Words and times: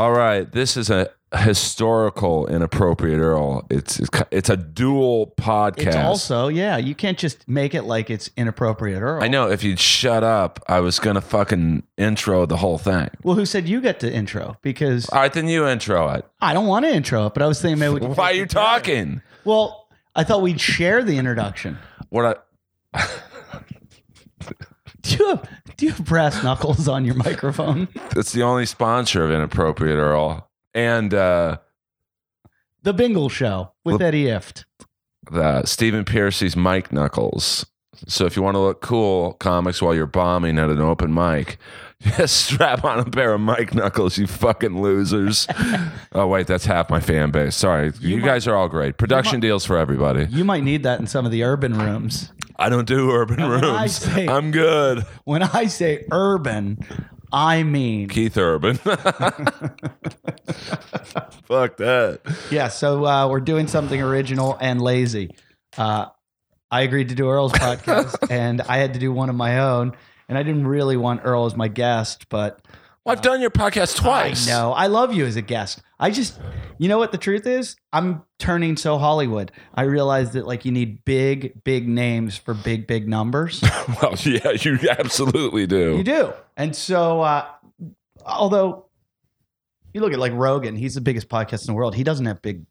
All 0.00 0.12
right, 0.12 0.50
this 0.50 0.78
is 0.78 0.88
a 0.88 1.10
historical 1.36 2.46
inappropriate 2.46 3.20
Earl. 3.20 3.66
It's 3.68 4.00
it's, 4.00 4.08
it's 4.30 4.48
a 4.48 4.56
dual 4.56 5.34
podcast. 5.36 5.88
It's 5.88 5.96
also, 5.96 6.48
yeah, 6.48 6.78
you 6.78 6.94
can't 6.94 7.18
just 7.18 7.46
make 7.46 7.74
it 7.74 7.82
like 7.82 8.08
it's 8.08 8.30
inappropriate 8.34 9.02
Earl. 9.02 9.22
I 9.22 9.28
know 9.28 9.50
if 9.50 9.62
you'd 9.62 9.78
shut 9.78 10.24
up, 10.24 10.58
I 10.66 10.80
was 10.80 10.98
gonna 11.00 11.20
fucking 11.20 11.82
intro 11.98 12.46
the 12.46 12.56
whole 12.56 12.78
thing. 12.78 13.10
Well, 13.22 13.36
who 13.36 13.44
said 13.44 13.68
you 13.68 13.82
get 13.82 14.00
to 14.00 14.10
intro? 14.10 14.56
Because 14.62 15.06
All 15.10 15.20
right, 15.20 15.30
then 15.30 15.48
you 15.48 15.66
intro 15.66 16.08
it. 16.14 16.24
I 16.40 16.54
don't 16.54 16.66
want 16.66 16.86
to 16.86 16.90
intro 16.90 17.26
it, 17.26 17.34
but 17.34 17.42
I 17.42 17.46
was 17.46 17.60
thinking 17.60 17.78
maybe 17.78 17.92
we 17.92 18.00
could 18.00 18.08
Why 18.16 18.30
are 18.30 18.32
you 18.32 18.46
talking? 18.46 19.20
Well, 19.44 19.86
I 20.16 20.24
thought 20.24 20.40
we'd 20.40 20.62
share 20.62 21.04
the 21.04 21.18
introduction. 21.18 21.76
What 22.08 22.42
I 22.94 23.06
Do 25.02 25.16
you 25.16 25.28
have, 25.28 25.48
do 25.76 25.86
you 25.86 25.92
have 25.92 26.04
brass 26.04 26.42
knuckles 26.42 26.88
on 26.88 27.04
your 27.04 27.14
microphone? 27.14 27.88
it's 28.16 28.32
the 28.32 28.42
only 28.42 28.66
sponsor 28.66 29.24
of 29.24 29.30
inappropriate 29.30 29.96
Earl. 29.98 30.48
And 30.74 31.14
uh 31.14 31.58
The 32.82 32.92
Bingle 32.92 33.28
Show 33.28 33.72
with 33.84 34.00
Eddie 34.02 34.24
Ifft. 34.24 34.64
the 35.30 35.64
Stephen 35.64 36.04
Piercy's 36.04 36.56
Mike 36.56 36.92
Knuckles. 36.92 37.66
So 38.06 38.24
if 38.24 38.36
you 38.36 38.42
want 38.42 38.54
to 38.54 38.60
look 38.60 38.80
cool 38.80 39.34
comics 39.34 39.82
while 39.82 39.94
you're 39.94 40.06
bombing 40.06 40.58
at 40.58 40.70
an 40.70 40.80
open 40.80 41.12
mic, 41.12 41.58
just 42.02 42.36
strap 42.46 42.84
on 42.84 42.98
a 43.00 43.04
pair 43.04 43.32
of 43.34 43.40
Mike 43.40 43.74
Knuckles, 43.74 44.16
you 44.18 44.26
fucking 44.26 44.80
losers. 44.80 45.46
oh 46.12 46.26
wait, 46.26 46.46
that's 46.46 46.64
half 46.64 46.88
my 46.90 47.00
fan 47.00 47.30
base. 47.30 47.56
Sorry. 47.56 47.92
You, 48.00 48.16
might- 48.18 48.24
guys 48.26 48.46
are 48.46 48.54
all 48.56 48.68
great. 48.68 48.96
Production 48.98 49.40
deals 49.40 49.64
for 49.64 49.76
everybody. 49.76 50.26
You 50.30 50.44
might 50.44 50.62
need 50.64 50.82
that 50.84 51.00
in 51.00 51.06
some 51.06 51.24
of 51.26 51.32
the 51.32 51.42
urban 51.44 51.76
rooms. 51.78 52.32
I 52.56 52.68
don't 52.68 52.86
do 52.86 53.10
urban 53.10 53.36
when 53.38 53.64
I 53.64 53.80
rooms. 53.82 53.96
say- 53.96 54.26
I'm 54.28 54.50
good. 54.50 55.04
When 55.24 55.42
I 55.42 55.66
say 55.66 56.04
urban, 56.10 56.78
I 57.32 57.62
mean 57.62 58.08
Keith 58.08 58.36
Urban. 58.36 58.76
Fuck 61.44 61.76
that. 61.78 62.20
yeah. 62.50 62.68
So 62.68 63.04
uh, 63.06 63.28
we're 63.28 63.40
doing 63.40 63.66
something 63.66 64.00
original 64.00 64.56
and 64.60 64.80
lazy. 64.80 65.30
Uh, 65.76 66.06
I 66.70 66.82
agreed 66.82 67.08
to 67.08 67.14
do 67.14 67.28
Earl's 67.28 67.52
podcast, 67.52 68.30
and 68.30 68.60
I 68.62 68.76
had 68.78 68.94
to 68.94 69.00
do 69.00 69.12
one 69.12 69.28
of 69.28 69.34
my 69.36 69.58
own. 69.60 69.92
And 70.30 70.38
I 70.38 70.44
didn't 70.44 70.68
really 70.68 70.96
want 70.96 71.22
Earl 71.24 71.44
as 71.46 71.56
my 71.56 71.66
guest, 71.66 72.28
but 72.28 72.64
Well, 73.04 73.12
I've 73.12 73.20
done 73.20 73.40
your 73.40 73.50
podcast 73.50 73.96
twice. 73.96 74.48
I 74.48 74.52
know. 74.52 74.72
I 74.72 74.86
love 74.86 75.12
you 75.12 75.26
as 75.26 75.34
a 75.34 75.42
guest. 75.42 75.82
I 75.98 76.10
just, 76.12 76.38
you 76.78 76.88
know 76.88 76.98
what 76.98 77.10
the 77.10 77.18
truth 77.18 77.48
is? 77.48 77.74
I'm 77.92 78.22
turning 78.38 78.76
so 78.76 78.96
Hollywood. 78.96 79.50
I 79.74 79.82
realize 79.82 80.34
that 80.34 80.46
like 80.46 80.64
you 80.64 80.70
need 80.70 81.04
big, 81.04 81.64
big 81.64 81.88
names 81.88 82.36
for 82.36 82.54
big, 82.54 82.86
big 82.86 83.08
numbers. 83.08 83.60
Well, 84.00 84.14
yeah, 84.22 84.52
you 84.52 84.78
absolutely 84.88 85.66
do. 85.66 85.96
you 85.96 86.04
do. 86.04 86.32
And 86.56 86.76
so, 86.76 87.22
uh, 87.22 87.46
although 88.24 88.86
you 89.92 90.00
look 90.00 90.12
at 90.12 90.20
like 90.20 90.32
Rogan, 90.32 90.76
he's 90.76 90.94
the 90.94 91.00
biggest 91.00 91.28
podcast 91.28 91.62
in 91.62 91.66
the 91.66 91.72
world. 91.74 91.96
He 91.96 92.04
doesn't 92.04 92.24
have 92.26 92.40
big, 92.40 92.64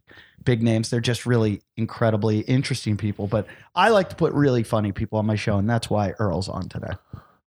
big 0.45 0.63
names. 0.63 0.89
They're 0.89 1.01
just 1.01 1.25
really 1.25 1.61
incredibly 1.75 2.39
interesting 2.39 2.95
people. 2.95 3.27
But 3.27 3.47
I 3.75 3.89
like 3.89 4.09
to 4.11 4.15
put 4.15 4.31
really 4.31 4.63
funny 4.63 4.93
people 4.93 5.19
on 5.19 5.25
my 5.25 5.35
show, 5.35 5.57
and 5.57 5.69
that's 5.69 5.89
why 5.89 6.11
Earl's 6.19 6.47
on 6.47 6.69
today. 6.69 6.93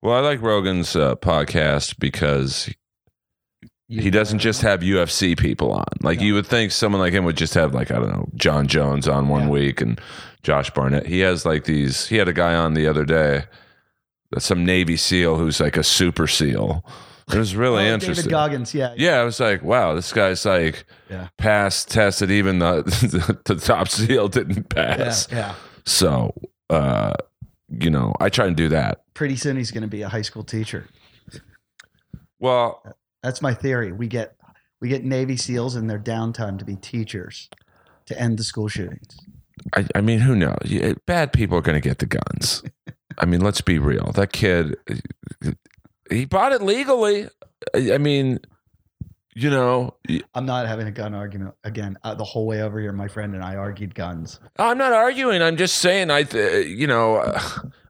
Well, 0.03 0.17
I 0.17 0.21
like 0.21 0.43
Rogan's 0.43 0.97
uh, 0.97 1.15
podcast 1.17 1.99
because 1.99 2.69
he 3.89 4.11
doesn't 4.11 4.39
just 4.41 4.63
have 4.63 4.81
UFC 4.81 5.39
people 5.39 5.73
on. 5.73 5.85
Like 6.01 6.21
you 6.21 6.35
would 6.35 6.47
think 6.47 6.73
someone 6.73 7.01
like 7.01 7.13
him 7.13 7.25
would 7.25 7.37
just 7.37 7.55
have 7.55 7.73
like 7.75 7.91
I 7.91 7.97
don't 7.97 8.11
know 8.11 8.29
Jon 8.35 8.67
Jones 8.67 9.07
on 9.07 9.29
one 9.29 9.43
Yeah. 9.45 9.49
week 9.51 9.81
and 9.81 10.01
Josh 10.43 10.71
Barnett. 10.71 11.07
He 11.07 11.21
has 11.21 11.45
like 11.47 11.65
these. 11.65 12.07
He 12.09 12.17
had 12.17 12.29
a 12.29 12.33
guy 12.33 12.55
on 12.55 12.75
the 12.75 12.87
other 12.89 13.05
day, 13.05 13.45
that's 14.31 14.47
some 14.47 14.65
Navy 14.65 14.97
SEAL 14.97 15.37
who's 15.37 15.61
like 15.61 15.77
a 15.77 15.85
super 15.85 16.27
SEAL. 16.27 16.85
It 17.33 17.39
was 17.39 17.55
really 17.55 17.85
Oh, 17.89 17.95
interesting. 17.95 18.25
David 18.25 18.31
Goggins, 18.31 18.75
yeah. 18.75 18.95
Yeah, 18.97 19.21
I 19.21 19.25
was 19.25 19.39
like, 19.39 19.63
wow, 19.63 19.95
this 19.95 20.13
guy's 20.13 20.45
like 20.45 20.85
Yeah. 21.09 21.29
passed 21.39 21.91
tested. 21.91 22.31
Even 22.31 22.59
the 22.59 22.83
the 23.45 23.55
top 23.55 23.89
SEAL 23.91 24.29
didn't 24.29 24.67
Yeah. 24.75 24.97
pass. 24.97 25.29
yeah. 25.31 25.55
So, 25.85 26.35
uh, 26.71 27.13
you 27.81 27.91
know, 27.91 28.15
I 28.21 28.29
try 28.29 28.47
and 28.47 28.57
do 28.57 28.69
that. 28.71 29.03
Pretty 29.15 29.37
soon 29.37 29.57
he's 29.57 29.71
going 29.71 29.83
to 29.83 29.89
be 29.89 30.03
a 30.03 30.09
high 30.09 30.23
school 30.23 30.45
teacher. 30.45 30.87
Well, 32.39 32.83
That's 33.23 33.41
my 33.41 33.55
theory. 33.55 33.93
We 33.93 34.09
get 34.09 34.37
we 34.81 34.89
get 34.89 35.05
Navy 35.05 35.37
SEALs 35.37 35.77
in 35.77 35.87
their 35.87 35.99
downtime 35.99 36.59
to 36.59 36.65
be 36.65 36.75
teachers 36.75 37.49
to 38.07 38.19
end 38.21 38.37
the 38.39 38.43
school 38.45 38.67
shootings. 38.67 39.17
I, 39.77 39.87
I 39.95 40.01
mean, 40.01 40.19
who 40.19 40.35
knows? 40.35 40.97
Bad 41.07 41.33
people 41.33 41.57
are 41.57 41.63
going 41.63 41.81
to 41.81 41.89
get 41.89 41.99
the 41.99 42.07
guns. 42.07 42.65
I 43.19 43.27
mean, 43.27 43.41
let's 43.41 43.61
be 43.61 43.79
real. 43.79 44.11
That 44.13 44.33
kid, 44.33 44.75
he 46.11 46.25
bought 46.25 46.53
it 46.53 46.63
legally. 46.63 47.29
I 47.75 47.93
I 47.95 47.99
mean, 47.99 48.41
you 49.35 49.51
know, 49.51 49.95
I'm 50.35 50.45
not 50.45 50.67
having 50.67 50.87
a 50.87 50.91
gun 50.91 51.15
argument 51.15 51.55
again. 51.65 51.97
Uh, 52.03 52.15
the 52.15 52.25
whole 52.25 52.47
way 52.47 52.63
over 52.63 52.79
here, 52.79 52.93
my 52.93 53.09
friend 53.09 53.35
and 53.35 53.43
I 53.43 53.57
argued 53.57 53.95
guns. 53.95 54.41
I'm 54.59 54.77
not 54.79 54.93
arguing. 54.93 55.43
I'm 55.43 55.57
just 55.57 55.79
saying. 55.79 56.11
I, 56.11 56.25
th- 56.25 56.67
you 56.67 56.87
know, 56.87 57.17
uh, 57.17 57.41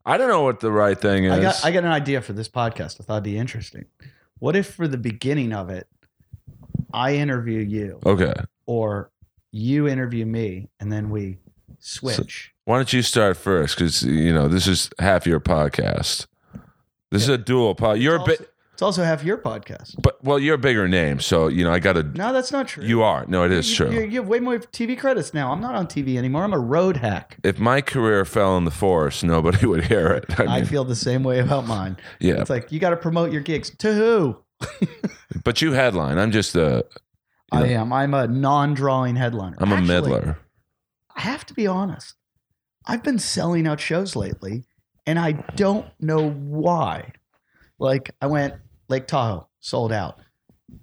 I 0.06 0.19
don't 0.19 0.28
know 0.28 0.42
what 0.42 0.60
the 0.60 0.70
right 0.70 0.98
thing 0.98 1.25
is. 1.25 1.32
I 1.32 1.41
got 1.41 1.64
I 1.64 1.70
got 1.72 1.84
an 1.84 1.91
idea 1.92 2.20
for 2.20 2.32
this 2.32 2.48
podcast. 2.48 3.00
I 3.00 3.04
thought 3.04 3.14
it'd 3.14 3.25
be 3.25 3.38
interesting. 3.38 3.86
What 4.38 4.56
if 4.56 4.75
for 4.75 4.86
the 4.86 4.98
beginning 4.98 5.52
of 5.52 5.70
it, 5.70 5.88
I 6.92 7.16
interview 7.16 7.60
you, 7.60 8.00
okay. 8.04 8.34
or 8.66 9.10
you 9.50 9.88
interview 9.88 10.26
me, 10.26 10.69
and 10.81 10.92
then 10.92 11.10
we 11.10 11.38
switch? 11.78 12.52
Why 12.64 12.76
don't 12.76 12.92
you 12.92 13.02
start 13.02 13.36
first? 13.36 13.76
Because 13.76 14.02
you 14.02 14.32
know 14.32 14.48
this 14.48 14.66
is 14.66 14.91
half 14.98 15.26
your 15.26 15.41
podcast. 15.41 16.26
This 17.10 17.22
is 17.22 17.28
a 17.28 17.38
dual 17.38 17.75
pod. 17.75 17.98
You're 17.98 18.16
a 18.16 18.25
bit, 18.25 18.41
also, 18.41 18.51
it's 18.82 18.98
also 18.98 19.04
half 19.04 19.22
your 19.22 19.38
podcast. 19.38 19.94
but 20.03 20.22
well, 20.25 20.41
you're 20.41 20.56
a 20.56 20.59
bigger 20.59 20.88
name, 20.88 21.20
so 21.20 21.47
you 21.47 21.62
know 21.62 21.72
I 21.72 21.78
got 21.78 21.93
to. 21.93 22.03
No, 22.03 22.32
that's 22.32 22.50
not 22.50 22.66
true. 22.66 22.84
You 22.84 23.03
are. 23.03 23.25
No, 23.26 23.44
it 23.44 23.53
is 23.53 23.72
true. 23.72 23.93
You, 23.93 24.00
you 24.00 24.20
have 24.20 24.26
way 24.28 24.41
more 24.41 24.59
TV 24.59 24.98
credits 24.98 25.32
now. 25.32 25.53
I'm 25.53 25.60
not 25.60 25.76
on 25.76 25.87
TV 25.87 26.16
anymore. 26.16 26.43
I'm 26.43 26.53
a 26.53 26.59
road 26.59 26.97
hack. 26.97 27.38
if 27.44 27.60
my 27.60 27.81
career 27.81 28.25
fell 28.25 28.56
in 28.56 28.65
the 28.65 28.72
forest, 28.72 29.22
nobody 29.22 29.66
would 29.69 29.84
hear 29.84 30.09
it. 30.09 30.41
I, 30.41 30.59
I 30.59 30.65
feel 30.65 30.84
the 30.84 30.97
same 30.97 31.22
way 31.22 31.38
about 31.38 31.65
mine. 31.65 31.97
yeah, 32.19 32.41
It's 32.41 32.50
like 32.50 32.72
you 32.72 32.81
got 32.81 32.91
to 32.91 32.97
promote 32.97 33.31
your 33.31 33.41
gigs 33.41 33.70
to 33.70 33.94
who? 33.94 34.38
but 35.44 35.62
you 35.62 35.72
headline. 35.72 36.19
I'm 36.19 36.32
just 36.32 36.56
a. 36.56 36.84
You 37.53 37.59
know, 37.60 37.64
I 37.64 37.69
am. 37.69 37.93
I'm 37.93 38.14
a 38.14 38.26
non-drawing 38.26 39.14
headliner. 39.14 39.59
I'm 39.60 39.70
a 39.70 39.76
Actually, 39.76 39.88
middler. 39.88 40.38
I 41.14 41.20
have 41.20 41.47
to 41.47 41.54
be 41.54 41.69
honest. 41.69 42.16
I've 42.84 43.04
been 43.04 43.20
selling 43.20 43.69
out 43.69 43.78
shows 43.78 44.16
lately, 44.16 44.64
and 45.06 45.20
I 45.20 45.32
don't 45.54 45.87
know 46.00 46.31
why. 46.31 47.12
Like 47.78 48.14
I 48.20 48.26
went 48.26 48.54
Lake 48.88 49.06
Tahoe, 49.06 49.48
sold 49.60 49.93
out. 49.93 50.20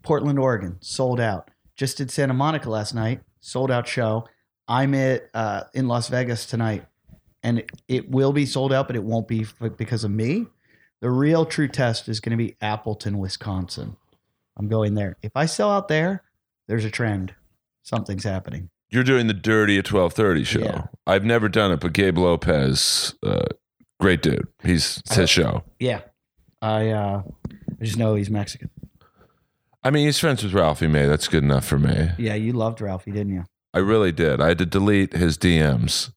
Portland, 0.04 0.40
Oregon, 0.40 0.78
sold 0.82 1.20
out. 1.20 1.50
Just 1.76 1.98
did 1.98 2.12
Santa 2.12 2.34
Monica 2.34 2.70
last 2.70 2.94
night, 2.94 3.22
sold 3.40 3.72
out 3.72 3.88
show. 3.88 4.28
I'm 4.68 4.94
at 4.94 5.30
uh, 5.34 5.64
in 5.74 5.88
Las 5.88 6.10
Vegas 6.10 6.46
tonight, 6.46 6.86
and 7.42 7.60
it, 7.60 7.72
it 7.88 8.12
will 8.12 8.34
be 8.34 8.46
sold 8.46 8.72
out, 8.72 8.88
but 8.88 8.96
it 8.96 9.04
won't 9.04 9.28
be 9.28 9.42
f- 9.42 9.72
because 9.78 10.04
of 10.04 10.12
me. 10.12 10.46
The 11.02 11.10
real 11.10 11.46
true 11.46 11.68
test 11.68 12.10
is 12.10 12.20
going 12.20 12.38
to 12.38 12.44
be 12.44 12.56
Appleton, 12.62 13.18
Wisconsin. 13.18 13.96
I'm 14.58 14.68
going 14.68 14.96
there. 14.96 15.16
If 15.24 15.32
I 15.36 15.46
sell 15.46 15.72
out 15.72 15.88
there, 15.88 16.24
there's 16.68 16.86
a 16.86 16.92
trend. 16.92 17.34
Something's 17.84 18.26
happening. 18.26 18.70
You're 18.90 19.04
doing 19.04 19.28
the 19.28 19.34
dirty 19.34 19.78
at 19.78 19.86
12:30 19.86 20.46
show. 20.46 20.60
Yeah. 20.60 20.84
I've 21.08 21.24
never 21.24 21.48
done 21.48 21.72
it, 21.72 21.80
but 21.80 21.94
Gabe 21.94 22.18
Lopez, 22.18 23.16
uh, 23.24 23.46
great 24.00 24.22
dude. 24.22 24.48
He's 24.64 24.98
it's 24.98 25.16
his 25.16 25.30
show. 25.30 25.64
Yeah, 25.80 26.02
I 26.62 26.90
uh, 26.90 27.22
I 27.80 27.86
just 27.86 27.98
know 27.98 28.16
he's 28.16 28.30
Mexican. 28.30 28.70
I 29.84 29.92
mean, 29.92 30.06
he's 30.06 30.20
friends 30.20 30.44
with 30.44 30.54
Ralphie 30.54 30.88
May. 30.88 31.06
That's 31.06 31.28
good 31.28 31.44
enough 31.44 31.66
for 31.66 31.80
me. 31.80 32.10
Yeah, 32.18 32.36
you 32.36 32.52
loved 32.52 32.82
Ralphie, 32.82 33.12
didn't 33.12 33.34
you? 33.34 33.46
I 33.74 33.80
really 33.80 34.12
did. 34.12 34.42
I 34.42 34.50
had 34.50 34.58
to 34.58 34.66
delete 34.66 35.14
his 35.14 35.38
DMs. 35.38 36.12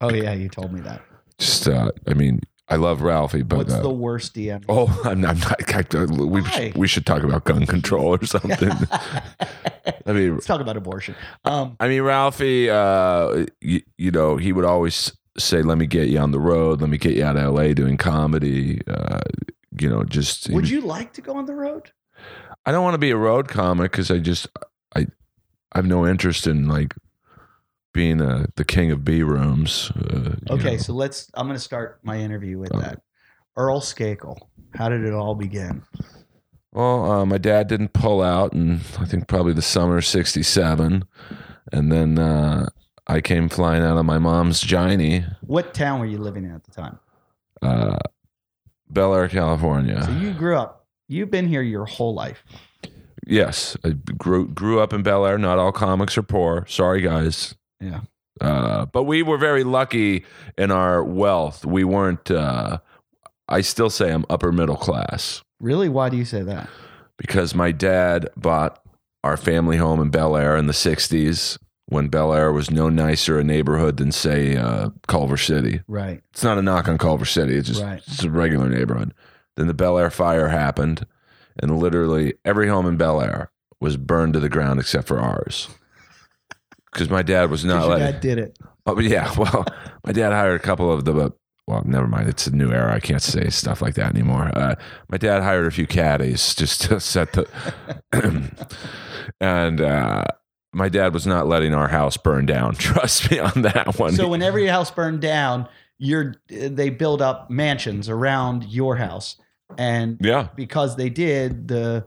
Oh 0.00 0.12
yeah, 0.12 0.32
you 0.32 0.48
told 0.48 0.72
me 0.72 0.80
that. 0.80 1.02
Just, 1.38 1.68
uh, 1.68 1.92
I 2.08 2.14
mean, 2.14 2.40
I 2.68 2.76
love 2.76 3.02
Ralphie, 3.02 3.42
but 3.42 3.58
What's 3.58 3.72
uh, 3.72 3.82
the 3.82 3.90
worst 3.90 4.34
DM? 4.34 4.64
oh, 4.68 4.86
I'm, 5.04 5.24
I'm 5.24 5.38
not. 5.38 5.94
I, 5.94 6.04
we, 6.04 6.42
Why? 6.42 6.72
we 6.74 6.88
should 6.88 7.06
talk 7.06 7.22
about 7.22 7.44
gun 7.44 7.66
control 7.66 8.14
or 8.14 8.24
something. 8.24 8.70
I 10.06 10.12
mean, 10.12 10.34
Let's 10.34 10.46
talk 10.46 10.60
about 10.60 10.76
abortion. 10.76 11.14
Um, 11.44 11.76
I 11.80 11.88
mean, 11.88 12.02
Ralphie, 12.02 12.70
uh, 12.70 13.46
you, 13.60 13.82
you 13.96 14.10
know, 14.10 14.36
he 14.36 14.52
would 14.52 14.64
always 14.64 15.12
say, 15.36 15.62
"Let 15.62 15.78
me 15.78 15.86
get 15.86 16.08
you 16.08 16.18
on 16.18 16.32
the 16.32 16.40
road. 16.40 16.80
Let 16.80 16.90
me 16.90 16.98
get 16.98 17.14
you 17.14 17.24
out 17.24 17.36
of 17.36 17.42
L.A. 17.42 17.74
doing 17.74 17.96
comedy." 17.96 18.80
Uh, 18.86 19.20
you 19.78 19.88
know, 19.88 20.04
just 20.04 20.48
would 20.50 20.68
you 20.68 20.80
like 20.80 21.12
to 21.14 21.20
go 21.20 21.36
on 21.36 21.46
the 21.46 21.54
road? 21.54 21.92
I 22.66 22.72
don't 22.72 22.82
want 22.84 22.94
to 22.94 22.98
be 22.98 23.10
a 23.10 23.16
road 23.16 23.48
comic 23.48 23.90
because 23.92 24.10
I 24.10 24.18
just 24.18 24.48
I 24.94 25.06
I 25.72 25.78
have 25.78 25.86
no 25.86 26.06
interest 26.06 26.46
in 26.46 26.68
like 26.68 26.94
being 27.92 28.20
uh, 28.20 28.46
the 28.56 28.64
king 28.64 28.90
of 28.90 29.04
B 29.04 29.22
rooms. 29.22 29.90
Uh, 29.96 30.36
Okay, 30.50 30.72
know. 30.72 30.76
so 30.78 30.92
let's. 30.92 31.30
I'm 31.34 31.46
going 31.46 31.56
to 31.56 31.62
start 31.62 32.00
my 32.02 32.18
interview 32.18 32.58
with 32.58 32.72
that. 32.72 33.00
Earl 33.56 33.80
Skakel. 33.80 34.38
How 34.74 34.88
did 34.88 35.04
it 35.04 35.12
all 35.12 35.34
begin? 35.34 35.82
Well, 36.72 37.10
uh, 37.10 37.26
my 37.26 37.38
dad 37.38 37.66
didn't 37.66 37.92
pull 37.92 38.22
out, 38.22 38.52
and 38.52 38.80
I 38.98 39.04
think 39.04 39.26
probably 39.26 39.52
the 39.52 39.62
summer 39.62 39.98
of 39.98 40.06
'67, 40.06 41.04
and 41.72 41.92
then 41.92 42.18
uh, 42.18 42.68
I 43.06 43.20
came 43.20 43.48
flying 43.48 43.82
out 43.82 43.96
of 43.96 44.04
my 44.04 44.18
mom's 44.18 44.62
Giny, 44.62 45.24
What 45.40 45.72
town 45.74 45.98
were 45.98 46.06
you 46.06 46.18
living 46.18 46.44
in 46.44 46.52
at 46.52 46.64
the 46.64 46.70
time? 46.70 46.98
Bel 48.90 49.14
Air, 49.14 49.28
California. 49.28 50.02
So 50.04 50.10
you 50.12 50.32
grew 50.32 50.56
up. 50.56 50.86
You've 51.08 51.30
been 51.30 51.48
here 51.48 51.62
your 51.62 51.84
whole 51.86 52.14
life. 52.14 52.44
Yes, 53.26 53.76
I 53.84 53.90
grew 53.90 54.48
grew 54.48 54.80
up 54.80 54.92
in 54.92 55.02
Bel 55.02 55.26
Air. 55.26 55.38
Not 55.38 55.58
all 55.58 55.72
comics 55.72 56.16
are 56.16 56.22
poor. 56.22 56.64
Sorry, 56.68 57.00
guys. 57.02 57.54
Yeah. 57.80 58.00
Uh, 58.40 58.86
but 58.86 59.02
we 59.02 59.22
were 59.22 59.36
very 59.38 59.64
lucky 59.64 60.24
in 60.56 60.70
our 60.70 61.02
wealth. 61.02 61.64
We 61.66 61.84
weren't. 61.84 62.30
Uh, 62.30 62.78
I 63.48 63.60
still 63.62 63.90
say 63.90 64.12
I'm 64.12 64.24
upper 64.28 64.52
middle 64.52 64.76
class 64.76 65.42
Really? 65.60 65.88
Why 65.88 66.08
do 66.10 66.16
you 66.16 66.24
say 66.24 66.42
that? 66.42 66.68
because 67.16 67.52
my 67.54 67.72
dad 67.72 68.28
bought 68.36 68.80
our 69.24 69.36
family 69.36 69.76
home 69.76 70.00
in 70.00 70.08
Bel 70.10 70.36
Air 70.36 70.56
in 70.56 70.66
the 70.66 70.72
'60s 70.72 71.58
when 71.90 72.08
Bel 72.08 72.32
Air 72.34 72.52
was 72.52 72.70
no 72.70 72.88
nicer 72.88 73.38
a 73.38 73.44
neighborhood 73.44 73.96
than 73.96 74.12
say 74.12 74.56
uh, 74.56 74.90
Culver 75.06 75.36
City. 75.36 75.80
Right. 75.88 76.22
It's 76.32 76.44
not 76.44 76.58
a 76.58 76.62
knock 76.62 76.86
on 76.88 76.98
Culver 76.98 77.24
City. 77.24 77.56
It's 77.56 77.68
just 77.68 77.82
Right. 77.82 78.02
it's 78.06 78.22
a 78.22 78.30
regular 78.30 78.68
neighborhood. 78.68 79.14
Then 79.56 79.66
the 79.68 79.74
Bel 79.74 79.98
Air 79.98 80.10
fire 80.10 80.48
happened, 80.48 81.06
and 81.60 81.78
literally 81.78 82.34
every 82.44 82.68
home 82.68 82.86
in 82.86 82.96
Bel 82.96 83.20
Air 83.20 83.50
was 83.80 83.96
burned 83.96 84.34
to 84.34 84.40
the 84.40 84.48
ground 84.48 84.78
except 84.80 85.08
for 85.08 85.18
ours. 85.18 85.68
Because 86.90 87.10
my 87.10 87.22
dad 87.22 87.50
was 87.50 87.66
not 87.66 87.86
letting. 87.86 88.06
dad 88.12 88.20
did 88.20 88.38
it. 88.38 88.58
Oh 88.86 88.98
yeah, 88.98 89.30
well, 89.38 89.66
my 90.06 90.10
dad 90.12 90.32
hired 90.32 90.58
a 90.58 90.62
couple 90.64 90.90
of 90.90 91.04
the. 91.04 91.32
Well, 91.66 91.82
never 91.84 92.06
mind. 92.06 92.30
It's 92.30 92.46
a 92.46 92.50
new 92.50 92.72
era. 92.72 92.94
I 92.94 92.98
can't 92.98 93.20
say 93.20 93.50
stuff 93.50 93.82
like 93.82 93.94
that 93.96 94.14
anymore. 94.14 94.50
Uh, 94.56 94.74
my 95.10 95.18
dad 95.18 95.42
hired 95.42 95.66
a 95.66 95.70
few 95.70 95.86
caddies 95.86 96.54
just 96.54 96.80
to 96.84 96.98
set 96.98 97.34
the, 97.34 97.46
and 99.40 99.80
uh, 99.82 100.24
my 100.72 100.88
dad 100.88 101.14
was 101.14 101.26
not 101.26 101.46
letting 101.46 101.74
our 101.74 101.88
house 101.88 102.16
burn 102.16 102.46
down. 102.46 102.74
Trust 102.78 103.30
me 103.30 103.38
on 103.38 103.62
that 103.62 103.98
one. 103.98 104.14
So 104.14 104.28
whenever 104.28 104.58
your 104.58 104.72
house 104.72 104.90
burned 104.90 105.20
down, 105.20 105.68
you're 105.98 106.36
they 106.48 106.90
build 106.90 107.20
up 107.22 107.50
mansions 107.50 108.08
around 108.08 108.64
your 108.64 108.96
house, 108.96 109.36
and 109.76 110.18
yeah, 110.20 110.48
because 110.54 110.96
they 110.96 111.10
did, 111.10 111.68
the 111.68 112.06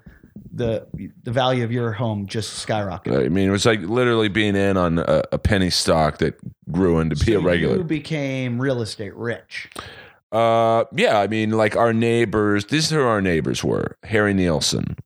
the 0.54 0.88
the 1.24 1.32
value 1.32 1.64
of 1.64 1.72
your 1.72 1.92
home 1.92 2.26
just 2.26 2.66
skyrocketed. 2.66 3.26
I 3.26 3.30
mean, 3.30 3.50
it 3.50 3.52
was 3.52 3.66
like 3.66 3.82
literally 3.82 4.30
being 4.30 4.56
in 4.56 4.78
on 4.78 5.00
a, 5.00 5.24
a 5.34 5.38
penny 5.38 5.70
stock 5.70 6.20
that 6.20 6.40
grew 6.72 7.00
into 7.00 7.16
be 7.18 7.34
a 7.34 7.40
regular. 7.40 7.78
You 7.78 7.84
became 7.84 8.62
real 8.62 8.82
estate 8.82 9.16
rich. 9.16 9.70
Uh, 10.32 10.86
yeah, 10.96 11.20
I 11.20 11.28
mean, 11.28 11.52
like 11.52 11.76
our 11.76 11.92
neighbors. 11.92 12.66
This 12.66 12.86
is 12.86 12.92
who 12.92 13.02
our 13.02 13.22
neighbors 13.22 13.64
were: 13.64 13.98
Harry 14.04 14.34
Nilsson, 14.34 14.98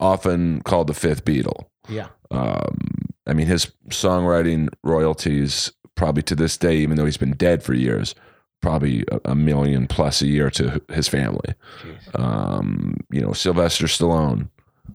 often 0.00 0.62
called 0.62 0.86
the 0.86 0.94
Fifth 0.94 1.24
Beatle. 1.24 1.66
Yeah. 1.88 2.08
Um, 2.30 2.78
I 3.26 3.32
mean, 3.32 3.46
his 3.46 3.70
songwriting 3.88 4.68
royalties, 4.82 5.72
probably 5.94 6.22
to 6.24 6.34
this 6.34 6.56
day, 6.56 6.76
even 6.78 6.96
though 6.96 7.04
he's 7.04 7.16
been 7.16 7.32
dead 7.34 7.62
for 7.62 7.74
years, 7.74 8.14
probably 8.60 9.04
a, 9.10 9.32
a 9.32 9.34
million 9.34 9.86
plus 9.86 10.22
a 10.22 10.26
year 10.26 10.50
to 10.50 10.80
his 10.92 11.08
family. 11.08 11.54
Um, 12.14 12.96
you 13.10 13.20
know, 13.20 13.32
Sylvester 13.32 13.86
Stallone, 13.86 14.48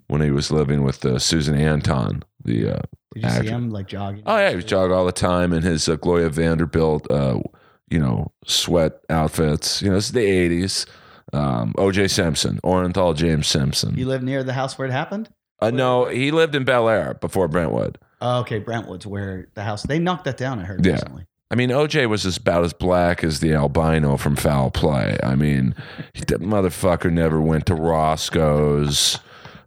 when 0.07 0.21
he 0.21 0.31
was 0.31 0.51
living 0.51 0.83
with 0.83 1.03
uh, 1.05 1.19
Susan 1.19 1.55
Anton, 1.55 2.23
the 2.43 2.69
uh, 2.69 2.81
Did 3.13 3.23
you 3.23 3.29
see 3.29 3.35
Actor. 3.37 3.49
him 3.49 3.69
like 3.69 3.87
jogging? 3.87 4.23
Oh 4.25 4.37
yeah, 4.37 4.49
he 4.51 4.55
was 4.55 4.65
jogging 4.65 4.95
all 4.95 5.05
the 5.05 5.11
time 5.11 5.53
in 5.53 5.63
his 5.63 5.87
uh, 5.89 5.95
Gloria 5.95 6.29
Vanderbilt, 6.29 7.09
uh, 7.11 7.39
you 7.89 7.99
know, 7.99 8.31
sweat 8.45 8.99
outfits. 9.09 9.81
You 9.81 9.91
know, 9.91 9.97
it's 9.97 10.11
the 10.11 10.19
'80s. 10.19 10.85
Um, 11.31 11.75
O.J. 11.77 12.07
Simpson, 12.07 12.59
Orenthal 12.63 13.15
James 13.15 13.45
Simpson. 13.45 13.95
You 13.95 14.07
live 14.07 14.23
near 14.23 14.43
the 14.43 14.53
house 14.53 14.79
where 14.79 14.87
it 14.87 14.91
happened? 14.91 15.29
Uh, 15.61 15.71
no, 15.71 16.05
he 16.05 16.31
lived 16.31 16.55
in 16.55 16.63
Bel 16.63 16.87
Air 16.89 17.15
before 17.15 17.47
Brentwood. 17.47 17.97
Oh, 18.21 18.39
okay, 18.41 18.59
Brentwood's 18.59 19.05
where 19.07 19.47
the 19.55 19.63
house. 19.63 19.83
They 19.83 19.99
knocked 19.99 20.25
that 20.25 20.37
down. 20.37 20.59
I 20.59 20.63
heard 20.63 20.85
Yeah. 20.85 20.93
recently. 20.93 21.25
I 21.51 21.55
mean, 21.55 21.69
OJ 21.71 22.05
was 22.07 22.25
as- 22.27 22.37
about 22.37 22.63
as 22.63 22.73
black 22.73 23.23
as 23.23 23.39
the 23.39 23.53
albino 23.55 24.17
from 24.17 24.35
Foul 24.35 24.69
Play. 24.69 25.17
I 25.23 25.35
mean, 25.35 25.73
that 26.27 26.41
motherfucker 26.41 27.11
never 27.11 27.41
went 27.41 27.65
to 27.67 27.75
Roscoe's. 27.75 29.19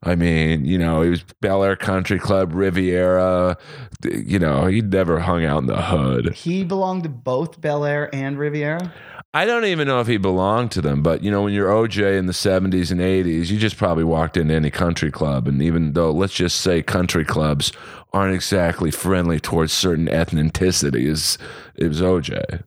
I 0.05 0.15
mean, 0.17 0.65
you 0.65 0.79
know, 0.79 1.03
he 1.03 1.11
was 1.11 1.25
Bel 1.41 1.62
Air 1.62 1.77
Country 1.77 2.19
Club, 2.19 2.53
Riviera. 2.55 3.56
You 4.05 4.39
know, 4.41 4.67
he 4.67 4.81
never 4.81 5.21
hung 5.21 5.44
out 5.44 5.59
in 5.59 5.67
the 5.67 5.81
hood. 5.81 6.35
He 6.35 6.65
belonged 6.65 7.05
to 7.05 7.09
both 7.09 7.61
Bel 7.61 7.85
Air 7.85 8.12
and 8.12 8.37
Riviera. 8.39 8.93
I 9.34 9.46
don't 9.46 9.64
even 9.64 9.88
know 9.88 10.00
if 10.00 10.06
he 10.06 10.19
belonged 10.19 10.73
to 10.73 10.82
them, 10.82 11.02
but 11.02 11.23
you 11.23 11.31
know, 11.31 11.43
when 11.43 11.55
you're 11.55 11.70
OJ 11.70 12.19
in 12.19 12.26
the 12.26 12.32
70s 12.32 12.90
and 12.90 13.00
80s, 13.00 13.50
you 13.50 13.58
just 13.58 13.79
probably 13.79 14.05
walked 14.05 14.37
into 14.37 14.55
any 14.55 14.70
country 14.70 15.11
club. 15.11 15.49
And 15.49 15.62
even 15.62 15.94
though, 15.94 16.11
let's 16.11 16.34
just 16.34 16.61
say, 16.61 16.82
country 16.82 17.25
clubs 17.25 17.73
aren't 18.12 18.34
exactly 18.34 18.90
friendly 18.90 19.40
towards 19.40 19.73
certain 19.73 20.06
ethnicities, 20.06 21.38
it 21.76 21.88
was 21.88 22.02
OJ. 22.02 22.62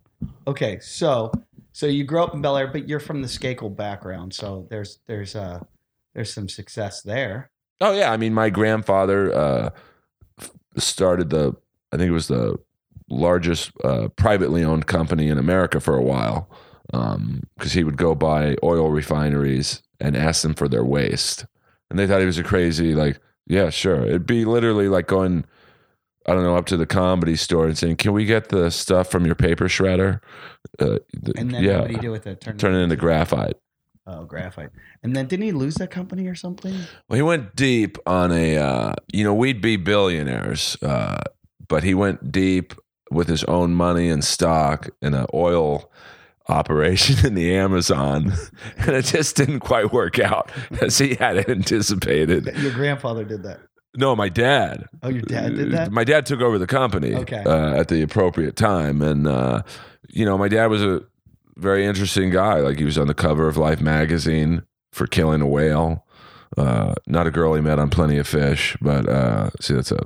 Okay, 0.48 0.80
so 0.80 1.32
so 1.72 1.86
you 1.86 2.04
grew 2.04 2.24
up 2.24 2.34
in 2.34 2.42
Bel 2.42 2.58
Air, 2.58 2.68
but 2.68 2.90
you're 2.90 3.00
from 3.00 3.22
the 3.22 3.28
Skakel 3.28 3.76
background, 3.76 4.34
so 4.34 4.66
there's 4.70 5.00
there's 5.08 5.36
uh 5.36 5.60
there's 6.16 6.34
some 6.34 6.50
success 6.50 7.02
there. 7.02 7.52
Oh, 7.82 7.92
yeah. 7.92 8.12
I 8.12 8.18
mean, 8.18 8.34
my 8.34 8.50
grandfather 8.50 9.34
uh, 9.34 9.70
started 10.78 11.30
the, 11.30 11.56
I 11.92 11.98
think 11.98 12.10
it 12.10 12.14
was 12.14 12.30
the 12.30 12.58
largest 13.10 13.72
uh, 13.84 14.08
privately 14.16 14.64
owned 14.64 14.88
company 14.88 15.28
in 15.28 15.38
America 15.38 15.80
for 15.80 15.96
a 15.96 16.02
while 16.02 16.50
because 17.58 17.74
he 17.74 17.84
would 17.84 17.98
go 17.98 18.16
by 18.16 18.56
oil 18.64 18.90
refineries 18.90 19.82
and 20.00 20.16
ask 20.16 20.42
them 20.44 20.54
for 20.54 20.68
their 20.68 20.84
waste. 20.86 21.46
And 21.90 22.00
they 22.00 22.08
thought 22.08 22.20
he 22.20 22.26
was 22.26 22.38
a 22.38 22.44
crazy, 22.44 22.94
like, 22.96 23.20
yeah, 23.48 23.70
sure. 23.70 24.04
It'd 24.06 24.26
be 24.26 24.46
literally 24.46 24.88
like 24.88 25.08
going, 25.08 25.46
I 26.26 26.34
don't 26.34 26.44
know, 26.44 26.56
up 26.58 26.66
to 26.68 26.78
the 26.78 26.86
comedy 26.86 27.36
store 27.36 27.66
and 27.68 27.78
saying, 27.78 27.98
can 27.98 28.14
we 28.14 28.26
get 28.26 28.50
the 28.50 28.72
stuff 28.72 29.12
from 29.12 29.26
your 29.26 29.36
paper 29.36 29.66
shredder? 29.66 30.22
Uh, 30.80 30.98
th- 31.24 31.36
And 31.38 31.52
then 31.52 31.64
yeah, 31.64 31.80
what 31.82 31.88
do 31.90 31.94
you 31.94 32.02
do 32.02 32.12
with 32.12 32.26
it? 32.28 32.42
Turn, 32.42 32.58
turn 32.58 32.74
it 32.74 32.80
into 32.80 32.96
graphite. 32.96 33.56
Oh, 34.08 34.24
graphite. 34.24 34.70
And 35.04 35.16
then 35.16 35.28
didn't 35.28 35.46
he 35.46 35.52
lose 35.52 35.76
that 35.76 35.92
company 35.92 36.28
or 36.28 36.36
something? 36.36 36.74
Well, 37.10 37.16
he 37.18 37.22
went 37.24 37.56
deep 37.56 37.98
on 38.06 38.32
a, 38.32 38.58
uh, 38.58 38.94
you 39.12 39.24
know, 39.24 39.34
we'd 39.34 39.62
be 39.62 39.78
billionaires, 39.78 40.78
uh, 40.82 41.22
but 41.68 41.84
he 41.84 41.94
went 41.94 42.32
deep 42.32 42.74
with 43.12 43.28
his 43.28 43.44
own 43.46 43.74
money 43.76 44.10
and 44.10 44.24
stock 44.24 44.90
in 45.02 45.14
an 45.14 45.26
oil 45.34 45.92
operation 46.48 47.26
in 47.26 47.34
the 47.36 47.56
Amazon, 47.56 48.34
and 48.78 48.90
it 48.96 49.06
just 49.06 49.36
didn't 49.36 49.60
quite 49.62 49.92
work 49.92 50.20
out 50.20 50.52
as 50.82 50.98
he 50.98 51.16
had 51.16 51.50
anticipated. 51.50 52.46
Your 52.58 52.74
grandfather 52.74 53.24
did 53.24 53.44
that. 53.44 53.60
No, 53.98 54.16
my 54.16 54.28
dad. 54.28 54.88
Oh, 55.04 55.10
your 55.10 55.22
dad 55.22 55.56
did 55.56 55.72
that. 55.72 55.92
My 55.92 56.04
dad 56.04 56.26
took 56.26 56.42
over 56.42 56.58
the 56.58 56.68
company 56.68 57.16
Okay. 57.16 57.44
uh, 57.46 57.76
at 57.80 57.88
the 57.88 58.02
appropriate 58.02 58.56
time, 58.58 59.02
and 59.02 59.26
uh, 59.28 59.62
you 60.10 60.26
know, 60.26 60.38
my 60.38 60.48
dad 60.50 60.68
was 60.68 60.84
a 60.84 61.02
very 61.56 61.86
interesting 61.86 62.30
guy. 62.30 62.56
Like 62.60 62.78
he 62.78 62.84
was 62.84 62.98
on 62.98 63.08
the 63.08 63.14
cover 63.14 63.48
of 63.48 63.56
Life 63.56 63.80
magazine 63.80 64.64
for 64.92 65.08
killing 65.08 65.40
a 65.42 65.48
whale. 65.48 66.06
Uh, 66.58 66.96
not 67.08 67.26
a 67.28 67.32
girl 67.32 67.54
he 67.54 67.62
met 67.62 67.80
on 67.80 67.90
Plenty 67.90 68.18
of 68.18 68.28
Fish, 68.28 68.76
but 68.82 69.08
uh, 69.08 69.50
see, 69.62 69.74
that's 69.74 69.92
a 69.92 70.06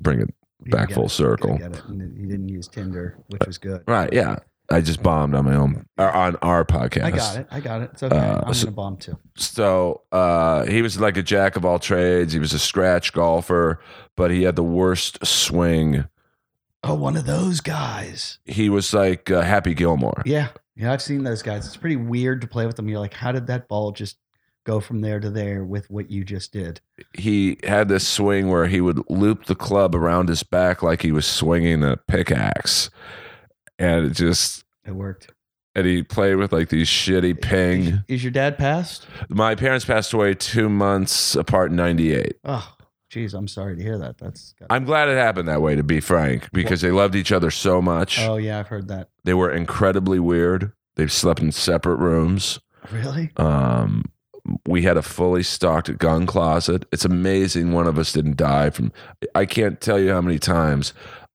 bring 0.00 0.20
it 0.20 0.34
back 0.60 0.90
full 0.92 1.06
it. 1.06 1.10
circle. 1.10 1.52
You 1.52 1.58
get 1.58 1.72
it. 1.76 1.82
He 2.16 2.26
didn't 2.26 2.48
use 2.48 2.68
Tinder, 2.68 3.16
which 3.28 3.46
was 3.46 3.58
good. 3.58 3.82
right? 3.86 4.12
Yeah, 4.12 4.36
I 4.70 4.80
just 4.80 5.02
bombed 5.02 5.34
on 5.34 5.44
my 5.44 5.54
own 5.54 5.86
or 5.98 6.10
on 6.10 6.36
our 6.36 6.64
podcast. 6.64 7.04
I 7.04 7.10
got 7.10 7.36
it. 7.36 7.46
I 7.50 7.60
got 7.60 7.82
it. 7.82 7.90
It's 7.92 8.02
okay. 8.02 8.16
Uh, 8.16 8.42
I'm 8.46 8.54
so- 8.54 8.64
gonna 8.66 8.74
bomb 8.76 8.96
too. 8.96 9.18
So 9.36 10.02
uh, 10.12 10.64
he 10.66 10.82
was 10.82 10.98
like 11.00 11.16
a 11.16 11.22
jack 11.22 11.56
of 11.56 11.64
all 11.64 11.78
trades. 11.78 12.32
He 12.32 12.38
was 12.38 12.52
a 12.52 12.58
scratch 12.58 13.12
golfer, 13.12 13.80
but 14.16 14.30
he 14.30 14.42
had 14.42 14.56
the 14.56 14.62
worst 14.64 15.24
swing. 15.26 16.06
Oh, 16.82 16.94
one 16.94 17.16
of 17.16 17.26
those 17.26 17.60
guys. 17.60 18.38
He 18.44 18.68
was 18.68 18.92
like 18.94 19.30
uh, 19.30 19.42
Happy 19.42 19.74
Gilmore. 19.74 20.22
Yeah, 20.24 20.48
yeah. 20.76 20.92
I've 20.92 21.02
seen 21.02 21.24
those 21.24 21.42
guys. 21.42 21.66
It's 21.66 21.76
pretty 21.76 21.96
weird 21.96 22.40
to 22.42 22.46
play 22.46 22.64
with 22.66 22.76
them. 22.76 22.88
You're 22.88 23.00
like, 23.00 23.14
how 23.14 23.32
did 23.32 23.48
that 23.48 23.66
ball 23.68 23.90
just 23.92 24.16
go 24.66 24.80
from 24.80 25.00
there 25.00 25.20
to 25.20 25.30
there 25.30 25.64
with 25.64 25.88
what 25.88 26.10
you 26.10 26.24
just 26.24 26.52
did? 26.52 26.80
He 27.14 27.56
had 27.64 27.88
this 27.88 28.06
swing 28.06 28.48
where 28.48 28.66
he 28.66 28.80
would 28.82 29.00
loop 29.08 29.46
the 29.46 29.54
club 29.54 29.94
around 29.94 30.28
his 30.28 30.42
back 30.42 30.82
like 30.82 31.00
he 31.00 31.12
was 31.12 31.24
swinging 31.24 31.82
a 31.82 31.96
pickaxe, 31.96 32.90
and 33.78 34.04
it 34.06 34.10
just 34.10 34.64
It 34.84 34.92
worked. 34.94 35.32
and 35.74 35.86
he 35.86 36.02
played 36.02 36.34
with 36.34 36.52
like 36.52 36.68
these 36.68 36.88
shitty 36.88 37.40
ping. 37.40 38.02
Is 38.08 38.22
your 38.24 38.32
dad 38.32 38.58
passed? 38.58 39.06
My 39.30 39.54
parents 39.54 39.84
passed 39.84 40.12
away 40.12 40.34
two 40.34 40.68
months 40.68 41.34
apart 41.36 41.70
in 41.70 41.76
'98. 41.76 42.36
Oh, 42.44 42.74
geez, 43.08 43.32
I'm 43.34 43.48
sorry 43.48 43.76
to 43.76 43.82
hear 43.82 43.98
that. 43.98 44.18
That's. 44.18 44.54
I'm 44.68 44.84
glad 44.84 45.08
it 45.08 45.16
happened 45.16 45.48
that 45.48 45.62
way, 45.62 45.76
to 45.76 45.82
be 45.84 46.00
frank, 46.00 46.48
because 46.52 46.80
they 46.80 46.90
loved 46.90 47.14
each 47.14 47.30
other 47.32 47.50
so 47.50 47.80
much. 47.80 48.18
oh 48.20 48.36
yeah, 48.36 48.58
I've 48.58 48.68
heard 48.68 48.88
that. 48.88 49.08
They 49.24 49.34
were 49.34 49.50
incredibly 49.50 50.18
weird. 50.18 50.72
They 50.96 51.06
slept 51.06 51.40
in 51.40 51.52
separate 51.52 51.96
rooms. 51.96 52.58
Really? 52.90 53.30
Um, 53.36 54.04
we 54.66 54.82
had 54.82 54.96
a 54.96 55.02
fully 55.02 55.42
stocked 55.42 55.96
gun 55.98 56.26
closet. 56.26 56.84
It's 56.92 57.04
amazing 57.04 57.72
one 57.72 57.86
of 57.86 57.98
us 57.98 58.12
didn't 58.12 58.36
die 58.36 58.70
from. 58.70 58.92
I 59.34 59.46
can't 59.46 59.80
tell 59.80 59.98
you 59.98 60.12
how 60.12 60.20
many 60.20 60.38
times 60.38 60.92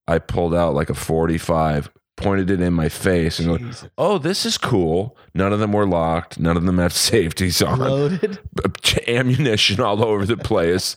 I 0.08 0.18
pulled 0.18 0.54
out 0.54 0.74
like 0.74 0.90
a 0.90 0.94
45, 0.94 1.90
pointed 2.16 2.50
it 2.50 2.60
in 2.60 2.72
my 2.74 2.88
face, 2.88 3.38
and 3.38 3.58
Jesus. 3.58 3.88
"Oh, 3.98 4.18
this 4.18 4.44
is 4.46 4.58
cool." 4.58 5.16
None 5.34 5.52
of 5.52 5.60
them 5.60 5.72
were 5.72 5.86
locked. 5.86 6.38
None 6.38 6.56
of 6.56 6.64
them 6.64 6.78
have 6.78 6.92
safeties 7.10 7.62
on. 7.62 7.78
Loaded. 7.78 8.38
Ammunition 9.08 9.80
all 9.80 10.04
over 10.04 10.24
the 10.26 10.36
place. 10.36 10.96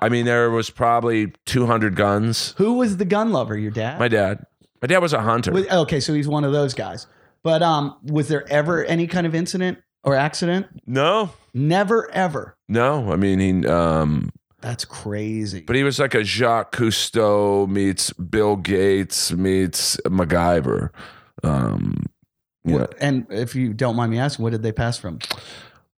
I 0.00 0.08
mean, 0.08 0.26
there 0.26 0.50
was 0.50 0.70
probably 0.70 1.32
200 1.46 1.96
guns. 1.96 2.54
Who 2.58 2.74
was 2.74 2.98
the 2.98 3.04
gun 3.04 3.32
lover? 3.32 3.56
Your 3.56 3.70
dad? 3.70 3.98
My 3.98 4.08
dad. 4.08 4.44
My 4.82 4.86
dad 4.86 4.98
was 4.98 5.12
a 5.14 5.20
hunter. 5.22 5.52
Was- 5.52 5.66
okay, 5.68 6.00
so 6.00 6.12
he's 6.12 6.28
one 6.28 6.44
of 6.44 6.52
those 6.52 6.74
guys. 6.74 7.06
But 7.42 7.62
um, 7.62 7.96
was 8.04 8.28
there 8.28 8.46
ever 8.50 8.84
any 8.84 9.06
kind 9.06 9.26
of 9.26 9.34
incident 9.34 9.78
or 10.04 10.14
accident? 10.14 10.66
No, 10.86 11.30
Never 11.52 12.10
ever. 12.12 12.56
no. 12.68 13.12
I 13.12 13.16
mean, 13.16 13.38
he, 13.62 13.66
um, 13.68 14.30
That's 14.60 14.84
crazy. 14.84 15.60
but 15.60 15.76
he 15.76 15.82
was 15.82 15.98
like 15.98 16.14
a 16.14 16.24
Jacques 16.24 16.74
Cousteau 16.74 17.68
meets 17.68 18.12
Bill 18.12 18.56
Gates 18.56 19.32
meets 19.32 19.96
MacGyver. 20.06 20.90
Um, 21.42 22.04
know, 22.64 22.86
And 23.00 23.26
if 23.30 23.54
you 23.54 23.74
don't 23.74 23.94
mind 23.96 24.10
me 24.12 24.18
asking, 24.18 24.42
what 24.42 24.50
did 24.52 24.62
they 24.62 24.72
pass 24.72 24.96
from? 24.98 25.18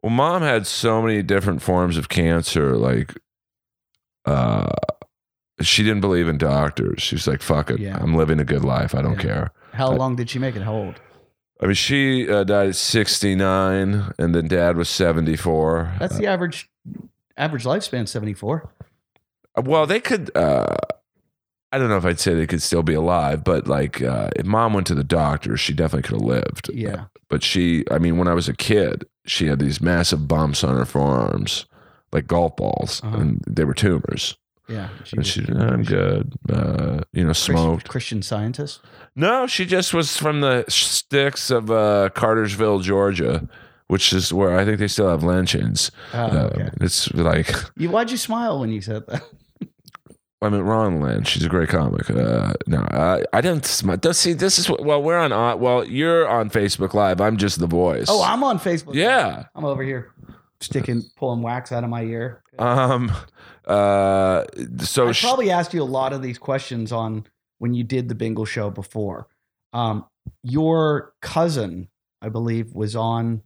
Well, 0.02 0.10
mom 0.10 0.42
had 0.42 0.66
so 0.66 1.00
many 1.02 1.22
different 1.22 1.62
forms 1.62 1.96
of 1.96 2.08
cancer. 2.08 2.76
Like, 2.76 3.14
uh, 4.24 4.70
she 5.60 5.82
didn't 5.82 6.00
believe 6.00 6.28
in 6.28 6.36
doctors. 6.38 7.00
She 7.02 7.14
was 7.14 7.26
like, 7.26 7.40
"Fuck 7.42 7.70
it, 7.70 7.78
Yeah. 7.80 7.96
I'm 8.00 8.14
living 8.14 8.40
a 8.40 8.44
good 8.44 8.64
life. 8.64 8.94
I 8.94 9.02
don't 9.02 9.14
Yeah. 9.14 9.22
care." 9.22 9.50
How 9.72 9.90
I- 9.92 9.96
long 9.96 10.16
did 10.16 10.28
she 10.28 10.38
make 10.38 10.54
it? 10.56 10.62
How 10.62 10.74
old? 10.74 10.94
I 11.60 11.66
mean, 11.66 11.74
she 11.74 12.28
uh, 12.30 12.44
died 12.44 12.68
at 12.68 12.76
69, 12.76 14.12
and 14.18 14.34
then 14.34 14.46
dad 14.48 14.76
was 14.76 14.88
74. 14.88 15.94
That's 15.98 16.16
the 16.18 16.26
average 16.26 16.68
average 17.36 17.64
lifespan, 17.64 18.06
74. 18.08 18.70
Uh, 19.56 19.62
well, 19.64 19.86
they 19.86 20.00
could. 20.00 20.30
Uh, 20.36 20.74
I 21.72 21.78
don't 21.78 21.88
know 21.88 21.96
if 21.96 22.04
I'd 22.04 22.20
say 22.20 22.34
they 22.34 22.46
could 22.46 22.62
still 22.62 22.82
be 22.82 22.94
alive, 22.94 23.42
but 23.42 23.66
like, 23.66 24.00
uh, 24.02 24.30
if 24.36 24.46
mom 24.46 24.72
went 24.74 24.86
to 24.88 24.94
the 24.94 25.02
doctor, 25.04 25.56
she 25.56 25.72
definitely 25.72 26.02
could 26.08 26.20
have 26.20 26.28
lived. 26.28 26.70
Yeah. 26.72 27.06
But 27.28 27.42
she, 27.42 27.84
I 27.90 27.98
mean, 27.98 28.18
when 28.18 28.28
I 28.28 28.34
was 28.34 28.48
a 28.48 28.54
kid, 28.54 29.04
she 29.26 29.46
had 29.48 29.58
these 29.58 29.80
massive 29.80 30.28
bumps 30.28 30.62
on 30.62 30.76
her 30.76 30.84
forearms, 30.84 31.66
like 32.12 32.26
golf 32.28 32.56
balls, 32.56 33.02
Uh-huh. 33.02 33.16
and 33.18 33.44
they 33.46 33.64
were 33.64 33.74
tumors. 33.74 34.36
Yeah. 34.68 34.88
and 35.16 35.26
she, 35.26 35.44
I'm 35.48 35.82
good. 35.84 36.32
Uh, 36.52 37.00
you 37.12 37.24
know, 37.24 37.32
smoked. 37.32 37.88
Christian 37.88 38.22
scientist. 38.22 38.80
No, 39.14 39.46
she 39.46 39.64
just 39.64 39.94
was 39.94 40.16
from 40.16 40.40
the 40.40 40.64
sticks 40.68 41.50
of 41.50 41.70
uh, 41.70 42.10
Cartersville, 42.14 42.80
Georgia, 42.80 43.48
which 43.86 44.12
is 44.12 44.32
where 44.32 44.58
I 44.58 44.64
think 44.64 44.78
they 44.78 44.88
still 44.88 45.08
have 45.08 45.22
lynchings. 45.22 45.90
Oh, 46.12 46.18
Uh, 46.18 46.50
okay. 46.52 46.70
It's 46.80 47.12
like 47.14 47.52
You, 47.76 47.90
why'd 47.90 48.10
you 48.10 48.16
smile 48.16 48.58
when 48.60 48.70
you 48.70 48.80
said 48.80 49.06
that? 49.06 49.22
I 50.42 50.50
mean, 50.50 50.60
Ron 50.60 51.00
Lynch. 51.00 51.28
She's 51.28 51.44
a 51.44 51.48
great 51.48 51.70
comic. 51.70 52.10
Uh, 52.10 52.52
no, 52.66 52.80
I, 52.90 53.22
I 53.32 53.40
don't 53.40 53.64
See, 53.64 54.32
this 54.34 54.58
is 54.58 54.68
well, 54.68 55.02
we're 55.02 55.18
on. 55.18 55.32
uh, 55.32 55.56
Well, 55.56 55.84
you're 55.84 56.28
on 56.28 56.50
Facebook 56.50 56.92
Live. 56.92 57.20
I'm 57.22 57.38
just 57.38 57.58
the 57.58 57.66
voice. 57.66 58.06
Oh, 58.08 58.22
I'm 58.22 58.44
on 58.44 58.58
Facebook. 58.58 58.94
yeah. 58.94 59.44
I'm 59.54 59.64
over 59.64 59.82
here 59.82 60.12
sticking, 60.60 61.02
pulling 61.16 61.40
wax 61.42 61.72
out 61.72 61.84
of 61.84 61.90
my 61.90 62.02
ear. 62.02 62.42
Um. 62.58 63.10
Uh. 63.66 64.44
So 64.80 65.08
I 65.08 65.12
probably 65.12 65.50
asked 65.50 65.74
you 65.74 65.82
a 65.82 65.84
lot 65.84 66.12
of 66.12 66.22
these 66.22 66.38
questions 66.38 66.92
on 66.92 67.26
when 67.58 67.74
you 67.74 67.84
did 67.84 68.08
the 68.08 68.14
Bingle 68.14 68.44
show 68.44 68.70
before. 68.70 69.26
Um, 69.72 70.06
your 70.42 71.12
cousin, 71.22 71.88
I 72.22 72.28
believe, 72.28 72.74
was 72.74 72.94
on 72.96 73.42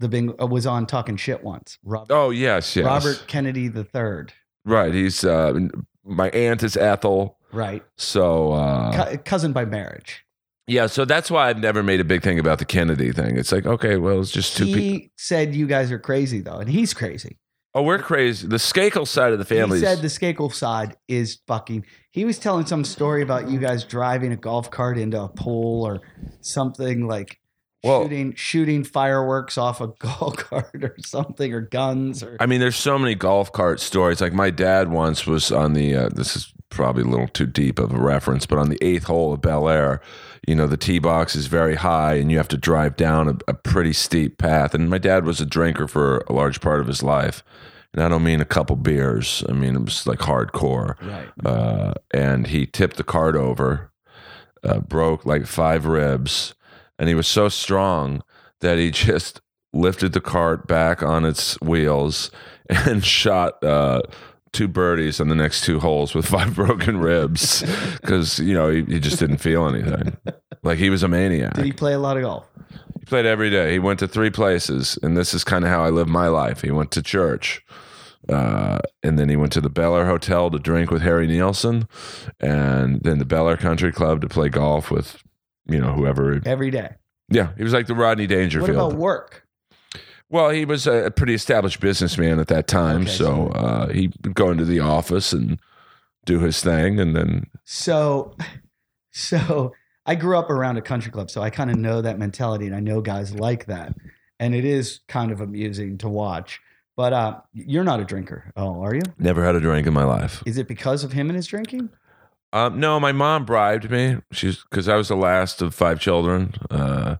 the 0.00 0.08
Bingle 0.08 0.36
uh, 0.42 0.46
was 0.46 0.66
on 0.66 0.86
talking 0.86 1.16
shit 1.16 1.42
once. 1.44 1.78
Robert, 1.84 2.12
Oh 2.14 2.30
yes, 2.30 2.74
yes. 2.76 2.84
Robert 2.86 3.24
Kennedy 3.28 3.68
the 3.68 3.84
third, 3.84 4.32
Right. 4.64 4.92
He's 4.94 5.24
uh. 5.24 5.58
My 6.04 6.30
aunt 6.30 6.64
is 6.64 6.76
Ethel. 6.76 7.38
right? 7.52 7.84
So 7.96 8.52
uh, 8.54 9.10
Cou- 9.10 9.18
cousin 9.18 9.52
by 9.52 9.64
marriage. 9.64 10.24
yeah. 10.66 10.88
So 10.88 11.04
that's 11.04 11.30
why 11.30 11.48
I've 11.48 11.60
never 11.60 11.82
made 11.84 12.00
a 12.00 12.04
big 12.04 12.22
thing 12.24 12.40
about 12.40 12.58
the 12.58 12.64
Kennedy 12.64 13.12
thing. 13.12 13.36
It's 13.36 13.52
like 13.52 13.66
okay, 13.66 13.96
well, 13.98 14.20
it's 14.20 14.32
just 14.32 14.56
two 14.56 14.64
people. 14.64 14.80
He 14.80 15.10
said 15.16 15.54
you 15.54 15.66
guys 15.68 15.92
are 15.92 15.98
crazy 16.00 16.40
though, 16.40 16.56
and 16.58 16.68
he's 16.68 16.92
crazy. 16.92 17.38
Oh, 17.74 17.82
we're 17.82 17.98
crazy. 17.98 18.46
The 18.46 18.56
Skakel 18.56 19.06
side 19.08 19.32
of 19.32 19.38
the 19.38 19.44
family. 19.46 19.78
He 19.78 19.84
said 19.84 20.02
the 20.02 20.08
Skakel 20.08 20.52
side 20.52 20.96
is 21.08 21.38
fucking. 21.46 21.86
He 22.10 22.24
was 22.26 22.38
telling 22.38 22.66
some 22.66 22.84
story 22.84 23.22
about 23.22 23.48
you 23.48 23.58
guys 23.58 23.84
driving 23.84 24.30
a 24.32 24.36
golf 24.36 24.70
cart 24.70 24.98
into 24.98 25.22
a 25.22 25.28
pool 25.28 25.86
or 25.86 26.02
something 26.42 27.06
like 27.06 27.38
Well- 27.82 28.02
shooting 28.02 28.34
shooting 28.34 28.84
fireworks 28.84 29.56
off 29.56 29.80
a 29.80 29.86
golf 29.98 30.36
cart 30.36 30.82
or 30.84 30.96
something 31.04 31.52
or 31.52 31.62
guns 31.62 32.22
or. 32.22 32.36
I 32.40 32.46
mean, 32.46 32.60
there's 32.60 32.76
so 32.76 32.98
many 32.98 33.14
golf 33.14 33.52
cart 33.52 33.80
stories. 33.80 34.20
Like 34.20 34.32
my 34.34 34.50
dad 34.50 34.90
once 34.90 35.26
was 35.26 35.50
on 35.50 35.72
the. 35.72 35.94
Uh, 35.96 36.08
this 36.10 36.36
is 36.36 36.52
probably 36.68 37.02
a 37.02 37.06
little 37.06 37.28
too 37.28 37.46
deep 37.46 37.78
of 37.78 37.92
a 37.92 37.98
reference, 37.98 38.46
but 38.46 38.58
on 38.58 38.68
the 38.70 38.78
eighth 38.82 39.04
hole 39.04 39.32
of 39.34 39.40
Bel 39.42 39.68
Air, 39.68 40.00
you 40.46 40.54
know, 40.54 40.66
the 40.66 40.76
tee 40.76 40.98
box 40.98 41.36
is 41.36 41.46
very 41.46 41.76
high, 41.76 42.14
and 42.14 42.30
you 42.30 42.36
have 42.36 42.48
to 42.48 42.56
drive 42.56 42.96
down 42.96 43.28
a, 43.28 43.36
a 43.48 43.54
pretty 43.54 43.92
steep 43.92 44.38
path. 44.38 44.74
And 44.74 44.90
my 44.90 44.98
dad 44.98 45.24
was 45.24 45.40
a 45.40 45.46
drinker 45.46 45.86
for 45.86 46.18
a 46.28 46.32
large 46.32 46.60
part 46.60 46.80
of 46.80 46.86
his 46.86 47.02
life, 47.02 47.44
and 47.94 48.02
I 48.02 48.08
don't 48.08 48.24
mean 48.24 48.40
a 48.40 48.46
couple 48.46 48.76
beers. 48.76 49.44
I 49.48 49.52
mean 49.52 49.76
it 49.76 49.84
was 49.84 50.06
like 50.06 50.20
hardcore. 50.20 50.96
Right. 51.00 51.28
uh, 51.44 51.94
and 52.12 52.48
he 52.48 52.66
tipped 52.66 52.96
the 52.96 53.04
cart 53.04 53.36
over, 53.36 53.92
uh, 54.64 54.80
broke 54.80 55.24
like 55.24 55.46
five 55.46 55.86
ribs, 55.86 56.54
and 56.98 57.08
he 57.08 57.14
was 57.14 57.28
so 57.28 57.48
strong 57.48 58.22
that 58.60 58.78
he 58.78 58.90
just 58.92 59.40
lifted 59.72 60.12
the 60.12 60.20
cart 60.20 60.66
back 60.66 61.02
on 61.02 61.24
its 61.24 61.58
wheels 61.60 62.30
and 62.68 63.04
shot 63.04 63.62
uh, 63.62 64.02
two 64.52 64.68
birdies 64.68 65.20
on 65.20 65.28
the 65.28 65.34
next 65.34 65.64
two 65.64 65.80
holes 65.80 66.14
with 66.14 66.26
five 66.36 66.54
broken 66.54 66.98
ribs 66.98 67.62
because 68.00 68.38
you 68.38 68.54
know 68.54 68.70
he, 68.70 68.84
he 68.84 69.00
just 69.00 69.18
didn't 69.18 69.38
feel 69.38 69.66
anything. 69.66 70.16
Like 70.62 70.78
he 70.78 70.90
was 70.90 71.02
a 71.02 71.08
maniac. 71.08 71.54
Did 71.54 71.64
he 71.64 71.72
play 71.72 71.92
a 71.92 71.98
lot 71.98 72.16
of 72.16 72.22
golf? 72.22 72.48
He 72.98 73.04
played 73.06 73.26
every 73.26 73.50
day. 73.50 73.72
He 73.72 73.78
went 73.78 73.98
to 73.98 74.08
three 74.08 74.30
places, 74.30 74.98
and 75.02 75.16
this 75.16 75.34
is 75.34 75.42
kind 75.42 75.64
of 75.64 75.70
how 75.70 75.82
I 75.82 75.90
live 75.90 76.08
my 76.08 76.28
life. 76.28 76.62
He 76.62 76.70
went 76.70 76.92
to 76.92 77.02
church, 77.02 77.64
uh, 78.28 78.78
and 79.02 79.18
then 79.18 79.28
he 79.28 79.36
went 79.36 79.52
to 79.54 79.60
the 79.60 79.70
Bel 79.70 79.96
Air 79.96 80.06
Hotel 80.06 80.50
to 80.50 80.58
drink 80.58 80.90
with 80.90 81.02
Harry 81.02 81.26
Nilsson, 81.26 81.88
and 82.38 83.02
then 83.02 83.18
the 83.18 83.24
Bel 83.24 83.48
Air 83.48 83.56
Country 83.56 83.90
Club 83.90 84.20
to 84.20 84.28
play 84.28 84.48
golf 84.48 84.90
with, 84.90 85.20
you 85.66 85.80
know, 85.80 85.92
whoever. 85.92 86.40
Every 86.46 86.70
day. 86.70 86.94
Yeah, 87.28 87.52
he 87.56 87.64
was 87.64 87.72
like 87.72 87.86
the 87.86 87.94
Rodney 87.94 88.26
Dangerfield. 88.26 88.76
What 88.76 88.86
about 88.86 88.98
work? 88.98 89.41
Well, 90.32 90.50
he 90.50 90.64
was 90.64 90.86
a 90.86 91.12
pretty 91.14 91.34
established 91.34 91.78
businessman 91.78 92.40
at 92.40 92.48
that 92.48 92.66
time, 92.66 93.02
Okay, 93.02 93.10
so 93.10 93.48
uh, 93.48 93.88
he 93.92 94.10
would 94.24 94.34
go 94.34 94.50
into 94.50 94.64
the 94.64 94.80
office 94.80 95.32
and 95.32 95.60
do 96.24 96.40
his 96.40 96.60
thing, 96.62 96.98
and 96.98 97.14
then 97.14 97.46
So, 97.64 98.34
so 99.12 99.72
I 100.06 100.14
grew 100.14 100.38
up 100.38 100.50
around 100.50 100.78
a 100.78 100.82
country 100.82 101.12
club, 101.12 101.30
so 101.30 101.42
I 101.42 101.50
kind 101.50 101.70
of 101.70 101.76
know 101.76 102.00
that 102.02 102.18
mentality, 102.18 102.66
and 102.66 102.74
I 102.74 102.80
know 102.80 103.00
guys 103.00 103.34
like 103.34 103.66
that, 103.66 103.94
and 104.40 104.54
it 104.54 104.64
is 104.64 105.00
kind 105.06 105.30
of 105.30 105.40
amusing 105.40 105.98
to 105.98 106.08
watch. 106.08 106.60
But 106.96 107.12
uh, 107.12 107.40
you're 107.52 107.84
not 107.84 108.00
a 108.00 108.04
drinker, 108.04 108.52
oh, 108.56 108.82
are 108.82 108.94
you? 108.94 109.02
never 109.18 109.44
had 109.44 109.54
a 109.54 109.60
drink 109.60 109.86
in 109.86 109.92
my 109.94 110.04
life. 110.04 110.42
Is 110.44 110.58
it 110.58 110.68
because 110.68 111.04
of 111.04 111.12
him 111.12 111.28
and 111.30 111.36
his 111.36 111.46
drinking? 111.46 111.90
Um, 112.54 112.78
no, 112.78 113.00
my 113.00 113.12
mom 113.12 113.46
bribed 113.46 113.90
me. 113.90 114.18
She's 114.30 114.62
because 114.62 114.88
I 114.88 114.96
was 114.96 115.08
the 115.08 115.16
last 115.16 115.62
of 115.62 115.74
five 115.74 116.00
children, 116.00 116.54
uh, 116.70 117.16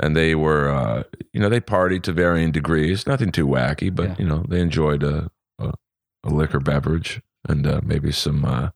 and 0.00 0.16
they 0.16 0.34
were, 0.34 0.68
uh, 0.70 1.02
you 1.32 1.40
know, 1.40 1.48
they 1.48 1.60
partied 1.60 2.02
to 2.04 2.12
varying 2.12 2.52
degrees. 2.52 3.06
Nothing 3.06 3.32
too 3.32 3.46
wacky, 3.46 3.94
but 3.94 4.08
Yeah. 4.10 4.16
you 4.18 4.24
know, 4.26 4.44
they 4.48 4.60
enjoyed 4.60 5.02
a 5.02 5.30
a, 5.58 5.72
a 6.24 6.30
liquor 6.30 6.60
beverage 6.60 7.20
and 7.48 7.66
uh, 7.66 7.80
maybe 7.84 8.12
some 8.12 8.44
uh, 8.44 8.70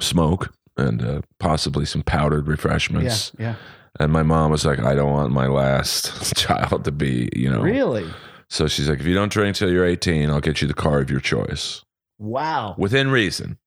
smoke 0.00 0.52
and 0.76 1.02
uh, 1.02 1.20
possibly 1.38 1.84
some 1.84 2.02
powdered 2.02 2.46
refreshments. 2.48 3.32
Yeah, 3.38 3.44
yeah. 3.50 3.54
And 3.98 4.12
my 4.12 4.22
mom 4.22 4.50
was 4.50 4.64
like, 4.64 4.78
"I 4.78 4.94
don't 4.94 5.10
want 5.10 5.32
my 5.32 5.46
last 5.48 6.34
child 6.36 6.84
to 6.84 6.92
be, 6.92 7.28
you 7.34 7.50
know." 7.50 7.60
Really? 7.60 8.06
So 8.48 8.66
she's 8.68 8.88
like, 8.88 9.00
"If 9.00 9.06
you 9.06 9.14
don't 9.14 9.32
drink 9.32 9.56
till 9.56 9.70
you're 9.70 9.84
18, 9.84 10.30
I'll 10.30 10.40
get 10.40 10.62
you 10.62 10.68
the 10.68 10.74
car 10.74 11.00
of 11.00 11.10
your 11.10 11.20
choice, 11.20 11.84
Wow. 12.18 12.74
within 12.78 13.10
reason." 13.10 13.58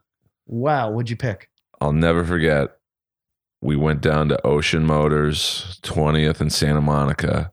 Wow. 0.47 0.91
What'd 0.91 1.09
you 1.09 1.17
pick? 1.17 1.49
I'll 1.81 1.93
never 1.93 2.23
forget. 2.25 2.77
We 3.63 3.77
went 3.77 4.01
down 4.01 4.27
to 4.27 4.45
Ocean 4.45 4.85
Motors, 4.85 5.79
20th 5.83 6.41
and 6.41 6.51
Santa 6.51 6.81
Monica, 6.81 7.51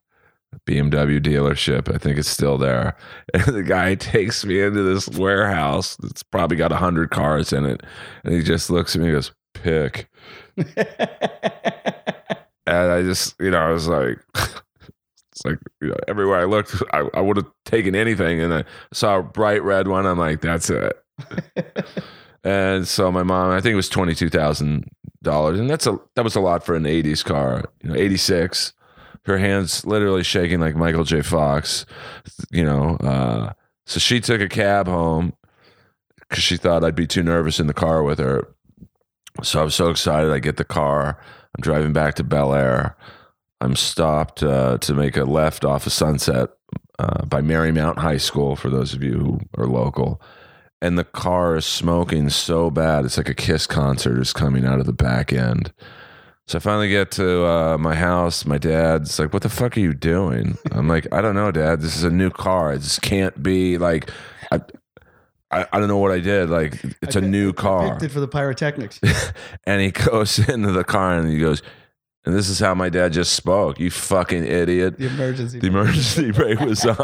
BMW 0.67 1.21
dealership. 1.21 1.93
I 1.95 1.99
think 1.99 2.19
it's 2.19 2.29
still 2.29 2.59
there. 2.59 2.97
And 3.35 3.55
the 3.55 3.62
guy 3.62 3.95
takes 3.95 4.45
me 4.45 4.61
into 4.61 4.83
this 4.83 5.09
warehouse 5.09 5.97
that's 5.97 6.25
probably 6.25 6.57
got 6.57 6.73
100 6.73 7.11
cars 7.11 7.52
in 7.52 7.64
it. 7.64 7.85
And 8.25 8.35
he 8.35 8.43
just 8.43 8.71
looks 8.71 8.97
at 8.97 9.02
me 9.02 9.09
and 9.09 9.17
goes, 9.17 9.33
pick. 9.55 10.11
And 12.67 12.93
I 12.93 13.02
just, 13.02 13.35
you 13.40 13.50
know, 13.50 13.59
I 13.59 13.71
was 13.71 13.88
like, 13.88 14.19
it's 14.37 15.45
like, 15.45 15.59
you 15.81 15.88
know, 15.88 15.97
everywhere 16.07 16.38
I 16.38 16.45
looked, 16.45 16.81
I, 16.93 17.09
I 17.14 17.21
would 17.21 17.37
have 17.37 17.50
taken 17.64 17.97
anything. 17.97 18.40
And 18.40 18.55
I 18.55 18.64
saw 18.93 19.19
a 19.19 19.23
bright 19.25 19.64
red 19.64 19.88
one. 19.88 20.07
I'm 20.07 20.19
like, 20.19 20.40
that's 20.40 20.71
it. 20.71 20.97
And 22.45 22.88
so 22.88 23.12
my 23.12 23.23
mom, 23.23 23.50
I 23.50 23.61
think 23.61 23.75
it 23.75 23.76
was 23.76 23.88
twenty 23.88 24.14
two 24.14 24.31
thousand 24.31 24.88
dollars, 25.22 25.58
and 25.58 25.68
that's 25.68 25.86
a 25.86 25.98
that 26.14 26.24
was 26.24 26.36
a 26.36 26.40
lot 26.40 26.64
for 26.64 26.74
an 26.74 26.84
'80s 26.84 27.24
car. 27.24 27.64
You 27.82 27.90
know, 27.90 27.96
'86. 27.96 28.72
Her 29.26 29.38
hands 29.38 29.84
literally 29.84 30.22
shaking 30.22 30.60
like 30.60 30.76
Michael 30.76 31.04
J. 31.04 31.22
Fox. 31.22 31.84
You 32.50 32.64
know, 32.64 32.96
uh, 32.96 33.52
so 33.86 34.00
she 34.00 34.20
took 34.20 34.40
a 34.40 34.48
cab 34.48 34.86
home 34.86 35.34
because 36.16 36.42
she 36.42 36.56
thought 36.56 36.84
I'd 36.84 36.94
be 36.94 37.06
too 37.06 37.22
nervous 37.22 37.60
in 37.60 37.66
the 37.66 37.74
car 37.74 38.02
with 38.02 38.18
her. 38.18 38.48
So 39.42 39.60
I 39.60 39.64
was 39.64 39.74
so 39.74 39.90
excited. 39.90 40.30
I 40.30 40.38
get 40.38 40.56
the 40.56 40.64
car. 40.64 41.20
I'm 41.56 41.62
driving 41.62 41.92
back 41.92 42.14
to 42.14 42.24
Bel 42.24 42.54
Air. 42.54 42.96
I'm 43.60 43.76
stopped 43.76 44.42
uh, 44.42 44.78
to 44.78 44.94
make 44.94 45.16
a 45.16 45.24
left 45.24 45.64
off 45.64 45.86
of 45.86 45.92
Sunset 45.92 46.50
uh, 46.98 47.26
by 47.26 47.42
Marymount 47.42 47.98
High 47.98 48.16
School. 48.16 48.56
For 48.56 48.70
those 48.70 48.94
of 48.94 49.02
you 49.02 49.18
who 49.18 49.40
are 49.58 49.66
local 49.66 50.22
and 50.82 50.99
the 50.99 51.04
car 51.04 51.56
is 51.56 51.66
smoking 51.66 52.28
so 52.30 52.70
bad 52.70 53.04
it's 53.04 53.16
like 53.16 53.28
a 53.28 53.34
kiss 53.34 53.66
concert 53.66 54.20
is 54.20 54.32
coming 54.32 54.64
out 54.64 54.80
of 54.80 54.87
the 54.87 54.92
back 54.92 55.32
end 55.32 55.72
So 56.46 56.58
I 56.58 56.60
finally 56.60 56.88
get 56.88 57.12
to 57.12 57.44
uh, 57.46 57.78
my 57.78 57.94
house. 57.94 58.44
My 58.44 58.58
dad's 58.58 59.18
like, 59.20 59.32
"What 59.32 59.42
the 59.42 59.49
fuck 59.49 59.76
are 59.76 59.80
you 59.80 59.94
doing?" 59.94 60.58
I'm 60.72 60.88
like, 60.88 61.06
"I 61.12 61.20
don't 61.22 61.37
know, 61.37 61.52
Dad. 61.52 61.80
This 61.80 61.94
is 61.96 62.02
a 62.02 62.10
new 62.10 62.28
car. 62.30 62.72
It 62.72 62.80
just 62.82 63.02
can't 63.02 63.40
be 63.40 63.78
like, 63.78 64.10
I, 64.50 64.58
I, 65.52 65.66
I 65.72 65.78
don't 65.78 65.87
know 65.87 65.99
what 65.99 66.10
I 66.10 66.18
did. 66.18 66.50
Like, 66.50 66.82
it's 67.02 67.14
a 67.14 67.20
I 67.20 67.22
pi- 67.22 67.28
new 67.28 67.50
I 67.50 67.52
car." 67.52 67.90
picked 67.92 68.02
it 68.02 68.10
for 68.10 68.18
the 68.18 68.26
pyrotechnics. 68.26 68.99
And 69.64 69.80
he 69.80 69.92
goes 69.92 70.38
into 70.49 70.72
the 70.72 70.82
car 70.82 71.14
and 71.14 71.30
he 71.30 71.38
goes, 71.38 71.62
"And 72.24 72.34
this 72.34 72.48
is 72.48 72.58
how 72.58 72.74
my 72.74 72.88
dad 72.88 73.12
just 73.12 73.32
spoke. 73.32 73.80
You 73.80 73.90
fucking 73.90 74.44
idiot." 74.44 74.98
the 74.98 75.06
emergency. 75.06 75.58
The 75.60 75.66
emergency 75.66 76.30
brake 76.32 76.60
was 76.60 76.84
on. 76.84 76.96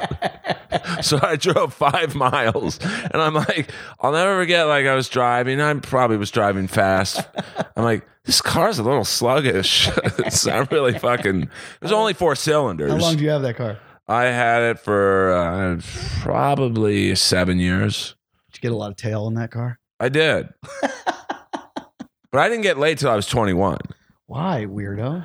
so 1.02 1.18
I 1.22 1.36
drove 1.36 1.72
five 1.74 2.14
miles 2.14 2.78
and 2.80 3.16
I'm 3.16 3.34
like, 3.34 3.70
I'll 4.00 4.12
never 4.12 4.40
forget, 4.40 4.66
like, 4.66 4.86
I 4.86 4.94
was 4.94 5.08
driving. 5.08 5.60
I 5.60 5.72
probably 5.74 6.16
was 6.16 6.30
driving 6.30 6.66
fast. 6.66 7.20
I'm 7.76 7.84
like, 7.84 8.06
this 8.24 8.40
car's 8.40 8.78
a 8.78 8.82
little 8.82 9.04
sluggish. 9.04 9.88
it's 10.18 10.44
not 10.46 10.70
really 10.72 10.98
fucking, 10.98 11.48
there's 11.80 11.92
only 11.92 12.12
four 12.14 12.34
cylinders. 12.34 12.90
How 12.92 12.98
long 12.98 13.16
do 13.16 13.24
you 13.24 13.30
have 13.30 13.42
that 13.42 13.56
car? 13.56 13.78
I 14.08 14.24
had 14.24 14.62
it 14.62 14.78
for 14.78 15.32
uh, 15.32 15.80
probably 16.20 17.14
seven 17.14 17.58
years. 17.58 18.14
Did 18.52 18.58
you 18.58 18.68
get 18.68 18.72
a 18.72 18.76
lot 18.76 18.90
of 18.90 18.96
tail 18.96 19.26
in 19.28 19.34
that 19.34 19.50
car? 19.50 19.78
I 19.98 20.08
did. 20.08 20.48
but 20.82 22.38
I 22.40 22.48
didn't 22.48 22.62
get 22.62 22.78
late 22.78 22.98
till 22.98 23.10
I 23.10 23.16
was 23.16 23.26
21. 23.26 23.78
Why, 24.26 24.66
weirdo? 24.68 25.24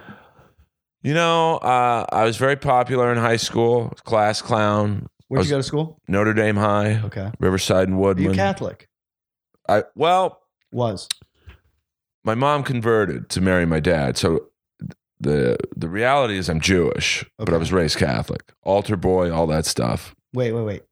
You 1.04 1.14
know, 1.16 1.58
uh, 1.58 2.06
I 2.12 2.26
was 2.26 2.38
very 2.38 2.56
popular 2.56 3.12
in 3.12 3.18
high 3.18 3.38
school, 3.38 3.90
class 4.04 4.42
clown, 4.42 5.08
Where'd 5.28 5.46
you 5.46 5.52
go 5.52 5.58
to 5.58 5.64
school? 5.64 5.98
Notre 6.10 6.34
Dame 6.34 6.58
High, 6.58 7.02
Okay. 7.06 7.32
Riverside 7.40 7.88
and 7.88 7.96
Are 7.96 8.00
you 8.00 8.04
Woodman. 8.04 8.36
Catholic? 8.36 8.88
I 9.70 9.84
well, 9.96 10.42
Was. 10.74 11.08
my 12.26 12.36
mom 12.36 12.64
converted 12.64 13.30
to 13.30 13.42
marry 13.42 13.66
my 13.66 13.80
dad, 13.80 14.18
so 14.18 14.48
the 15.22 15.56
the 15.76 15.88
reality 15.88 16.38
is 16.38 16.50
I'm 16.50 16.60
Jewish, 16.60 17.24
but 17.38 17.54
I 17.54 17.58
was 17.58 17.72
raised 17.72 17.98
Catholic, 17.98 18.52
altar 18.64 18.98
boy, 18.98 19.32
all 19.32 19.48
that 19.48 19.66
stuff. 19.66 20.14
Wait, 20.34 20.52
wait, 20.52 20.64
wait. 20.66 20.84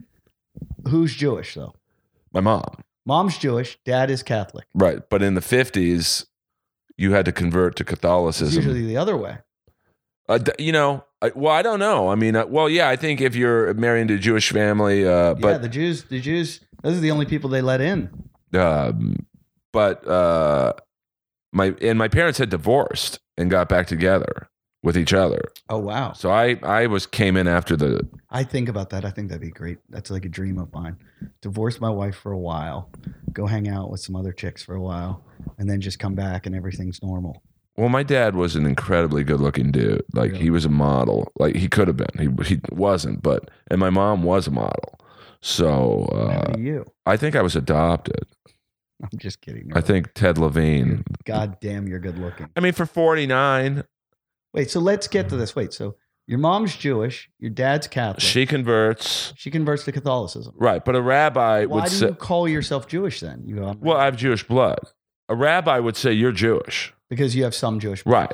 Who's 0.88 1.14
Jewish 1.16 1.56
though? 1.56 1.74
My 2.32 2.40
mom, 2.40 2.64
Mom's 3.06 3.38
Jewish. 3.38 3.78
Dad 3.86 4.10
is 4.10 4.24
Catholic. 4.24 4.68
right? 4.74 5.02
But 5.10 5.22
in 5.22 5.34
the 5.34 5.42
fifties, 5.42 6.26
you 7.00 7.14
had 7.14 7.26
to 7.26 7.32
convert 7.32 7.76
to 7.78 7.84
It's 7.84 7.90
Catholicism. 7.90 8.62
usually 8.64 8.86
the 8.86 8.98
other 8.98 9.16
way. 9.16 9.38
Uh, 10.28 10.40
you 10.60 10.72
know, 10.72 11.04
I, 11.22 11.32
well, 11.36 11.54
I 11.54 11.62
don't 11.64 11.80
know. 11.80 12.10
I 12.10 12.16
mean, 12.16 12.36
uh, 12.36 12.46
well, 12.46 12.70
yeah, 12.70 12.88
I 12.90 12.96
think 12.96 13.20
if 13.22 13.36
you're 13.36 13.74
marrying 13.74 14.08
to 14.10 14.16
a 14.16 14.20
Jewish 14.20 14.52
family, 14.52 15.08
uh, 15.08 15.30
yeah, 15.30 15.34
but 15.34 15.62
the 15.62 15.70
Jews, 15.70 16.04
the 16.04 16.20
Jews, 16.22 16.60
those 16.84 16.98
are 16.98 17.02
the 17.02 17.12
only 17.12 17.26
people 17.26 17.50
they 17.50 17.62
let 17.62 17.82
in. 17.82 18.10
um, 18.54 19.16
but 19.74 20.06
uh, 20.08 20.74
my 21.54 21.74
and 21.82 21.98
my 21.98 22.08
parents 22.08 22.38
had 22.38 22.50
divorced 22.50 23.20
and 23.38 23.50
got 23.50 23.70
back 23.70 23.88
together 23.88 24.50
with 24.84 24.98
each 24.98 25.14
other. 25.14 25.42
Oh 25.70 25.78
wow. 25.80 26.14
So 26.14 26.32
I 26.32 26.58
I 26.64 26.88
was 26.88 27.06
came 27.06 27.36
in 27.38 27.48
after 27.48 27.76
the 27.76 28.08
I 28.30 28.44
think 28.44 28.70
about 28.70 28.90
that. 28.92 29.06
I 29.06 29.10
think 29.12 29.30
that'd 29.30 29.42
be 29.42 29.50
great. 29.52 29.78
That's 29.90 30.10
like 30.12 30.26
a 30.26 30.30
dream 30.30 30.58
of 30.58 30.72
mine. 30.74 30.98
Divorce 31.42 31.80
my 31.82 31.90
wife 31.90 32.16
for 32.16 32.32
a 32.32 32.38
while, 32.38 32.90
go 33.34 33.46
hang 33.48 33.68
out 33.68 33.90
with 33.92 34.00
some 34.02 34.16
other 34.16 34.32
chicks 34.32 34.64
for 34.64 34.76
a 34.76 34.82
while, 34.82 35.24
and 35.58 35.70
then 35.70 35.82
just 35.82 36.00
come 36.00 36.16
back 36.16 36.46
and 36.46 36.56
everything's 36.56 37.02
normal. 37.04 37.42
well, 37.78 37.90
my 37.90 38.04
dad 38.04 38.36
was 38.36 38.56
an 38.56 38.66
incredibly 38.66 39.24
good 39.24 39.40
looking 39.42 39.72
dude. 39.72 40.04
Like 40.14 40.32
Really? 40.32 40.44
he 40.44 40.50
was 40.50 40.66
a 40.66 40.70
model. 40.70 41.32
Like 41.38 41.56
he 41.56 41.68
could 41.68 41.88
have 41.88 41.98
been. 41.98 42.18
He 42.18 42.44
he 42.56 42.62
wasn't, 42.72 43.22
but 43.22 43.50
and 43.70 43.80
my 43.80 43.90
mom 43.90 44.24
was 44.24 44.48
a 44.48 44.52
model. 44.52 45.00
So 45.42 46.04
uh, 46.06 46.58
you? 46.58 46.86
I 47.06 47.16
think 47.18 47.36
I 47.36 47.42
was 47.42 47.56
adopted. 47.56 48.24
I'm 49.02 49.18
just 49.18 49.40
kidding. 49.40 49.72
I 49.74 49.80
think 49.82 50.14
Ted 50.14 50.38
Levine. 50.38 51.04
God 51.26 51.58
damn, 51.62 51.88
you're 51.88 52.00
good 52.00 52.18
looking. 52.18 52.50
I 52.56 52.60
mean, 52.60 52.74
for 52.74 52.86
forty 52.86 53.26
nine, 53.26 53.84
Wait, 54.54 54.70
so 54.70 54.80
let's 54.80 55.08
get 55.08 55.30
to 55.30 55.38
this. 55.38 55.56
Wait, 55.56 55.74
so 55.74 55.96
your 56.28 56.40
mom's 56.40 56.76
Jewish, 56.76 57.30
your 57.40 57.52
dad's 57.52 57.88
Catholic. 57.88 58.22
she 58.22 58.46
converts. 58.46 59.34
She 59.36 59.50
converts 59.52 59.84
to 59.86 59.92
Catholicism. 59.92 60.54
Right, 60.58 60.84
but 60.84 60.96
a 60.96 61.02
rabbi 61.02 61.66
Why 61.66 61.76
would 61.82 61.84
do 61.86 61.90
say, 61.90 62.08
you 62.08 62.14
call 62.16 62.48
yourself 62.48 62.88
Jewish 62.88 63.20
then? 63.20 63.44
You 63.46 63.56
go, 63.56 63.66
"I'm 63.68 63.80
"Well, 63.80 63.98
I 63.98 64.06
have 64.06 64.16
Jewish 64.16 64.44
blood." 64.44 64.80
A 65.28 65.36
rabbi 65.36 65.80
would 65.80 65.96
say, 65.98 66.14
"You're 66.14 66.32
Jewish." 66.32 66.94
because 67.10 67.36
you 67.36 67.44
have 67.44 67.56
some 67.56 67.80
Jewish. 67.80 68.04
blood. 68.04 68.14
Right. 68.14 68.34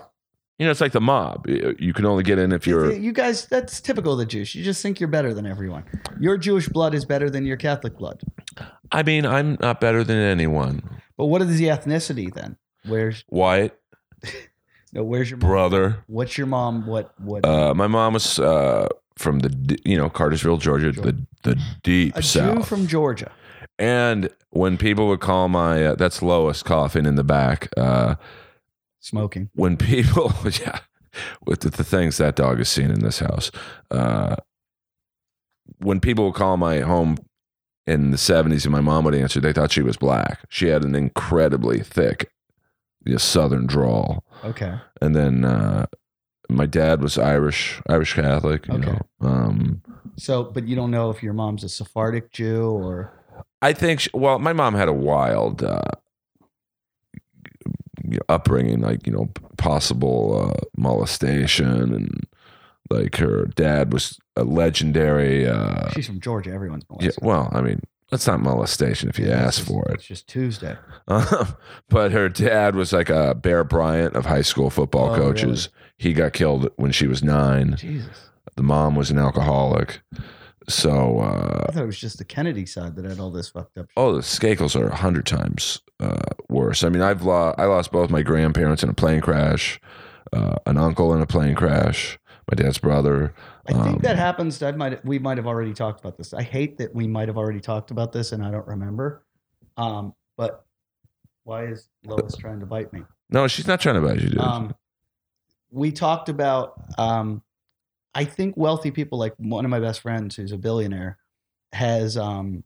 You 0.60 0.66
know, 0.66 0.72
it's 0.72 0.82
like 0.82 0.92
the 0.94 1.02
mob. 1.02 1.48
You 1.48 1.70
uh, 1.70 1.74
you 1.80 1.94
can 1.94 2.06
only 2.06 2.24
get 2.24 2.38
in 2.40 2.52
if 2.54 2.66
you're. 2.66 2.94
You 2.94 3.12
guys, 3.12 3.46
that's 3.46 3.82
typical 3.82 4.14
of 4.14 4.20
the 4.20 4.26
Jews. 4.26 4.56
You 4.56 4.64
just 4.64 4.82
think 4.82 5.00
you're 5.02 5.10
better 5.10 5.34
than 5.34 5.46
everyone. 5.46 5.84
Your 6.20 6.38
Jewish 6.38 6.70
blood 6.70 6.94
is 6.94 7.04
better 7.04 7.30
than 7.30 7.46
your 7.46 7.58
Catholic 7.58 7.98
blood. 7.98 8.22
I 8.92 9.04
mean, 9.04 9.26
I'm 9.26 9.58
not 9.60 9.82
better 9.82 10.04
than 10.04 10.18
anyone. 10.18 10.82
But 11.18 11.26
what 11.26 11.42
is 11.42 11.58
the 11.58 11.66
ethnicity 11.68 12.34
then? 12.34 12.56
Where's 12.86 13.24
White 13.28 13.74
no, 14.94 15.04
where's 15.04 15.30
your 15.30 15.38
mom? 15.38 15.50
brother. 15.50 16.04
What's 16.08 16.38
your 16.38 16.48
mom? 16.48 16.86
What 16.88 17.14
what? 17.20 17.46
Uh, 17.46 17.74
my 17.74 17.88
mom 17.88 18.14
was 18.14 18.40
uh, 18.40 18.88
from 19.18 19.40
the 19.40 19.80
you 19.86 19.98
know 19.98 20.10
Cartersville, 20.10 20.58
Georgia, 20.58 20.92
the 20.92 21.18
the 21.44 21.60
deep 21.84 22.16
a 22.16 22.24
south. 22.24 22.58
Jew 22.58 22.64
from 22.64 22.88
Georgia. 22.88 23.32
and 23.80 24.30
when 24.52 24.78
people 24.78 25.08
would 25.10 25.20
call 25.20 25.48
my 25.50 25.86
uh, 25.86 25.96
that's 25.96 26.22
Lois 26.22 26.64
coughing 26.64 27.06
in 27.06 27.16
the 27.16 27.24
back. 27.24 27.70
Uh, 27.78 28.16
Smoking. 29.00 29.50
when 29.54 29.78
people, 29.78 30.34
yeah, 30.62 30.80
with 31.46 31.60
the, 31.60 31.70
the 31.70 31.84
things 31.84 32.18
that 32.18 32.36
dog 32.36 32.58
has 32.58 32.70
seen 32.70 32.90
in 32.90 33.02
this 33.02 33.20
house, 33.20 33.52
uh, 33.92 34.36
when 35.78 36.00
people 36.00 36.26
would 36.26 36.34
call 36.34 36.58
my 36.58 36.80
home 36.80 37.18
in 37.86 38.10
the 38.10 38.18
70s 38.18 38.64
and 38.64 38.72
my 38.72 38.82
mom 38.82 39.04
would 39.06 39.14
answer, 39.14 39.40
they 39.40 39.54
thought 39.54 39.72
she 39.72 39.84
was 39.84 39.98
black. 39.98 40.40
She 40.50 40.70
had 40.70 40.84
an 40.84 40.96
incredibly 40.96 41.82
thick 41.82 42.32
you 43.06 43.12
know, 43.14 43.18
southern 43.20 43.68
drawl. 43.68 44.24
Okay. 44.46 44.76
And 45.02 45.16
then 45.16 45.44
uh, 45.44 45.88
my 46.50 46.66
dad 46.66 47.02
was 47.02 47.18
Irish, 47.18 47.82
Irish 47.90 48.14
Catholic, 48.14 48.68
you 48.68 48.76
Okay. 48.76 48.92
know. 48.92 49.28
Um, 49.28 49.82
So, 50.18 50.44
but 50.44 50.68
you 50.68 50.76
don't 50.76 50.92
know 50.92 51.10
if 51.10 51.22
your 51.24 51.34
mom's 51.34 51.64
a 51.64 51.70
Sephardic 51.70 52.32
Jew 52.32 52.70
or 52.70 53.12
I 53.62 53.74
think, 53.74 54.02
she, 54.02 54.10
well, 54.14 54.38
my 54.40 54.54
mom 54.54 54.76
had 54.76 54.88
a 54.88 54.94
wild 54.94 55.64
uh, 55.64 55.82
upbringing, 58.30 58.82
like, 58.82 59.08
you 59.08 59.14
know, 59.14 59.30
possible 59.58 60.52
uh, 60.52 60.66
molestation. 60.78 61.94
And 61.94 62.28
like 62.90 63.16
her 63.18 63.48
dad 63.56 63.92
was 63.92 64.20
a 64.36 64.44
legendary. 64.44 65.48
Uh, 65.48 65.90
she's 65.90 66.06
from 66.08 66.20
Georgia. 66.20 66.52
Everyone's 66.52 66.86
yeah, 67.00 67.12
well, 67.22 67.50
I 67.52 67.62
mean, 67.62 67.82
that's 68.12 68.28
not 68.28 68.40
molestation 68.40 69.10
if 69.10 69.18
you 69.20 69.30
ask 69.32 69.60
it's 69.60 69.68
for 69.70 69.86
it. 69.90 69.96
It's 69.96 70.06
just 70.06 70.28
Tuesday. 70.28 70.78
but 71.90 72.12
her 72.12 72.30
dad 72.30 72.76
was 72.76 72.94
like 72.94 73.10
a 73.10 73.36
Bear 73.36 73.64
Bryant 73.64 74.16
of 74.16 74.26
high 74.26 74.42
school 74.42 74.70
football 74.70 75.12
Oh, 75.12 75.16
coaches. 75.16 75.70
He 75.98 76.14
got 76.14 76.34
killed 76.34 76.70
when 76.76 76.92
she 76.92 77.08
was 77.08 77.24
nine. 77.24 77.76
Jesus. 77.78 78.30
The 78.56 78.64
mom 78.64 78.96
was 78.96 79.12
an 79.12 79.18
alcoholic. 79.18 80.02
So, 80.68 81.20
I 81.20 81.26
uh, 81.26 81.72
thought 81.72 81.84
it 81.84 81.86
was 81.86 82.00
just 82.00 82.18
the 82.18 82.26
Kennedy 82.26 82.66
side 82.66 82.96
that 82.96 83.06
had 83.06 83.20
all 83.20 83.30
this 83.30 83.50
fucked 83.50 83.78
up. 83.78 83.86
shit. 83.86 83.94
oh, 83.98 84.14
the 84.16 84.22
Skakels 84.22 84.76
are 84.76 84.88
a 84.88 84.96
hundred 84.96 85.26
times 85.28 85.82
uh, 86.00 86.18
worse. 86.50 86.84
I 86.84 86.90
mean, 86.90 87.04
I've 87.04 87.22
lost, 87.22 87.60
I 87.60 87.66
lost 87.66 87.92
both 87.92 88.10
my 88.10 88.24
grandparents 88.24 88.82
in 88.82 88.90
a 88.90 88.94
plane 88.94 89.22
crash, 89.22 89.80
uh, 90.34 90.56
an 90.66 90.78
uncle 90.78 91.14
in 91.14 91.22
a 91.22 91.28
plane 91.28 91.54
crash, 91.54 92.18
my 92.52 92.56
dad's 92.56 92.80
brother. 92.80 93.34
I 93.68 93.74
think 93.74 93.86
Um, 93.96 94.00
that 94.00 94.16
happens. 94.18 94.62
I 94.62 94.72
might 94.72 95.04
we 95.06 95.18
might 95.20 95.38
have 95.38 95.48
already 95.48 95.74
talked 95.74 96.00
about 96.00 96.18
this. 96.18 96.34
I 96.34 96.44
hate 96.44 96.78
that 96.78 96.94
we 96.94 97.08
might 97.08 97.28
have 97.28 97.38
already 97.38 97.60
talked 97.60 97.92
about 97.92 98.12
this 98.12 98.32
and 98.32 98.44
I 98.44 98.52
don't 98.52 98.68
remember. 98.68 99.26
Um, 99.78 100.14
but 100.38 100.66
why 101.44 101.66
is 101.66 101.90
Lois 102.06 102.36
trying 102.36 102.60
to 102.60 102.66
bite 102.66 102.92
me? 102.94 103.04
No, 103.30 103.48
she's 103.48 103.68
not 103.68 103.80
trying 103.82 103.96
to 103.96 104.02
bite 104.02 104.20
you, 104.22 104.30
dude. 104.30 104.40
Um, 104.40 104.76
we 105.72 105.92
talked 105.92 106.30
about. 106.30 106.74
Um, 106.98 107.42
I 108.14 108.24
think 108.24 108.56
wealthy 108.56 108.92
people, 108.92 109.18
like 109.20 109.34
one 109.38 109.66
of 109.66 109.72
my 109.72 109.80
best 109.80 110.00
friends, 110.02 110.36
who's 110.36 110.52
a 110.52 110.58
billionaire, 110.58 111.18
has. 111.74 112.18
Um, 112.18 112.64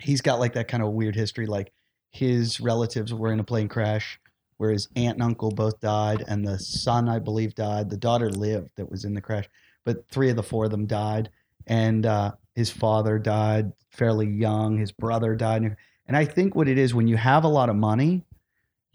he's 0.00 0.20
got 0.20 0.38
like 0.38 0.52
that 0.52 0.68
kind 0.68 0.82
of 0.82 0.92
weird 0.92 1.14
history. 1.16 1.46
Like 1.46 1.72
his 2.10 2.60
relatives 2.60 3.12
were 3.12 3.32
in 3.32 3.40
a 3.40 3.44
plane 3.44 3.68
crash, 3.68 4.20
where 4.58 4.70
his 4.70 4.88
aunt 4.96 5.14
and 5.14 5.22
uncle 5.22 5.50
both 5.50 5.80
died, 5.80 6.22
and 6.28 6.46
the 6.46 6.58
son, 6.58 7.08
I 7.08 7.18
believe, 7.18 7.54
died. 7.54 7.90
The 7.90 7.96
daughter 7.96 8.30
lived 8.30 8.70
that 8.76 8.90
was 8.90 9.04
in 9.04 9.14
the 9.14 9.20
crash, 9.20 9.46
but 9.84 10.08
three 10.10 10.30
of 10.30 10.36
the 10.36 10.42
four 10.42 10.64
of 10.64 10.70
them 10.70 10.86
died, 10.86 11.30
and 11.66 12.06
uh, 12.06 12.32
his 12.54 12.70
father 12.70 13.18
died 13.18 13.72
fairly 13.90 14.26
young. 14.28 14.78
His 14.78 14.92
brother 14.92 15.34
died, 15.36 15.76
and 16.06 16.16
I 16.16 16.24
think 16.24 16.54
what 16.54 16.68
it 16.68 16.78
is 16.78 16.94
when 16.94 17.06
you 17.08 17.16
have 17.16 17.44
a 17.44 17.48
lot 17.48 17.68
of 17.68 17.76
money 17.76 18.24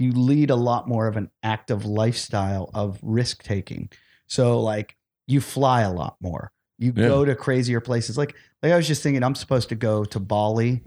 you 0.02 0.14
lead 0.14 0.50
a 0.50 0.56
lot 0.56 0.88
more 0.88 1.08
of 1.08 1.18
an 1.18 1.30
active 1.44 1.84
lifestyle 1.84 2.72
of 2.74 2.98
risk 3.04 3.44
taking. 3.44 3.90
So 4.28 4.62
like 4.62 4.96
you 5.28 5.42
fly 5.42 5.82
a 5.82 5.92
lot 5.92 6.16
more. 6.22 6.54
You 6.78 6.94
Yeah. 6.96 7.10
go 7.10 7.26
to 7.26 7.36
crazier 7.36 7.82
places. 7.82 8.18
Like 8.18 8.34
like 8.64 8.72
I 8.72 8.78
was 8.78 8.88
just 8.88 9.04
thinking 9.04 9.24
I'm 9.24 9.36
supposed 9.36 9.68
to 9.70 9.76
go 9.76 10.06
to 10.06 10.20
Bali 10.22 10.82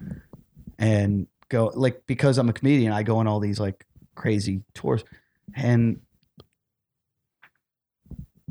and 0.78 1.26
go 1.50 1.70
like 1.74 2.06
because 2.06 2.38
I'm 2.38 2.48
a 2.48 2.54
comedian, 2.54 2.90
I 2.92 3.02
go 3.02 3.18
on 3.18 3.26
all 3.26 3.38
these 3.38 3.60
like 3.60 3.84
crazy 4.14 4.62
tours. 4.72 5.04
And 5.54 6.00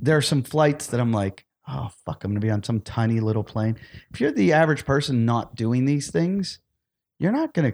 there 0.01 0.17
are 0.17 0.21
some 0.21 0.43
flights 0.43 0.87
that 0.87 0.99
I'm 0.99 1.11
like, 1.13 1.45
oh 1.67 1.89
fuck, 2.05 2.23
I'm 2.23 2.31
gonna 2.31 2.39
be 2.39 2.49
on 2.49 2.63
some 2.63 2.81
tiny 2.81 3.19
little 3.19 3.43
plane. 3.43 3.77
If 4.11 4.19
you're 4.19 4.31
the 4.31 4.53
average 4.53 4.85
person 4.85 5.25
not 5.25 5.55
doing 5.55 5.85
these 5.85 6.11
things, 6.11 6.59
you're 7.19 7.31
not 7.31 7.53
gonna 7.53 7.73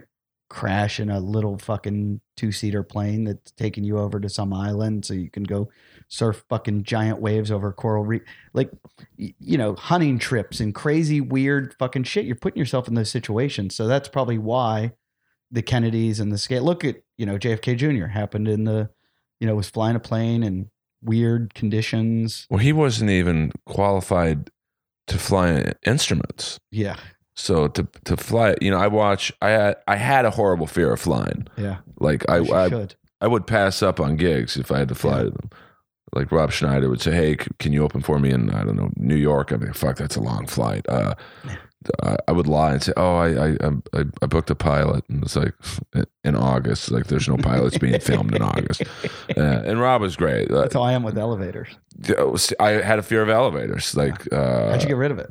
crash 0.50 0.98
in 0.98 1.10
a 1.10 1.20
little 1.20 1.58
fucking 1.58 2.20
two 2.36 2.52
seater 2.52 2.82
plane 2.82 3.24
that's 3.24 3.50
taking 3.52 3.84
you 3.84 3.98
over 3.98 4.18
to 4.18 4.28
some 4.28 4.52
island 4.52 5.04
so 5.04 5.12
you 5.14 5.30
can 5.30 5.42
go 5.42 5.68
surf 6.08 6.44
fucking 6.48 6.82
giant 6.84 7.20
waves 7.20 7.50
over 7.50 7.72
coral 7.72 8.04
reef. 8.04 8.22
Like, 8.54 8.70
you 9.16 9.58
know, 9.58 9.74
hunting 9.74 10.18
trips 10.18 10.60
and 10.60 10.74
crazy, 10.74 11.20
weird 11.20 11.74
fucking 11.78 12.04
shit. 12.04 12.24
You're 12.24 12.36
putting 12.36 12.58
yourself 12.58 12.88
in 12.88 12.94
those 12.94 13.10
situations. 13.10 13.74
So 13.74 13.86
that's 13.86 14.08
probably 14.08 14.38
why 14.38 14.92
the 15.50 15.62
Kennedys 15.62 16.20
and 16.20 16.32
the 16.32 16.38
scale. 16.38 16.62
Look 16.62 16.84
at, 16.84 16.96
you 17.16 17.26
know, 17.26 17.36
JFK 17.36 17.76
Jr. 17.76 18.06
happened 18.06 18.48
in 18.48 18.64
the, 18.64 18.88
you 19.40 19.46
know, 19.46 19.54
was 19.54 19.68
flying 19.68 19.96
a 19.96 20.00
plane 20.00 20.42
in 20.42 20.70
weird 21.02 21.54
conditions. 21.54 22.46
Well, 22.50 22.58
he 22.58 22.72
wasn't 22.72 23.10
even 23.10 23.52
qualified 23.66 24.50
to 25.08 25.18
fly 25.18 25.72
instruments. 25.86 26.58
Yeah. 26.70 26.96
So 27.34 27.68
to 27.68 27.86
to 28.04 28.16
fly, 28.16 28.56
you 28.60 28.70
know, 28.70 28.78
I 28.78 28.88
watch. 28.88 29.32
I 29.40 29.50
had 29.50 29.76
I 29.86 29.96
had 29.96 30.24
a 30.24 30.30
horrible 30.30 30.66
fear 30.66 30.92
of 30.92 31.00
flying. 31.00 31.46
Yeah. 31.56 31.78
Like 32.00 32.28
I 32.28 32.38
I, 32.38 32.68
should. 32.68 32.94
I 33.20 33.28
would 33.28 33.46
pass 33.46 33.82
up 33.82 34.00
on 34.00 34.16
gigs 34.16 34.56
if 34.56 34.72
I 34.72 34.78
had 34.78 34.88
to 34.88 34.94
fly 34.94 35.18
Yeah. 35.18 35.24
to 35.24 35.30
them. 35.30 35.50
Like 36.14 36.32
Rob 36.32 36.50
Schneider 36.52 36.88
would 36.88 37.02
say, 37.02 37.12
"Hey, 37.12 37.36
can 37.58 37.72
you 37.74 37.84
open 37.84 38.00
for 38.00 38.18
me 38.18 38.30
in 38.30 38.50
I 38.50 38.64
don't 38.64 38.76
know 38.76 38.90
New 38.96 39.14
York?" 39.14 39.52
I 39.52 39.56
mean, 39.56 39.72
"Fuck, 39.74 39.98
that's 39.98 40.16
a 40.16 40.20
long 40.22 40.46
flight." 40.46 40.88
Uh, 40.88 41.14
I, 42.02 42.16
I 42.26 42.32
would 42.32 42.46
lie 42.46 42.72
and 42.72 42.82
say, 42.82 42.92
"Oh, 42.96 43.16
I, 43.16 43.46
I 43.46 43.56
I 43.94 44.02
I 44.22 44.26
booked 44.26 44.50
a 44.50 44.54
pilot," 44.54 45.04
and 45.08 45.22
it's 45.22 45.36
like 45.36 45.54
in 46.24 46.34
August. 46.34 46.90
Like, 46.90 47.06
there's 47.06 47.28
no 47.28 47.36
pilots 47.36 47.78
being 47.78 47.98
filmed 48.00 48.34
in 48.34 48.42
August. 48.42 48.82
Uh, 49.36 49.62
and 49.66 49.78
Rob 49.80 50.00
was 50.00 50.16
great. 50.16 50.50
Uh, 50.50 50.62
That's 50.62 50.74
how 50.74 50.82
I 50.82 50.92
am 50.94 51.02
with 51.02 51.16
elevators. 51.18 51.68
I 52.58 52.70
had 52.70 52.98
a 52.98 53.02
fear 53.02 53.22
of 53.22 53.28
elevators. 53.28 53.94
Like, 53.94 54.30
uh, 54.32 54.70
How'd 54.70 54.82
you 54.82 54.88
get 54.88 54.96
rid 54.96 55.10
of 55.12 55.18
it? 55.18 55.30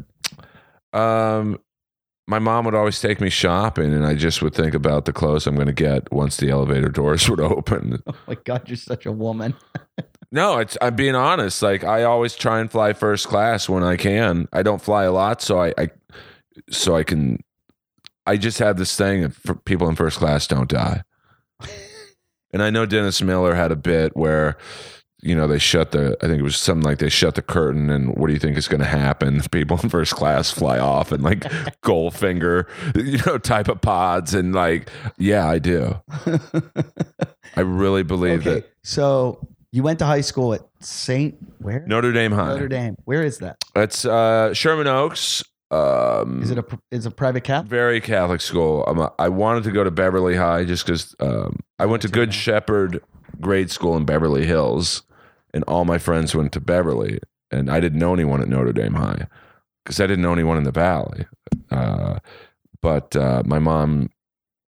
um, 0.93 1.59
my 2.27 2.39
mom 2.39 2.65
would 2.65 2.75
always 2.75 2.99
take 3.01 3.19
me 3.19 3.29
shopping, 3.29 3.93
and 3.93 4.05
I 4.05 4.13
just 4.13 4.41
would 4.41 4.53
think 4.53 4.73
about 4.75 5.05
the 5.05 5.13
clothes 5.13 5.47
I'm 5.47 5.55
going 5.55 5.67
to 5.67 5.73
get 5.73 6.11
once 6.13 6.37
the 6.37 6.49
elevator 6.49 6.89
doors 6.89 7.29
would 7.29 7.39
open. 7.39 8.01
Oh 8.07 8.13
my 8.27 8.35
God, 8.35 8.67
you're 8.69 8.77
such 8.77 9.05
a 9.05 9.11
woman. 9.11 9.55
No, 10.29 10.57
it's 10.57 10.77
I'm 10.81 10.95
being 10.97 11.15
honest. 11.15 11.61
Like 11.61 11.85
I 11.85 12.03
always 12.03 12.35
try 12.35 12.59
and 12.59 12.69
fly 12.69 12.91
first 12.91 13.27
class 13.29 13.69
when 13.69 13.81
I 13.81 13.95
can. 13.95 14.49
I 14.51 14.61
don't 14.61 14.81
fly 14.81 15.05
a 15.05 15.11
lot, 15.13 15.41
so 15.41 15.57
I, 15.61 15.73
I 15.77 15.89
so 16.69 16.95
I 16.95 17.03
can. 17.03 17.43
I 18.25 18.35
just 18.35 18.59
have 18.59 18.77
this 18.77 18.95
thing 18.95 19.21
that 19.21 19.65
people 19.65 19.87
in 19.87 19.95
first 19.95 20.17
class 20.19 20.47
don't 20.47 20.69
die. 20.69 21.03
And 22.53 22.63
I 22.63 22.69
know 22.69 22.85
Dennis 22.85 23.21
Miller 23.21 23.55
had 23.55 23.73
a 23.73 23.75
bit 23.75 24.15
where, 24.15 24.57
you 25.21 25.35
know, 25.35 25.47
they 25.47 25.59
shut 25.59 25.91
the. 25.91 26.17
I 26.21 26.27
think 26.27 26.39
it 26.39 26.43
was 26.43 26.55
something 26.55 26.83
like 26.83 26.99
they 26.99 27.09
shut 27.09 27.35
the 27.35 27.41
curtain, 27.41 27.89
and 27.89 28.15
what 28.15 28.27
do 28.27 28.33
you 28.33 28.39
think 28.39 28.57
is 28.57 28.69
going 28.69 28.79
to 28.79 28.87
happen? 28.87 29.41
People 29.51 29.77
in 29.83 29.89
first 29.89 30.15
class 30.15 30.49
fly 30.49 30.79
off 30.79 31.11
and 31.11 31.21
like 31.21 31.41
Goldfinger, 31.83 32.67
you 32.95 33.19
know, 33.25 33.37
type 33.37 33.67
of 33.67 33.81
pods, 33.81 34.33
and 34.33 34.55
like, 34.55 34.89
yeah, 35.17 35.47
I 35.47 35.59
do. 35.59 35.99
I 37.55 37.61
really 37.61 38.03
believe 38.03 38.47
okay, 38.47 38.61
that 38.61 38.71
so 38.83 39.45
you 39.71 39.83
went 39.83 39.99
to 39.99 40.05
high 40.05 40.21
school 40.21 40.53
at 40.53 40.61
Saint 40.79 41.35
where? 41.59 41.83
Notre 41.85 42.13
Dame 42.13 42.31
High. 42.31 42.53
Notre 42.53 42.69
Dame. 42.69 42.95
Where 43.03 43.23
is 43.23 43.39
that? 43.39 43.57
It's 43.75 44.05
uh, 44.05 44.53
Sherman 44.53 44.87
Oaks. 44.87 45.43
Um, 45.69 46.41
Is 46.41 46.51
it 46.51 46.57
a 46.57 46.65
is 46.91 47.05
a 47.05 47.11
private 47.11 47.43
Catholic? 47.43 47.69
very 47.69 47.99
Catholic 47.99 48.39
school? 48.41 48.85
I'm 48.85 48.99
a, 48.99 49.11
I 49.19 49.27
wanted 49.29 49.63
to 49.65 49.71
go 49.71 49.83
to 49.83 49.91
Beverly 49.91 50.35
High 50.37 50.63
just 50.63 50.85
because 50.85 51.13
um, 51.19 51.59
I 51.77 51.85
went 51.85 52.01
to 52.03 52.07
Good. 52.07 52.33
Shepherd 52.33 53.03
grade 53.41 53.69
school 53.69 53.97
in 53.97 54.05
Beverly 54.05 54.45
Hills, 54.45 55.03
and 55.53 55.63
all 55.65 55.83
my 55.83 55.97
friends 55.97 56.33
went 56.33 56.53
to 56.53 56.61
Beverly, 56.61 57.19
and 57.51 57.69
I 57.69 57.81
didn't 57.81 57.99
know 57.99 58.13
anyone 58.13 58.41
at 58.41 58.47
Notre 58.47 58.71
Dame 58.71 58.93
High 58.93 59.27
because 59.83 59.99
I 59.99 60.07
didn't 60.07 60.21
know 60.23 60.31
anyone 60.33 60.57
in 60.57 60.63
the 60.63 60.71
Valley. 60.71 61.25
Uh, 61.69 62.19
but 62.81 63.15
uh, 63.17 63.43
my 63.45 63.59
mom 63.59 64.09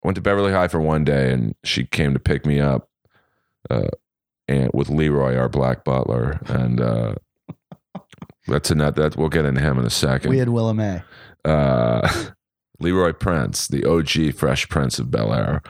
went 0.02 0.16
to 0.16 0.20
Beverly 0.20 0.50
High 0.52 0.68
for 0.68 0.80
one 0.80 1.04
day, 1.04 1.32
and 1.32 1.54
she 1.62 1.84
came 1.84 2.12
to 2.12 2.18
pick 2.20 2.44
me 2.44 2.58
up, 2.58 2.88
uh, 3.70 3.88
and 4.48 4.68
with 4.74 4.88
Leroy, 4.88 5.36
our 5.36 5.48
black 5.48 5.84
butler, 5.84 6.40
and. 6.46 6.80
That's 8.48 8.70
a 8.70 8.74
nut 8.74 8.96
that 8.96 9.16
we'll 9.16 9.28
get 9.28 9.44
into 9.44 9.60
him 9.60 9.78
in 9.78 9.84
a 9.84 9.90
second 9.90 10.30
We 10.30 10.38
had 10.38 10.48
Willem 10.48 10.80
A. 10.80 11.04
uh, 11.44 12.26
Leroy 12.80 13.12
Prince, 13.12 13.68
the 13.68 13.84
OG 13.84 14.34
Fresh 14.34 14.68
Prince 14.68 14.98
of 14.98 15.10
Bel 15.10 15.32
Air. 15.34 15.62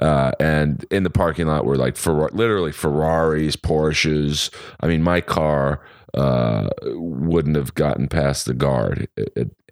Uh, 0.00 0.30
and 0.38 0.84
in 0.90 1.02
the 1.02 1.10
parking 1.10 1.46
lot 1.46 1.64
were 1.64 1.76
like 1.76 1.94
Ferra- 1.94 2.32
literally 2.32 2.72
Ferraris, 2.72 3.56
Porsches. 3.56 4.52
I 4.80 4.86
mean, 4.86 5.02
my 5.02 5.20
car 5.20 5.84
uh, 6.14 6.68
wouldn't 6.82 7.56
have 7.56 7.74
gotten 7.74 8.08
past 8.08 8.46
the 8.46 8.54
guard 8.54 9.08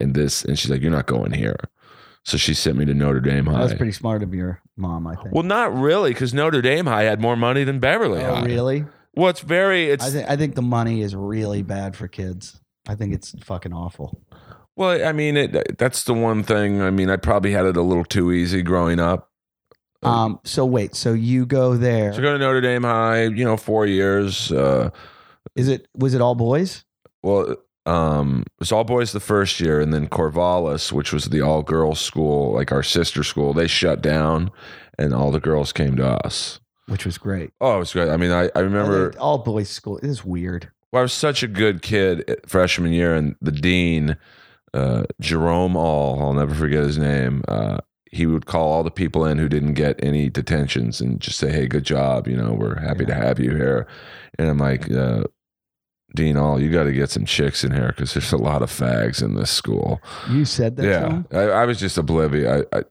in 0.01 0.13
this. 0.15 0.45
And 0.45 0.59
she's 0.59 0.71
like, 0.71 0.83
"You're 0.83 0.91
not 0.91 1.07
going 1.07 1.33
here." 1.33 1.57
So 2.25 2.37
she 2.37 2.55
sent 2.55 2.77
me 2.77 2.85
to 2.87 2.93
Notre 2.95 3.21
Dame 3.21 3.45
That 3.45 3.53
High. 3.53 3.63
was 3.63 3.75
pretty 3.75 3.93
smart 3.93 4.25
of 4.25 4.35
your 4.35 4.61
mom, 4.77 5.07
I 5.07 5.15
think. 5.15 5.33
well, 5.33 5.45
not 5.45 5.73
really, 5.77 6.11
because 6.11 6.35
Notre 6.35 6.61
Dame 6.61 6.87
High 6.87 7.05
had 7.05 7.21
more 7.21 7.37
money 7.37 7.63
than 7.63 7.79
Beverly 7.79 8.21
oh, 8.25 8.35
High. 8.35 8.47
really? 8.47 8.85
Well, 9.17 9.29
it's 9.31 9.41
very. 9.41 9.91
It's 9.91 10.05
I 10.05 10.11
think 10.11 10.31
I 10.31 10.37
think 10.37 10.55
the 10.55 10.63
money 10.63 11.01
is 11.03 11.15
really 11.17 11.63
bad 11.63 11.97
for 11.97 12.07
kids. 12.09 12.61
I 12.87 12.95
think 12.95 13.15
it's 13.15 13.35
fucking 13.45 13.73
awful. 13.73 14.21
well. 14.77 15.07
I 15.07 15.13
mean, 15.13 15.37
it, 15.37 15.79
that's 15.79 16.05
the 16.05 16.15
one 16.15 16.43
thing. 16.43 16.83
I 16.83 16.91
mean, 16.91 17.09
I 17.11 17.17
probably 17.17 17.53
had 17.53 17.65
it 17.67 17.77
a 17.77 17.83
little 17.83 18.05
too 18.05 18.31
easy 18.33 18.63
growing 18.63 19.01
up. 19.01 19.31
Um. 20.03 20.39
So 20.45 20.65
wait. 20.67 20.95
So 20.95 21.13
you 21.15 21.47
go 21.47 21.77
there. 21.77 22.13
So 22.13 22.21
go 22.21 22.33
to 22.33 22.39
Notre 22.39 22.61
Dame 22.61 22.83
High, 22.85 23.25
you 23.25 23.45
know, 23.45 23.57
four 23.57 23.87
years. 23.87 24.53
Uh, 24.53 24.91
Is 25.55 25.69
it 25.69 25.89
was 25.97 26.15
it 26.15 26.21
all 26.21 26.35
boys? 26.35 26.85
well, 27.23 27.57
um, 27.87 28.43
it 28.47 28.61
was 28.61 28.73
all 28.73 28.85
boys 28.85 29.13
the 29.13 29.21
first 29.21 29.59
year, 29.61 29.81
and 29.81 29.93
then 29.95 30.09
Corvallis, 30.09 30.93
which 30.93 31.13
was 31.13 31.27
the 31.27 31.41
all 31.41 31.63
girls 31.63 32.01
school, 32.01 32.53
like 32.53 32.71
our 32.73 32.83
sister 32.83 33.23
school, 33.25 33.53
they 33.55 33.67
shut 33.69 34.03
down, 34.03 34.51
and 34.99 35.15
all 35.15 35.31
the 35.31 35.41
girls 35.41 35.73
came 35.73 35.97
to 35.97 36.07
us. 36.07 36.61
Which 36.89 37.05
was 37.05 37.19
great. 37.19 37.51
Oh, 37.61 37.77
it 37.77 37.79
was 37.81 37.93
great. 37.93 38.09
I 38.11 38.17
mean, 38.17 38.31
I, 38.31 38.51
I 38.55 38.61
remember 38.61 39.13
I- 39.15 39.19
all 39.19 39.39
boys 39.39 39.69
school 39.69 39.99
is 39.99 40.25
weird. 40.25 40.71
well, 40.93 41.01
I 41.01 41.03
was 41.03 41.13
such 41.13 41.43
a 41.43 41.49
good 41.49 41.83
kid 41.83 42.25
freshman 42.47 42.93
year, 42.93 43.15
and 43.15 43.35
the 43.43 43.53
dean, 43.53 44.17
uh, 44.73 45.05
Jerome 45.21 45.77
All, 45.77 46.21
I'll 46.23 46.33
never 46.35 46.55
forget 46.55 46.85
his 46.85 46.97
name. 46.99 47.43
Uh, 47.49 47.79
he 48.13 48.25
would 48.25 48.47
call 48.47 48.73
all 48.73 48.83
the 48.85 48.91
people 48.91 49.25
in 49.27 49.37
who 49.37 49.49
didn't 49.49 49.75
get 49.75 50.03
any 50.03 50.31
detentions 50.31 51.01
and 51.01 51.21
just 51.21 51.39
say, 51.39 51.51
"Hey, 51.51 51.67
good 51.67 51.85
job. 51.85 52.29
You 52.29 52.37
know, 52.37 52.53
we're 52.53 52.79
happy 52.81 53.05
to 53.05 53.15
have 53.15 53.41
you 53.41 53.51
here." 53.51 53.87
And 54.39 54.49
I'm 54.49 54.59
like, 54.59 54.91
uh, 54.91 55.25
Dean 56.15 56.37
All, 56.37 56.61
you 56.61 56.71
got 56.71 56.85
to 56.85 56.93
get 56.93 57.11
some 57.11 57.25
chicks 57.27 57.65
in 57.65 57.73
here 57.73 57.89
because 57.89 58.15
there's 58.15 58.33
a 58.33 58.37
lot 58.39 58.63
of 58.63 58.71
fags 58.71 59.23
in 59.23 59.35
this 59.35 59.51
school. 59.51 60.01
You 60.31 60.45
said 60.45 60.77
that. 60.77 60.83
to 60.83 61.25
yeah? 61.33 61.39
I, 61.39 61.63
I 61.63 61.65
was 61.67 61.81
just 61.81 61.99
oblivious. 61.99 62.65
I, 62.73 62.79
I, 62.79 62.83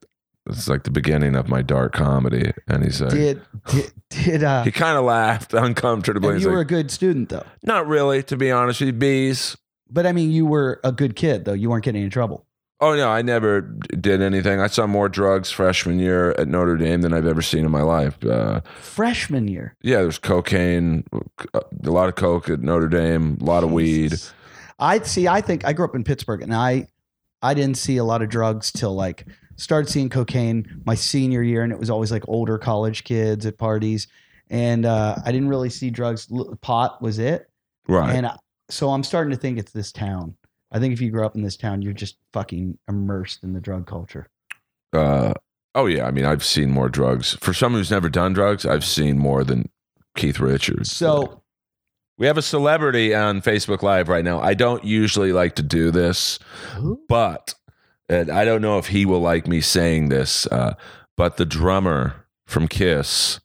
it's 0.47 0.67
like 0.67 0.83
the 0.83 0.91
beginning 0.91 1.35
of 1.35 1.47
my 1.49 1.61
dark 1.61 1.93
comedy, 1.93 2.51
and 2.67 2.83
he's 2.83 3.01
like, 3.01 3.11
Did 3.11 3.41
did, 3.67 3.93
did 4.09 4.43
uh? 4.43 4.63
he 4.63 4.71
kind 4.71 4.97
of 4.97 5.03
laughed 5.05 5.53
uncomfortably. 5.53 6.33
and 6.33 6.41
you 6.41 6.49
were 6.49 6.57
like, 6.57 6.65
a 6.67 6.69
good 6.69 6.91
student 6.91 7.29
though. 7.29 7.45
not 7.63 7.87
really, 7.87 8.21
to 8.23 8.37
be 8.37 8.51
honest 8.51 8.79
with 8.81 8.87
you, 8.87 8.93
bees. 8.93 9.57
But 9.89 10.05
I 10.05 10.11
mean, 10.11 10.31
you 10.31 10.45
were 10.45 10.79
a 10.83 10.91
good 10.91 11.15
kid 11.15 11.45
though. 11.45 11.53
You 11.53 11.69
weren't 11.69 11.83
getting 11.85 12.03
in 12.03 12.09
trouble. 12.09 12.45
Oh 12.81 12.93
no, 12.95 13.07
I 13.09 13.21
never 13.21 13.61
did 13.61 14.21
anything. 14.21 14.59
I 14.59 14.67
saw 14.67 14.85
more 14.85 15.07
drugs 15.07 15.49
freshman 15.49 15.97
year 15.97 16.31
at 16.31 16.47
Notre 16.49 16.75
Dame 16.75 17.01
than 17.01 17.13
I've 17.13 17.25
ever 17.25 17.41
seen 17.41 17.63
in 17.63 17.71
my 17.71 17.81
life. 17.83 18.23
Uh, 18.23 18.61
Freshman 18.81 19.47
year. 19.47 19.75
yeah, 19.81 20.01
there's 20.01 20.19
cocaine, 20.19 21.05
a 21.53 21.61
lot 21.89 22.09
of 22.09 22.15
coke 22.15 22.49
at 22.49 22.59
Notre 22.59 22.89
Dame, 22.89 23.37
a 23.39 23.43
lot 23.45 23.63
of 23.63 23.71
weed. 23.71 24.09
Jesus. 24.11 24.33
I 24.77 24.99
see. 24.99 25.27
I 25.27 25.39
think 25.39 25.65
I 25.65 25.71
grew 25.71 25.85
up 25.85 25.95
in 25.95 26.03
Pittsburgh, 26.03 26.41
and 26.41 26.53
I 26.53 26.87
I 27.41 27.53
didn't 27.53 27.77
see 27.77 27.95
a 27.95 28.03
lot 28.03 28.21
of 28.21 28.27
drugs 28.29 28.71
till 28.73 28.93
like 28.93 29.25
started 29.57 29.89
seeing 29.89 30.09
cocaine 30.09 30.81
my 30.85 30.95
senior 30.95 31.41
year, 31.43 31.63
and 31.63 31.71
it 31.71 31.79
was 31.79 31.89
always 31.89 32.11
like 32.11 32.23
older 32.27 32.57
college 32.57 33.03
kids 33.03 33.45
at 33.45 33.57
parties, 33.57 34.07
and 34.49 34.85
uh, 34.85 35.15
I 35.25 35.31
didn't 35.31 35.49
really 35.49 35.69
see 35.69 35.89
drugs. 35.89 36.27
Pot 36.61 37.01
was 37.01 37.19
it, 37.19 37.49
Right. 37.87 38.15
and 38.15 38.27
I, 38.27 38.37
so 38.69 38.89
I'm 38.89 39.03
starting 39.03 39.31
to 39.31 39.37
think 39.37 39.57
it's 39.59 39.71
this 39.71 39.91
town. 39.91 40.35
I 40.71 40.79
think 40.79 40.93
if 40.93 40.99
you 41.01 41.09
grew 41.11 41.25
up 41.25 41.35
in 41.35 41.41
this 41.43 41.55
town, 41.57 41.81
you're 41.81 41.93
just 41.93 42.17
fucking 42.33 42.77
immersed 42.89 43.43
in 43.43 43.53
the 43.53 43.61
drug 43.61 43.85
culture. 43.87 44.27
Uh, 44.93 45.33
oh 45.73 45.85
yeah, 45.85 46.05
I 46.07 46.11
mean, 46.11 46.25
I've 46.25 46.43
seen 46.43 46.71
more 46.71 46.89
drugs. 46.89 47.37
For 47.41 47.53
someone 47.53 47.79
who's 47.79 47.91
never 47.91 48.09
done 48.09 48.33
drugs, 48.33 48.65
I've 48.65 48.83
seen 48.85 49.17
more 49.17 49.43
than 49.43 49.69
Keith 50.15 50.39
Richards. 50.39 50.91
So 50.91 51.41
we 52.17 52.25
have 52.27 52.37
a 52.37 52.41
celebrity 52.41 53.13
on 53.13 53.41
Facebook 53.41 53.83
Live 53.83 54.09
right 54.09 54.23
now. 54.25 54.39
I 54.39 54.53
don't 54.53 54.83
usually 54.83 55.31
like 55.33 55.55
to 55.55 55.63
do 55.63 55.91
this. 55.91 56.39
who? 56.75 56.99
but 57.07 57.53
and 58.09 58.29
I 58.29 58.45
don't 58.45 58.61
know 58.61 58.77
if 58.77 58.87
he 58.87 59.05
will 59.05 59.21
like 59.21 59.47
me 59.47 59.61
saying 59.61 60.09
this, 60.09 60.45
uh, 60.47 60.75
but 61.17 61.37
the 61.37 61.45
drummer 61.45 62.25
from 62.45 62.67
Kiss, 62.67 63.39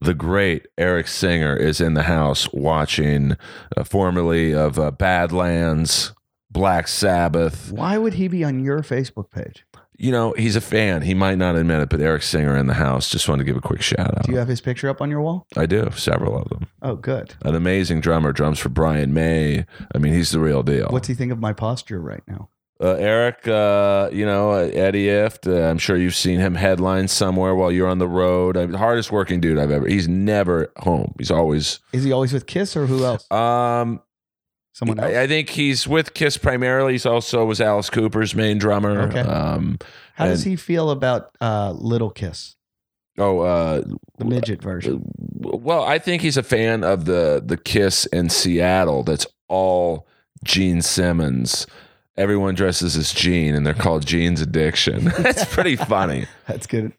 the 0.00 0.14
great 0.14 0.66
Eric 0.78 1.08
Singer, 1.08 1.56
is 1.56 1.80
in 1.80 1.94
the 1.94 2.04
house 2.04 2.52
watching, 2.52 3.36
uh, 3.76 3.84
formerly 3.84 4.54
of 4.54 4.78
uh, 4.78 4.90
Badlands, 4.90 6.12
Black 6.50 6.88
Sabbath. 6.88 7.72
Why 7.72 7.98
would 7.98 8.14
he 8.14 8.28
be 8.28 8.44
on 8.44 8.62
your 8.62 8.80
Facebook 8.80 9.30
page? 9.30 9.64
You 9.98 10.12
know, 10.12 10.34
he's 10.34 10.56
a 10.56 10.60
fan. 10.60 11.00
He 11.02 11.14
might 11.14 11.38
not 11.38 11.56
admit 11.56 11.80
it, 11.80 11.88
but 11.88 12.02
Eric 12.02 12.22
Singer 12.22 12.54
in 12.56 12.66
the 12.66 12.74
house. 12.74 13.08
Just 13.08 13.28
wanted 13.30 13.44
to 13.44 13.46
give 13.46 13.56
a 13.56 13.66
quick 13.66 13.80
shout 13.80 14.14
out. 14.14 14.24
Do 14.24 14.32
you 14.32 14.38
have 14.38 14.46
his 14.48 14.60
picture 14.60 14.90
up 14.90 15.00
on 15.00 15.08
your 15.08 15.22
wall? 15.22 15.46
I 15.56 15.64
do, 15.64 15.90
several 15.96 16.36
of 16.36 16.50
them. 16.50 16.66
Oh, 16.82 16.96
good. 16.96 17.34
An 17.42 17.54
amazing 17.54 18.02
drummer, 18.02 18.32
drums 18.32 18.58
for 18.58 18.68
Brian 18.68 19.14
May. 19.14 19.64
I 19.94 19.98
mean, 19.98 20.12
he's 20.12 20.32
the 20.32 20.38
real 20.38 20.62
deal. 20.62 20.88
What's 20.90 21.08
he 21.08 21.14
think 21.14 21.32
of 21.32 21.40
my 21.40 21.54
posture 21.54 21.98
right 22.00 22.22
now? 22.28 22.50
Uh, 22.78 22.92
Eric, 22.92 23.48
uh, 23.48 24.10
you 24.12 24.26
know, 24.26 24.50
uh, 24.52 24.70
Eddie 24.72 25.06
Ifft, 25.06 25.50
uh, 25.50 25.70
I'm 25.70 25.78
sure 25.78 25.96
you've 25.96 26.14
seen 26.14 26.40
him 26.40 26.54
headline 26.54 27.08
somewhere 27.08 27.54
while 27.54 27.72
you're 27.72 27.88
on 27.88 27.98
the 27.98 28.08
road. 28.08 28.56
I, 28.56 28.66
the 28.66 28.76
hardest 28.76 29.10
working 29.10 29.40
dude 29.40 29.58
I've 29.58 29.70
ever. 29.70 29.86
He's 29.88 30.08
never 30.08 30.70
home. 30.76 31.14
He's 31.18 31.30
always. 31.30 31.80
Is 31.94 32.04
he 32.04 32.12
always 32.12 32.34
with 32.34 32.46
Kiss 32.46 32.76
or 32.76 32.86
who 32.86 33.04
else? 33.04 33.30
Um, 33.30 34.02
Someone 34.74 35.00
else. 35.00 35.14
I, 35.14 35.22
I 35.22 35.26
think 35.26 35.48
he's 35.48 35.88
with 35.88 36.12
Kiss 36.12 36.36
primarily. 36.36 36.92
He's 36.92 37.06
also 37.06 37.46
was 37.46 37.62
Alice 37.62 37.88
Cooper's 37.88 38.34
main 38.34 38.58
drummer. 38.58 39.00
Okay. 39.08 39.20
Um, 39.20 39.78
How 40.14 40.26
does 40.26 40.44
he 40.44 40.54
feel 40.54 40.90
about 40.90 41.34
uh, 41.40 41.72
Little 41.72 42.10
Kiss, 42.10 42.56
oh, 43.16 43.40
uh, 43.40 43.82
the 44.18 44.26
midget 44.26 44.60
version? 44.60 45.02
well, 45.40 45.82
I 45.82 45.98
think 45.98 46.20
he's 46.20 46.36
a 46.36 46.42
fan 46.42 46.84
of 46.84 47.06
the 47.06 47.42
the 47.42 47.56
Kiss 47.56 48.04
in 48.04 48.28
Seattle. 48.28 49.02
That's 49.02 49.26
all 49.48 50.06
Gene 50.44 50.82
Simmons. 50.82 51.66
Everyone 52.16 52.54
dresses 52.54 52.96
as 52.96 53.12
Gene, 53.12 53.54
and 53.54 53.66
they're 53.66 53.74
called 53.74 54.06
Gene's 54.06 54.40
Addiction. 54.40 55.04
That's 55.18 55.44
pretty 55.44 55.76
funny. 55.76 56.26
That's 56.46 56.66
good. 56.66 56.92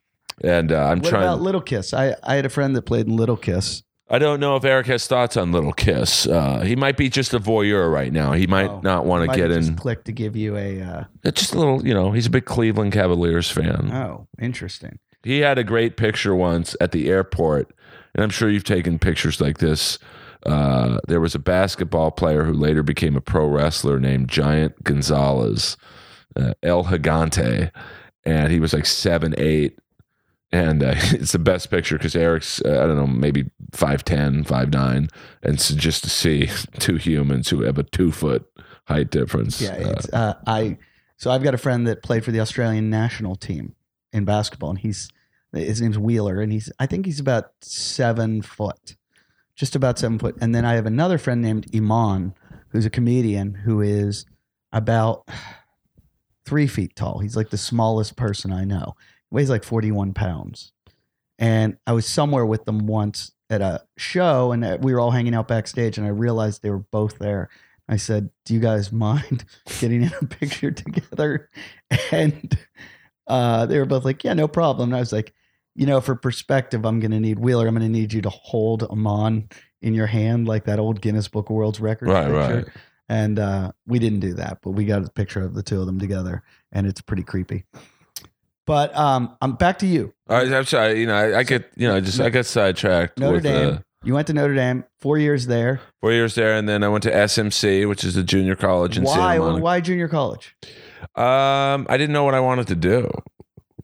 And 0.43 0.71
uh, 0.71 0.75
I'm 0.86 1.01
trying. 1.01 1.01
What 1.01 1.10
trying. 1.10 1.23
about 1.23 1.41
Little 1.41 1.62
Kiss? 1.62 1.93
I, 1.93 2.15
I 2.23 2.36
had 2.36 2.45
a 2.45 2.49
friend 2.49 2.75
that 2.75 2.84
played 2.84 3.08
in 3.08 3.15
Little 3.15 3.38
Kiss. 3.38 3.82
I 4.10 4.19
don't 4.19 4.39
know 4.39 4.56
if 4.56 4.63
Eric 4.63 4.86
has 4.88 5.06
thoughts 5.08 5.36
on 5.36 5.51
Little 5.51 5.73
Kiss. 5.73 6.27
Uh, 6.27 6.62
he 6.62 6.75
might 6.77 6.95
be 6.95 7.10
just 7.10 7.34
a 7.34 7.39
voyeur 7.39 7.91
right 7.91 8.13
now. 8.13 8.32
He 8.32 8.47
might 8.47 8.69
Oh. 8.69 8.80
not 8.82 9.06
want 9.06 9.30
to 9.30 9.36
get 9.36 9.51
in. 9.51 9.75
Click 9.75 10.03
to 10.06 10.12
give 10.13 10.36
you 10.36 10.56
a. 10.56 10.82
Uh, 10.82 11.03
It's 11.23 11.41
just 11.41 11.53
a 11.53 11.60
little, 11.60 11.86
you 11.86 11.93
know. 11.93 12.12
He's 12.12 12.27
a 12.27 12.30
big 12.30 12.45
Cleveland 12.45 12.93
Cavaliers 12.93 13.49
fan. 13.51 13.91
oh, 13.91 14.27
interesting. 14.39 14.99
He 15.23 15.39
had 15.39 15.58
a 15.58 15.63
great 15.63 15.97
picture 15.97 16.34
once 16.36 16.73
at 16.80 16.91
the 16.93 17.10
airport, 17.10 17.73
and 18.15 18.23
I'm 18.23 18.30
sure 18.30 18.49
you've 18.49 18.63
taken 18.63 18.97
pictures 18.99 19.41
like 19.41 19.58
this. 19.58 19.97
Uh, 20.47 20.99
there 21.07 21.19
was 21.19 21.36
a 21.36 21.39
basketball 21.39 22.12
player 22.12 22.43
who 22.43 22.53
later 22.53 22.83
became 22.83 23.15
a 23.15 23.21
pro 23.21 23.47
wrestler 23.47 23.99
named 23.99 24.29
Giant 24.29 24.83
Gonzalez, 24.83 25.77
uh, 26.36 26.53
El 26.63 26.86
Gigante, 26.86 27.71
and 28.23 28.51
he 28.51 28.60
was 28.60 28.73
like 28.73 28.86
seven 28.86 29.36
eight. 29.38 29.77
And 30.51 30.81
uh, 30.81 30.93
it's 30.95 31.33
the 31.33 31.39
best 31.39 31.69
picture 31.69 31.97
because 31.97 32.15
Eric's, 32.15 32.62
uh, 32.63 32.81
I 32.81 32.88
don't 32.88 32.95
know, 32.95 33.07
maybe 33.07 33.51
5'10, 33.73 34.47
5'9. 34.47 35.10
And 35.43 35.60
so 35.60 35.75
just 35.75 36.03
to 36.03 36.10
see 36.10 36.49
two 36.79 36.95
humans 36.95 37.49
who 37.49 37.63
have 37.63 37.77
a 37.77 37.83
two 37.83 38.12
foot 38.12 38.45
height 38.88 39.12
difference. 39.12 39.62
Yeah, 39.62 39.73
uh, 39.73 39.89
it's, 39.91 40.13
uh, 40.13 40.33
I. 40.45 40.77
So 41.17 41.31
I've 41.31 41.43
got 41.43 41.55
a 41.55 41.57
friend 41.57 41.88
that 41.88 42.03
played 42.03 42.23
for 42.23 42.31
the 42.31 42.39
Australian 42.39 42.89
national 42.89 43.36
team 43.36 43.75
in 44.13 44.23
basketball, 44.23 44.69
and 44.69 44.79
he's 44.79 45.10
his 45.53 45.81
name's 45.81 45.97
Wheeler, 45.97 46.41
and 46.41 46.51
he's 46.51 46.71
I 46.79 46.86
think 46.86 47.05
he's 47.05 47.19
about 47.19 47.51
seven 47.62 48.41
foot, 48.41 48.95
just 49.58 49.76
about 49.76 50.00
seven 50.00 50.20
foot. 50.20 50.38
And 50.39 50.56
then 50.56 50.63
I 50.63 50.76
have 50.76 50.86
another 50.86 51.17
friend 51.17 51.41
named 51.41 51.67
Iman, 51.76 52.34
who's 52.70 52.86
a 52.86 52.89
comedian 52.89 53.54
who 53.54 53.82
is 53.82 54.26
about 54.72 55.28
three 56.46 56.67
feet 56.67 56.96
tall. 56.96 57.20
He's 57.20 57.36
like 57.36 57.50
the 57.50 57.58
smallest 57.58 58.15
person 58.15 58.54
I 58.54 58.63
know. 58.63 58.96
Weighs 59.32 59.50
like 59.50 59.63
forty 59.63 59.91
one 59.91 60.13
pounds. 60.13 60.72
And 61.39 61.78
I 61.86 61.91
was 61.91 62.08
somewhere 62.08 62.46
with 62.46 62.65
them 62.65 62.88
once 62.88 63.32
at 63.50 63.62
a 63.62 63.84
show, 63.98 64.52
and 64.52 64.63
uh, 64.63 64.78
we 64.82 64.93
were 64.93 65.00
all 65.00 65.12
hanging 65.12 65.36
out 65.36 65.48
backstage, 65.48 65.98
and 65.98 66.08
I 66.08 66.10
realized 66.10 66.62
they 66.62 66.70
were 66.70 66.80
both 66.80 67.20
there. 67.20 67.50
I 67.89 67.98
said, 67.98 68.30
"Do 68.46 68.54
you 68.54 68.60
guys 68.60 68.91
mind 68.91 69.46
getting 69.80 70.04
in 70.04 70.12
a 70.22 70.26
picture 70.26 70.72
together?" 70.72 71.50
And 72.12 72.58
uh, 73.28 73.65
they 73.65 73.80
were 73.80 73.86
both 73.86 74.06
like, 74.06 74.24
"Yeah, 74.24 74.34
no 74.34 74.48
problem." 74.48 74.89
And 74.89 74.96
I 74.96 75.00
was 75.00 75.13
like, 75.13 75.34
"You 75.78 75.86
know, 75.86 76.02
for 76.02 76.16
perspective, 76.16 76.86
I'm 76.86 77.00
going 77.00 77.12
to 77.12 77.20
need 77.22 77.40
Wheeler. 77.40 77.68
I'm 77.68 77.74
going 77.76 77.90
to 77.90 78.00
need 78.00 78.12
you 78.12 78.22
to 78.24 78.30
hold 78.30 78.84
Amon 78.84 79.48
in 79.82 79.94
your 79.94 80.08
hand 80.08 80.48
like 80.48 80.66
that 80.66 80.80
old 80.80 81.00
Guinness 81.00 81.30
Book 81.30 81.50
of 81.50 81.56
World 81.56 81.80
Records 81.80 82.12
right, 82.12 82.26
picture." 82.26 82.56
right. 82.56 82.68
And 83.10 83.40
uh, 83.40 83.72
we 83.86 84.00
didn't 84.00 84.20
do 84.20 84.34
that, 84.34 84.58
but 84.62 84.72
we 84.72 84.84
got 84.84 85.06
a 85.06 85.10
picture 85.10 85.42
of 85.42 85.54
the 85.54 85.63
two 85.63 85.80
of 85.80 85.86
them 85.86 85.98
together, 85.98 86.44
and 86.74 86.86
it's 86.86 87.00
pretty 87.00 87.24
creepy. 87.24 87.63
But 88.66 88.94
um, 88.98 89.38
I'm 89.42 89.54
back 89.54 89.80
to 89.80 89.86
you. 89.88 90.13
I, 90.28 90.42
I'm 90.54 90.66
sorry. 90.66 91.00
You 91.00 91.08
know, 91.08 91.16
I, 91.16 91.40
I 91.40 91.44
get, 91.44 91.72
you 91.78 91.88
know, 91.88 92.02
just 92.02 92.20
I 92.20 92.30
got 92.30 92.46
sidetracked. 92.46 93.18
Notre 93.18 93.36
with, 93.36 93.44
Dame. 93.44 93.74
Uh, 93.76 93.78
You 94.04 94.13
went 94.13 94.28
to 94.28 94.34
Notre 94.34 94.54
Dame, 94.54 94.84
four 95.00 95.18
years 95.18 95.48
there. 95.48 95.80
four 96.02 96.12
years 96.12 96.36
there, 96.36 96.54
and 96.54 96.68
then 96.68 96.84
I 96.84 96.90
went 96.90 97.04
to 97.04 97.12
SMC, 97.12 97.88
which 97.88 98.04
is 98.04 98.18
a 98.18 98.24
junior 98.24 98.58
college 98.58 98.98
in 98.98 99.06
Why? 99.06 99.16
Santa 99.16 99.40
Monica. 99.40 99.63
Why 99.63 99.80
junior 99.80 100.10
college? 100.10 100.54
Um, 101.16 101.88
I 101.90 101.96
didn't 101.98 102.12
know 102.12 102.26
what 102.26 102.34
I 102.36 102.42
wanted 102.42 102.68
to 102.68 102.76
do. 102.76 103.10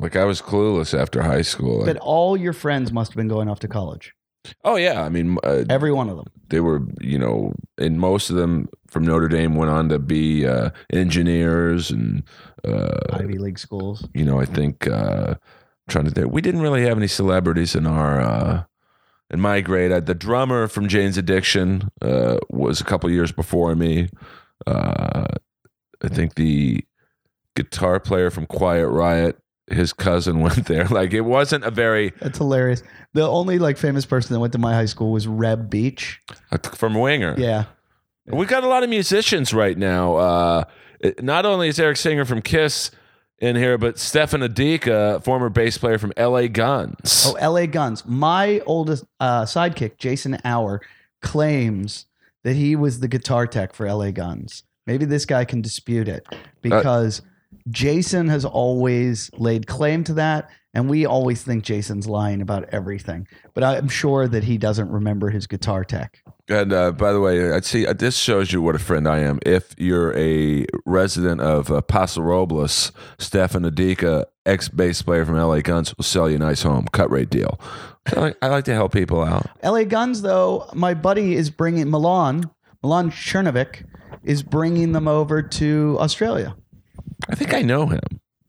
Like 0.03 0.15
I 0.17 0.25
was 0.25 0.41
clueless 0.41 0.97
after 0.97 1.21
high 1.23 1.41
school. 1.43 1.85
But 1.85 1.97
all 1.97 2.35
your 2.35 2.53
friends 2.53 2.91
must 2.91 3.11
have 3.11 3.17
been 3.17 3.29
going 3.29 3.47
off 3.49 3.59
to 3.61 3.67
college. 3.69 4.13
oh 4.65 4.75
yeah, 4.75 5.01
I 5.03 5.09
mean, 5.09 5.37
uh, 5.43 5.63
Every 5.69 5.93
one 5.93 6.09
of 6.09 6.17
them. 6.17 6.27
they 6.49 6.59
were, 6.59 6.81
you 6.99 7.17
know, 7.17 7.53
and 7.77 7.97
most 7.99 8.29
of 8.29 8.35
them 8.35 8.67
from 8.87 9.05
Notre 9.05 9.29
Dame 9.29 9.55
went 9.55 9.71
on 9.71 9.87
to 9.89 9.99
be 9.99 10.45
uh, 10.45 10.71
engineers, 10.91 11.89
and 11.89 12.23
uh, 12.65 12.99
Ivy 13.13 13.37
League 13.37 13.57
schools. 13.57 14.05
you 14.13 14.25
know, 14.25 14.41
I 14.41 14.45
think 14.45 14.85
uh, 14.87 15.35
trying 15.87 16.05
to 16.05 16.11
think, 16.11 16.31
we 16.33 16.41
didn't 16.41 16.61
really 16.61 16.83
have 16.83 16.97
any 16.97 17.07
celebrities 17.07 17.73
in 17.73 17.87
our. 17.87 18.19
Uh, 18.21 18.63
in 19.29 19.39
my 19.39 19.61
grade, 19.61 19.91
I, 19.91 19.99
the 20.01 20.13
drummer 20.13 20.67
from 20.67 20.87
Jane's 20.87 21.17
Addiction 21.17 21.89
uh, 22.01 22.37
was 22.49 22.79
a 22.81 22.83
couple 22.83 23.09
years 23.09 23.31
before 23.31 23.73
me. 23.73 24.09
Uh, 24.67 25.25
I 26.03 26.07
think 26.09 26.35
the 26.35 26.85
guitar 27.55 27.99
player 27.99 28.29
from 28.29 28.45
Quiet 28.45 28.87
Riot, 28.89 29.39
his 29.67 29.93
cousin 29.93 30.39
went 30.41 30.65
there. 30.65 30.85
Like 30.85 31.13
it 31.13 31.21
wasn't 31.21 31.63
a 31.63 31.71
very 31.71 32.13
That's 32.19 32.37
hilarious. 32.37 32.83
The 33.13 33.27
only 33.27 33.59
like 33.59 33.77
famous 33.77 34.05
person 34.05 34.33
that 34.33 34.39
went 34.39 34.53
to 34.53 34.59
my 34.59 34.73
high 34.73 34.85
school 34.85 35.11
was 35.11 35.27
Reb 35.27 35.69
Beach. 35.69 36.21
from 36.75 36.95
Winger. 36.95 37.35
Yeah. 37.37 37.65
We 38.25 38.45
got 38.45 38.63
a 38.63 38.67
lot 38.67 38.83
of 38.83 38.89
musicians 38.89 39.53
right 39.53 39.77
now. 39.77 40.15
Uh, 40.15 40.63
not 41.19 41.45
only 41.45 41.67
is 41.67 41.79
Eric 41.79 41.97
Singer 41.97 42.23
from 42.23 42.41
Kiss 42.41 42.89
in 43.39 43.57
here, 43.57 43.77
but 43.77 43.99
Stefan 43.99 44.39
Adika, 44.39 45.21
former 45.23 45.49
bass 45.49 45.77
player 45.77 45.97
from 45.97 46.13
LA 46.17 46.47
Guns. 46.47 47.27
Oh, 47.27 47.51
LA 47.51 47.65
Guns. 47.65 48.05
My 48.05 48.61
oldest 48.65 49.03
uh, 49.19 49.43
sidekick, 49.43 49.97
Jason 49.97 50.37
Hour, 50.45 50.81
claims 51.21 52.05
that 52.43 52.55
he 52.55 52.75
was 52.75 53.01
the 53.01 53.07
guitar 53.09 53.45
tech 53.47 53.73
for 53.73 53.91
LA 53.91 54.11
Guns. 54.11 54.63
Maybe 54.87 55.03
this 55.05 55.25
guy 55.25 55.45
can 55.45 55.61
dispute 55.61 56.07
it 56.07 56.25
because 56.61 57.21
Jason 57.69 58.27
has 58.27 58.45
always 58.45 59.29
laid 59.33 59.67
claim 59.67 60.03
to 60.05 60.13
that. 60.15 60.49
And 60.75 60.89
we 60.89 61.05
always 61.05 61.43
think 61.43 61.63
Jason's 61.63 62.07
lying 62.07 62.41
about 62.41 62.67
everything. 62.69 63.27
But 63.53 63.63
I'm 63.63 63.87
sure 63.87 64.27
that 64.27 64.43
he 64.43 64.57
doesn't 64.57 64.89
remember 64.89 65.29
his 65.29 65.45
guitar 65.45 65.83
tech. 65.83 66.23
And 66.49 66.73
uh, 66.73 66.91
by 66.93 67.13
the 67.13 67.19
way, 67.19 67.53
I'd 67.53 67.63
see 67.63 67.85
uh, 67.85 67.93
this 67.93 68.17
shows 68.17 68.51
you 68.51 68.61
what 68.61 68.73
a 68.75 68.79
friend 68.79 69.07
I 69.07 69.19
am. 69.19 69.39
If 69.45 69.75
you're 69.77 70.17
a 70.17 70.65
resident 70.85 71.41
of 71.41 71.69
uh, 71.69 71.81
Paso 71.81 72.21
Robles, 72.21 72.91
Stefan 73.19 73.63
Adika, 73.63 74.25
ex 74.47 74.67
bass 74.67 75.03
player 75.03 75.25
from 75.25 75.37
LA 75.37 75.61
Guns, 75.61 75.95
will 75.95 76.03
sell 76.03 76.27
you 76.27 76.37
a 76.37 76.39
nice 76.39 76.63
home, 76.63 76.87
cut 76.91 77.11
rate 77.11 77.29
deal. 77.29 77.59
I, 78.07 78.33
I 78.41 78.47
like 78.47 78.65
to 78.65 78.73
help 78.73 78.93
people 78.93 79.21
out. 79.21 79.45
LA 79.63 79.83
Guns, 79.83 80.23
though, 80.23 80.67
my 80.73 80.95
buddy 80.95 81.35
is 81.35 81.51
bringing 81.51 81.91
Milan, 81.91 82.49
Milan 82.81 83.11
Chernovic 83.11 83.85
is 84.23 84.43
bringing 84.43 84.91
them 84.91 85.07
over 85.07 85.41
to 85.41 85.97
Australia. 85.99 86.55
I 87.29 87.35
think 87.35 87.53
I 87.53 87.61
know 87.61 87.87
him. 87.87 88.01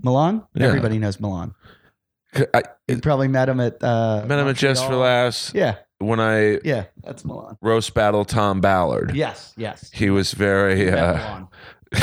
Milan? 0.02 0.44
Yeah. 0.54 0.66
Everybody 0.66 0.98
knows 0.98 1.18
Milan. 1.20 1.54
I, 2.52 2.62
You 2.88 2.98
probably 2.98 3.28
met 3.28 3.48
him 3.48 3.60
at. 3.60 3.82
Uh, 3.82 4.24
met 4.26 4.38
him 4.38 4.48
at 4.48 4.56
Just 4.56 4.84
for. 4.86 4.96
Laughs 4.96 5.52
Yeah, 5.54 5.76
when 5.98 6.18
I 6.18 6.58
yeah, 6.64 6.86
that's 7.02 7.24
Milan. 7.24 7.56
roast 7.62 7.94
battle 7.94 8.24
Tom 8.24 8.60
Ballard. 8.60 9.12
Yes, 9.14 9.54
yes. 9.56 9.90
He 9.94 10.10
was 10.10 10.32
very. 10.32 10.90
Uh, 10.90 11.44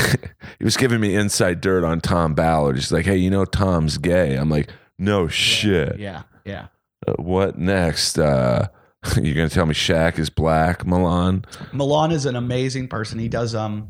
he 0.58 0.64
was 0.64 0.78
giving 0.78 1.02
me 1.02 1.16
inside 1.16 1.60
dirt 1.60 1.84
on 1.84 2.00
Tom 2.00 2.34
Ballard. 2.34 2.78
He's 2.78 2.94
like, 2.94 3.06
"Hey, 3.06 3.18
you 3.18 3.30
know 3.30 3.44
Tom's 3.44 3.98
gay." 3.98 4.36
I'm 4.38 4.50
like, 4.50 4.70
"No 4.98 5.28
shit." 5.28 6.00
Yeah, 6.00 6.24
yeah. 6.46 6.68
Uh, 7.06 7.14
what 7.18 7.58
next? 7.58 8.18
Uh, 8.18 8.70
you're 9.22 9.36
gonna 9.36 9.50
tell 9.50 9.66
me 9.66 9.74
Shaq 9.74 10.18
is 10.18 10.30
black, 10.30 10.86
Milan? 10.86 11.44
Milan 11.74 12.12
is 12.12 12.26
an 12.26 12.38
amazing 12.38 12.88
person. 12.88 13.20
He 13.20 13.28
does. 13.28 13.54
Um, 13.54 13.90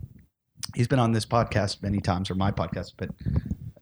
he's 0.75 0.87
been 0.87 0.99
on 0.99 1.11
this 1.11 1.25
podcast 1.25 1.81
many 1.81 1.99
times, 1.99 2.29
or 2.29 2.35
my 2.35 2.51
podcast, 2.51 2.93
but 2.97 3.09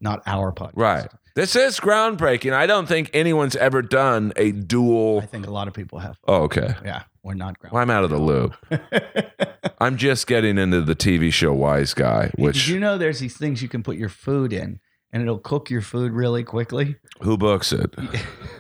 not 0.01 0.21
our 0.25 0.51
podcast. 0.51 0.73
Right. 0.75 1.07
This 1.35 1.55
is 1.55 1.79
groundbreaking. 1.79 2.53
I 2.53 2.65
don't 2.65 2.87
think 2.87 3.09
anyone's 3.13 3.55
ever 3.55 3.81
done 3.81 4.33
a 4.35 4.51
dual. 4.51 5.19
I 5.23 5.25
think 5.25 5.47
a 5.47 5.51
lot 5.51 5.67
of 5.67 5.73
people 5.73 5.99
have. 5.99 6.17
Oh, 6.27 6.43
okay. 6.43 6.75
Yeah, 6.83 7.03
we're 7.23 7.35
not 7.35 7.57
ground. 7.59 7.73
Well, 7.73 7.81
I'm 7.81 7.89
out 7.89 8.03
of 8.03 8.09
the 8.09 8.19
loop. 8.19 8.55
I'm 9.79 9.95
just 9.95 10.27
getting 10.27 10.57
into 10.57 10.81
the 10.81 10.95
TV 10.95 11.31
show 11.31 11.53
Wise 11.53 11.93
Guy, 11.93 12.31
Did 12.35 12.43
which 12.43 12.67
you 12.67 12.79
know 12.79 12.97
there's 12.97 13.19
these 13.19 13.37
things 13.37 13.61
you 13.61 13.69
can 13.69 13.83
put 13.83 13.95
your 13.95 14.09
food 14.09 14.51
in, 14.51 14.79
and 15.13 15.21
it'll 15.21 15.39
cook 15.39 15.69
your 15.69 15.81
food 15.81 16.11
really 16.11 16.43
quickly? 16.43 16.97
who 17.21 17.37
books 17.37 17.71
it? 17.71 17.95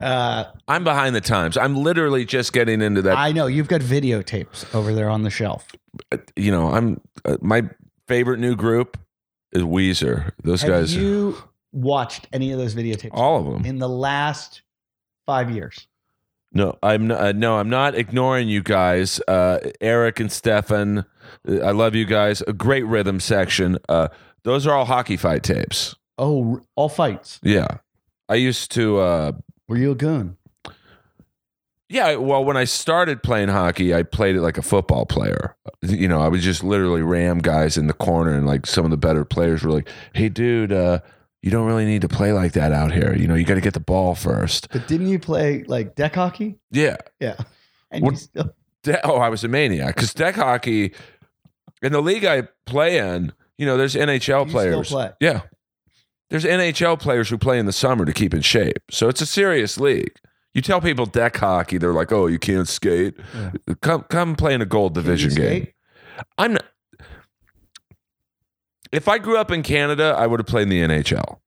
Uh, 0.00 0.44
I'm 0.68 0.84
behind 0.84 1.14
the 1.16 1.20
times. 1.20 1.56
I'm 1.56 1.76
literally 1.76 2.24
just 2.24 2.52
getting 2.52 2.80
into 2.82 3.02
that. 3.02 3.18
I 3.18 3.32
know 3.32 3.46
you've 3.46 3.68
got 3.68 3.80
videotapes 3.80 4.72
over 4.74 4.94
there 4.94 5.08
on 5.10 5.22
the 5.22 5.30
shelf. 5.30 5.66
you 6.36 6.52
know, 6.52 6.70
I'm 6.70 7.00
uh, 7.24 7.36
my 7.40 7.68
favorite 8.06 8.38
new 8.38 8.54
group 8.54 8.96
is 9.52 9.62
Weezer. 9.62 10.32
Those 10.44 10.62
Have 10.62 10.70
guys, 10.70 10.94
you 10.94 11.36
watched 11.72 12.28
any 12.32 12.52
of 12.52 12.58
those 12.58 12.74
videotapes 12.74 13.10
all 13.12 13.38
of 13.38 13.52
them. 13.52 13.64
in 13.66 13.78
the 13.78 13.88
last 13.88 14.62
five 15.26 15.50
years? 15.50 15.88
No, 16.52 16.78
I'm 16.82 17.08
not, 17.08 17.20
uh, 17.20 17.32
no, 17.32 17.58
I'm 17.58 17.68
not 17.68 17.94
ignoring 17.94 18.48
you 18.48 18.62
guys. 18.62 19.20
Uh, 19.28 19.58
Eric 19.80 20.18
and 20.20 20.32
Stefan, 20.32 21.04
uh, 21.46 21.58
I 21.58 21.72
love 21.72 21.94
you 21.94 22.06
guys. 22.06 22.40
A 22.42 22.52
great 22.54 22.86
rhythm 22.86 23.20
section. 23.20 23.78
Uh, 23.88 24.08
those 24.44 24.66
are 24.66 24.74
all 24.74 24.86
hockey 24.86 25.16
fight 25.16 25.42
tapes. 25.42 25.94
Oh, 26.16 26.60
all 26.74 26.88
fights. 26.88 27.38
Yeah, 27.42 27.66
I 28.28 28.36
used 28.36 28.70
to. 28.72 29.34
Were 29.68 29.76
you 29.76 29.90
a 29.92 29.94
goon? 29.94 30.36
yeah, 31.90 32.16
well, 32.16 32.44
when 32.44 32.56
I 32.56 32.64
started 32.64 33.22
playing 33.22 33.48
hockey, 33.48 33.94
I 33.94 34.02
played 34.02 34.36
it 34.36 34.42
like 34.42 34.58
a 34.58 34.62
football 34.62 35.06
player. 35.06 35.56
You 35.82 36.06
know, 36.08 36.20
I 36.20 36.28
would 36.28 36.40
just 36.40 36.62
literally 36.62 37.02
ram 37.02 37.38
guys 37.38 37.78
in 37.78 37.86
the 37.86 37.94
corner, 37.94 38.34
and 38.34 38.46
like 38.46 38.66
some 38.66 38.84
of 38.84 38.90
the 38.90 38.96
better 38.98 39.24
players 39.24 39.62
were 39.62 39.70
like, 39.72 39.88
"Hey, 40.12 40.28
dude, 40.28 40.72
uh, 40.72 41.00
you 41.42 41.50
don't 41.50 41.66
really 41.66 41.86
need 41.86 42.02
to 42.02 42.08
play 42.08 42.32
like 42.32 42.52
that 42.52 42.72
out 42.72 42.92
here. 42.92 43.14
You 43.16 43.26
know, 43.26 43.34
you 43.34 43.44
got 43.44 43.54
to 43.54 43.60
get 43.62 43.72
the 43.74 43.80
ball 43.80 44.14
first. 44.14 44.68
But 44.70 44.86
didn't 44.88 45.08
you 45.08 45.18
play 45.18 45.64
like 45.66 45.94
deck 45.94 46.14
hockey? 46.16 46.58
Yeah, 46.70 46.96
Yeah. 47.20 47.36
And 47.90 48.04
What- 48.04 48.12
you 48.14 48.18
still, 48.18 48.54
De- 48.82 49.06
oh, 49.06 49.16
I 49.16 49.28
was 49.30 49.42
a 49.44 49.48
maniac 49.48 49.94
because 49.96 50.12
deck 50.12 50.34
hockey 50.36 50.92
in 51.82 51.92
the 51.92 52.02
league 52.02 52.24
I 52.26 52.42
play 52.66 52.98
in, 52.98 53.32
you 53.56 53.64
know, 53.66 53.76
there's 53.78 53.94
NHL 53.94 54.18
you 54.18 54.24
still 54.24 54.46
players. 54.46 54.88
play. 54.90 55.10
Yeah. 55.20 55.40
There's 56.30 56.44
NHL 56.44 57.00
players 57.00 57.28
who 57.30 57.38
play 57.38 57.58
in 57.58 57.66
the 57.66 57.72
summer 57.72 58.04
to 58.04 58.12
keep 58.12 58.34
in 58.34 58.42
shape. 58.42 58.78
So 58.90 59.08
it's 59.08 59.20
a 59.20 59.26
serious 59.26 59.78
league. 59.78 60.14
You 60.54 60.62
tell 60.62 60.80
people 60.80 61.06
deck 61.06 61.36
hockey, 61.36 61.78
they're 61.78 61.92
like, 61.92 62.10
"Oh, 62.12 62.26
you 62.26 62.38
can't 62.38 62.68
skate. 62.68 63.14
Yeah. 63.34 63.74
Come 63.80 64.02
come 64.04 64.34
play 64.34 64.54
in 64.54 64.60
a 64.62 64.66
gold 64.66 64.94
division 64.94 65.34
game." 65.34 65.68
I'm 66.36 66.54
not 66.54 66.64
If 68.90 69.06
I 69.06 69.18
grew 69.18 69.36
up 69.36 69.50
in 69.50 69.62
Canada, 69.62 70.14
I 70.18 70.26
would 70.26 70.40
have 70.40 70.46
played 70.46 70.62
in 70.62 70.68
the 70.70 70.80
NHL. 70.82 71.38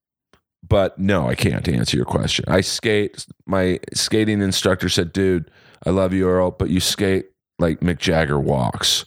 But 0.68 0.98
no, 0.98 1.28
I 1.28 1.36
can't 1.36 1.68
answer 1.68 1.98
your 1.98 2.06
question. 2.06 2.46
I 2.48 2.62
skate. 2.62 3.26
My 3.46 3.80
skating 3.94 4.42
instructor 4.42 4.88
said, 4.90 5.12
"Dude, 5.12 5.52
I 5.86 5.90
love 5.90 6.14
you, 6.14 6.30
Earl, 6.30 6.52
but 6.52 6.70
you 6.70 6.80
skate 6.80 7.26
like 7.60 7.82
Mick 7.82 7.98
Jagger 7.98 8.40
walks." 8.40 9.04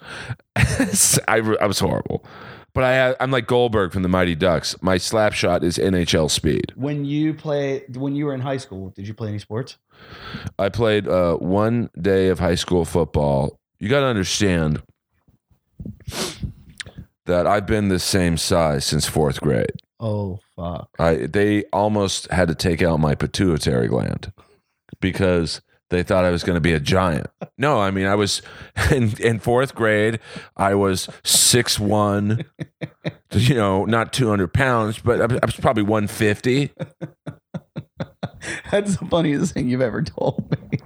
I, 0.56 1.16
I 1.60 1.66
was 1.66 1.78
horrible, 1.78 2.24
but 2.74 2.84
I 2.84 3.16
I'm 3.20 3.30
like 3.30 3.46
Goldberg 3.46 3.92
from 3.92 4.02
the 4.02 4.08
Mighty 4.08 4.34
Ducks. 4.34 4.76
My 4.82 4.98
slap 4.98 5.32
shot 5.32 5.64
is 5.64 5.78
NHL 5.78 6.30
speed. 6.30 6.72
When 6.74 7.04
you 7.04 7.32
play, 7.32 7.84
when 7.94 8.14
you 8.14 8.26
were 8.26 8.34
in 8.34 8.40
high 8.40 8.56
school, 8.56 8.90
did 8.90 9.06
you 9.06 9.14
play 9.14 9.28
any 9.28 9.38
sports? 9.38 9.78
I 10.58 10.68
played 10.68 11.08
uh, 11.08 11.37
one 11.37 11.90
day 11.98 12.28
of 12.28 12.40
high 12.40 12.56
school 12.56 12.84
football. 12.84 13.58
You 13.78 13.88
got 13.88 14.00
to 14.00 14.06
understand 14.06 14.82
that 17.26 17.46
I've 17.46 17.66
been 17.66 17.88
the 17.88 17.98
same 17.98 18.37
size 18.37 18.84
since 18.84 19.06
fourth 19.06 19.40
grade. 19.40 19.72
Oh 20.00 20.40
fuck! 20.56 20.90
I 20.98 21.26
they 21.26 21.64
almost 21.72 22.30
had 22.30 22.48
to 22.48 22.54
take 22.54 22.82
out 22.82 22.98
my 22.98 23.14
pituitary 23.14 23.88
gland 23.88 24.32
because 25.00 25.60
they 25.90 26.02
thought 26.02 26.24
I 26.24 26.30
was 26.30 26.42
going 26.42 26.56
to 26.56 26.60
be 26.60 26.72
a 26.72 26.80
giant. 26.80 27.26
No, 27.58 27.80
I 27.80 27.90
mean 27.90 28.06
I 28.06 28.14
was 28.14 28.42
in, 28.90 29.14
in 29.20 29.38
fourth 29.38 29.74
grade. 29.74 30.20
I 30.56 30.74
was 30.74 31.08
six 31.22 31.78
one, 31.78 32.44
you 33.32 33.54
know, 33.54 33.84
not 33.84 34.12
two 34.12 34.28
hundred 34.28 34.52
pounds, 34.52 34.98
but 34.98 35.20
I 35.20 35.46
was, 35.46 35.56
probably 35.56 35.82
one 35.82 36.06
fifty. 36.06 36.72
That's 38.70 38.96
the 38.96 39.06
funniest 39.06 39.54
thing 39.54 39.68
you've 39.68 39.80
ever 39.80 40.02
told 40.02 40.50
me. 40.50 40.78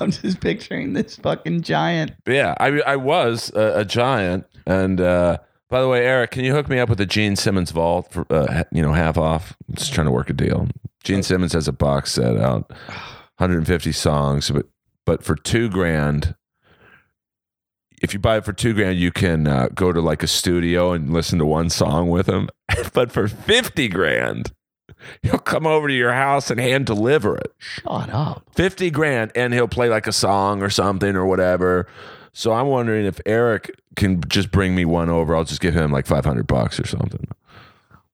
I'm 0.00 0.10
just 0.10 0.40
picturing 0.40 0.94
this 0.94 1.16
fucking 1.16 1.62
giant. 1.62 2.12
Yeah, 2.26 2.54
I 2.58 2.80
I 2.80 2.96
was 2.96 3.52
a, 3.54 3.80
a 3.80 3.84
giant. 3.84 4.46
And 4.66 5.00
uh, 5.00 5.38
by 5.68 5.80
the 5.80 5.88
way, 5.88 6.06
Eric, 6.06 6.30
can 6.30 6.44
you 6.44 6.54
hook 6.54 6.68
me 6.68 6.78
up 6.78 6.88
with 6.88 7.00
a 7.00 7.06
Gene 7.06 7.36
Simmons 7.36 7.70
vault 7.70 8.10
for 8.10 8.26
uh, 8.30 8.64
you 8.72 8.82
know 8.82 8.92
half 8.92 9.18
off? 9.18 9.56
I'm 9.68 9.74
just 9.74 9.92
trying 9.92 10.06
to 10.06 10.10
work 10.10 10.30
a 10.30 10.32
deal. 10.32 10.68
Gene 11.04 11.22
Simmons 11.22 11.52
has 11.52 11.68
a 11.68 11.72
box 11.72 12.12
set 12.12 12.36
out, 12.36 12.72
150 13.38 13.92
songs, 13.92 14.50
but 14.50 14.66
but 15.06 15.22
for 15.24 15.34
two 15.36 15.68
grand. 15.70 16.34
If 18.00 18.12
you 18.12 18.20
buy 18.20 18.36
it 18.36 18.44
for 18.44 18.52
two 18.52 18.74
grand, 18.74 18.98
you 18.98 19.10
can 19.10 19.48
uh, 19.48 19.68
go 19.74 19.92
to 19.92 20.00
like 20.00 20.22
a 20.22 20.28
studio 20.28 20.92
and 20.92 21.12
listen 21.12 21.38
to 21.40 21.44
one 21.44 21.68
song 21.68 22.08
with 22.10 22.28
him. 22.28 22.48
but 22.92 23.10
for 23.10 23.26
50 23.26 23.88
grand, 23.88 24.52
he'll 25.22 25.38
come 25.40 25.66
over 25.66 25.88
to 25.88 25.94
your 25.94 26.12
house 26.12 26.48
and 26.48 26.60
hand 26.60 26.86
deliver 26.86 27.36
it. 27.36 27.52
Shut 27.58 28.08
up. 28.10 28.44
50 28.54 28.90
grand 28.92 29.32
and 29.34 29.52
he'll 29.52 29.66
play 29.66 29.88
like 29.88 30.06
a 30.06 30.12
song 30.12 30.62
or 30.62 30.70
something 30.70 31.16
or 31.16 31.26
whatever. 31.26 31.88
So 32.32 32.52
I'm 32.52 32.68
wondering 32.68 33.04
if 33.04 33.20
Eric 33.26 33.72
can 33.96 34.20
just 34.28 34.52
bring 34.52 34.76
me 34.76 34.84
one 34.84 35.08
over. 35.08 35.34
I'll 35.34 35.42
just 35.42 35.60
give 35.60 35.74
him 35.74 35.90
like 35.90 36.06
500 36.06 36.46
bucks 36.46 36.78
or 36.78 36.86
something. 36.86 37.26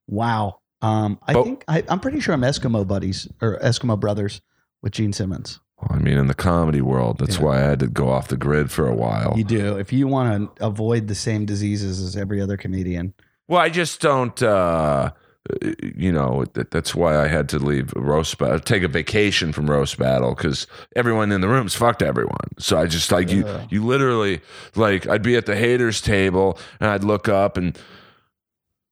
Wow. 0.06 0.60
Um, 0.80 1.18
I 1.26 1.34
But- 1.34 1.44
think 1.44 1.64
I, 1.68 1.82
I'm 1.90 2.00
pretty 2.00 2.20
sure 2.20 2.32
I'm 2.34 2.40
Eskimo 2.40 2.86
buddies 2.86 3.28
or 3.42 3.58
Eskimo 3.58 4.00
brothers 4.00 4.40
with 4.84 4.92
Gene 4.92 5.12
Simmons. 5.12 5.58
I 5.90 5.98
mean, 5.98 6.16
in 6.16 6.28
the 6.28 6.34
comedy 6.34 6.80
world, 6.80 7.18
that's 7.18 7.38
Yeah. 7.38 7.42
why 7.44 7.56
I 7.56 7.62
had 7.64 7.80
to 7.80 7.88
go 7.88 8.08
off 8.08 8.28
the 8.28 8.36
grid 8.36 8.70
for 8.70 8.86
a 8.86 8.94
while. 8.94 9.34
You 9.36 9.42
do. 9.44 9.76
If 9.76 9.92
you 9.92 10.06
want 10.06 10.56
to 10.56 10.64
avoid 10.64 11.08
the 11.08 11.14
same 11.16 11.44
diseases 11.44 12.00
as 12.00 12.16
every 12.16 12.40
other 12.40 12.56
comedian, 12.56 13.12
Well, 13.48 13.60
I 13.60 13.68
just 13.68 14.00
don't, 14.00 14.42
uh, 14.42 15.10
you 15.94 16.10
know, 16.10 16.44
that, 16.54 16.70
that's 16.70 16.94
why 16.94 17.22
I 17.22 17.28
had 17.28 17.50
to 17.50 17.58
leave 17.58 17.92
roast 17.94 18.38
battle, 18.38 18.58
take 18.60 18.82
a 18.82 18.88
vacation 18.88 19.52
from 19.52 19.68
roast 19.70 19.98
battle 19.98 20.34
because 20.34 20.66
everyone 20.96 21.30
in 21.30 21.42
the 21.42 21.48
rooms 21.48 21.74
fucked 21.74 22.00
everyone. 22.00 22.48
So 22.58 22.78
I 22.78 22.86
just 22.86 23.12
like 23.12 23.30
you, 23.30 23.46
you 23.68 23.84
literally 23.84 24.40
like 24.76 25.06
I'd 25.06 25.22
be 25.22 25.36
at 25.36 25.44
the 25.44 25.56
haters 25.56 26.00
table 26.00 26.58
and 26.80 26.88
I'd 26.88 27.04
look 27.04 27.28
up 27.28 27.58
and 27.58 27.78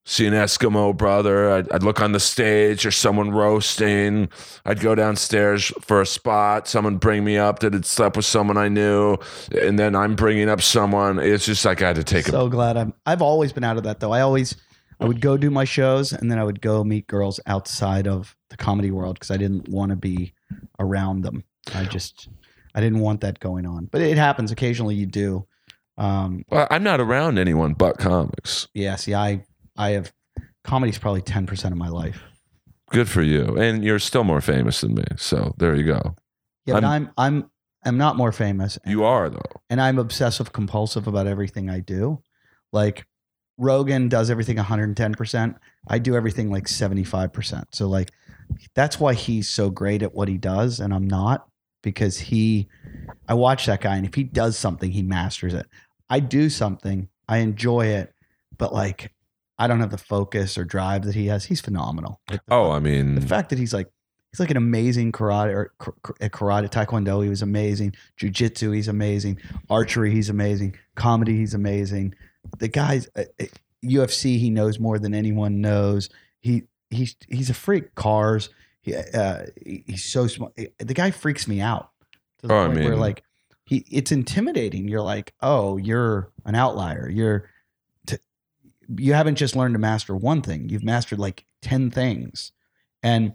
see 0.05 0.27
an 0.27 0.33
Eskimo 0.35 0.97
brother. 0.97 1.51
I'd, 1.53 1.71
I'd 1.71 1.83
look 1.83 2.01
on 2.01 2.13
the 2.13 2.21
stage 2.21 2.85
or 2.85 2.91
someone 2.91 3.31
roasting. 3.31 4.29
I'd 4.65 4.81
go 4.81 4.95
downstairs 4.95 5.73
for 5.81 6.01
a 6.01 6.07
spot. 6.07 6.67
Someone 6.69 6.97
bring 6.97 7.25
me 7.25 7.39
up 7.39 7.61
that 7.61 7.73
had 7.73 7.85
slept 7.87 8.17
with 8.17 8.25
someone 8.27 8.57
I 8.57 8.69
knew, 8.69 9.17
and 9.61 9.79
then 9.79 9.95
I'm 9.95 10.17
bringing 10.17 10.49
up 10.49 10.61
someone. 10.61 11.19
It's 11.19 11.47
just 11.47 11.65
like 11.65 11.83
I 11.83 11.89
had 11.89 11.97
to 11.97 12.05
take 12.05 12.27
a 12.29 12.31
so 12.31 12.49
glad 12.49 12.77
I'm. 12.77 12.95
I've 13.07 13.23
always 13.23 13.53
been 13.53 13.65
out 13.65 13.77
of 13.77 13.85
that 13.85 14.01
though. 14.01 14.13
I 14.13 14.21
always, 14.23 14.57
I 15.01 15.05
would 15.05 15.21
go 15.21 15.37
do 15.37 15.51
my 15.51 15.65
shows 15.65 16.13
and 16.13 16.31
then 16.31 16.39
I 16.39 16.45
would 16.45 16.61
go 16.61 16.83
meet 16.85 17.07
girls 17.07 17.39
outside 17.47 18.07
of 18.09 18.37
the 18.51 18.57
comedy 18.57 18.91
world 18.91 19.15
because 19.15 19.31
I 19.31 19.37
didn't 19.37 19.69
want 19.69 19.91
to 19.91 19.97
be 19.97 20.33
around 20.79 21.23
them. 21.23 21.45
I 21.75 21.85
just, 21.85 22.29
I 22.75 22.81
didn't 22.81 22.99
want 23.01 23.21
that 23.21 23.39
going 23.41 23.67
on. 23.67 23.87
But 23.87 24.01
it 24.01 24.19
happens 24.19 24.51
occasionally. 24.51 24.95
You 24.97 25.07
do. 25.07 25.47
Um, 25.97 26.45
Well, 26.51 26.67
I'm 26.71 26.83
not 26.83 27.01
around 27.01 27.39
anyone 27.39 27.75
but 27.75 27.99
comics. 27.99 28.67
yeah. 28.75 28.97
See, 28.97 29.15
I, 29.15 29.45
I 29.77 29.91
have 29.91 30.13
comedy's 30.65 30.99
probably 30.99 31.23
ten 31.23 31.47
percent 31.47 31.73
of 31.73 31.79
my 31.79 31.89
life. 31.89 32.23
Good 32.91 33.09
for 33.09 33.23
you. 33.23 33.57
And 33.57 33.83
you're 33.83 33.99
still 33.99 34.25
more 34.25 34.41
famous 34.43 34.83
than 34.83 34.95
me. 34.95 35.05
So 35.17 35.55
there 35.59 35.75
you 35.75 35.85
go. 35.85 36.15
Yeah, 36.67 36.75
but 36.75 36.85
I'm, 36.85 37.11
I'm, 37.17 37.51
I'm 37.87 37.97
not 37.97 38.17
more 38.17 38.33
famous. 38.33 38.77
and- 38.85 38.93
You 38.93 39.03
are, 39.05 39.31
though. 39.31 39.41
and 39.71 39.81
I'm 39.81 39.99
obsessive 39.99 40.53
compulsive 40.53 41.07
about 41.07 41.27
everything 41.27 41.71
I 41.71 41.81
do. 41.81 42.23
Like 42.71 43.07
Rogan 43.59 44.09
does 44.09 44.31
everything 44.31 44.59
110%. 44.59 45.57
I 45.89 45.99
do 45.99 46.15
everything 46.15 46.51
like 46.51 46.65
75%. 46.67 47.65
So 47.73 47.89
like 47.89 48.11
that's 48.75 49.01
why 49.01 49.15
he's 49.15 49.49
so 49.49 49.71
great 49.71 50.03
at 50.03 50.15
what 50.15 50.29
he 50.29 50.37
does 50.37 50.79
and 50.81 50.93
I'm 50.93 51.07
not 51.09 51.47
because 51.83 52.19
he 52.19 52.69
I 53.29 53.35
watch 53.35 53.67
that 53.67 53.81
guy 53.81 53.97
and 53.97 54.07
if 54.07 54.15
he 54.15 54.25
does 54.25 54.57
something 54.59 54.91
he 54.91 55.03
masters 55.03 55.55
it. 55.55 55.67
I 56.11 56.21
do 56.21 56.51
something, 56.51 57.09
I 57.29 57.39
enjoy 57.39 57.87
it, 57.87 58.13
but 58.59 58.73
like 58.75 59.13
I 59.63 59.67
don't 59.67 59.81
have 59.81 59.91
the 59.91 59.99
focus 59.99 60.59
or 60.59 60.65
drive 60.65 61.03
that 61.05 61.15
he 61.15 61.27
has. 61.27 61.45
He's 61.45 61.61
phenomenal. 61.61 62.21
Like, 62.31 62.41
Oh, 62.51 62.71
I 62.73 62.79
mean, 62.81 63.15
the 63.15 63.21
fact 63.21 63.51
that 63.51 63.59
he's 63.59 63.73
like 63.73 63.89
he's 64.31 64.41
like 64.41 64.51
an 64.51 64.57
amazing 64.57 65.13
karate 65.13 65.53
or 65.55 65.73
k- 65.83 65.93
k- 66.07 66.25
at 66.27 66.33
karate 66.33 66.69
taekwondo 66.71 67.23
he 67.23 67.29
was 67.29 67.43
amazing. 67.43 67.95
Jiu-jitsu 68.17 68.71
he's 68.73 68.89
amazing. 68.89 69.39
Archery 69.71 70.11
he's 70.11 70.29
amazing. 70.31 70.75
Comedy 70.97 71.37
he's 71.37 71.55
amazing. 71.55 72.15
The 72.59 72.69
guy's 72.69 73.09
uh, 73.17 73.25
uh, 73.41 73.45
ufc 73.85 74.23
he 74.39 74.51
knows 74.51 74.79
more 74.79 74.99
than 74.99 75.15
anyone 75.15 75.61
knows. 75.61 76.09
He 76.41 76.63
he's 76.91 77.15
he's 77.29 77.51
a 77.51 77.55
freak. 77.55 77.95
Cars 77.95 78.49
he, 78.81 78.97
uh, 78.97 79.47
he's 79.65 80.05
so 80.05 80.27
smart 80.27 80.55
the 80.57 80.95
guy 80.95 81.11
freaks 81.13 81.47
me 81.47 81.61
out 81.61 81.91
to 82.39 82.49
the 82.49 82.55
Oh, 82.55 82.63
I 82.65 82.67
point 82.67 82.81
where 82.81 82.91
mean- 82.91 82.99
like 83.01 83.23
he 83.65 83.85
it's 83.91 84.11
intimidating. 84.11 84.89
You're 84.89 85.03
like 85.03 85.35
oh 85.41 85.77
you're 85.77 86.31
an 86.45 86.55
outlier. 86.57 87.09
You're 87.09 87.49
you 88.99 89.15
haven't 89.15 89.37
just 89.37 89.55
learned 89.57 89.75
to 89.75 89.79
master 89.79 90.15
one 90.17 90.43
thing 90.43 90.69
you've 90.69 90.85
mastered 90.85 91.19
like 91.19 91.45
10 91.63 91.91
things. 91.91 92.53
And 93.03 93.35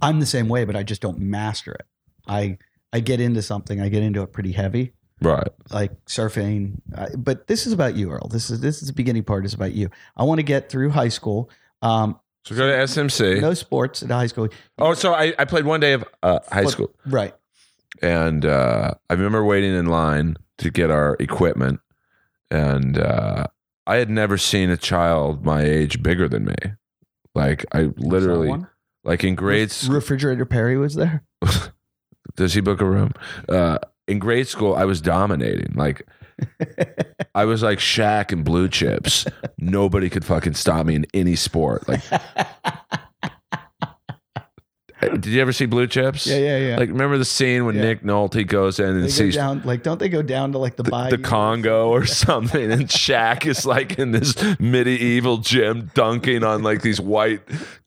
i'm 0.00 0.20
the 0.20 0.26
same 0.26 0.48
way 0.48 0.64
but 0.64 0.76
i 0.76 0.82
just 0.82 1.02
don't 1.02 1.18
master 1.18 1.72
it. 1.72 1.86
I 2.26 2.58
i 2.92 3.00
get 3.00 3.20
into 3.20 3.42
something 3.42 3.80
i 3.80 3.88
get 3.88 4.02
into 4.02 4.22
it 4.22 4.32
pretty 4.32 4.52
heavy. 4.52 4.92
Right. 5.20 5.48
like 5.70 5.92
surfing 6.06 6.80
uh, 6.96 7.08
but 7.16 7.46
this 7.46 7.66
is 7.66 7.72
about 7.72 7.94
you 7.94 8.10
earl. 8.10 8.28
This 8.28 8.50
is 8.50 8.60
this 8.60 8.82
is 8.82 8.88
the 8.88 8.94
beginning 8.94 9.22
part 9.24 9.44
is 9.44 9.54
about 9.54 9.72
you. 9.72 9.88
I 10.16 10.24
want 10.24 10.38
to 10.38 10.42
get 10.44 10.68
through 10.68 10.90
high 10.90 11.08
school 11.10 11.48
um 11.80 12.18
So 12.44 12.56
go 12.56 12.66
to 12.68 12.76
SMC. 12.76 13.40
no 13.40 13.54
sports 13.54 14.02
at 14.02 14.10
high 14.10 14.26
school. 14.26 14.48
Oh, 14.78 14.94
so 14.94 15.14
I, 15.14 15.32
I 15.38 15.44
played 15.44 15.64
one 15.64 15.78
day 15.80 15.92
of 15.92 16.04
uh, 16.24 16.40
high 16.50 16.64
school. 16.64 16.92
right. 17.06 17.34
And 18.00 18.44
uh, 18.44 18.94
I 19.08 19.12
remember 19.14 19.44
waiting 19.44 19.74
in 19.76 19.86
line 19.86 20.36
to 20.58 20.70
get 20.70 20.90
our 20.90 21.16
equipment, 21.20 21.78
and 22.50 22.98
uh, 22.98 23.46
I 23.86 23.96
had 23.96 24.10
never 24.10 24.38
seen 24.38 24.70
a 24.70 24.76
child 24.76 25.44
my 25.44 25.62
age 25.62 26.02
bigger 26.02 26.28
than 26.28 26.44
me. 26.44 26.54
Like 27.34 27.64
I 27.72 27.90
literally, 27.96 28.64
like 29.04 29.24
in 29.24 29.34
grades, 29.34 29.88
refrigerator 29.88 30.44
perry 30.44 30.76
was 30.76 30.94
there 30.94 31.24
Does 32.36 32.54
he 32.54 32.60
book 32.60 32.80
a 32.80 32.84
room? 32.84 33.12
Uh, 33.48 33.78
in 34.08 34.18
grade 34.18 34.48
school, 34.48 34.74
I 34.74 34.84
was 34.84 35.00
dominating. 35.00 35.72
Like, 35.74 36.06
I 37.34 37.44
was 37.44 37.62
like 37.62 37.78
Shaq 37.78 38.32
and 38.32 38.44
Blue 38.44 38.68
Chips. 38.68 39.26
Nobody 39.58 40.08
could 40.08 40.24
fucking 40.24 40.54
stop 40.54 40.86
me 40.86 40.94
in 40.94 41.06
any 41.14 41.36
sport. 41.36 41.86
Like, 41.88 42.02
did 45.02 45.26
you 45.26 45.40
ever 45.40 45.52
see 45.52 45.66
Blue 45.66 45.86
Chips? 45.86 46.26
yeah, 46.26 46.38
yeah, 46.38 46.56
yeah. 46.58 46.76
Like, 46.76 46.88
remember 46.88 47.18
the 47.18 47.24
scene 47.24 47.64
when 47.66 47.74
Yeah. 47.76 47.82
Nick 47.82 48.02
Nolte 48.02 48.46
goes 48.46 48.78
in 48.78 48.86
and 48.86 49.04
they 49.04 49.08
sees 49.08 49.34
down, 49.34 49.62
like, 49.64 49.82
don't 49.82 49.98
they 49.98 50.08
go 50.08 50.22
down 50.22 50.52
to 50.52 50.58
like 50.58 50.76
the, 50.76 50.82
the, 50.84 50.90
bayou 50.90 51.10
the 51.10 51.18
Congo 51.18 51.88
or 51.88 52.06
something, 52.06 52.70
and 52.70 52.86
Shaq 52.88 53.46
is 53.46 53.66
like 53.66 53.98
in 53.98 54.12
this 54.12 54.34
medieval 54.60 55.38
gym 55.38 55.90
dunking 55.94 56.44
on 56.44 56.62
like 56.62 56.82
these 56.82 57.00
white 57.00 57.40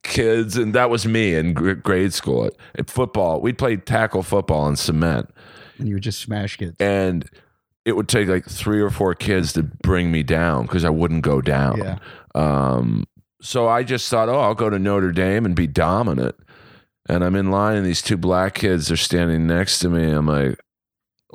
kids, 0.03 0.57
and 0.57 0.73
that 0.75 0.89
was 0.89 1.05
me 1.07 1.33
in 1.35 1.53
gr- 1.53 1.73
grade 1.73 2.13
school. 2.13 2.45
At, 2.45 2.53
at 2.77 2.89
football, 2.89 3.39
we 3.41 3.53
played 3.53 3.85
tackle 3.85 4.21
football 4.23 4.61
on 4.61 4.75
cement, 4.75 5.29
and 5.77 5.87
you 5.87 5.95
would 5.95 6.03
just 6.03 6.19
smash 6.19 6.57
kids. 6.57 6.75
and 6.79 7.29
it 7.85 7.95
would 7.95 8.07
take 8.09 8.27
like 8.27 8.45
three 8.49 8.81
or 8.81 8.89
four 8.89 9.13
kids 9.13 9.53
to 9.53 9.61
bring 9.61 10.11
me 10.11 10.23
down 10.23 10.63
because 10.63 10.83
I 10.83 10.89
wouldn't 10.89 11.21
go 11.21 11.39
down. 11.39 11.77
Yeah. 11.77 11.97
Um, 12.33 13.05
so 13.41 13.67
I 13.67 13.83
just 13.83 14.09
thought, 14.09 14.27
oh, 14.27 14.39
I'll 14.39 14.55
go 14.55 14.71
to 14.71 14.79
Notre 14.79 15.11
Dame 15.11 15.45
and 15.45 15.55
be 15.55 15.67
dominant. 15.67 16.35
And 17.07 17.23
I'm 17.23 17.35
in 17.35 17.51
line, 17.51 17.77
and 17.77 17.85
these 17.85 18.01
two 18.01 18.17
black 18.17 18.55
kids 18.55 18.91
are 18.91 18.97
standing 18.97 19.45
next 19.45 19.79
to 19.79 19.89
me. 19.89 20.09
I'm 20.09 20.27
like, 20.27 20.59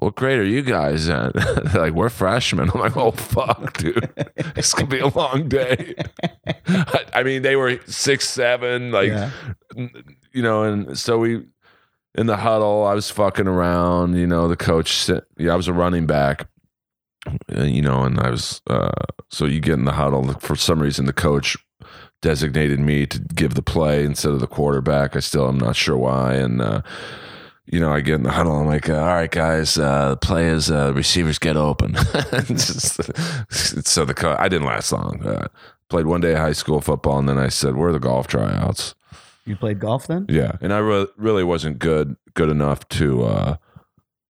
what 0.00 0.16
grade 0.16 0.38
are 0.38 0.44
you 0.44 0.62
guys 0.62 1.08
in? 1.08 1.30
They're 1.34 1.82
like, 1.82 1.92
we're 1.92 2.08
freshmen. 2.08 2.70
I'm 2.74 2.80
like, 2.80 2.96
oh, 2.96 3.12
fuck, 3.12 3.76
dude. 3.76 4.10
It's 4.56 4.74
going 4.74 4.88
to 4.88 4.96
be 4.96 5.00
a 5.00 5.08
long 5.08 5.48
day. 5.48 5.94
I, 7.14 7.22
mean, 7.22 7.42
they 7.42 7.56
were 7.56 7.78
six, 7.86 8.28
seven, 8.28 8.90
like, 8.90 9.08
yeah. 9.08 9.30
you 10.32 10.42
know, 10.42 10.64
and 10.64 10.98
so 10.98 11.18
we, 11.18 11.46
in 12.14 12.26
the 12.26 12.36
huddle, 12.36 12.84
I 12.84 12.94
was 12.94 13.10
fucking 13.10 13.46
around, 13.46 14.16
you 14.16 14.26
know, 14.26 14.48
the 14.48 14.56
coach, 14.56 15.08
yeah, 15.38 15.52
I 15.52 15.56
was 15.56 15.68
a 15.68 15.72
running 15.72 16.06
back, 16.06 16.48
you 17.54 17.82
know, 17.82 18.02
and 18.02 18.18
I 18.18 18.30
was, 18.30 18.60
uh, 18.68 18.90
so 19.30 19.44
you 19.44 19.60
get 19.60 19.74
in 19.74 19.84
the 19.84 19.92
huddle. 19.92 20.32
For 20.40 20.56
some 20.56 20.82
reason, 20.82 21.06
the 21.06 21.12
coach 21.12 21.56
designated 22.22 22.78
me 22.80 23.06
to 23.06 23.18
give 23.18 23.54
the 23.54 23.62
play 23.62 24.04
instead 24.04 24.32
of 24.32 24.40
the 24.40 24.46
quarterback. 24.46 25.16
I 25.16 25.20
still 25.20 25.48
am 25.48 25.58
not 25.58 25.76
sure 25.76 25.96
why. 25.96 26.34
And, 26.34 26.60
uh, 26.60 26.82
you 27.66 27.80
know, 27.80 27.92
I 27.92 28.00
get 28.00 28.16
in 28.16 28.22
the 28.24 28.32
huddle. 28.32 28.56
I'm 28.60 28.66
like, 28.66 28.88
uh, 28.88 28.94
all 28.98 29.06
right, 29.06 29.30
guys, 29.30 29.78
uh, 29.78 30.10
the 30.10 30.16
play 30.16 30.46
is 30.48 30.70
uh, 30.70 30.92
receivers 30.94 31.38
get 31.38 31.56
open. 31.56 31.94
Just- 32.46 33.00
so 33.86 34.04
the 34.04 34.14
co- 34.14 34.36
I 34.38 34.48
didn't 34.48 34.66
last 34.66 34.92
long. 34.92 35.24
Uh, 35.24 35.48
played 35.88 36.06
one 36.06 36.20
day 36.20 36.32
of 36.32 36.38
high 36.38 36.52
school 36.52 36.80
football, 36.80 37.18
and 37.18 37.28
then 37.28 37.38
I 37.38 37.48
said, 37.48 37.76
where 37.76 37.88
are 37.88 37.92
the 37.92 37.98
golf 37.98 38.26
tryouts? 38.26 38.94
You 39.46 39.56
played 39.56 39.80
golf 39.80 40.06
then? 40.06 40.26
Yeah, 40.28 40.52
and 40.60 40.72
I 40.72 40.78
re- 40.78 41.06
really 41.16 41.42
wasn't 41.44 41.78
good 41.78 42.16
good 42.34 42.48
enough 42.50 42.86
to 42.90 43.24
uh, 43.24 43.56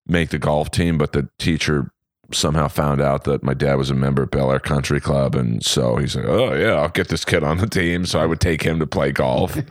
make 0.07 0.31
the 0.31 0.39
golf 0.39 0.71
team, 0.71 0.97
but 0.97 1.13
the 1.13 1.29
teacher 1.39 1.91
somehow 2.33 2.69
found 2.69 3.01
out 3.01 3.25
that 3.25 3.43
my 3.43 3.55
dad 3.55 3.75
was 3.75 3.91
a 3.91 3.95
member 3.95 4.23
of 4.23 4.31
Bel 4.31 4.51
Air 4.53 4.61
Country 4.61 5.01
Club, 5.01 5.35
and 5.35 5.65
so 5.65 5.97
he's 5.97 6.15
like, 6.17 6.25
"Oh 6.27 6.55
yeah, 6.55 6.73
I'll 6.75 6.89
get 6.89 7.09
this 7.09 7.25
kid 7.25 7.43
on 7.43 7.59
the 7.59 7.67
team." 7.67 8.07
So 8.07 8.19
I 8.21 8.27
would 8.27 8.41
take 8.41 8.63
him 8.63 8.79
to 8.81 8.87
play 8.87 9.13
golf. 9.13 9.57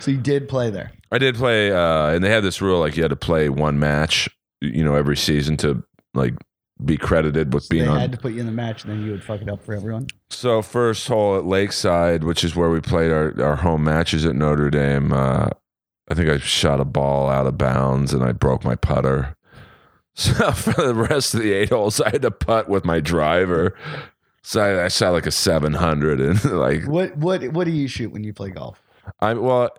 So 0.00 0.10
you 0.10 0.16
did 0.16 0.48
play 0.48 0.70
there. 0.70 0.92
I 1.12 1.18
did 1.18 1.34
play, 1.34 1.70
uh, 1.70 2.08
and 2.08 2.24
they 2.24 2.30
had 2.30 2.42
this 2.42 2.62
rule 2.62 2.80
like 2.80 2.96
you 2.96 3.02
had 3.02 3.10
to 3.10 3.16
play 3.16 3.48
one 3.50 3.78
match, 3.78 4.28
you 4.62 4.82
know, 4.82 4.94
every 4.94 5.16
season 5.16 5.58
to 5.58 5.84
like 6.14 6.34
be 6.82 6.96
credited 6.96 7.52
with 7.52 7.64
So 7.64 7.68
being 7.70 7.84
they 7.84 7.90
on. 7.90 8.00
had 8.00 8.12
to 8.12 8.18
put 8.18 8.32
you 8.32 8.40
in 8.40 8.46
the 8.46 8.52
match, 8.52 8.84
and 8.84 8.92
then 8.92 9.04
you 9.04 9.12
would 9.12 9.22
fuck 9.22 9.42
it 9.42 9.48
up 9.48 9.62
for 9.62 9.74
everyone. 9.74 10.06
So 10.30 10.62
first 10.62 11.06
hole 11.06 11.36
at 11.36 11.44
Lakeside, 11.44 12.24
which 12.24 12.42
is 12.42 12.56
where 12.56 12.70
we 12.70 12.80
played 12.80 13.12
our, 13.12 13.34
our 13.42 13.56
home 13.56 13.84
matches 13.84 14.24
at 14.24 14.34
Notre 14.34 14.70
Dame. 14.70 15.12
Uh, 15.12 15.48
I 16.10 16.14
think 16.14 16.28
I 16.30 16.38
shot 16.38 16.80
a 16.80 16.84
ball 16.84 17.28
out 17.28 17.46
of 17.46 17.56
bounds 17.58 18.12
and 18.14 18.24
I 18.24 18.32
broke 18.32 18.64
my 18.64 18.74
putter. 18.74 19.33
So 20.14 20.52
for 20.52 20.86
the 20.86 20.94
rest 20.94 21.34
of 21.34 21.40
the 21.40 21.52
eight 21.52 21.70
holes, 21.70 22.00
I 22.00 22.10
had 22.10 22.22
to 22.22 22.30
putt 22.30 22.68
with 22.68 22.84
my 22.84 23.00
driver. 23.00 23.76
So 24.42 24.60
I, 24.60 24.84
I 24.84 24.88
shot 24.88 25.12
like 25.12 25.26
a 25.26 25.30
seven 25.30 25.74
hundred 25.74 26.20
and 26.20 26.44
like 26.52 26.84
What 26.86 27.16
what 27.16 27.42
what 27.48 27.64
do 27.64 27.70
you 27.70 27.88
shoot 27.88 28.12
when 28.12 28.24
you 28.24 28.32
play 28.32 28.50
golf? 28.50 28.80
I 29.20 29.34
well, 29.34 29.70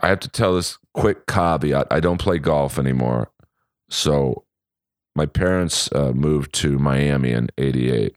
I 0.00 0.08
have 0.08 0.20
to 0.20 0.28
tell 0.28 0.54
this 0.54 0.78
quick 0.94 1.26
caveat. 1.26 1.88
I 1.90 2.00
don't 2.00 2.18
play 2.18 2.38
golf 2.38 2.78
anymore. 2.78 3.30
So 3.88 4.44
my 5.14 5.26
parents 5.26 5.90
uh, 5.92 6.12
moved 6.12 6.52
to 6.56 6.78
Miami 6.78 7.32
in 7.32 7.48
'88. 7.58 8.16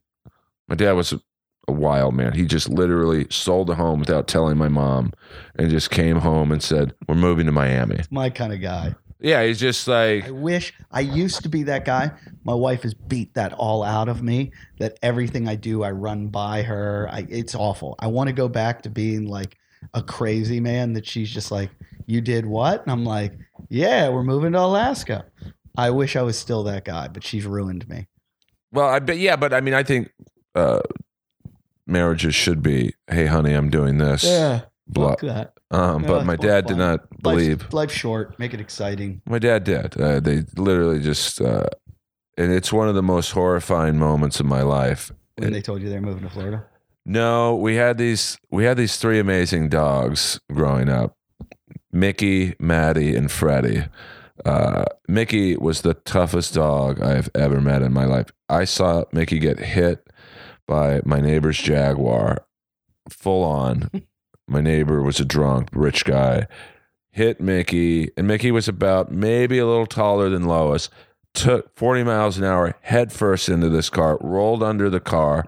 My 0.68 0.76
dad 0.76 0.94
was 0.94 1.14
a, 1.14 1.22
a 1.68 1.72
wild 1.72 2.14
man. 2.16 2.34
He 2.34 2.46
just 2.46 2.70
literally 2.70 3.28
sold 3.30 3.68
the 3.68 3.76
home 3.76 4.00
without 4.00 4.28
telling 4.28 4.58
my 4.58 4.68
mom, 4.70 5.14
and 5.56 5.70
just 5.70 5.92
came 5.92 6.18
home 6.18 6.52
and 6.52 6.62
said, 6.64 6.94
"We're 7.08 7.16
moving 7.16 7.46
to 7.48 7.52
Miami." 7.52 8.02
My 8.10 8.30
kind 8.30 8.54
of 8.54 8.62
guy. 8.62 8.96
Yeah, 9.20 9.44
he's 9.44 9.60
just 9.60 9.88
like, 9.88 10.26
I 10.26 10.32
wish 10.32 10.74
I 10.92 11.00
used 11.00 11.42
to 11.44 11.50
be 11.50 11.64
that 11.64 11.86
guy. 11.86 12.12
My 12.44 12.54
wife 12.54 12.84
has 12.84 12.94
beat 12.94 13.34
that 13.34 13.52
all 13.54 13.84
out 13.84 14.10
of 14.10 14.22
me. 14.22 14.52
That 14.80 15.00
everything 15.02 15.48
I 15.48 15.56
do, 15.56 15.84
I 15.84 15.92
run 15.92 16.28
by 16.28 16.62
her. 16.62 17.10
I, 17.12 17.26
it's 17.28 17.56
awful. 17.56 17.96
I 18.00 18.08
want 18.08 18.28
to 18.28 18.34
go 18.34 18.48
back 18.48 18.84
to 18.84 18.90
being 18.90 19.28
like 19.28 19.58
a 19.94 20.04
crazy 20.04 20.60
man. 20.60 20.94
That 20.94 21.06
she's 21.08 21.32
just 21.32 21.50
like, 21.52 21.72
"You 22.06 22.22
did 22.22 22.46
what?" 22.46 22.84
And 22.84 22.92
I'm 22.92 23.06
like, 23.06 23.34
"Yeah, 23.70 24.10
we're 24.10 24.24
moving 24.24 24.52
to 24.52 24.60
Alaska." 24.60 25.26
I 25.76 25.90
wish 25.90 26.16
I 26.16 26.22
was 26.22 26.38
still 26.38 26.64
that 26.64 26.86
guy, 26.86 27.08
but 27.08 27.24
she's 27.24 27.46
ruined 27.46 27.88
me. 27.90 28.08
well, 28.72 28.88
I 28.88 29.00
bet, 29.00 29.18
yeah, 29.18 29.36
but 29.36 29.54
I 29.54 29.62
mean, 29.62 29.74
I 29.76 29.84
think 29.84 30.12
uh, 30.56 30.82
marriages 31.88 32.36
should 32.36 32.62
be, 32.62 32.94
"Hey, 33.08 33.26
honey, 33.26 33.54
I'm 33.54 33.70
doing 33.70 33.98
this." 33.98 34.24
Blah. 34.88 35.10
fuck 35.10 35.22
that. 35.22 35.54
Um, 35.72 36.04
Yeah, 36.04 36.08
but 36.10 36.26
my 36.26 36.36
dad 36.36 36.66
fun. 36.66 36.74
did 36.74 36.78
not 36.78 37.22
believe. 37.22 37.62
Life's, 37.62 37.74
life's 37.74 37.94
short. 37.94 38.40
Make 38.40 38.54
it 38.54 38.62
exciting. 38.62 39.22
My 39.26 39.40
dad 39.40 39.64
did. 39.64 40.00
Uh, 40.00 40.20
they 40.20 40.44
literally 40.56 41.00
just, 41.02 41.42
uh, 41.42 41.66
and 42.38 42.52
it's 42.52 42.72
one 42.72 42.88
of 42.88 42.96
the 42.96 43.04
most 43.04 43.32
horrifying 43.32 43.98
moments 43.98 44.40
of 44.40 44.46
my 44.46 44.62
life. 44.62 45.12
When 45.36 45.50
It- 45.50 45.52
they 45.52 45.62
told 45.62 45.82
you 45.82 45.90
they're 45.90 46.02
moving 46.02 46.24
to 46.24 46.30
Florida. 46.30 46.66
No, 47.06 47.56
we 47.56 47.76
had 47.76 47.98
these 47.98 48.38
we 48.52 48.66
had 48.66 48.76
these 48.78 48.98
three 48.98 49.18
amazing 49.20 49.70
dogs 49.70 50.40
growing 50.52 50.90
up. 50.90 51.16
Mickey, 51.92 52.54
Maddie, 52.60 53.16
and 53.16 53.32
Freddie. 53.32 53.86
Uh, 54.46 54.84
Mickey 55.08 55.56
was 55.58 55.82
the 55.82 55.94
toughest 55.94 56.54
dog 56.54 57.02
I've 57.02 57.30
ever 57.34 57.60
met 57.62 57.82
in 57.82 57.94
my 57.94 58.06
life. 58.06 58.28
I 58.50 58.66
saw 58.66 59.06
Mickey 59.14 59.40
get 59.40 59.58
hit 59.60 60.06
by 60.68 61.02
my 61.06 61.20
neighbor's 61.22 61.58
Jaguar, 61.58 62.46
full 63.10 63.44
on. 63.44 63.90
my 64.48 64.62
neighbor 64.62 65.02
was 65.02 65.20
a 65.20 65.26
drunk, 65.26 65.70
rich 65.74 66.06
guy. 66.06 66.48
Hit 67.12 67.42
Mickey, 67.42 68.12
and 68.16 68.28
Mickey 68.28 68.52
was 68.52 68.68
about 68.68 69.12
maybe 69.12 69.58
a 69.58 69.66
little 69.66 69.88
taller 69.88 70.30
than 70.30 70.46
Lois. 70.46 70.90
Took 71.34 71.76
40 71.76 72.04
miles 72.04 72.38
an 72.38 72.44
hour 72.44 72.76
head 72.82 73.12
first 73.12 73.50
into 73.50 73.70
this 73.70 73.90
car, 73.90 74.18
rolled 74.22 74.64
under 74.64 74.90
the 74.90 75.00
car, 75.00 75.46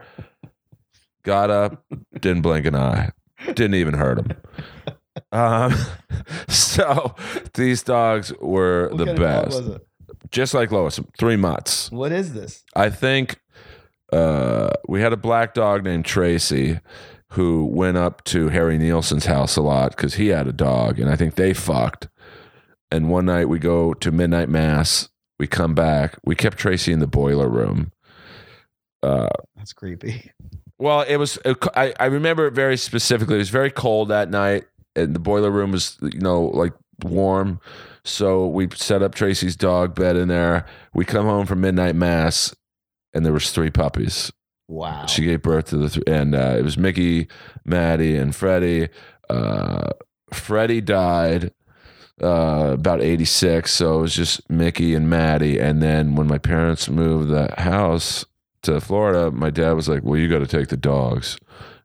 got 1.24 1.50
up, 1.50 1.84
didn't 2.20 2.41
blink 2.41 2.66
an 2.66 2.76
eye, 2.76 3.12
didn't 3.45 3.76
even 3.76 3.93
hurt 3.95 4.20
him. 4.20 4.32
Um, 5.32 5.74
so 6.50 7.16
these 7.54 7.84
dogs 7.84 8.34
were 8.39 8.89
What 8.89 8.97
the 8.97 9.06
kind 9.06 9.10
of 9.10 9.16
dog 9.18 9.45
best, 9.45 9.64
was 9.64 9.76
it? 9.76 9.88
just 10.32 10.54
like 10.54 10.72
Lois. 10.72 11.00
Three 11.18 11.36
mutts. 11.38 11.91
What 11.91 12.12
is 12.12 12.34
this? 12.34 12.64
I 12.76 12.89
think 12.89 13.39
uh, 14.12 14.70
we 14.88 15.02
had 15.02 15.14
a 15.14 15.18
black 15.18 15.54
dog 15.54 15.84
named 15.84 16.06
Tracy 16.06 16.80
who 17.34 17.66
went 17.66 17.98
up 17.98 18.24
to 18.26 18.50
Harry 18.50 18.78
Nilsson's 18.78 19.26
house 19.26 19.56
a 19.56 19.62
lot 19.62 19.92
because 19.96 20.16
he 20.16 20.28
had 20.28 20.48
a 20.48 20.54
dog, 20.54 21.00
and 21.00 21.10
I 21.10 21.16
think 21.16 21.36
they 21.36 21.54
fucked. 21.54 22.08
And 22.92 23.10
one 23.10 23.26
night 23.26 23.46
we 23.50 23.60
go 23.60 23.94
to 23.94 24.12
midnight 24.12 24.50
mass. 24.50 25.10
We 25.38 25.48
come 25.48 25.76
back. 25.76 26.18
We 26.26 26.36
kept 26.36 26.58
Tracy 26.58 26.92
in 26.92 27.00
the 27.00 27.08
boiler 27.08 27.48
room. 27.48 27.92
Uh, 29.04 29.30
That's 29.56 29.74
creepy. 29.74 30.32
well, 30.80 31.02
it 31.02 31.18
was. 31.18 31.38
I, 31.76 31.94
I 32.00 32.06
remember 32.08 32.48
it 32.48 32.54
very 32.54 32.78
specifically. 32.78 33.36
It 33.36 33.40
was 33.40 33.50
very 33.50 33.72
cold 33.72 34.10
that 34.10 34.30
night, 34.30 34.66
and 34.96 35.16
the 35.16 35.20
boiler 35.20 35.52
room 35.52 35.72
was, 35.72 35.98
you 36.02 36.20
know, 36.20 36.42
like 36.46 36.74
warm. 37.04 37.62
So 38.04 38.48
we 38.48 38.68
set 38.74 39.04
up 39.04 39.14
Tracy's 39.14 39.56
dog 39.56 39.94
bed 39.94 40.16
in 40.16 40.30
there. 40.30 40.66
We 40.94 41.06
come 41.06 41.26
home 41.28 41.46
from 41.46 41.62
midnight 41.62 41.96
mass, 41.96 42.56
and 43.14 43.24
there 43.26 43.34
was 43.34 43.52
three 43.52 43.70
puppies. 43.70 44.32
Wow. 44.70 45.07
She 45.07 45.24
gave 45.26 45.41
birth 45.41 45.65
to 45.70 45.78
the, 45.78 45.89
th- 45.89 46.03
and 46.05 46.36
uh, 46.36 46.55
it 46.57 46.63
was 46.63 46.78
Mickey, 46.78 47.28
Maddie, 47.65 48.15
and 48.15 48.36
Freddie. 48.36 48.89
Uh, 49.28 49.89
Freddie 50.32 50.80
died 50.80 51.51
uh, 52.22 52.72
about 52.74 53.01
86. 53.01 53.72
So 53.74 53.97
it 53.97 54.01
was 54.01 54.13
just 54.13 54.47
Mickey 54.47 54.93
and 54.93 55.09
Maddie. 55.09 55.59
And 55.59 55.82
then 55.82 56.13
when 56.15 56.28
my 56.28 56.38
parents 56.38 56.88
moved 56.88 57.30
the 57.30 57.51
house 57.57 58.26
to 58.61 58.80
Florida, 58.80 59.32
my 59.32 59.49
dad 59.49 59.72
was 59.72 59.89
like, 59.89 60.03
Well, 60.03 60.20
you 60.20 60.30
got 60.30 60.39
to 60.39 60.47
take 60.47 60.67
the 60.67 60.78
dogs. 60.78 61.39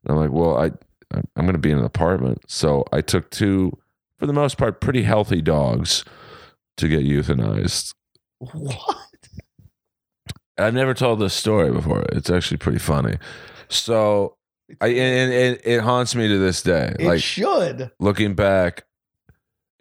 And 0.04 0.10
I'm 0.14 0.16
like, 0.16 0.32
Well, 0.32 0.58
I, 0.58 0.70
I'm 1.14 1.46
going 1.46 1.52
to 1.52 1.58
be 1.58 1.70
in 1.70 1.78
an 1.78 1.84
apartment. 1.84 2.42
So 2.48 2.84
I 2.92 3.00
took 3.00 3.30
two, 3.30 3.78
for 4.18 4.26
the 4.26 4.32
most 4.34 4.58
part, 4.58 4.82
pretty 4.82 5.04
healthy 5.04 5.40
dogs 5.40 6.04
to 6.76 6.88
get 6.88 7.00
euthanized. 7.00 7.94
what? 8.38 8.96
I've 10.58 10.74
never 10.74 10.94
told 10.94 11.20
this 11.20 11.34
story 11.34 11.70
before. 11.72 12.04
It's 12.12 12.30
actually 12.30 12.58
pretty 12.58 12.78
funny. 12.78 13.18
So 13.68 14.36
I 14.80 14.88
and, 14.88 15.32
and 15.32 15.60
it 15.64 15.80
haunts 15.80 16.14
me 16.14 16.28
to 16.28 16.38
this 16.38 16.62
day. 16.62 16.94
It 16.98 17.06
like 17.06 17.22
should. 17.22 17.90
looking 17.98 18.34
back, 18.34 18.84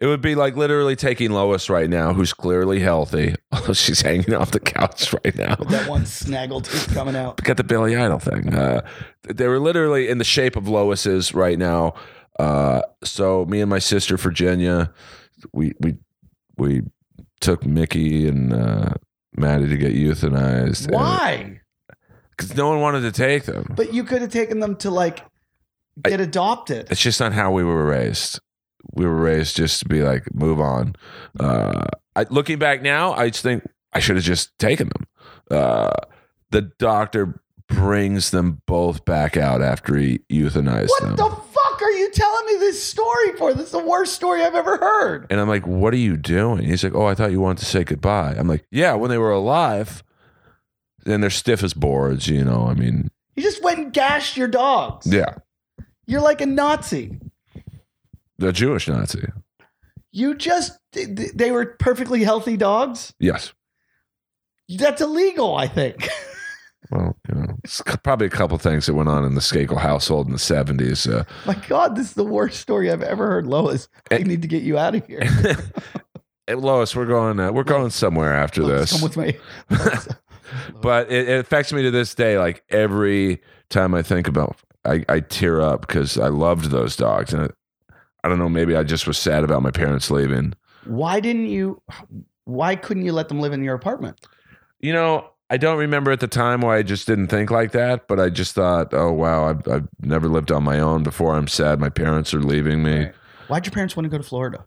It 0.00 0.06
would 0.06 0.20
be 0.20 0.34
like 0.34 0.56
literally 0.56 0.96
taking 0.96 1.30
Lois 1.30 1.70
right 1.70 1.88
now, 1.88 2.12
who's 2.12 2.32
clearly 2.32 2.80
healthy. 2.80 3.34
She's 3.72 4.00
hanging 4.02 4.34
off 4.34 4.50
the 4.50 4.60
couch 4.60 5.12
right 5.24 5.34
now. 5.36 5.56
With 5.58 5.68
that 5.70 5.88
one 5.88 6.02
snaggletooth 6.02 6.92
coming 6.92 7.16
out. 7.16 7.42
Got 7.42 7.56
the 7.56 7.64
Billy 7.64 7.96
Idol 7.96 8.18
thing. 8.18 8.52
Uh, 8.52 8.80
they 9.22 9.46
were 9.48 9.60
literally 9.60 10.08
in 10.08 10.18
the 10.18 10.24
shape 10.24 10.56
of 10.56 10.68
Lois's 10.68 11.32
right 11.34 11.58
now. 11.58 11.94
Uh, 12.38 12.82
so 13.04 13.44
me 13.44 13.60
and 13.60 13.70
my 13.70 13.78
sister 13.78 14.16
Virginia, 14.16 14.92
we 15.52 15.72
we 15.80 15.94
we 16.56 16.82
took 17.40 17.64
Mickey 17.64 18.26
and 18.26 18.52
uh, 18.52 18.94
Maddie 19.36 19.68
to 19.68 19.76
get 19.76 19.94
euthanized. 19.94 20.90
Why? 20.90 21.60
Because 22.30 22.56
no 22.56 22.68
one 22.68 22.80
wanted 22.80 23.02
to 23.02 23.12
take 23.12 23.44
them. 23.44 23.72
But 23.76 23.92
you 23.94 24.04
could 24.04 24.22
have 24.22 24.32
taken 24.32 24.60
them 24.60 24.76
to 24.76 24.90
like 24.90 25.24
get 26.02 26.20
adopted. 26.20 26.88
It's 26.90 27.00
just 27.00 27.20
not 27.20 27.32
how 27.32 27.52
we 27.52 27.62
were 27.64 27.84
raised. 27.84 28.40
We 28.92 29.06
were 29.06 29.14
raised 29.14 29.56
just 29.56 29.80
to 29.80 29.88
be 29.88 30.02
like, 30.02 30.34
move 30.34 30.60
on. 30.60 30.94
Uh, 31.38 31.86
I, 32.16 32.26
looking 32.30 32.58
back 32.58 32.82
now, 32.82 33.12
I 33.12 33.30
just 33.30 33.42
think 33.42 33.64
I 33.92 34.00
should 34.00 34.16
have 34.16 34.24
just 34.24 34.56
taken 34.58 34.88
them. 34.88 35.06
Uh, 35.50 35.92
the 36.50 36.62
doctor 36.78 37.40
brings 37.68 38.30
them 38.30 38.60
both 38.66 39.04
back 39.04 39.36
out 39.36 39.62
after 39.62 39.96
he 39.96 40.20
euthanized 40.30 40.88
What 40.90 41.02
them. 41.02 41.16
the 41.16 41.30
fuck 41.30 41.38
are 41.38 41.43
you 41.94 42.10
telling 42.10 42.46
me 42.46 42.56
this 42.58 42.82
story 42.82 43.32
for? 43.36 43.52
This 43.54 43.66
is 43.66 43.72
the 43.72 43.78
worst 43.84 44.14
story 44.14 44.42
I've 44.42 44.54
ever 44.54 44.76
heard. 44.76 45.26
and 45.30 45.40
I'm 45.40 45.48
like, 45.48 45.66
what 45.66 45.92
are 45.94 45.98
you 45.98 46.16
doing? 46.16 46.64
He's 46.64 46.82
like, 46.84 46.94
oh, 46.94 47.06
I 47.06 47.14
thought 47.14 47.30
you 47.32 47.40
wanted 47.40 47.58
to 47.58 47.64
say 47.66 47.84
goodbye. 47.84 48.34
I'm 48.38 48.48
like, 48.48 48.64
yeah, 48.70 48.94
when 48.94 49.10
they 49.10 49.18
were 49.18 49.30
alive. 49.32 50.02
And 51.06 51.22
they're 51.22 51.30
stiff 51.30 51.62
as 51.62 51.74
boards, 51.74 52.28
you 52.28 52.42
know. 52.44 52.66
I 52.66 52.74
mean, 52.74 53.10
You 53.36 53.42
just 53.42 53.62
went 53.62 53.78
and 53.78 53.92
gashed 53.92 54.36
your 54.38 54.48
dogs. 54.48 55.06
yeah, 55.06 55.34
You're 56.06 56.22
like 56.22 56.40
a 56.40 56.46
Nazi. 56.46 57.18
the 58.38 58.52
Jewish 58.52 58.88
Nazi. 58.88 59.28
You 60.12 60.34
just 60.34 60.78
they 60.92 61.50
were 61.50 61.66
perfectly 61.78 62.22
healthy 62.24 62.56
dogs. 62.56 63.12
Yes. 63.18 63.52
That's 64.68 65.00
illegal, 65.02 65.56
I 65.56 65.66
think. 65.68 66.08
Well, 66.90 67.16
it's 67.64 67.80
probably 68.02 68.26
a 68.26 68.30
couple 68.30 68.56
things 68.58 68.86
that 68.86 68.94
went 68.94 69.08
on 69.08 69.24
in 69.24 69.34
the 69.34 69.40
Skakel 69.40 69.78
household 69.78 70.26
in 70.26 70.32
the 70.32 70.38
70s. 70.38 71.10
Uh, 71.12 71.24
My 71.46 71.54
God, 71.66 71.96
this 71.96 72.08
is 72.08 72.14
the 72.14 72.22
worst 72.24 72.60
story 72.60 72.90
I've 72.90 73.02
ever 73.02 73.26
heard, 73.26 73.46
Lois. 73.46 73.88
I 74.10 74.16
Eh. 74.16 74.18
need 74.24 74.42
to 74.42 74.48
get 74.48 74.62
you 74.62 74.78
out 74.78 74.94
of 74.94 75.06
here. 75.06 75.22
Hey, 76.46 76.56
Lois, 76.56 76.94
we're 76.94 77.06
going. 77.06 77.40
Uh, 77.40 77.50
we're 77.52 77.64
going 77.64 77.88
somewhere 77.88 78.34
after 78.34 78.62
Lois, 78.62 78.90
this. 78.90 78.92
come 78.92 79.00
with 79.00 79.16
me. 79.16 79.38
but 80.82 81.10
it, 81.10 81.26
it 81.26 81.40
affects 81.40 81.72
me 81.72 81.82
to 81.82 81.90
this 81.90 82.14
day. 82.14 82.38
Like 82.38 82.62
every 82.68 83.40
time 83.70 83.94
I 83.94 84.02
think 84.02 84.28
about, 84.28 84.56
I, 84.84 85.04
I 85.08 85.20
tear 85.20 85.62
up 85.62 85.86
because 85.86 86.18
I 86.18 86.28
loved 86.28 86.66
those 86.70 86.96
dogs, 86.96 87.32
and 87.32 87.44
it, 87.44 87.54
I 88.22 88.28
don't 88.28 88.38
know. 88.38 88.50
Maybe 88.50 88.76
I 88.76 88.82
just 88.82 89.06
was 89.06 89.16
sad 89.16 89.42
about 89.42 89.62
my 89.62 89.70
parents 89.70 90.10
leaving. 90.10 90.52
Why 90.84 91.18
didn't 91.20 91.46
you? 91.46 91.80
Why 92.44 92.76
couldn't 92.76 93.06
you 93.06 93.12
let 93.12 93.28
them 93.28 93.40
live 93.40 93.54
in 93.54 93.64
your 93.64 93.74
apartment? 93.74 94.20
You 94.80 94.92
know, 94.92 95.30
I 95.54 95.56
don't 95.56 95.78
remember 95.78 96.10
at 96.10 96.18
the 96.18 96.26
time 96.26 96.62
why 96.62 96.78
I 96.78 96.82
just 96.82 97.06
didn't 97.06 97.28
think 97.28 97.48
like 97.50 97.70
that. 97.72 98.08
But 98.08 98.18
I 98.18 98.28
just 98.28 98.54
thought, 98.56 98.92
oh 98.92 99.12
wow, 99.12 99.48
I've, 99.50 99.68
I've 99.68 99.88
never 100.00 100.28
lived 100.28 100.50
on 100.50 100.64
my 100.64 100.80
own 100.80 101.04
before. 101.04 101.36
I'm 101.36 101.46
sad 101.46 101.78
my 101.78 101.90
parents 101.90 102.34
are 102.34 102.40
leaving 102.40 102.82
me. 102.82 102.96
Right. 103.04 103.14
Why'd 103.46 103.66
your 103.66 103.72
parents 103.72 103.94
want 103.96 104.04
to 104.04 104.08
go 104.10 104.18
to 104.18 104.24
Florida? 104.24 104.66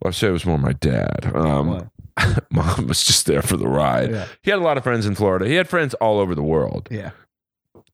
Well, 0.00 0.08
I'd 0.10 0.14
say 0.14 0.28
it 0.28 0.32
was 0.32 0.46
more 0.46 0.58
my 0.58 0.74
dad. 0.74 1.32
Um, 1.34 1.88
Why? 2.16 2.36
mom 2.52 2.86
was 2.86 3.02
just 3.04 3.26
there 3.26 3.42
for 3.42 3.56
the 3.56 3.66
ride. 3.66 4.12
yeah, 4.12 4.26
He 4.42 4.50
had 4.50 4.60
a 4.60 4.62
lot 4.62 4.76
of 4.76 4.84
friends 4.84 5.04
in 5.04 5.16
Florida. 5.16 5.48
He 5.48 5.54
had 5.54 5.68
friends 5.68 5.94
all 5.94 6.20
over 6.20 6.34
the 6.36 6.42
world. 6.44 6.86
yeah. 6.92 7.10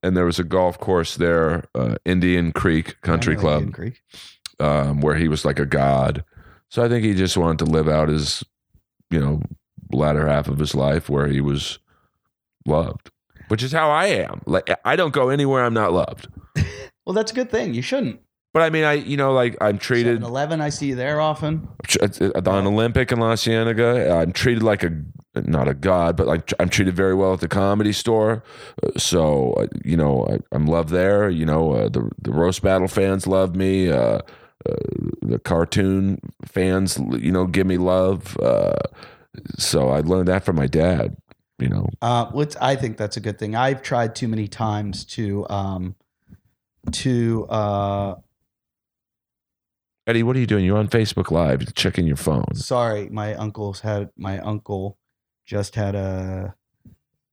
and 0.03 0.15
there 0.15 0.27
was 0.27 0.39
a 0.39 0.45
golf 0.45 0.79
course 0.79 1.17
there, 1.17 1.65
uh, 1.75 1.95
Indian 2.05 2.53
Creek 2.53 3.01
Country 3.01 3.35
I 3.37 3.41
Club, 3.41 3.63
Indian 3.63 3.73
Creek. 3.73 4.03
um, 4.61 5.01
where 5.01 5.15
he 5.15 5.27
was 5.29 5.47
like 5.47 5.59
a 5.59 5.65
god. 5.65 6.23
So 6.69 6.85
I 6.85 6.89
think 6.91 7.03
he 7.05 7.15
just 7.15 7.37
wanted 7.39 7.65
to 7.65 7.71
live 7.71 7.89
out 7.89 8.09
his, 8.09 8.45
you 9.11 9.21
know, 9.21 9.41
latter 9.91 10.27
half 10.27 10.49
of 10.49 10.59
his 10.59 10.75
life 10.75 11.09
where 11.09 11.27
he 11.27 11.41
was 11.41 11.79
loved, 12.67 13.11
which 13.49 13.63
is 13.63 13.73
how 13.73 13.91
I 13.91 14.07
am. 14.07 14.43
Like 14.47 14.71
I 14.85 14.97
don't 14.97 15.13
go 15.13 15.29
anywhere 15.29 15.65
I'm 15.65 15.75
not 15.75 15.93
loved. 15.93 16.29
Well, 17.07 17.15
that's 17.15 17.33
a 17.33 17.35
good 17.35 17.51
thing. 17.51 17.75
You 17.75 17.83
shouldn't. 17.83 18.21
But 18.53 18.63
I 18.63 18.71
mean, 18.71 18.85
I 18.85 18.93
you 18.93 19.17
know, 19.17 19.33
like 19.33 19.57
I'm 19.61 19.79
treated 19.79 20.23
11 20.23 20.61
I 20.61 20.69
see 20.69 20.89
you 20.89 20.95
there 20.95 21.21
often. 21.21 21.67
on 22.47 22.67
Olympic 22.67 23.11
in 23.11 23.19
La 23.19 23.35
Cienega. 23.35 24.13
I'm 24.21 24.33
treated 24.33 24.63
like 24.63 24.85
a 24.85 24.91
not 25.35 25.67
a 25.67 25.75
god, 25.75 26.17
but 26.17 26.27
like 26.29 26.53
I'm 26.61 26.69
treated 26.69 26.95
very 26.95 27.15
well 27.15 27.33
at 27.33 27.41
the 27.41 27.49
comedy 27.49 27.93
store. 27.93 28.45
Uh, 28.83 28.97
So 28.99 29.55
uh, 29.55 29.67
you 29.85 29.97
know, 29.97 30.27
I, 30.31 30.39
I'm 30.55 30.67
loved 30.67 30.91
there. 30.91 31.31
You 31.31 31.47
know, 31.47 31.73
uh, 31.73 31.89
the 31.89 32.09
the 32.21 32.31
roast 32.33 32.63
battle 32.63 32.87
fans 32.89 33.27
love 33.27 33.57
me. 33.57 33.89
Uh, 33.91 34.21
uh, 34.69 34.75
the 35.23 35.39
cartoon 35.39 36.21
fans, 36.45 36.99
you 37.19 37.33
know, 37.33 37.47
give 37.47 37.67
me 37.67 37.79
love. 37.79 38.37
Uh, 38.39 38.77
so 39.59 39.89
I 39.89 40.01
learned 40.01 40.29
that 40.29 40.45
from 40.45 40.57
my 40.57 40.67
dad. 40.67 41.17
You 41.61 41.69
know, 41.69 41.89
Uh, 42.01 42.27
which 42.33 42.55
I 42.61 42.75
think 42.77 42.97
that's 42.97 43.17
a 43.17 43.21
good 43.21 43.39
thing. 43.39 43.55
I've 43.55 43.83
tried 43.83 44.15
too 44.15 44.29
many 44.29 44.49
times 44.49 45.05
to 45.17 45.47
um, 45.51 45.95
to 46.93 47.47
uh, 47.49 48.15
Eddie, 50.07 50.23
what 50.23 50.35
are 50.37 50.41
you 50.41 50.47
doing? 50.47 50.65
You're 50.65 50.79
on 50.79 50.89
Facebook 50.89 51.31
Live. 51.31 51.75
Checking 51.75 52.07
your 52.07 52.17
phone. 52.17 52.55
sorry, 52.55 53.09
my 53.11 53.35
uncle's 53.35 53.81
had 53.81 54.11
my 54.17 54.39
uncle 54.41 54.97
just 55.45 55.75
had 55.75 55.95
a 55.95 56.55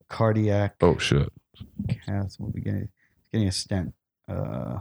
cardiac 0.09 0.75
Oh 0.81 0.97
shit! 0.97 1.29
cath. 2.05 2.35
We'll 2.39 2.51
be 2.51 2.61
getting 2.61 2.89
getting 3.31 3.47
a 3.47 3.51
stent. 3.51 3.93
Uh, 4.27 4.79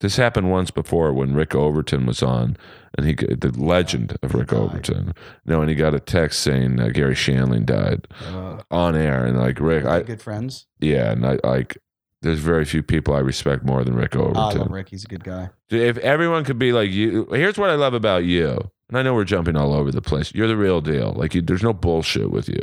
This 0.00 0.16
happened 0.16 0.50
once 0.50 0.70
before 0.70 1.12
when 1.12 1.34
Rick 1.34 1.54
Overton 1.54 2.06
was 2.06 2.22
on, 2.22 2.56
and 2.96 3.06
he 3.06 3.14
the 3.14 3.52
legend 3.56 4.16
of 4.22 4.34
Rick. 4.34 4.52
Overton. 4.52 5.12
No, 5.44 5.60
and 5.60 5.68
he 5.68 5.76
got 5.76 5.94
a 5.94 6.00
text 6.00 6.40
saying 6.40 6.80
uh, 6.80 6.88
Garry 6.88 7.14
Shandling 7.14 7.66
died 7.66 8.08
uh, 8.26 8.62
on 8.70 8.96
air, 8.96 9.26
and 9.26 9.38
like 9.38 9.60
Rick, 9.60 9.84
I 9.84 10.02
good 10.02 10.22
friends. 10.22 10.66
yeah, 10.80 11.12
and 11.12 11.26
I 11.26 11.38
like. 11.44 11.78
There's 12.22 12.38
very 12.38 12.66
few 12.66 12.82
people 12.82 13.14
I 13.14 13.20
respect 13.20 13.64
more 13.64 13.82
than 13.82 13.94
Rick 13.94 14.14
I 14.14 14.18
love 14.18 14.36
Overton. 14.36 14.70
Rick. 14.70 14.90
He's 14.90 15.04
a 15.04 15.08
good 15.08 15.24
guy. 15.24 15.48
If 15.70 15.96
everyone 15.98 16.44
could 16.44 16.58
be 16.58 16.70
like 16.70 16.90
you, 16.90 17.26
here's 17.32 17.56
what 17.56 17.70
I 17.70 17.76
love 17.76 17.94
about 17.94 18.24
you. 18.24 18.70
And 18.90 18.98
I 18.98 19.02
know 19.02 19.14
we're 19.14 19.24
jumping 19.24 19.56
all 19.56 19.72
over 19.72 19.90
the 19.90 20.02
place. 20.02 20.34
You're 20.34 20.48
the 20.48 20.56
real 20.56 20.82
deal. 20.82 21.12
Like 21.12 21.34
you, 21.34 21.40
there's 21.40 21.62
no 21.62 21.72
bullshit 21.72 22.30
with 22.30 22.46
you. 22.48 22.62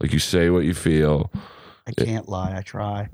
Like 0.00 0.12
you 0.12 0.20
say 0.20 0.48
what 0.50 0.64
you 0.64 0.74
feel. 0.74 1.32
I 1.88 1.92
can't 1.92 2.28
lie. 2.28 2.56
I 2.56 2.62
try. 2.62 3.08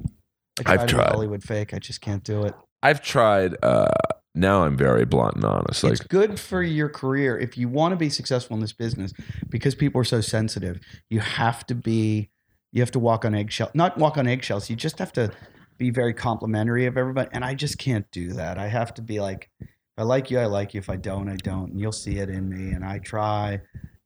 I 0.67 0.73
I've 0.75 0.81
tried 0.81 0.89
tried. 0.89 1.09
Hollywood 1.13 1.43
fake. 1.43 1.73
I 1.73 1.79
just 1.79 2.03
can't 2.03 2.25
do 2.25 2.43
it. 2.45 2.55
I've 2.83 3.03
tried. 3.03 3.57
uh 3.63 3.89
Now 4.35 4.65
I'm 4.65 4.77
very 4.77 5.05
blunt 5.05 5.37
and 5.37 5.45
honest. 5.45 5.83
Like 5.83 5.93
it's 5.93 6.01
good 6.03 6.39
for 6.39 6.63
your 6.63 6.89
career 6.89 7.39
if 7.39 7.59
you 7.59 7.69
want 7.69 7.93
to 7.93 7.97
be 7.97 8.09
successful 8.09 8.55
in 8.55 8.61
this 8.61 8.73
business 8.73 9.13
because 9.49 9.75
people 9.75 10.01
are 10.01 10.05
so 10.05 10.21
sensitive. 10.21 10.81
You 11.09 11.21
have 11.21 11.67
to 11.67 11.75
be, 11.75 12.31
you 12.73 12.81
have 12.81 12.93
to 12.93 12.99
walk 13.01 13.25
on 13.25 13.35
eggshells. 13.35 13.73
Not 13.75 13.99
walk 13.99 14.17
on 14.17 14.27
eggshells. 14.29 14.71
You 14.71 14.77
just 14.77 14.99
have 14.99 15.13
to 15.15 15.33
be 15.79 15.91
very 15.91 16.15
complimentary 16.15 16.87
of 16.87 16.97
everybody. 16.97 17.29
And 17.33 17.45
I 17.45 17.55
just 17.55 17.79
can't 17.79 18.09
do 18.13 18.33
that. 18.35 18.57
I 18.59 18.69
have 18.69 18.95
to 18.95 19.03
be 19.03 19.21
like, 19.21 19.51
if 19.61 19.69
I 19.99 20.03
like 20.05 20.31
you, 20.31 20.39
I 20.39 20.47
like 20.47 20.75
you. 20.75 20.79
If 20.79 20.89
I 20.91 20.97
don't, 20.97 21.29
I 21.29 21.37
don't. 21.37 21.73
And 21.73 21.81
you'll 21.81 21.91
see 21.93 22.19
it 22.19 22.31
in 22.31 22.49
me. 22.49 22.73
And 22.73 22.85
I 22.85 22.99
try. 22.99 23.61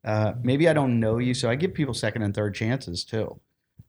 Uh, 0.04 0.32
maybe 0.42 0.68
I 0.68 0.72
don't 0.72 1.00
know 1.00 1.18
you, 1.18 1.34
so 1.34 1.48
I 1.50 1.54
give 1.54 1.74
people 1.74 1.94
second 1.94 2.22
and 2.22 2.34
third 2.34 2.54
chances 2.54 3.04
too. 3.04 3.40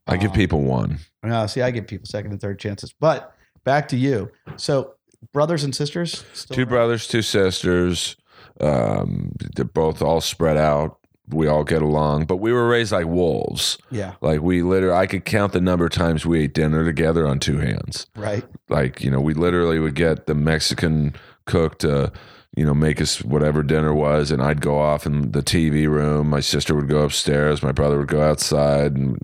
I 0.06 0.16
give 0.16 0.30
Um, 0.30 0.36
people 0.36 0.62
one. 0.62 0.98
No, 1.22 1.46
see, 1.46 1.62
I 1.62 1.70
give 1.70 1.86
people 1.86 2.06
second 2.06 2.32
and 2.32 2.40
third 2.40 2.58
chances. 2.58 2.94
But 2.98 3.34
back 3.66 3.88
to 3.88 3.96
you. 3.98 4.30
So, 4.56 4.94
brothers 5.32 5.62
and 5.64 5.74
sisters, 5.76 6.24
two 6.50 6.62
around? 6.62 6.68
brothers, 6.70 7.06
two 7.06 7.20
sisters. 7.20 8.16
Um, 8.58 9.32
they're 9.54 9.66
both 9.66 10.00
all 10.00 10.22
spread 10.22 10.56
out. 10.56 10.98
We 11.28 11.48
all 11.48 11.64
get 11.64 11.82
along, 11.82 12.26
but 12.26 12.36
we 12.36 12.52
were 12.52 12.68
raised 12.68 12.92
like 12.92 13.06
wolves. 13.06 13.76
Yeah, 13.90 14.14
Like 14.20 14.40
we 14.42 14.62
literally, 14.62 14.96
I 14.96 15.06
could 15.06 15.24
count 15.24 15.52
the 15.52 15.60
number 15.60 15.86
of 15.86 15.90
times 15.90 16.24
we 16.24 16.44
ate 16.44 16.54
dinner 16.54 16.84
together 16.84 17.26
on 17.26 17.40
two 17.40 17.58
hands. 17.58 18.06
right. 18.14 18.44
Like 18.68 19.02
you 19.02 19.10
know, 19.10 19.20
we 19.20 19.34
literally 19.34 19.78
would 19.80 19.96
get 19.96 20.26
the 20.26 20.34
Mexican 20.36 21.14
cook 21.44 21.78
to, 21.80 22.12
you 22.56 22.64
know, 22.64 22.74
make 22.74 23.00
us 23.00 23.22
whatever 23.24 23.64
dinner 23.64 23.92
was, 23.92 24.30
and 24.30 24.40
I'd 24.40 24.60
go 24.60 24.78
off 24.78 25.04
in 25.04 25.32
the 25.32 25.42
TV 25.42 25.88
room. 25.88 26.30
My 26.30 26.40
sister 26.40 26.74
would 26.76 26.88
go 26.88 27.02
upstairs. 27.02 27.60
My 27.62 27.72
brother 27.72 27.98
would 27.98 28.08
go 28.08 28.22
outside, 28.22 28.94
and 28.94 29.18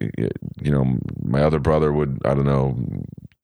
you 0.00 0.70
know, 0.72 0.96
my 1.22 1.42
other 1.42 1.58
brother 1.60 1.92
would, 1.92 2.18
I 2.24 2.32
don't 2.34 2.46
know, 2.46 2.76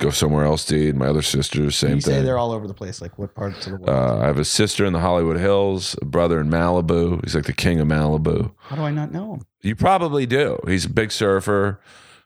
go 0.00 0.10
somewhere 0.10 0.44
else 0.44 0.64
dude. 0.66 0.96
My 0.96 1.06
other 1.06 1.22
sister, 1.22 1.70
same 1.70 1.96
you 1.96 2.00
say 2.00 2.12
thing. 2.16 2.24
they're 2.24 2.38
all 2.38 2.52
over 2.52 2.66
the 2.66 2.74
place. 2.74 3.00
Like 3.00 3.18
what 3.18 3.34
parts 3.34 3.66
of 3.66 3.72
the 3.72 3.78
world? 3.78 3.88
Uh, 3.88 4.18
I 4.22 4.26
have 4.26 4.38
a 4.38 4.44
sister 4.44 4.84
in 4.84 4.92
the 4.92 5.00
Hollywood 5.00 5.38
Hills, 5.38 5.96
a 6.02 6.04
brother 6.04 6.40
in 6.40 6.48
Malibu. 6.50 7.22
He's 7.24 7.34
like 7.34 7.44
the 7.44 7.52
king 7.52 7.80
of 7.80 7.88
Malibu. 7.88 8.52
How 8.58 8.76
do 8.76 8.82
I 8.82 8.90
not 8.90 9.12
know 9.12 9.34
him? 9.34 9.42
You 9.62 9.76
probably 9.76 10.26
do. 10.26 10.58
He's 10.66 10.84
a 10.84 10.90
big 10.90 11.10
surfer. 11.12 11.80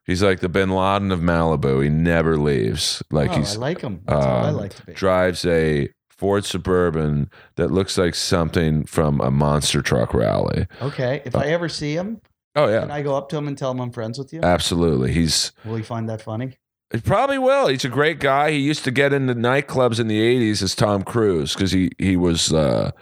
He's 0.04 0.22
like 0.22 0.40
the 0.40 0.48
Bin 0.48 0.70
Laden 0.70 1.12
of 1.12 1.20
Malibu. 1.20 1.82
He 1.82 1.90
never 1.90 2.38
leaves. 2.38 3.02
Like 3.10 3.30
oh, 3.30 3.34
he's 3.34 3.56
I 3.56 3.60
like 3.60 3.80
him. 3.82 4.00
That's 4.06 4.24
how 4.24 4.36
I 4.36 4.48
um, 4.48 4.56
like 4.56 4.74
to 4.76 4.86
be. 4.86 4.92
drives 4.94 5.44
a 5.44 5.90
Ford 6.08 6.44
Suburban 6.46 7.30
that 7.56 7.70
looks 7.70 7.98
like 7.98 8.14
something 8.14 8.84
from 8.86 9.20
a 9.20 9.30
monster 9.30 9.82
truck 9.82 10.14
rally. 10.14 10.66
Okay, 10.80 11.22
if 11.24 11.36
I 11.36 11.46
ever 11.48 11.68
see 11.68 11.92
him, 11.94 12.20
Oh 12.56 12.66
yeah, 12.68 12.80
can 12.80 12.90
I 12.90 13.02
go 13.02 13.16
up 13.16 13.28
to 13.28 13.36
him 13.36 13.46
and 13.46 13.56
tell 13.56 13.70
him 13.70 13.80
I'm 13.80 13.92
friends 13.92 14.18
with 14.18 14.32
you? 14.32 14.40
absolutely. 14.42 15.12
He's 15.12 15.52
Will 15.64 15.76
he 15.76 15.82
find 15.82 16.08
that 16.08 16.22
funny? 16.22 16.56
He 16.92 17.00
probably 17.00 17.38
will. 17.38 17.68
He's 17.68 17.84
a 17.84 17.88
great 17.88 18.18
guy. 18.20 18.50
He 18.52 18.58
used 18.58 18.84
to 18.84 18.90
get 18.90 19.12
into 19.12 19.34
nightclubs 19.34 19.98
in 20.00 20.08
the 20.08 20.20
'80s 20.20 20.62
as 20.62 20.74
Tom 20.74 21.02
Cruise 21.02 21.54
because 21.54 21.72
he 21.72 21.90
he 21.98 22.16
was 22.16 22.52
uh, 22.52 22.92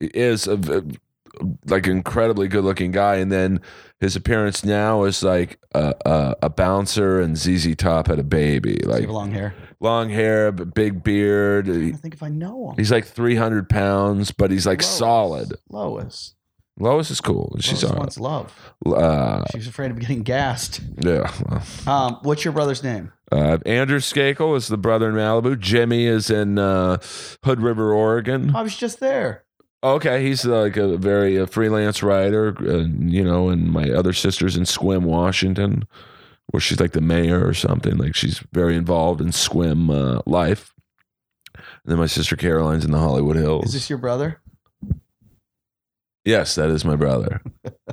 is 0.00 0.46
a, 0.46 0.54
a- 0.54 0.82
like 1.66 1.86
incredibly 1.86 2.48
good 2.48 2.64
looking 2.64 2.90
guy, 2.90 3.16
and 3.16 3.30
then 3.30 3.60
his 4.00 4.16
appearance 4.16 4.64
now 4.64 5.04
is 5.04 5.22
like 5.22 5.58
a, 5.72 5.94
a, 6.04 6.34
a 6.44 6.48
bouncer, 6.50 7.20
and 7.20 7.36
ZZ 7.36 7.76
Top 7.76 8.08
had 8.08 8.18
a 8.18 8.24
baby, 8.24 8.74
Does 8.74 8.86
he 8.86 8.90
like 8.92 9.00
have 9.02 9.10
long 9.10 9.30
hair. 9.30 9.54
long 9.78 10.10
hair, 10.10 10.50
but 10.50 10.74
big 10.74 11.04
beard. 11.04 11.68
I 11.68 11.92
think 11.92 12.14
if 12.14 12.22
I 12.24 12.28
know 12.28 12.70
him. 12.70 12.76
He's 12.76 12.90
like 12.90 13.06
three 13.06 13.36
hundred 13.36 13.68
pounds, 13.68 14.32
but 14.32 14.50
he's 14.50 14.66
like 14.66 14.80
Lois. 14.82 14.88
solid. 14.98 15.52
Lois. 15.70 16.34
Lois 16.80 17.10
is 17.10 17.20
cool. 17.20 17.56
She's 17.60 17.82
Lois 17.82 17.92
all 17.92 17.98
wants 17.98 18.18
love. 18.20 18.72
right. 18.84 19.00
Uh, 19.02 19.44
She's 19.52 19.66
afraid 19.68 19.90
of 19.90 19.98
getting 19.98 20.22
gassed. 20.22 20.80
yeah. 21.00 21.30
well, 21.48 21.62
Um, 21.86 22.18
what's 22.22 22.44
your 22.44 22.52
brother's 22.52 22.82
name? 22.84 23.12
Uh, 23.30 23.58
Andrew 23.66 23.98
Skakel 23.98 24.56
is 24.56 24.68
the 24.68 24.78
brother 24.78 25.10
in 25.10 25.14
Malibu. 25.16 25.58
Jimmy 25.58 26.06
is 26.06 26.30
in 26.30 26.58
uh, 26.58 26.98
Hood 27.44 27.60
River, 27.60 27.92
Oregon. 27.92 28.54
I 28.54 28.62
was 28.62 28.76
just 28.76 29.00
there. 29.00 29.44
Okay, 29.84 30.24
he's 30.24 30.44
like 30.44 30.76
a 30.76 30.96
very 30.96 31.38
uh, 31.38 31.46
freelance 31.46 32.02
writer, 32.02 32.56
uh, 32.60 32.86
you 32.98 33.22
know. 33.22 33.48
And 33.48 33.70
my 33.70 33.90
other 33.90 34.12
sister's 34.12 34.56
in 34.56 34.64
Sequim, 34.64 35.02
Washington, 35.02 35.86
where 36.46 36.60
she's 36.60 36.80
like 36.80 36.92
the 36.92 37.00
mayor 37.00 37.46
or 37.46 37.54
something. 37.54 37.96
Like 37.96 38.16
she's 38.16 38.42
very 38.52 38.76
involved 38.76 39.20
in 39.20 39.28
Sequim 39.28 39.90
uh, 39.92 40.22
life. 40.26 40.74
And 41.54 41.64
then 41.84 41.98
my 41.98 42.06
sister 42.06 42.34
Caroline's 42.34 42.84
in 42.84 42.90
the 42.90 42.98
Hollywood 42.98 43.36
Hills. 43.36 43.66
Is 43.66 43.72
this 43.72 43.90
your 43.90 43.98
brother? 43.98 44.40
yes, 46.24 46.54
that 46.56 46.70
is 46.70 46.84
my 46.84 46.96
brother. 46.96 47.40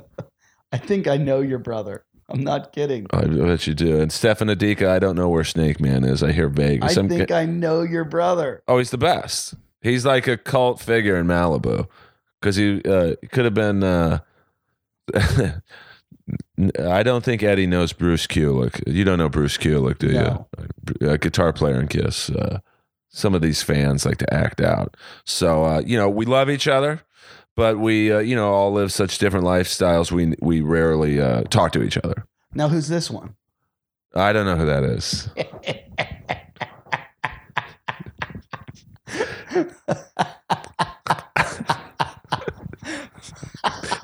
I 0.71 0.77
think 0.77 1.07
I 1.07 1.17
know 1.17 1.39
your 1.41 1.59
brother. 1.59 2.03
I'm 2.29 2.41
not 2.43 2.71
kidding. 2.73 3.05
I 3.11 3.25
bet 3.25 3.67
you 3.67 3.73
do. 3.73 3.99
And 4.01 4.11
Stefan 4.11 4.47
Adika, 4.47 4.87
I 4.87 4.99
don't 4.99 5.15
know 5.15 5.29
where 5.29 5.43
Snake 5.43 5.79
Man 5.79 6.03
is. 6.03 6.23
I 6.23 6.31
hear 6.31 6.47
I 6.47 6.51
Vegas. 6.51 6.97
I'm 6.97 7.07
think 7.09 7.31
I 7.31 7.45
know 7.45 7.81
your 7.81 8.03
brother. 8.03 8.63
Oh, 8.67 8.77
he's 8.79 8.89
the 8.91 8.97
best. 8.97 9.53
He's 9.81 10.05
like 10.05 10.27
a 10.27 10.35
cult 10.37 10.79
figure 10.79 11.15
in 11.17 11.27
Malibu 11.27 11.87
because 12.41 12.55
he 12.55 12.81
uh, 12.83 13.15
could 13.31 13.45
have 13.45 13.53
been. 13.53 13.83
Uh, 13.83 14.19
I 16.79 17.03
don't 17.03 17.23
think 17.23 17.43
Eddie 17.43 17.67
knows 17.67 17.93
Bruce 17.93 18.25
Kulick. 18.25 18.81
You 18.87 19.03
don't 19.03 19.19
know 19.19 19.29
Bruce 19.29 19.57
Kulick, 19.57 19.99
do 19.99 20.11
No. 20.11 20.47
you? 20.99 21.09
A 21.09 21.17
guitar 21.17 21.53
player 21.53 21.79
in 21.79 21.87
Kiss. 21.87 22.29
Uh, 22.31 22.59
some 23.09 23.35
of 23.35 23.41
these 23.41 23.61
fans 23.61 24.05
like 24.05 24.17
to 24.17 24.33
act 24.33 24.59
out. 24.61 24.97
So 25.25 25.63
uh, 25.65 25.81
you 25.85 25.97
know, 25.97 26.09
we 26.09 26.25
love 26.25 26.49
each 26.49 26.67
other, 26.67 27.01
but 27.55 27.79
we 27.79 28.11
uh, 28.11 28.19
you 28.19 28.35
know 28.35 28.51
all 28.51 28.71
live 28.71 28.91
such 28.91 29.17
different 29.17 29.45
lifestyles. 29.45 30.11
We 30.11 30.35
we 30.41 30.61
rarely 30.61 31.19
uh, 31.19 31.43
talk 31.43 31.71
to 31.73 31.83
each 31.83 31.97
other. 31.97 32.25
Now, 32.53 32.69
who's 32.69 32.87
this 32.87 33.09
one? 33.11 33.35
I 34.13 34.31
don't 34.31 34.45
know 34.45 34.55
who 34.55 34.65
that 34.65 34.83
is. 34.83 35.29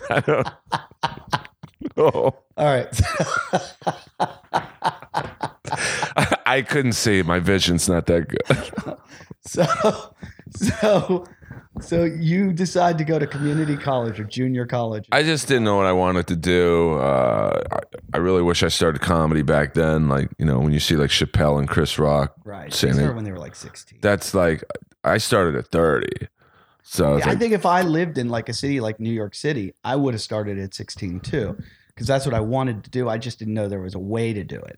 I 0.10 0.20
don't. 0.20 0.48
Oh. 1.98 2.34
All 2.58 2.66
right. 2.66 2.88
I 6.46 6.62
couldn't 6.64 6.94
see. 6.94 7.22
My 7.22 7.40
vision's 7.40 7.88
not 7.88 8.06
that 8.08 8.28
good. 8.28 8.98
so, 9.42 10.14
so, 10.56 11.26
so 11.80 12.04
you 12.04 12.52
decide 12.52 12.98
to 12.98 13.04
go 13.06 13.18
to 13.18 13.26
community 13.26 13.78
college 13.78 14.20
or 14.20 14.26
junior 14.26 14.66
college. 14.66 15.08
I 15.12 15.24
just 15.24 15.48
didn't 15.48 15.64
know 15.64 15.78
what 15.78 15.86
I 15.86 15.94
wanted 15.94 16.28
to 16.28 16.36
do. 16.36 16.94
Uh, 16.96 17.62
I, 17.72 17.80
I 18.14 18.18
really 18.18 18.42
wish 18.42 18.62
I 18.62 18.68
started 18.68 19.02
comedy 19.02 19.42
back 19.42 19.74
then. 19.74 20.10
Like, 20.10 20.30
you 20.38 20.46
know, 20.46 20.60
when 20.60 20.74
you 20.74 20.80
see 20.80 20.96
like 20.98 21.10
Chappelle 21.12 21.60
and 21.60 21.70
Chris 21.70 21.98
Rock, 21.98 22.34
right. 22.44 22.74
Saying 22.74 22.98
they- 22.98 23.08
when 23.10 23.24
they 23.24 23.32
were 23.32 23.40
like 23.40 23.56
16. 23.56 24.00
that's 24.02 24.34
like, 24.34 24.64
I 25.04 25.18
started 25.18 25.56
at 25.56 25.68
30. 25.68 26.08
So 26.84 27.18
Yeah, 27.18 27.26
I 27.26 27.30
like, 27.30 27.40
think 27.40 27.54
if 27.54 27.66
I 27.66 27.84
lived 27.84 28.18
in 28.18 28.28
like 28.30 28.50
a 28.50 28.54
city 28.54 28.80
like 28.82 29.00
New 29.00 29.12
York 29.12 29.34
City, 29.34 29.74
I 29.84 29.96
would 29.96 30.14
have 30.14 30.22
started 30.22 30.60
at 30.60 30.74
16 30.74 31.22
too, 31.22 31.58
because 31.88 32.06
that's 32.08 32.26
what 32.26 32.36
I 32.36 32.42
wanted 32.42 32.84
to 32.84 32.90
do. 32.90 33.08
I 33.08 33.18
just 33.18 33.40
didn't 33.40 33.54
know 33.54 33.70
there 33.70 33.80
was 33.80 33.96
a 33.96 34.00
way 34.00 34.34
to 34.34 34.44
do 34.44 34.58
it. 34.60 34.78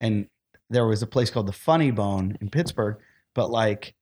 And 0.00 0.26
there 0.68 0.86
was 0.86 1.00
a 1.02 1.06
place 1.06 1.30
called 1.30 1.46
the 1.46 1.52
Funny 1.52 1.90
Bone 1.90 2.36
in 2.40 2.50
Pittsburgh, 2.50 2.96
but 3.34 3.50
like 3.50 3.94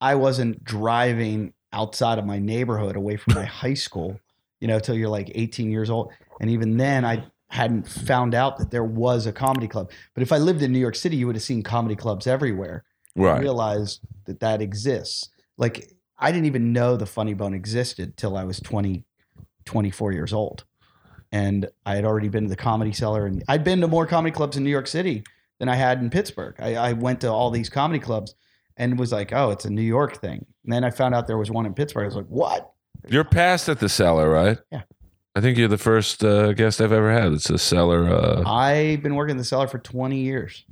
I 0.00 0.14
wasn't 0.14 0.64
driving 0.64 1.52
outside 1.72 2.18
of 2.18 2.26
my 2.26 2.38
neighborhood 2.38 2.96
away 2.96 3.16
from 3.16 3.34
my 3.34 3.44
high 3.62 3.74
school, 3.74 4.20
you 4.60 4.68
know, 4.68 4.78
till 4.78 4.94
you're 4.94 5.08
like 5.08 5.30
18 5.34 5.70
years 5.70 5.90
old. 5.90 6.12
And 6.40 6.50
even 6.50 6.76
then, 6.76 7.04
I 7.04 7.24
hadn't 7.48 7.86
found 7.86 8.34
out 8.34 8.58
that 8.58 8.70
there 8.70 8.84
was 8.84 9.26
a 9.26 9.32
comedy 9.32 9.68
club. 9.68 9.90
But 10.14 10.22
if 10.22 10.32
I 10.32 10.38
lived 10.38 10.62
in 10.62 10.72
New 10.72 10.78
York 10.78 10.96
City, 10.96 11.16
you 11.16 11.26
would 11.26 11.36
have 11.36 11.42
seen 11.42 11.62
comedy 11.62 11.94
clubs 11.94 12.26
everywhere 12.26 12.84
right. 13.14 13.40
realize 13.40 14.00
that 14.24 14.40
that 14.40 14.62
exists. 14.62 15.28
Like 15.58 15.92
I 16.18 16.32
didn't 16.32 16.46
even 16.46 16.72
know 16.72 16.96
the 16.96 17.06
Funny 17.06 17.34
Bone 17.34 17.52
existed 17.52 18.16
till 18.16 18.36
I 18.36 18.44
was 18.44 18.58
20, 18.60 19.04
24 19.64 20.12
years 20.12 20.32
old. 20.32 20.64
And 21.30 21.68
I 21.84 21.94
had 21.94 22.04
already 22.04 22.28
been 22.28 22.44
to 22.44 22.50
the 22.50 22.56
comedy 22.56 22.92
cellar 22.92 23.26
and 23.26 23.42
I'd 23.48 23.64
been 23.64 23.80
to 23.80 23.88
more 23.88 24.06
comedy 24.06 24.32
clubs 24.32 24.56
in 24.56 24.64
New 24.64 24.70
York 24.70 24.86
City 24.86 25.22
than 25.58 25.68
I 25.68 25.74
had 25.74 26.00
in 26.00 26.10
Pittsburgh. 26.10 26.54
I, 26.58 26.74
I 26.76 26.92
went 26.92 27.20
to 27.22 27.28
all 27.28 27.50
these 27.50 27.68
comedy 27.68 28.00
clubs 28.00 28.34
and 28.82 28.98
was 28.98 29.12
like, 29.12 29.32
oh, 29.32 29.50
it's 29.50 29.64
a 29.64 29.70
New 29.70 29.82
York 29.82 30.16
thing. 30.20 30.44
And 30.64 30.72
then 30.72 30.84
I 30.84 30.90
found 30.90 31.14
out 31.14 31.26
there 31.26 31.38
was 31.38 31.50
one 31.50 31.66
in 31.66 31.74
Pittsburgh. 31.74 32.02
I 32.02 32.06
was 32.06 32.16
like, 32.16 32.26
what? 32.26 32.72
You're 33.08 33.24
past 33.24 33.68
at 33.68 33.78
the 33.80 33.88
cellar, 33.88 34.28
right? 34.28 34.58
Yeah. 34.70 34.82
I 35.34 35.40
think 35.40 35.56
you're 35.58 35.68
the 35.68 35.78
first 35.78 36.22
uh, 36.24 36.52
guest 36.52 36.80
I've 36.80 36.92
ever 36.92 37.10
had. 37.12 37.32
It's 37.32 37.48
a 37.50 37.58
cellar. 37.58 38.08
Uh, 38.08 38.42
I've 38.46 39.02
been 39.02 39.14
working 39.14 39.32
in 39.32 39.36
the 39.38 39.44
cellar 39.44 39.66
for 39.66 39.78
20 39.78 40.18
years. 40.18 40.64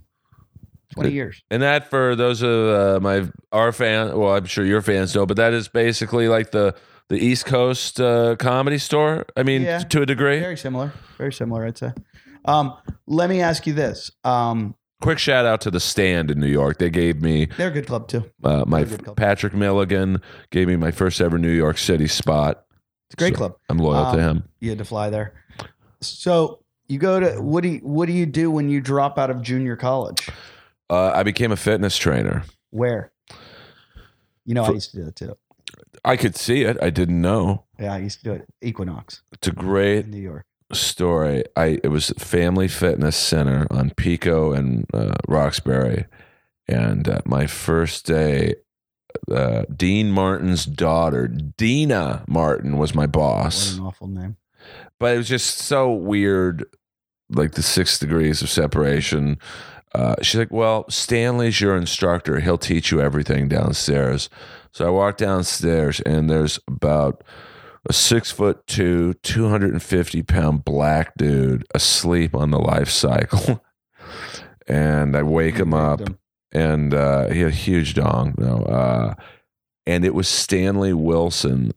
20 0.95 1.13
years. 1.13 1.43
and 1.53 1.63
that 1.63 1.89
for 1.89 2.17
those 2.17 2.43
of 2.43 2.51
uh, 2.51 3.01
my 3.01 3.29
our 3.53 3.71
fan, 3.71 4.17
well, 4.19 4.35
I'm 4.35 4.45
sure 4.47 4.65
your 4.65 4.83
fans 4.83 5.15
know, 5.15 5.25
but 5.25 5.37
that 5.37 5.53
is 5.53 5.69
basically 5.69 6.27
like 6.27 6.51
the 6.51 6.75
the 7.09 7.17
East 7.17 7.47
Coast 7.47 8.01
uh, 8.01 8.35
comedy 8.37 8.79
store. 8.79 9.25
I 9.37 9.45
mean, 9.45 9.63
Yeah. 9.63 9.79
to 9.79 10.03
a 10.03 10.07
degree. 10.07 10.41
Very 10.41 10.57
similar. 10.57 10.93
Very 11.17 11.33
similar, 11.33 11.65
I'd 11.65 11.79
say. 11.79 11.93
Um, 12.45 12.75
let 13.07 13.31
me 13.31 13.41
ask 13.41 13.67
you 13.69 13.73
this. 13.73 14.11
Um, 14.25 14.75
Quick 15.01 15.19
shout 15.19 15.47
out 15.47 15.61
to 15.63 15.71
the 15.71 15.81
Stand 15.81 16.31
in 16.31 16.39
New 16.41 16.47
York. 16.49 16.79
They 16.79 16.91
gave 16.91 17.23
me 17.23 17.47
they're 17.57 17.69
a 17.69 17.73
good 17.73 17.87
club 17.87 18.07
too. 18.09 18.25
uh, 18.45 18.65
my 18.67 18.85
club. 18.85 19.17
Patrick 19.17 19.55
Milligan 19.55 20.21
gave 20.51 20.69
me 20.69 20.77
my 20.77 20.91
first 20.91 21.21
ever 21.21 21.39
New 21.39 21.51
York 21.51 21.79
City 21.79 22.07
spot. 22.07 22.65
It's 23.07 23.15
a 23.15 23.17
great 23.17 23.33
So 23.35 23.39
club. 23.39 23.57
I'm 23.69 23.79
loyal 23.79 24.13
to 24.13 24.19
Um, 24.19 24.37
him. 24.37 24.45
You 24.61 24.69
had 24.69 24.79
to 24.79 24.85
fly 24.85 25.11
there. 25.11 25.33
So 26.01 26.61
you 26.89 26.99
go 26.99 27.19
to 27.21 27.41
what 27.41 27.63
do 27.63 27.71
you, 27.71 27.79
what 27.79 28.07
do 28.07 28.13
you 28.13 28.27
do 28.27 28.51
when 28.51 28.69
you 28.69 28.81
drop 28.81 29.19
out 29.19 29.31
of 29.31 29.43
junior 29.43 29.77
college? 29.77 30.29
Uh, 30.91 31.13
I 31.15 31.23
became 31.23 31.51
a 31.53 31.57
fitness 31.57 31.97
trainer. 31.97 32.45
Where? 32.71 33.13
You 34.45 34.55
know, 34.55 34.65
I 34.65 34.71
used 34.71 34.91
to 34.93 34.97
do 34.99 35.07
it 35.07 35.17
too. 35.17 35.37
I 36.05 36.17
could 36.17 36.37
see 36.37 36.63
it. 36.63 36.77
I 36.83 36.91
didn't 36.91 37.21
know. 37.21 37.65
Yeah, 37.79 37.95
I 37.95 37.99
used 37.99 38.19
to 38.19 38.25
do 38.25 38.33
it. 38.33 38.49
Equinox 38.63 39.23
It's 39.33 39.49
a 39.49 39.53
great 39.53 40.05
in 40.07 40.11
New 40.11 40.21
York. 40.21 40.45
Story. 40.73 41.45
I 41.57 41.79
it 41.83 41.89
was 41.89 42.11
Family 42.19 42.69
Fitness 42.69 43.17
Center 43.17 43.67
on 43.71 43.91
Pico 43.91 44.53
and 44.53 44.87
uh, 44.95 45.15
Roxbury, 45.27 46.07
and 46.69 47.09
uh, 47.09 47.21
my 47.25 47.47
first 47.47 48.07
day, 48.07 48.55
uh, 49.31 49.65
Dean 49.75 50.11
Martin's 50.11 50.65
daughter, 50.65 51.27
Deana 51.29 52.25
Martin, 52.29 52.79
was 52.79 52.95
my 52.95 53.07
boss. 53.07 53.73
What 53.73 53.79
an 53.81 53.87
awful 53.87 54.09
name. 54.09 54.37
But 54.99 55.15
it 55.15 55.19
was 55.19 55.29
just 55.29 55.59
so 55.59 55.93
weird, 55.93 56.65
like 57.29 57.53
the 57.53 57.63
six 57.63 57.99
degrees 57.99 58.43
of 58.43 58.51
separation. 58.51 59.39
Uh, 59.95 60.15
she's 60.23 60.39
like, 60.39 60.53
"Well, 60.53 60.89
Stanley's 60.89 61.61
your 61.61 61.77
instructor. 61.77 62.41
He'll 62.41 62.59
teach 62.59 62.91
you 62.93 63.01
everything 63.01 63.49
downstairs." 63.49 64.29
So 64.73 64.87
I 64.87 64.91
walk 64.91 65.17
downstairs, 65.17 66.01
and 66.01 66.31
there's 66.31 66.61
about 66.69 67.25
a 67.89 67.93
six 67.93 68.31
foot 68.31 68.67
two, 68.67 69.15
250 69.15 70.23
pound 70.23 70.65
black 70.65 71.15
dude 71.17 71.65
asleep 71.75 72.35
on 72.35 72.51
the 72.51 72.59
life 72.59 72.91
cycle. 72.91 73.65
and 74.67 75.17
I 75.17 75.23
wake 75.23 75.57
him 75.57 75.75
up, 75.75 76.01
and 76.53 76.95
uh, 76.95 77.29
he 77.29 77.41
had 77.41 77.53
a 77.53 77.55
huge 77.55 77.95
dong. 77.95 78.35
No, 78.39 78.63
uh, 78.65 79.15
and 79.87 80.05
it 80.05 80.15
was 80.15 80.29
Stanley 80.29 80.93
Wilson, 80.93 81.73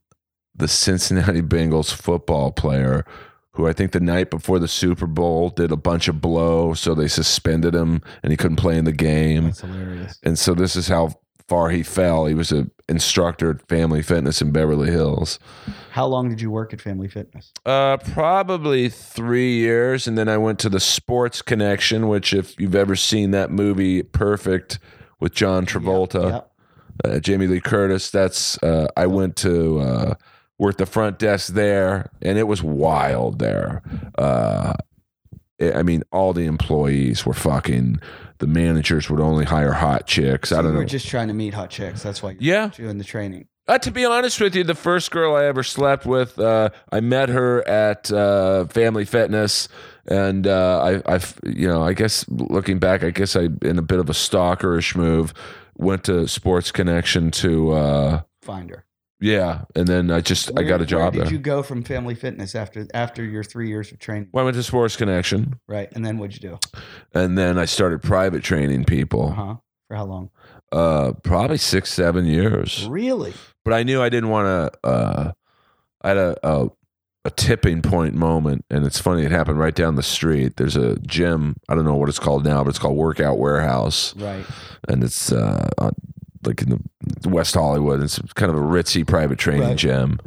the 0.56 0.68
Cincinnati 0.68 1.41
Bengals 1.43 1.93
football 1.93 2.51
player, 2.51 3.06
who 3.54 3.68
I 3.68 3.74
think 3.74 3.91
the 3.91 3.99
night 3.99 4.30
before 4.30 4.60
the 4.60 4.68
Super 4.68 5.08
Bowl 5.08 5.49
did 5.49 5.72
a 5.72 5.78
bunch 5.78 6.08
of 6.08 6.22
blow, 6.22 6.74
so 6.74 6.93
they 6.93 7.08
suspended 7.08 7.74
him 7.74 8.01
and 8.22 8.32
he 8.32 8.38
couldn't 8.38 8.58
play 8.58 8.78
in 8.78 8.86
the 8.86 8.91
game. 8.91 9.45
That's 9.45 9.62
hilarious. 9.62 10.20
And 10.24 10.38
so 10.38 10.54
this 10.54 10.76
is 10.76 10.88
how 10.88 11.20
far 11.47 11.70
he 11.70 11.84
fell. 11.84 12.26
He 12.26 12.34
was 12.34 12.51
an 12.51 12.72
instructor 12.93 13.49
at 13.51 13.67
Family 13.67 14.01
Fitness 14.01 14.41
in 14.41 14.51
Beverly 14.51 14.89
Hills. 14.91 15.39
How 15.91 16.05
long 16.05 16.29
did 16.29 16.39
you 16.41 16.49
work 16.51 16.73
at 16.73 16.79
Family 16.79 17.07
Fitness? 17.07 17.51
Uh, 17.65 17.97
probably 17.97 18.87
three 18.89 19.53
years, 19.55 20.07
and 20.07 20.17
then 20.17 20.29
I 20.29 20.37
went 20.37 20.59
to 20.59 20.69
the 20.69 20.79
Sports 20.79 21.41
Connection, 21.41 22.07
which, 22.07 22.33
if 22.33 22.57
you've 22.59 22.75
ever 22.75 22.95
seen 22.95 23.31
that 23.31 23.51
movie, 23.51 24.03
Perfect, 24.03 24.79
with 25.19 25.33
John 25.33 25.65
Travolta, 25.65 26.31
Yep. 26.31 26.51
uh, 27.05 27.19
Jamie 27.19 27.47
Lee 27.47 27.59
Curtis, 27.61 28.09
that's 28.11 28.61
uh, 28.63 28.87
I 28.95 29.07
went 29.07 29.35
to 29.37 29.79
uh, 29.79 30.13
work 30.57 30.77
the 30.77 30.85
front 30.85 31.19
desk 31.19 31.53
there, 31.53 32.09
and 32.21 32.37
it 32.37 32.43
was 32.47 32.61
wild 32.63 33.39
there. 33.39 33.81
Uh, 34.17 34.73
I 35.61 35.81
mean, 35.83 36.03
all 36.11 36.33
the 36.33 36.45
employees 36.45 37.25
were 37.25 37.33
fucking. 37.33 37.99
The 38.43 38.47
managers 38.47 39.09
would 39.09 39.21
only 39.21 39.45
hire 39.45 39.71
hot 39.71 40.05
chicks. 40.05 40.51
I 40.51 40.61
don't 40.61 40.73
know. 40.73 40.79
were 40.79 40.83
just 40.85 41.07
trying 41.07 41.29
to 41.29 41.33
meet 41.33 41.53
hot 41.53 41.69
chicks. 41.69 42.03
That's 42.03 42.21
why 42.21 42.35
Yeah. 42.41 42.71
doing 42.75 42.97
the 42.97 43.05
training. 43.05 43.47
Uh, 43.69 43.77
to 43.77 43.89
be 43.89 44.03
honest 44.03 44.41
with 44.41 44.53
you, 44.53 44.65
the 44.65 44.75
first 44.75 45.11
girl 45.11 45.33
I 45.33 45.45
ever 45.45 45.63
slept 45.63 46.05
with, 46.05 46.37
uh, 46.37 46.71
I 46.91 46.99
met 46.99 47.29
her 47.29 47.65
at 47.65 48.11
uh, 48.11 48.65
Family 48.65 49.05
Fitness, 49.05 49.69
and 50.05 50.45
uh, 50.45 51.01
I, 51.07 51.15
I, 51.15 51.19
you 51.45 51.69
know, 51.69 51.81
I 51.81 51.93
guess 51.93 52.25
looking 52.27 52.79
back, 52.79 53.01
I 53.05 53.11
guess 53.11 53.37
I, 53.37 53.47
in 53.61 53.77
a 53.79 53.81
bit 53.81 53.99
of 53.99 54.09
a 54.09 54.13
stalkerish 54.13 54.93
move, 54.97 55.33
went 55.77 56.03
to 56.03 56.27
Sports 56.27 56.73
Connection 56.73 57.31
to, 57.31 57.71
uh, 57.71 58.21
Find 58.41 58.69
her. 58.71 58.83
Yeah, 59.24 59.61
and 59.76 59.88
then 59.88 60.11
I 60.11 60.19
just 60.21 60.51
I 60.57 60.63
got 60.63 60.82
a 60.82 60.86
job 60.86 60.99
Where 61.01 61.11
there. 61.11 61.24
did 61.24 61.32
you 61.32 61.38
go 61.39 61.63
from 61.63 61.84
Family 61.84 62.13
Fitness 62.15 62.55
after 62.55 62.86
after 62.93 63.24
your 63.24 63.43
three 63.43 63.69
years 63.69 63.91
of 63.91 63.99
training? 63.99 64.28
well, 64.34 64.41
I 64.41 64.45
went 64.45 64.57
to 64.57 64.63
Sports 64.63 64.95
Connection, 64.97 65.59
Right, 65.67 65.89
and 65.93 66.05
then 66.05 66.17
what'd 66.17 66.36
you 66.41 66.49
do? 66.49 66.59
and 67.13 67.38
then 67.38 67.57
I 67.57 67.65
started 67.65 68.01
private 68.03 68.43
training 68.43 68.84
people. 68.86 69.30
Uh 69.30 69.34
huh. 69.34 69.55
For 69.88 69.95
how 69.95 70.05
long? 70.05 70.30
Uh, 70.71 71.13
probably 71.24 71.57
six, 71.57 71.93
seven 71.93 72.26
years. 72.26 72.86
Really? 72.89 73.34
but 73.63 73.74
I 73.74 73.84
knew 73.84 74.01
I 74.01 74.09
didn't 74.09 74.30
want 74.30 74.45
to. 74.74 74.88
Uh, 74.88 75.32
I 76.01 76.07
had 76.09 76.17
a, 76.17 76.36
a 76.43 76.67
a 77.26 77.30
tipping 77.32 77.82
point 77.82 78.15
moment, 78.15 78.65
and 78.69 78.86
it's 78.86 78.99
funny. 78.99 79.24
It 79.24 79.32
happened 79.32 79.57
right 79.57 79.74
down 79.74 79.95
the 79.95 80.03
street. 80.03 80.57
There's 80.57 80.76
a 80.76 80.97
gym. 80.99 81.55
I 81.69 81.76
don't 81.76 81.86
know 81.86 81.95
what 81.95 82.09
it's 82.09 82.19
called 82.19 82.43
now, 82.43 82.63
but 82.63 82.71
it's 82.71 82.80
called 82.80 82.97
Workout 82.97 83.38
Warehouse, 83.38 84.13
Right. 84.17 84.45
and 84.89 85.01
it's 85.05 85.32
uh, 85.32 85.69
on, 85.78 85.93
like 86.45 86.61
in 86.61 86.69
the 87.21 87.29
West 87.29 87.55
Hollywood. 87.55 88.01
It's 88.01 88.19
kind 88.33 88.51
of 88.51 88.57
a 88.57 88.61
ritzy 88.61 89.05
private 89.05 89.37
training 89.39 89.69
Right. 89.69 89.77
gym. 89.77 90.19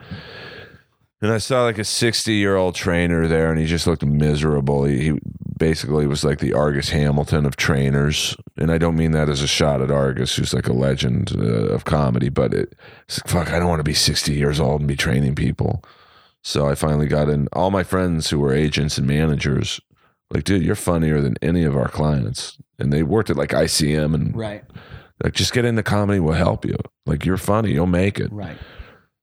And 1.22 1.32
I 1.32 1.38
saw 1.38 1.62
like 1.64 1.78
a 1.78 1.84
60 1.84 2.34
year 2.34 2.56
old 2.56 2.74
trainer 2.74 3.26
there, 3.26 3.50
and 3.50 3.58
he 3.58 3.66
just 3.66 3.86
looked 3.86 4.04
miserable. 4.04 4.84
He, 4.84 5.12
he 5.12 5.18
basically 5.58 6.06
was 6.06 6.22
like 6.24 6.40
the 6.40 6.52
Argus 6.52 6.90
Hamilton 6.90 7.46
of 7.46 7.56
trainers. 7.56 8.36
And 8.58 8.70
I 8.70 8.76
don't 8.76 8.96
mean 8.96 9.12
that 9.12 9.30
as 9.30 9.40
a 9.40 9.46
shot 9.46 9.80
at 9.80 9.90
Argus, 9.90 10.36
who's 10.36 10.52
like 10.52 10.68
a 10.68 10.74
legend 10.74 11.32
uh, 11.34 11.42
of 11.72 11.86
comedy, 11.86 12.28
but 12.28 12.52
it, 12.52 12.74
it's 13.08 13.18
like, 13.24 13.28
fuck, 13.46 13.54
I 13.54 13.58
don't 13.58 13.68
want 13.68 13.80
to 13.80 13.84
be 13.84 13.94
60 13.94 14.34
years 14.34 14.60
old 14.60 14.82
and 14.82 14.88
be 14.88 14.96
training 14.96 15.34
people. 15.36 15.82
So 16.42 16.68
I 16.68 16.74
finally 16.74 17.06
got 17.08 17.28
in. 17.30 17.48
All 17.54 17.70
my 17.70 17.82
friends 17.82 18.28
who 18.30 18.38
were 18.38 18.52
agents 18.52 18.98
and 18.98 19.06
managers, 19.06 19.80
like, 20.30 20.44
dude, 20.44 20.62
you're 20.62 20.74
funnier 20.74 21.20
than 21.22 21.36
any 21.40 21.64
of 21.64 21.76
our 21.76 21.88
clients. 21.88 22.58
And 22.78 22.92
they 22.92 23.02
worked 23.02 23.30
at 23.30 23.36
like 23.36 23.50
ICM 23.50 24.14
and 24.14 24.36
Right. 24.36 24.64
Like, 25.22 25.32
just 25.34 25.52
get 25.52 25.64
into 25.64 25.82
comedy, 25.82 26.20
we'll 26.20 26.34
help 26.34 26.64
you. 26.64 26.76
Like, 27.06 27.24
you're 27.24 27.36
funny, 27.38 27.72
you'll 27.72 27.86
make 27.86 28.18
it. 28.20 28.32
Right. 28.32 28.56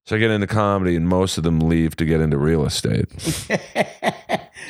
So 0.05 0.15
I 0.17 0.19
get 0.19 0.31
into 0.31 0.47
comedy, 0.47 0.95
and 0.97 1.07
most 1.07 1.37
of 1.37 1.43
them 1.45 1.59
leave 1.61 1.95
to 1.95 2.05
get 2.05 2.19
into 2.19 2.37
real 2.37 2.65
estate. 2.65 3.09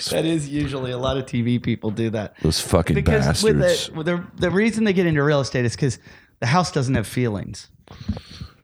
that 0.10 0.26
is 0.26 0.48
usually 0.50 0.92
a 0.92 0.98
lot 0.98 1.18
of 1.18 1.26
TV 1.26 1.62
people 1.62 1.92
do 1.92 2.10
that. 2.12 2.36
Those 2.42 2.60
fucking 2.62 2.94
Because 2.96 3.26
bastards. 3.26 3.44
with 3.44 3.58
the, 3.60 3.92
with 3.98 4.06
the 4.06 4.26
the 4.36 4.52
reason 4.52 4.84
they 4.84 4.94
get 4.94 5.06
into 5.06 5.24
real 5.24 5.40
estate 5.40 5.66
is 5.66 5.76
because 5.76 6.00
the 6.40 6.46
house 6.46 6.72
doesn't 6.72 6.94
have 6.96 7.08
feelings. 7.08 7.70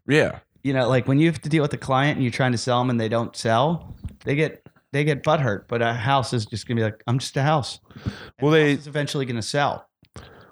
yeah. 0.07 0.39
You 0.62 0.74
know, 0.74 0.89
like 0.89 1.07
when 1.07 1.20
you 1.20 1.28
have 1.28 1.41
to 1.41 1.49
deal 1.49 1.62
with 1.62 1.72
a 1.74 1.78
client 1.78 2.18
and 2.18 2.24
you're 2.24 2.34
trying 2.34 2.51
to 2.51 2.57
sell 2.57 2.80
them 2.80 2.89
and 2.89 2.99
they 2.99 3.07
don't 3.10 3.34
sell, 3.36 3.95
they 4.26 4.36
get 4.36 4.62
they 4.91 5.03
get 5.05 5.24
butthurt. 5.24 5.64
But 5.70 5.82
a 5.82 5.93
house 5.93 6.34
is 6.34 6.45
just 6.45 6.68
gonna 6.68 6.78
be 6.80 6.84
like, 6.84 7.01
I'm 7.07 7.18
just 7.18 7.36
a 7.38 7.41
house. 7.41 7.80
Well, 8.41 8.51
they 8.51 8.74
It's 8.74 8.86
eventually 8.86 9.26
gonna 9.26 9.41
sell. 9.41 9.88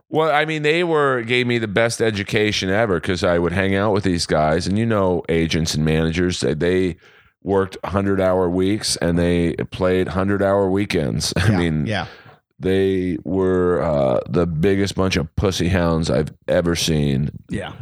Well, 0.09 0.31
I 0.33 0.45
mean, 0.45 0.61
they 0.61 0.83
were 0.83 1.21
gave 1.23 1.47
me 1.47 1.57
the 1.57 1.67
best 1.67 2.01
education 2.01 2.69
ever 2.69 2.99
because 2.99 3.23
I 3.23 3.39
would 3.39 3.51
hang 3.51 3.75
out 3.75 3.91
with 3.93 4.03
these 4.05 4.25
guys, 4.25 4.65
and 4.67 4.77
you 4.77 4.85
know, 4.85 5.23
agents 5.27 5.73
and 5.75 5.83
managers 5.83 6.39
they, 6.39 6.53
they 6.53 6.95
worked 7.43 7.77
hundred 7.85 8.19
hour 8.21 8.49
weeks 8.49 8.95
and 8.97 9.17
they 9.19 9.53
played 9.71 10.09
hundred 10.09 10.41
hour 10.41 10.69
weekends. 10.69 11.33
I 11.37 11.49
Yeah, 11.49 11.57
mean, 11.57 11.85
yeah, 11.85 12.07
they 12.57 13.17
were 13.25 13.81
uh, 13.81 14.21
the 14.29 14.47
biggest 14.47 14.95
bunch 14.95 15.17
of 15.17 15.33
pussy 15.35 15.67
hounds 15.67 16.09
I've 16.09 16.33
ever 16.47 16.75
seen 16.75 17.29
yeah, 17.49 17.73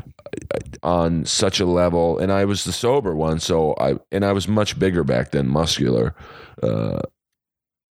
on 0.84 1.26
such 1.26 1.60
a 1.60 1.66
level. 1.66 2.18
And 2.18 2.32
I 2.32 2.46
was 2.46 2.64
the 2.64 2.74
sober 2.74 3.16
one, 3.16 3.40
so 3.40 3.76
I 3.80 3.96
and 4.12 4.26
I 4.26 4.32
was 4.32 4.48
much 4.48 4.80
bigger 4.80 5.04
back 5.04 5.30
then, 5.32 5.48
muscular. 5.48 6.16
Uh, 6.62 7.02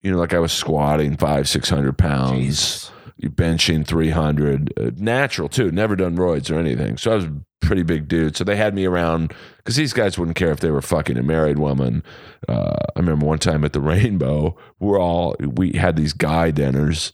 you 0.03 0.11
know, 0.11 0.19
like 0.19 0.35
I 0.35 0.41
was 0.41 0.53
squatting 0.53 1.17
five, 1.17 1.49
six 1.49 1.69
hundred 1.69 1.97
pounds 1.99 2.39
Jesus. 2.41 2.91
You 3.17 3.31
benching 3.31 3.87
300 3.87 4.73
uh, 4.79 4.91
natural 4.97 5.49
too 5.49 5.71
never 5.71 5.97
done 5.97 6.17
roids 6.17 6.51
or 6.51 6.59
anything. 6.59 6.97
So 6.97 7.13
i 7.13 7.15
was 7.15 7.25
a 7.25 7.33
pretty 7.61 7.83
big 7.83 8.09
dude. 8.09 8.37
So 8.37 8.45
they 8.45 8.57
had 8.57 8.75
me 8.75 8.85
around 8.85 9.33
because 9.59 9.77
these 9.77 9.93
guys 9.93 10.19
wouldn't 10.19 10.37
care 10.37 10.51
if 10.51 10.61
they 10.61 10.71
were 10.71 10.83
fucking 10.83 11.17
a 11.17 11.23
married 11.23 11.59
woman. 11.59 12.03
Uh, 12.49 12.77
i 12.97 12.99
remember 12.99 13.25
one 13.27 13.39
time 13.39 13.65
at 13.65 13.73
the 13.73 13.81
rainbow 13.95 14.57
we're 14.81 15.01
all 15.01 15.35
we 15.41 15.73
had 15.73 15.97
these 15.97 16.13
guy 16.13 16.51
dinners 16.51 17.13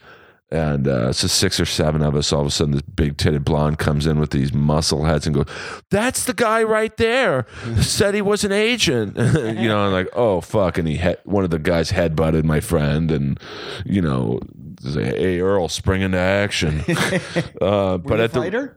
and 0.53 0.89
uh, 0.89 1.13
so 1.13 1.29
six 1.29 1.61
or 1.61 1.65
seven 1.65 2.03
of 2.03 2.17
us 2.17 2.33
all 2.33 2.41
of 2.41 2.47
a 2.49 2.51
sudden 2.51 2.73
this 2.73 2.83
big 2.83 3.17
titted 3.17 3.45
blonde 3.45 3.79
comes 3.79 4.05
in 4.05 4.19
with 4.19 4.31
these 4.31 4.53
muscle 4.53 5.05
heads 5.05 5.25
and 5.25 5.37
goes 5.37 5.47
that's 5.91 6.25
the 6.25 6.35
guy 6.35 6.61
right 6.65 6.97
there. 6.97 7.47
Said 7.81 8.15
he 8.17 8.23
was 8.23 8.43
an 8.43 8.51
agent. 8.51 9.17
You 9.61 9.69
know 9.69 9.85
and 9.85 9.93
like 9.93 10.09
oh 10.13 10.41
fuck. 10.41 10.77
And 10.79 10.89
he 10.89 10.97
he- 10.97 11.15
one 11.25 11.45
of 11.45 11.51
the 11.51 11.61
guys 11.61 11.91
head-butted 11.91 12.45
my 12.45 12.59
friend 12.59 13.13
and 13.13 13.39
you 13.85 14.03
know 14.03 14.41
say, 14.81 15.05
hey 15.05 15.41
earl 15.41 15.69
spring 15.69 16.03
into 16.03 16.19
action 16.19 16.81
uh, 17.61 17.99
but 17.99 18.21
at 18.21 18.33
the 18.33 18.75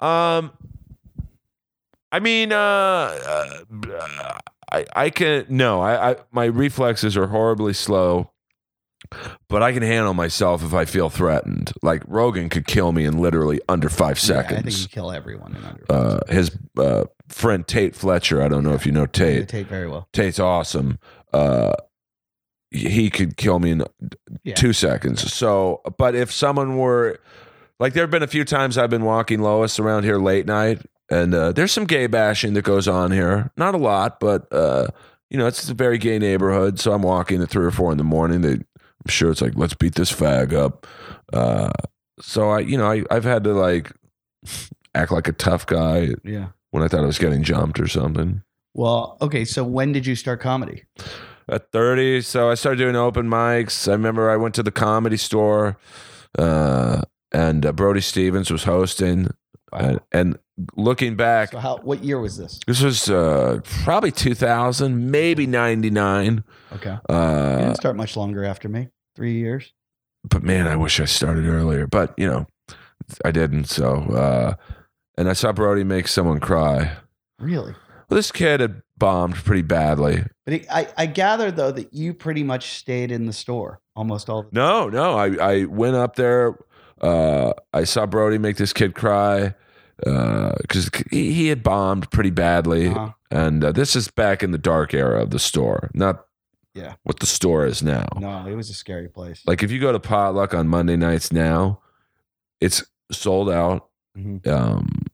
um, 0.00 0.52
I 2.12 2.18
mean, 2.20 2.50
uh, 2.52 2.56
uh, 2.56 4.38
I 4.72 4.86
I 4.96 5.10
can 5.10 5.46
no, 5.48 5.80
I, 5.80 6.10
I 6.12 6.16
my 6.32 6.44
reflexes 6.46 7.16
are 7.16 7.28
horribly 7.28 7.72
slow, 7.72 8.32
but 9.48 9.62
I 9.62 9.72
can 9.72 9.82
handle 9.82 10.14
myself 10.14 10.64
if 10.64 10.74
I 10.74 10.84
feel 10.86 11.08
threatened. 11.08 11.72
Like 11.82 12.02
Rogan 12.06 12.48
could 12.48 12.66
kill 12.66 12.92
me 12.92 13.04
in 13.04 13.18
literally 13.18 13.60
under 13.68 13.88
five 13.88 14.20
Yeah, 14.22 14.38
I 14.40 14.42
think 14.46 14.50
seconds. 14.70 14.86
kill 14.88 15.12
everyone 15.12 15.54
in 15.54 15.64
under. 15.64 15.84
uh, 15.88 16.20
his 16.32 16.50
uh, 16.76 17.04
friend 17.28 17.66
Tait 17.66 17.94
Fletcher. 17.94 18.42
I 18.42 18.48
don't 18.48 18.64
know 18.64 18.74
if 18.74 18.86
you 18.86 18.92
know 18.92 19.02
You 19.02 19.44
Tait. 19.44 19.66
very 19.68 19.88
well. 19.88 20.08
Tait's 20.12 20.40
awesome. 20.40 20.98
Uh, 21.32 21.72
he 22.70 23.10
could 23.10 23.36
kill 23.36 23.58
me 23.58 23.70
in 23.72 23.84
Yeah. 24.44 24.54
two 24.54 24.72
seconds. 24.72 25.32
So, 25.32 25.80
but 25.98 26.14
if 26.14 26.30
someone 26.32 26.76
were 26.76 27.18
like, 27.78 27.92
there 27.94 28.02
have 28.02 28.10
been 28.10 28.22
a 28.22 28.26
few 28.28 28.44
times 28.44 28.78
I've 28.78 28.90
been 28.90 29.04
walking 29.04 29.40
Lois 29.40 29.78
around 29.78 30.04
here 30.04 30.18
late 30.18 30.46
night, 30.46 30.80
and 31.10 31.34
uh, 31.34 31.52
there's 31.52 31.72
some 31.72 31.84
gay 31.84 32.06
bashing 32.06 32.54
that 32.54 32.62
goes 32.62 32.86
on 32.86 33.10
here. 33.10 33.50
Not 33.56 33.74
a 33.74 33.78
lot, 33.78 34.20
but 34.20 34.46
uh, 34.52 34.86
you 35.30 35.38
know, 35.38 35.46
it's 35.46 35.68
a 35.68 35.74
very 35.74 35.98
gay 35.98 36.18
neighborhood. 36.18 36.78
So 36.78 36.92
I'm 36.92 37.02
walking 37.02 37.42
at 37.42 37.50
three 37.50 37.64
or 37.66 37.70
four 37.72 37.90
in 37.90 37.98
the 37.98 38.04
morning. 38.04 38.42
They, 38.42 38.52
I'm 38.52 39.08
sure 39.08 39.30
it's 39.30 39.40
like, 39.42 39.54
let's 39.56 39.74
beat 39.74 39.94
this 39.94 40.12
fag 40.12 40.52
up. 40.52 40.86
Uh, 41.32 41.70
so 42.20 42.50
I, 42.50 42.60
you 42.60 42.76
know, 42.76 42.90
I, 42.90 43.02
I've 43.10 43.24
had 43.24 43.44
to 43.44 43.52
like 43.54 43.92
act 44.94 45.10
like 45.10 45.26
a 45.28 45.32
tough 45.32 45.66
guy 45.66 46.10
Yeah. 46.24 46.48
when 46.70 46.82
I 46.82 46.88
thought 46.88 47.00
I 47.02 47.06
was 47.06 47.18
getting 47.18 47.42
jumped 47.42 47.80
or 47.80 47.88
something. 47.88 48.42
Well, 48.74 49.16
okay. 49.22 49.44
So 49.44 49.64
when 49.64 49.92
did 49.92 50.06
you 50.06 50.14
start 50.14 50.40
comedy? 50.40 50.84
At 51.50 51.70
30 51.72 52.20
so 52.22 52.48
i 52.50 52.54
started 52.54 52.78
doing 52.78 52.96
open 52.96 53.28
mics 53.28 53.88
i 53.88 53.92
remember 53.92 54.30
i 54.30 54.36
went 54.36 54.54
to 54.54 54.62
the 54.62 54.70
comedy 54.70 55.16
store 55.16 55.76
uh, 56.38 57.02
and 57.32 57.66
uh, 57.66 57.72
brody 57.72 58.00
stevens 58.00 58.50
was 58.50 58.64
hosting 58.64 59.28
and, 59.72 60.00
and 60.12 60.38
looking 60.76 61.16
back 61.16 61.52
So 61.52 61.58
how? 61.58 61.78
What 61.78 62.02
year 62.04 62.18
was 62.20 62.36
this? 62.36 62.60
this 62.66 62.82
was 62.82 63.08
uh, 63.08 63.60
probably 63.82 64.10
2000 64.12 65.10
maybe 65.10 65.46
99 65.46 66.44
Okay. 66.72 66.96
Uh, 67.08 67.56
didn't 67.58 67.74
start 67.76 67.96
much 67.96 68.16
longer 68.16 68.44
after 68.44 68.68
me. 68.68 68.88
Three 69.16 69.34
years. 69.34 69.72
but 70.28 70.42
man 70.42 70.66
i 70.68 70.76
wish 70.76 71.00
i 71.00 71.04
started 71.04 71.46
earlier 71.46 71.86
but 71.86 72.14
you 72.16 72.28
know 72.28 72.46
i 73.24 73.30
didn't 73.30 73.64
so 73.64 73.94
uh, 74.14 74.54
and 75.16 75.28
i 75.28 75.32
saw 75.32 75.50
brody 75.52 75.82
make 75.84 76.06
someone 76.08 76.38
cry 76.40 76.96
Really? 77.38 77.74
well 78.08 78.16
this 78.16 78.30
kid 78.30 78.60
had 78.60 78.82
bombed 78.98 79.34
pretty 79.36 79.62
badly 79.62 80.24
But 80.50 80.62
I, 80.70 80.88
I 80.96 81.06
gather 81.06 81.50
though 81.50 81.70
that 81.72 81.92
you 81.94 82.12
pretty 82.14 82.42
much 82.42 82.74
stayed 82.78 83.10
in 83.12 83.26
the 83.26 83.32
store 83.32 83.80
almost 83.96 84.28
all 84.28 84.42
the 84.42 84.48
No, 84.52 84.88
no. 84.88 85.14
I, 85.16 85.26
I 85.36 85.64
went 85.64 85.96
up 85.96 86.16
there. 86.16 86.58
Uh, 87.00 87.52
I 87.72 87.84
saw 87.84 88.06
Brody 88.06 88.38
make 88.38 88.56
this 88.56 88.72
kid 88.72 88.94
cry 88.94 89.54
because 89.98 90.90
he, 91.10 91.32
he 91.32 91.48
had 91.48 91.62
bombed 91.62 92.10
pretty 92.10 92.30
badly. 92.30 92.88
Uh-huh. 92.88 93.10
And 93.30 93.62
uh, 93.64 93.72
this 93.72 93.94
is 93.94 94.08
back 94.08 94.42
in 94.42 94.50
the 94.50 94.58
dark 94.58 94.92
era 94.94 95.22
of 95.22 95.30
the 95.30 95.38
store, 95.38 95.90
not 95.94 96.24
Yeah. 96.74 96.94
what 97.04 97.20
the 97.20 97.26
store 97.26 97.64
is 97.66 97.82
now. 97.82 98.06
No, 98.18 98.46
it 98.46 98.54
was 98.54 98.70
a 98.70 98.74
scary 98.74 99.08
place. 99.08 99.42
Like 99.46 99.62
if 99.62 99.70
you 99.70 99.78
go 99.80 99.92
to 99.92 100.00
Potluck 100.00 100.52
on 100.54 100.66
Monday 100.68 100.96
nights 100.96 101.30
now, 101.32 101.80
it's 102.60 102.82
sold 103.12 103.50
out. 103.50 103.88
Mhm. 104.18 104.46
Um, 104.48 105.06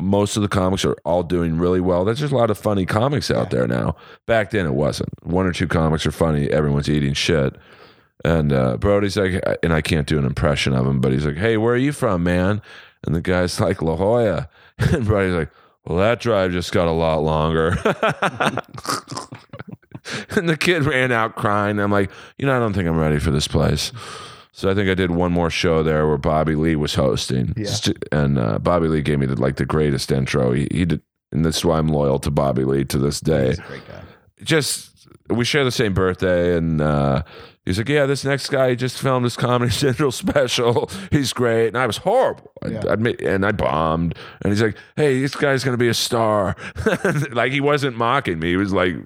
most 0.00 0.36
of 0.36 0.42
the 0.42 0.48
comics 0.48 0.84
are 0.84 0.96
all 1.04 1.22
doing 1.22 1.58
really 1.58 1.80
well. 1.80 2.04
There's 2.04 2.20
just 2.20 2.32
a 2.32 2.36
lot 2.36 2.50
of 2.50 2.58
funny 2.58 2.86
comics 2.86 3.30
out 3.30 3.50
there 3.50 3.66
now. 3.66 3.96
Back 4.26 4.50
then, 4.50 4.66
it 4.66 4.74
wasn't. 4.74 5.10
One 5.24 5.46
or 5.46 5.52
two 5.52 5.68
comics 5.68 6.06
are 6.06 6.12
funny. 6.12 6.50
Everyone's 6.50 6.88
eating 6.88 7.14
shit. 7.14 7.56
And 8.24 8.52
uh, 8.52 8.76
Brody's 8.76 9.16
like, 9.16 9.42
and 9.62 9.72
I 9.72 9.80
can't 9.82 10.06
do 10.06 10.18
an 10.18 10.24
impression 10.24 10.74
of 10.74 10.86
him, 10.86 11.00
but 11.00 11.12
he's 11.12 11.26
like, 11.26 11.36
"Hey, 11.36 11.56
where 11.56 11.74
are 11.74 11.78
you 11.78 11.92
from, 11.92 12.22
man?" 12.22 12.62
And 13.04 13.14
the 13.14 13.20
guy's 13.20 13.58
like, 13.60 13.82
"La 13.82 13.96
Jolla." 13.96 14.48
And 14.78 15.04
Brody's 15.04 15.34
like, 15.34 15.50
"Well, 15.84 15.98
that 15.98 16.20
drive 16.20 16.52
just 16.52 16.72
got 16.72 16.88
a 16.88 16.92
lot 16.92 17.22
longer." 17.22 17.70
and 20.30 20.48
the 20.48 20.56
kid 20.56 20.84
ran 20.84 21.12
out 21.12 21.36
crying. 21.36 21.78
I'm 21.78 21.92
like, 21.92 22.10
you 22.38 22.46
know, 22.46 22.56
I 22.56 22.58
don't 22.58 22.72
think 22.72 22.88
I'm 22.88 22.98
ready 22.98 23.18
for 23.18 23.30
this 23.30 23.48
place. 23.48 23.92
So 24.52 24.70
I 24.70 24.74
think 24.74 24.88
I 24.90 24.94
did 24.94 25.10
one 25.10 25.32
more 25.32 25.48
show 25.50 25.82
there 25.82 26.06
where 26.06 26.18
Bobby 26.18 26.54
Lee 26.54 26.76
was 26.76 26.94
hosting, 26.94 27.54
Yeah. 27.56 27.74
and 28.12 28.38
uh, 28.38 28.58
Bobby 28.58 28.88
Lee 28.88 29.00
gave 29.02 29.18
me 29.18 29.26
the, 29.26 29.40
like 29.40 29.56
the 29.56 29.64
greatest 29.66 30.12
intro. 30.12 30.52
He, 30.52 30.68
he 30.70 30.84
did 30.84 31.00
and 31.32 31.44
that's 31.46 31.64
why 31.64 31.78
I'm 31.78 31.88
loyal 31.88 32.18
to 32.20 32.30
Bobby 32.30 32.64
Lee 32.64 32.84
to 32.84 32.98
this 32.98 33.18
day. 33.20 33.48
He's 33.48 33.58
a 33.58 33.62
great 33.62 33.88
guy. 33.88 34.02
Just 34.42 34.90
we 35.30 35.44
share 35.46 35.64
the 35.64 35.70
same 35.70 35.94
birthday, 35.94 36.56
and 36.58 36.80
uh, 36.82 37.22
he's 37.64 37.78
like, 37.78 37.88
"Yeah, 37.88 38.04
this 38.04 38.22
next 38.24 38.50
guy 38.50 38.74
just 38.74 38.98
filmed 38.98 39.24
his 39.24 39.36
Comedy 39.36 39.70
Central 39.86 40.12
special. 40.12 40.90
He's 41.10 41.32
great." 41.32 41.68
And 41.68 41.78
I 41.78 41.86
was 41.86 41.96
horrible. 41.98 42.52
Yeah. 42.68 42.82
I 42.86 42.92
admit, 42.92 43.22
and 43.22 43.46
I 43.46 43.52
bombed. 43.52 44.14
And 44.42 44.52
he's 44.52 44.60
like, 44.60 44.76
"Hey, 44.96 45.20
this 45.20 45.34
guy's 45.34 45.64
gonna 45.64 45.78
be 45.78 45.88
a 45.88 45.94
star." 45.94 46.54
like 47.32 47.52
he 47.52 47.60
wasn't 47.62 47.96
mocking 47.96 48.38
me. 48.38 48.50
He 48.50 48.56
was 48.56 48.74
like, 48.74 48.96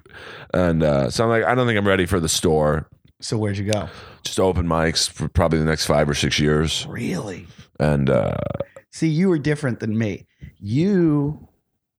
and 0.53 0.83
uh, 0.83 1.09
so 1.09 1.23
I'm 1.23 1.29
like, 1.29 1.45
I 1.45 1.55
don't 1.55 1.65
think 1.67 1.77
I'm 1.77 1.87
ready 1.87 2.05
for 2.05 2.19
the 2.19 2.29
store. 2.29 2.89
So 3.19 3.37
where'd 3.37 3.57
you 3.57 3.65
go? 3.71 3.89
Just 4.23 4.39
open 4.39 4.67
mics 4.67 5.09
for 5.09 5.27
probably 5.27 5.59
the 5.59 5.65
next 5.65 5.85
five 5.87 6.07
or 6.09 6.13
six 6.13 6.39
years, 6.39 6.85
Really? 6.87 7.47
and 7.79 8.09
uh, 8.09 8.37
See, 8.91 9.07
you 9.07 9.29
were 9.29 9.39
different 9.39 9.79
than 9.79 9.97
me. 9.97 10.27
You 10.59 11.47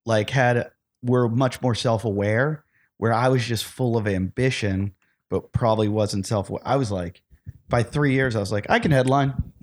like 0.07 0.31
had 0.31 0.71
were 1.03 1.29
much 1.29 1.61
more 1.63 1.75
self-aware 1.75 2.65
where 2.97 3.13
I 3.13 3.29
was 3.29 3.45
just 3.45 3.65
full 3.65 3.97
of 3.97 4.07
ambition 4.09 4.95
but 5.31 5.53
probably 5.53 5.89
wasn't 5.89 6.27
self 6.27 6.49
aware. 6.51 6.63
I 6.65 6.77
was 6.77 6.91
like 6.91 7.21
by 7.69 7.83
3 7.83 8.13
years 8.15 8.35
I 8.35 8.41
was 8.41 8.51
like 8.51 8.67
I 8.71 8.79
can 8.79 8.91
headline 8.91 9.35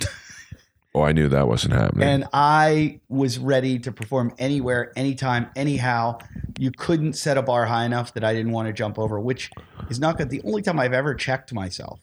oh, 0.95 1.03
I 1.03 1.11
knew 1.11 1.27
that 1.27 1.47
wasn't 1.47 1.73
happening. 1.73 2.07
and 2.07 2.25
I 2.33 3.01
was 3.09 3.37
ready 3.37 3.77
to 3.79 3.91
perform 3.91 4.33
anywhere 4.39 4.91
anytime 4.95 5.49
anyhow. 5.55 6.19
You 6.57 6.71
couldn't 6.71 7.13
set 7.13 7.37
a 7.37 7.41
bar 7.41 7.65
high 7.65 7.85
enough 7.85 8.13
that 8.13 8.23
I 8.23 8.33
didn't 8.33 8.53
want 8.53 8.67
to 8.67 8.73
jump 8.73 8.97
over, 8.97 9.19
which 9.19 9.51
is 9.89 9.99
not 9.99 10.17
good. 10.17 10.29
The 10.29 10.41
only 10.43 10.61
time 10.61 10.79
I've 10.79 10.93
ever 10.93 11.13
checked 11.13 11.53
myself, 11.53 11.99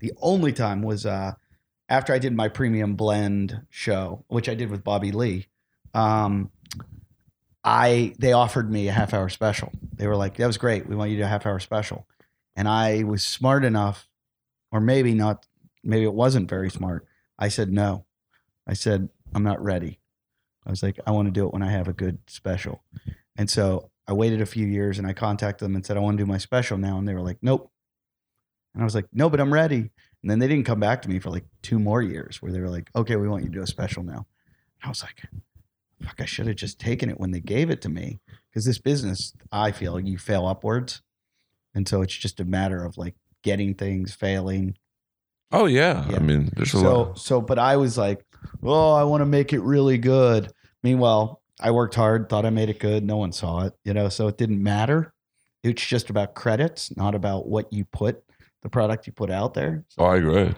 the 0.00 0.12
only 0.20 0.52
time 0.52 0.82
was 0.82 1.06
uh 1.06 1.32
after 1.88 2.12
I 2.12 2.18
did 2.18 2.34
my 2.34 2.48
premium 2.48 2.96
blend 2.96 3.66
show, 3.70 4.24
which 4.28 4.48
I 4.48 4.54
did 4.54 4.70
with 4.70 4.82
Bobby 4.82 5.12
Lee, 5.12 5.46
um, 5.94 6.50
I 7.64 8.14
they 8.18 8.32
offered 8.32 8.70
me 8.72 8.88
a 8.88 8.92
half 8.92 9.14
hour 9.14 9.28
special. 9.28 9.70
They 9.94 10.08
were 10.08 10.16
like, 10.16 10.36
"That 10.36 10.46
was 10.46 10.58
great. 10.58 10.88
We 10.88 10.96
want 10.96 11.10
you 11.10 11.16
to 11.18 11.22
do 11.22 11.26
a 11.26 11.28
half 11.28 11.46
hour 11.46 11.60
special," 11.60 12.08
and 12.56 12.66
I 12.66 13.04
was 13.04 13.22
smart 13.22 13.64
enough, 13.64 14.08
or 14.72 14.80
maybe 14.80 15.14
not. 15.14 15.46
Maybe 15.84 16.04
it 16.04 16.14
wasn't 16.14 16.48
very 16.48 16.70
smart. 16.70 17.06
I 17.38 17.48
said 17.48 17.72
no. 17.72 18.04
I 18.66 18.74
said 18.74 19.08
I'm 19.34 19.42
not 19.42 19.62
ready. 19.62 19.98
I 20.66 20.70
was 20.70 20.82
like, 20.82 20.98
I 21.06 21.10
want 21.10 21.26
to 21.26 21.32
do 21.32 21.46
it 21.46 21.52
when 21.52 21.62
I 21.62 21.70
have 21.70 21.88
a 21.88 21.92
good 21.92 22.18
special, 22.28 22.82
and 23.36 23.50
so 23.50 23.90
I 24.06 24.12
waited 24.12 24.40
a 24.40 24.46
few 24.46 24.66
years 24.66 24.98
and 24.98 25.06
I 25.06 25.12
contacted 25.12 25.64
them 25.64 25.74
and 25.76 25.84
said 25.86 25.96
I 25.96 26.00
want 26.00 26.16
to 26.18 26.22
do 26.22 26.26
my 26.26 26.38
special 26.38 26.76
now, 26.78 26.98
and 26.98 27.06
they 27.08 27.14
were 27.14 27.22
like, 27.22 27.38
Nope. 27.42 27.70
And 28.74 28.82
I 28.82 28.84
was 28.84 28.94
like, 28.94 29.06
No, 29.12 29.28
but 29.28 29.40
I'm 29.40 29.52
ready. 29.52 29.90
And 30.22 30.30
then 30.30 30.38
they 30.38 30.46
didn't 30.48 30.66
come 30.66 30.78
back 30.80 31.02
to 31.02 31.08
me 31.08 31.18
for 31.18 31.30
like 31.30 31.44
two 31.62 31.78
more 31.80 32.00
years 32.00 32.40
where 32.40 32.52
they 32.52 32.60
were 32.60 32.68
like, 32.68 32.88
okay, 32.94 33.16
we 33.16 33.28
want 33.28 33.42
you 33.42 33.48
to 33.50 33.54
do 33.56 33.62
a 33.62 33.66
special 33.66 34.04
now. 34.04 34.24
And 34.80 34.84
I 34.84 34.88
was 34.88 35.02
like, 35.02 35.20
fuck, 36.00 36.20
I 36.20 36.26
should 36.26 36.46
have 36.46 36.54
just 36.54 36.78
taken 36.78 37.10
it 37.10 37.18
when 37.18 37.32
they 37.32 37.40
gave 37.40 37.70
it 37.70 37.80
to 37.82 37.88
me. 37.88 38.20
Because 38.48 38.64
this 38.64 38.78
business, 38.78 39.32
I 39.50 39.72
feel 39.72 39.98
you 39.98 40.18
fail 40.18 40.46
upwards. 40.46 41.02
And 41.74 41.88
so 41.88 42.02
it's 42.02 42.16
just 42.16 42.38
a 42.38 42.44
matter 42.44 42.84
of 42.84 42.96
like 42.96 43.16
getting 43.42 43.74
things, 43.74 44.14
failing. 44.14 44.76
oh 45.50 45.66
yeah. 45.66 46.08
Yeah. 46.08 46.16
I 46.16 46.20
mean, 46.20 46.50
there's 46.54 46.72
a 46.72 46.78
So, 46.78 47.02
lot. 47.02 47.18
so, 47.18 47.40
but 47.40 47.58
I 47.58 47.76
was 47.76 47.98
like, 47.98 48.24
oh, 48.62 48.92
I 48.92 49.04
want 49.04 49.20
to 49.22 49.26
make 49.26 49.52
it 49.52 49.60
really 49.60 49.98
good. 49.98 50.52
Meanwhile, 50.82 51.40
I 51.60 51.70
worked 51.70 51.94
hard, 51.94 52.28
thought 52.28 52.44
I 52.46 52.50
made 52.50 52.68
it 52.70 52.78
good. 52.80 53.04
No 53.04 53.16
one 53.16 53.32
saw 53.32 53.66
it, 53.66 53.72
you 53.84 53.94
know, 53.94 54.08
so 54.08 54.28
it 54.28 54.36
didn't 54.38 54.62
matter. 54.62 55.12
It's 55.62 55.84
just 55.86 56.10
about 56.10 56.34
credits, 56.34 56.96
not 56.96 57.14
about 57.14 57.46
what 57.48 57.72
you 57.72 57.84
put, 57.84 58.22
the 58.62 58.68
product 58.68 59.06
you 59.06 59.12
put 59.12 59.30
out 59.30 59.54
there. 59.54 59.84
Oh, 59.96 60.06
I 60.06 60.16
agree. 60.16 60.54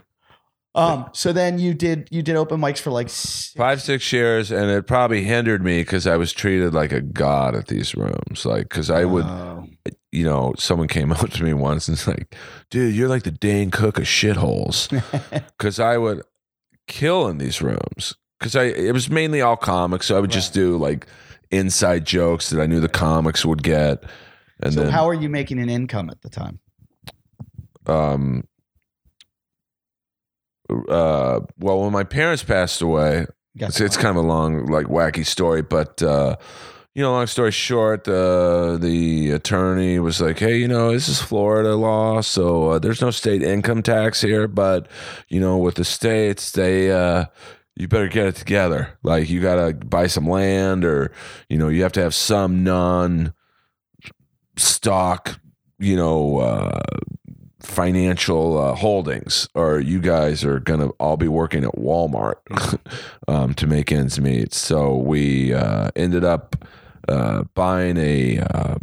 Um, 0.76 1.08
so 1.12 1.32
then 1.32 1.60
you 1.60 1.72
did 1.72 2.08
you 2.10 2.20
did 2.20 2.34
open 2.34 2.60
mics 2.60 2.78
for 2.80 2.90
like 2.90 3.06
s- 3.06 3.52
five 3.56 3.80
six 3.80 4.12
years 4.12 4.50
and 4.50 4.68
it 4.72 4.88
probably 4.88 5.22
hindered 5.22 5.62
me 5.62 5.82
because 5.82 6.04
i 6.04 6.16
was 6.16 6.32
treated 6.32 6.74
like 6.74 6.90
a 6.90 7.00
god 7.00 7.54
at 7.54 7.68
these 7.68 7.94
rooms 7.94 8.44
like 8.44 8.68
because 8.70 8.90
i 8.90 9.04
would 9.04 9.24
Oh. 9.24 9.68
you 10.10 10.24
know 10.24 10.52
someone 10.58 10.88
came 10.88 11.12
up 11.12 11.30
to 11.30 11.44
me 11.44 11.54
once 11.54 11.86
and 11.86 11.96
it's 11.96 12.08
like 12.08 12.34
dude 12.70 12.92
you're 12.92 13.08
like 13.08 13.22
the 13.22 13.30
dane 13.30 13.70
cook 13.70 13.98
of 13.98 14.04
shitholes 14.06 14.88
because 15.58 15.78
i 15.78 15.96
would 15.96 16.22
kill 16.86 17.28
in 17.28 17.38
these 17.38 17.60
rooms. 17.62 18.14
Because 18.38 18.56
i 18.56 18.64
it 18.64 18.92
was 18.92 19.08
mainly 19.08 19.40
all 19.40 19.56
comics 19.56 20.06
so 20.06 20.16
i 20.16 20.20
would 20.20 20.30
just 20.30 20.52
do 20.52 20.76
like 20.76 21.06
inside 21.50 22.04
jokes 22.04 22.50
that 22.50 22.60
i 22.60 22.66
knew 22.66 22.80
the 22.80 22.88
comics 22.88 23.44
would 23.44 23.62
get 23.62 24.04
and 24.60 24.74
so 24.74 24.82
then 24.82 24.90
how 24.92 25.08
are 25.08 25.14
you 25.14 25.28
making 25.30 25.58
an 25.60 25.70
income 25.70 26.10
at 26.10 26.20
the 26.20 26.28
time? 26.28 26.58
um 27.86 28.44
uh 30.88 31.40
well 31.58 31.82
when 31.82 31.92
my 31.92 32.04
parents 32.04 32.42
passed 32.42 32.82
away 32.82 33.26
It's, 33.56 33.80
it's 33.80 33.96
kind 33.96 34.16
of 34.18 34.24
a 34.24 34.26
long, 34.26 34.66
like 34.66 34.86
wacky 34.86 35.24
story, 35.24 35.62
but 35.62 36.02
uh, 36.02 36.34
you 36.94 37.02
know, 37.02 37.12
long 37.12 37.26
story 37.26 37.50
short, 37.50 38.06
uh, 38.06 38.76
the 38.76 39.32
attorney 39.32 39.98
was 39.98 40.20
like, 40.20 40.38
"Hey, 40.38 40.58
you 40.58 40.68
know, 40.68 40.92
this 40.92 41.08
is 41.08 41.20
Florida 41.20 41.74
law, 41.74 42.20
so 42.20 42.70
uh, 42.70 42.78
there's 42.78 43.00
no 43.00 43.10
state 43.10 43.42
income 43.42 43.82
tax 43.82 44.20
here, 44.20 44.46
but 44.46 44.86
you 45.28 45.40
know, 45.40 45.58
with 45.58 45.74
the 45.74 45.84
states, 45.84 46.52
they." 46.52 46.90
Uh, 46.90 47.26
you 47.76 47.88
better 47.88 48.06
get 48.08 48.26
it 48.28 48.36
together. 48.36 48.96
Like 49.02 49.28
you 49.28 49.40
got 49.40 49.56
to 49.56 49.74
buy 49.74 50.06
some 50.06 50.28
land, 50.28 50.84
or 50.84 51.10
you 51.48 51.58
know, 51.58 51.66
you 51.68 51.82
have 51.82 51.90
to 51.92 52.02
have 52.02 52.14
some 52.14 52.62
non-stock, 52.62 53.30
you 55.80 55.96
know, 55.96 56.38
uh, 56.38 56.78
financial 57.60 58.58
uh, 58.58 58.74
holdings, 58.74 59.48
or 59.54 59.80
you 59.80 60.00
guys 60.00 60.44
are 60.44 60.60
gonna 60.60 60.90
all 61.00 61.16
be 61.16 61.26
working 61.28 61.64
at 61.64 61.74
Walmart 61.74 62.36
um, 63.28 63.54
to 63.54 63.66
make 63.66 63.90
ends 63.90 64.20
meet. 64.20 64.54
So 64.54 64.96
we 64.96 65.52
uh, 65.52 65.90
ended 65.96 66.22
up 66.22 66.64
uh, 67.08 67.44
buying 67.54 67.96
a 67.96 68.38
uh, 68.38 68.76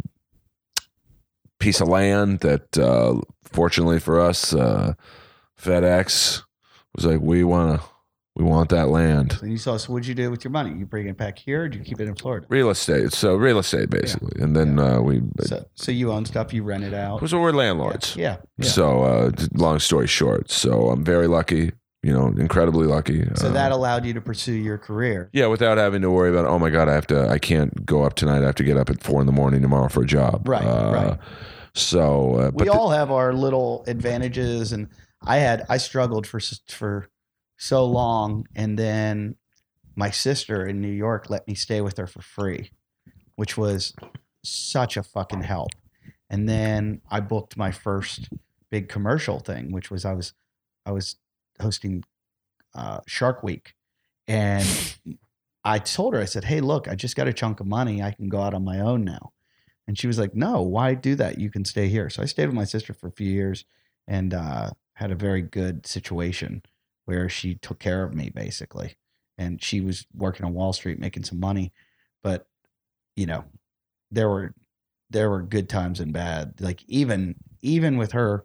piece 1.58 1.80
of 1.80 1.88
land 1.88 2.40
that, 2.40 2.76
uh, 2.78 3.20
fortunately 3.44 4.00
for 4.00 4.20
us, 4.20 4.54
uh, 4.54 4.94
FedEx 5.60 6.42
was 6.94 7.04
like, 7.06 7.20
"We 7.20 7.44
want 7.44 7.80
to, 7.80 7.86
we 8.34 8.44
want 8.44 8.70
that 8.70 8.88
land." 8.88 9.38
And 9.42 9.50
you 9.52 9.58
saw. 9.58 9.76
So 9.76 9.92
what'd 9.92 10.06
you 10.06 10.14
do 10.14 10.30
with 10.30 10.44
your 10.44 10.50
money? 10.50 10.76
You 10.76 10.86
bring 10.86 11.06
it 11.06 11.16
back 11.16 11.38
here, 11.38 11.64
or 11.64 11.68
do 11.68 11.78
you 11.78 11.84
keep 11.84 12.00
it 12.00 12.08
in 12.08 12.14
Florida? 12.14 12.46
Real 12.48 12.70
estate, 12.70 13.12
so 13.12 13.36
real 13.36 13.58
estate 13.58 13.90
basically, 13.90 14.42
and 14.42 14.56
then 14.56 14.78
uh, 14.78 15.00
we. 15.00 15.22
So, 15.42 15.64
so 15.74 15.92
you 15.92 16.10
own 16.12 16.24
stuff, 16.24 16.52
you 16.52 16.62
rent 16.64 16.84
it 16.84 16.94
out. 16.94 17.26
so 17.28 17.40
we're 17.40 17.52
landlords. 17.52 18.16
Yeah, 18.16 18.38
yeah. 18.58 18.68
So, 18.68 19.02
uh, 19.02 19.30
long 19.54 19.78
story 19.78 20.06
short, 20.08 20.50
so 20.50 20.90
I'm 20.90 21.04
very 21.04 21.28
lucky, 21.28 21.72
you 22.02 22.12
know, 22.12 22.26
incredibly 22.38 22.86
lucky. 22.86 23.24
So 23.36 23.48
Uh, 23.48 23.52
that 23.52 23.70
allowed 23.72 24.04
you 24.04 24.12
to 24.14 24.20
pursue 24.20 24.54
your 24.54 24.78
career. 24.78 25.30
yeah, 25.32 25.46
without 25.46 25.78
having 25.78 26.02
to 26.02 26.10
worry 26.10 26.30
about, 26.30 26.46
oh 26.46 26.58
my 26.58 26.68
God, 26.70 26.88
I 26.88 26.94
have 26.94 27.06
to, 27.08 27.28
I 27.28 27.38
can't 27.38 27.86
go 27.86 28.02
up 28.02 28.14
tonight. 28.14 28.42
I 28.42 28.46
have 28.46 28.56
to 28.56 28.64
get 28.64 28.76
up 28.76 28.90
at 28.90 29.02
four 29.02 29.20
in 29.20 29.26
the 29.26 29.32
morning 29.32 29.62
tomorrow 29.62 29.88
for 29.88 30.02
a 30.02 30.06
job. 30.06 30.48
Right, 30.48 30.64
Uh, 30.64 30.92
right. 30.92 31.18
So, 31.74 32.34
uh, 32.34 32.50
we 32.54 32.68
all 32.68 32.90
have 32.90 33.10
our 33.10 33.32
little 33.32 33.82
advantages, 33.86 34.72
and 34.72 34.88
I 35.22 35.38
had 35.38 35.64
I 35.70 35.78
struggled 35.78 36.26
for 36.26 36.38
for 36.68 37.08
so 37.56 37.86
long, 37.86 38.46
and 38.54 38.78
then 38.78 39.36
my 39.94 40.10
sister 40.10 40.66
in 40.66 40.80
New 40.82 40.90
York 40.92 41.30
let 41.30 41.46
me 41.48 41.54
stay 41.54 41.80
with 41.80 41.96
her 41.96 42.06
for 42.06 42.20
free, 42.20 42.72
which 43.36 43.56
was 43.56 43.94
such 44.44 44.96
a 44.98 45.02
fucking 45.02 45.42
help. 45.42 45.70
And 46.28 46.46
then 46.48 47.00
I 47.10 47.20
booked 47.20 47.56
my 47.56 47.70
first 47.70 48.28
big 48.70 48.88
commercial 48.90 49.38
thing, 49.38 49.72
which 49.72 49.90
was 49.90 50.04
I 50.04 50.12
was 50.12 50.34
I 50.84 50.92
was 50.92 51.16
hosting 51.62 52.04
uh, 52.74 53.00
Shark 53.06 53.42
Week, 53.42 53.74
and 54.26 54.66
I 55.64 55.78
told 55.78 56.14
her 56.14 56.20
I 56.20 56.26
said, 56.26 56.44
"Hey, 56.44 56.60
look, 56.60 56.88
I 56.88 56.94
just 56.94 57.16
got 57.16 57.28
a 57.28 57.32
chunk 57.32 57.60
of 57.60 57.66
money. 57.66 58.02
I 58.02 58.12
can 58.12 58.28
go 58.28 58.40
out 58.40 58.54
on 58.54 58.64
my 58.64 58.80
own 58.80 59.04
now." 59.04 59.32
And 59.86 59.98
she 59.98 60.06
was 60.06 60.18
like, 60.18 60.34
"No, 60.34 60.62
why 60.62 60.94
do 60.94 61.14
that? 61.16 61.38
You 61.38 61.50
can 61.50 61.64
stay 61.64 61.88
here." 61.88 62.10
So 62.10 62.22
I 62.22 62.26
stayed 62.26 62.46
with 62.46 62.54
my 62.54 62.64
sister 62.64 62.92
for 62.94 63.08
a 63.08 63.12
few 63.12 63.30
years 63.30 63.64
and 64.06 64.34
uh, 64.34 64.70
had 64.94 65.10
a 65.10 65.16
very 65.16 65.42
good 65.42 65.86
situation 65.86 66.62
where 67.04 67.28
she 67.28 67.54
took 67.56 67.78
care 67.78 68.04
of 68.04 68.14
me 68.14 68.30
basically, 68.30 68.96
and 69.38 69.62
she 69.62 69.80
was 69.80 70.06
working 70.14 70.46
on 70.46 70.54
Wall 70.54 70.72
Street 70.72 70.98
making 70.98 71.24
some 71.24 71.40
money, 71.40 71.72
but 72.22 72.46
you 73.16 73.26
know, 73.26 73.44
there 74.10 74.28
were 74.28 74.54
there 75.10 75.30
were 75.30 75.42
good 75.42 75.68
times 75.68 76.00
and 76.00 76.12
bad. 76.12 76.60
Like 76.60 76.82
even 76.88 77.36
even 77.60 77.96
with 77.96 78.12
her 78.12 78.44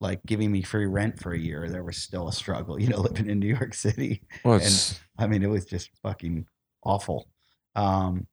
like 0.00 0.20
giving 0.26 0.52
me 0.52 0.62
free 0.62 0.86
rent 0.86 1.18
for 1.20 1.32
a 1.32 1.38
year, 1.38 1.68
there 1.68 1.82
was 1.84 1.96
still 1.96 2.28
a 2.28 2.32
struggle. 2.32 2.80
You 2.80 2.88
know, 2.88 3.00
living 3.08 3.28
in 3.28 3.38
New 3.40 3.48
York 3.54 3.74
City. 3.74 4.22
well, 4.44 4.56
it's, 4.56 5.00
I 5.18 5.26
mean, 5.26 5.42
it 5.42 5.48
was 5.48 5.64
just 5.64 5.90
fucking 6.02 6.46
awful. 6.84 7.28
Um, 7.74 8.26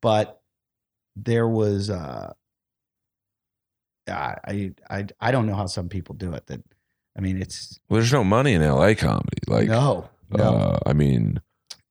but 0.00 0.40
there 1.16 1.46
was, 1.48 1.90
uh, 1.90 2.32
I, 4.08 4.72
I, 4.90 5.06
I 5.20 5.30
don't 5.30 5.46
know 5.46 5.54
how 5.54 5.66
some 5.66 5.88
people 5.88 6.14
do 6.14 6.32
it. 6.34 6.46
That, 6.46 6.62
I 7.16 7.20
mean, 7.20 7.40
it's 7.40 7.78
well, 7.88 8.00
there's 8.00 8.12
no 8.12 8.24
money 8.24 8.54
in 8.54 8.62
LA 8.62 8.94
comedy. 8.94 9.38
Like, 9.46 9.68
no, 9.68 10.08
no, 10.30 10.44
Uh, 10.44 10.78
I 10.86 10.92
mean, 10.92 11.40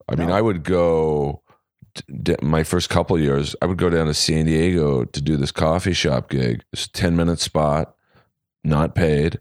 I 0.10 0.16
mean, 0.16 0.30
I 0.32 0.42
would 0.42 0.64
go. 0.64 1.42
d- 1.96 2.04
d- 2.34 2.36
My 2.42 2.64
first 2.64 2.90
couple 2.90 3.18
years, 3.20 3.56
I 3.62 3.66
would 3.66 3.78
go 3.78 3.90
down 3.90 4.08
to 4.08 4.14
San 4.14 4.46
Diego 4.46 5.06
to 5.06 5.22
do 5.22 5.38
this 5.38 5.52
coffee 5.52 5.94
shop 5.94 6.30
gig. 6.30 6.64
It's 6.74 6.86
a 6.86 6.92
ten 6.92 7.16
minute 7.16 7.40
spot, 7.40 7.96
not 8.64 8.96
paid. 8.96 9.40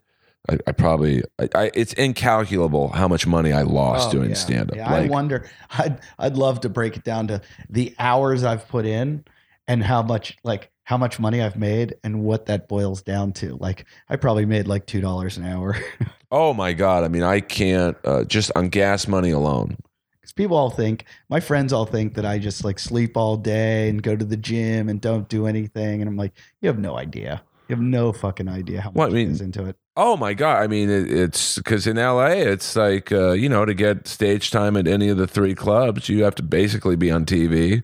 I, 0.48 0.58
I 0.66 0.72
probably, 0.72 1.22
I, 1.38 1.48
I, 1.54 1.70
it's 1.74 1.92
incalculable 1.92 2.88
how 2.88 3.06
much 3.06 3.26
money 3.26 3.52
I 3.52 3.62
lost 3.62 4.08
Oh, 4.08 4.12
doing 4.12 4.30
yeah. 4.30 4.36
stand 4.36 4.70
up. 4.70 4.76
Yeah, 4.76 4.90
I 4.92 5.06
wonder. 5.06 5.48
I'd, 5.78 6.00
I'd 6.18 6.36
love 6.36 6.60
to 6.62 6.68
break 6.68 6.96
it 6.96 7.04
down 7.04 7.28
to 7.28 7.42
the 7.68 7.94
hours 7.98 8.42
I've 8.42 8.66
put 8.68 8.86
in 8.86 9.24
and 9.68 9.84
how 9.84 10.02
much 10.02 10.36
like 10.42 10.70
how 10.84 10.96
much 10.96 11.20
money 11.20 11.40
I've 11.40 11.56
made 11.56 11.94
and 12.02 12.22
what 12.24 12.46
that 12.46 12.66
boils 12.68 13.02
down 13.02 13.32
to. 13.34 13.54
Like 13.56 13.84
I 14.08 14.16
probably 14.16 14.46
made 14.46 14.66
like 14.66 14.86
two 14.86 15.00
dollars 15.00 15.36
an 15.36 15.46
hour. 15.46 15.76
Oh 16.32 16.54
my 16.54 16.72
god! 16.74 17.02
I 17.02 17.08
mean, 17.08 17.24
I 17.24 17.40
can't 17.40 17.96
uh, 18.04 18.22
just 18.22 18.52
on 18.54 18.68
gas 18.68 19.08
money 19.08 19.32
alone. 19.32 19.76
Because 20.20 20.32
people 20.32 20.56
all 20.56 20.70
think, 20.70 21.04
my 21.28 21.40
friends 21.40 21.72
all 21.72 21.86
think 21.86 22.14
that 22.14 22.24
I 22.24 22.38
just 22.38 22.62
like 22.62 22.78
sleep 22.78 23.16
all 23.16 23.36
day 23.36 23.88
and 23.88 24.00
go 24.00 24.14
to 24.14 24.24
the 24.24 24.36
gym 24.36 24.88
and 24.88 25.00
don't 25.00 25.28
do 25.28 25.48
anything. 25.48 26.00
And 26.00 26.08
I'm 26.08 26.16
like, 26.16 26.32
you 26.60 26.68
have 26.68 26.78
no 26.78 26.96
idea. 26.96 27.42
You 27.70 27.76
have 27.76 27.84
no 27.84 28.12
fucking 28.12 28.48
idea 28.48 28.80
how 28.80 28.90
much 28.90 28.96
Well, 28.96 29.08
I 29.08 29.12
mean- 29.12 29.40
into 29.40 29.64
it. 29.64 29.76
Oh 29.96 30.16
my 30.16 30.34
god! 30.34 30.62
I 30.62 30.66
mean, 30.66 30.88
it, 30.90 31.10
it's 31.12 31.56
because 31.56 31.86
in 31.86 31.96
LA, 31.96 32.26
it's 32.28 32.74
like 32.74 33.12
uh, 33.12 33.32
you 33.32 33.48
know 33.48 33.64
to 33.64 33.74
get 33.74 34.08
stage 34.08 34.50
time 34.50 34.76
at 34.76 34.86
any 34.88 35.08
of 35.08 35.18
the 35.18 35.26
three 35.26 35.54
clubs, 35.54 36.08
you 36.08 36.24
have 36.24 36.34
to 36.36 36.42
basically 36.42 36.96
be 36.96 37.10
on 37.10 37.24
TV, 37.26 37.82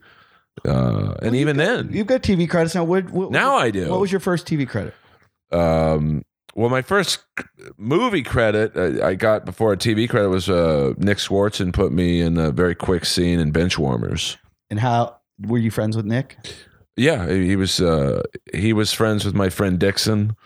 uh, 0.64 1.14
and 1.22 1.34
even 1.37 1.57
then, 1.57 1.91
You've 1.93 2.07
got 2.07 2.22
TV 2.22 2.49
credits 2.49 2.74
now. 2.74 2.84
What, 2.84 3.11
what 3.11 3.30
now 3.30 3.57
I 3.57 3.70
do. 3.70 3.91
What 3.91 4.01
was 4.01 4.11
your 4.11 4.20
first 4.20 4.47
TV 4.47 4.66
credit? 4.68 4.95
um, 5.53 6.24
well, 6.55 6.70
my 6.70 6.80
first 6.80 7.20
movie 7.76 8.22
credit 8.22 8.74
uh, 8.76 9.05
I 9.07 9.14
got 9.14 9.45
before 9.45 9.72
a 9.72 9.76
TV 9.76 10.09
credit 10.09 10.30
was 10.30 10.49
uh, 10.49 10.95
Nick 10.97 11.18
Swardson 11.18 11.72
put 11.72 11.93
me 11.93 12.20
in 12.20 12.39
a 12.39 12.51
very 12.51 12.74
quick 12.74 13.05
scene 13.05 13.39
in 13.39 13.53
Benchwarmers. 13.53 14.39
And 14.70 14.80
how 14.80 15.18
were 15.39 15.59
you 15.59 15.70
friends 15.70 15.97
with 15.97 16.07
Nick 16.07 16.39
Yeah, 16.97 17.31
he 17.31 17.57
was 17.57 17.81
uh, 17.81 18.23
he 18.55 18.73
was 18.73 18.93
friends 18.93 19.25
with 19.25 19.35
my 19.35 19.51
friend 19.51 19.79
Dixon. 19.79 20.37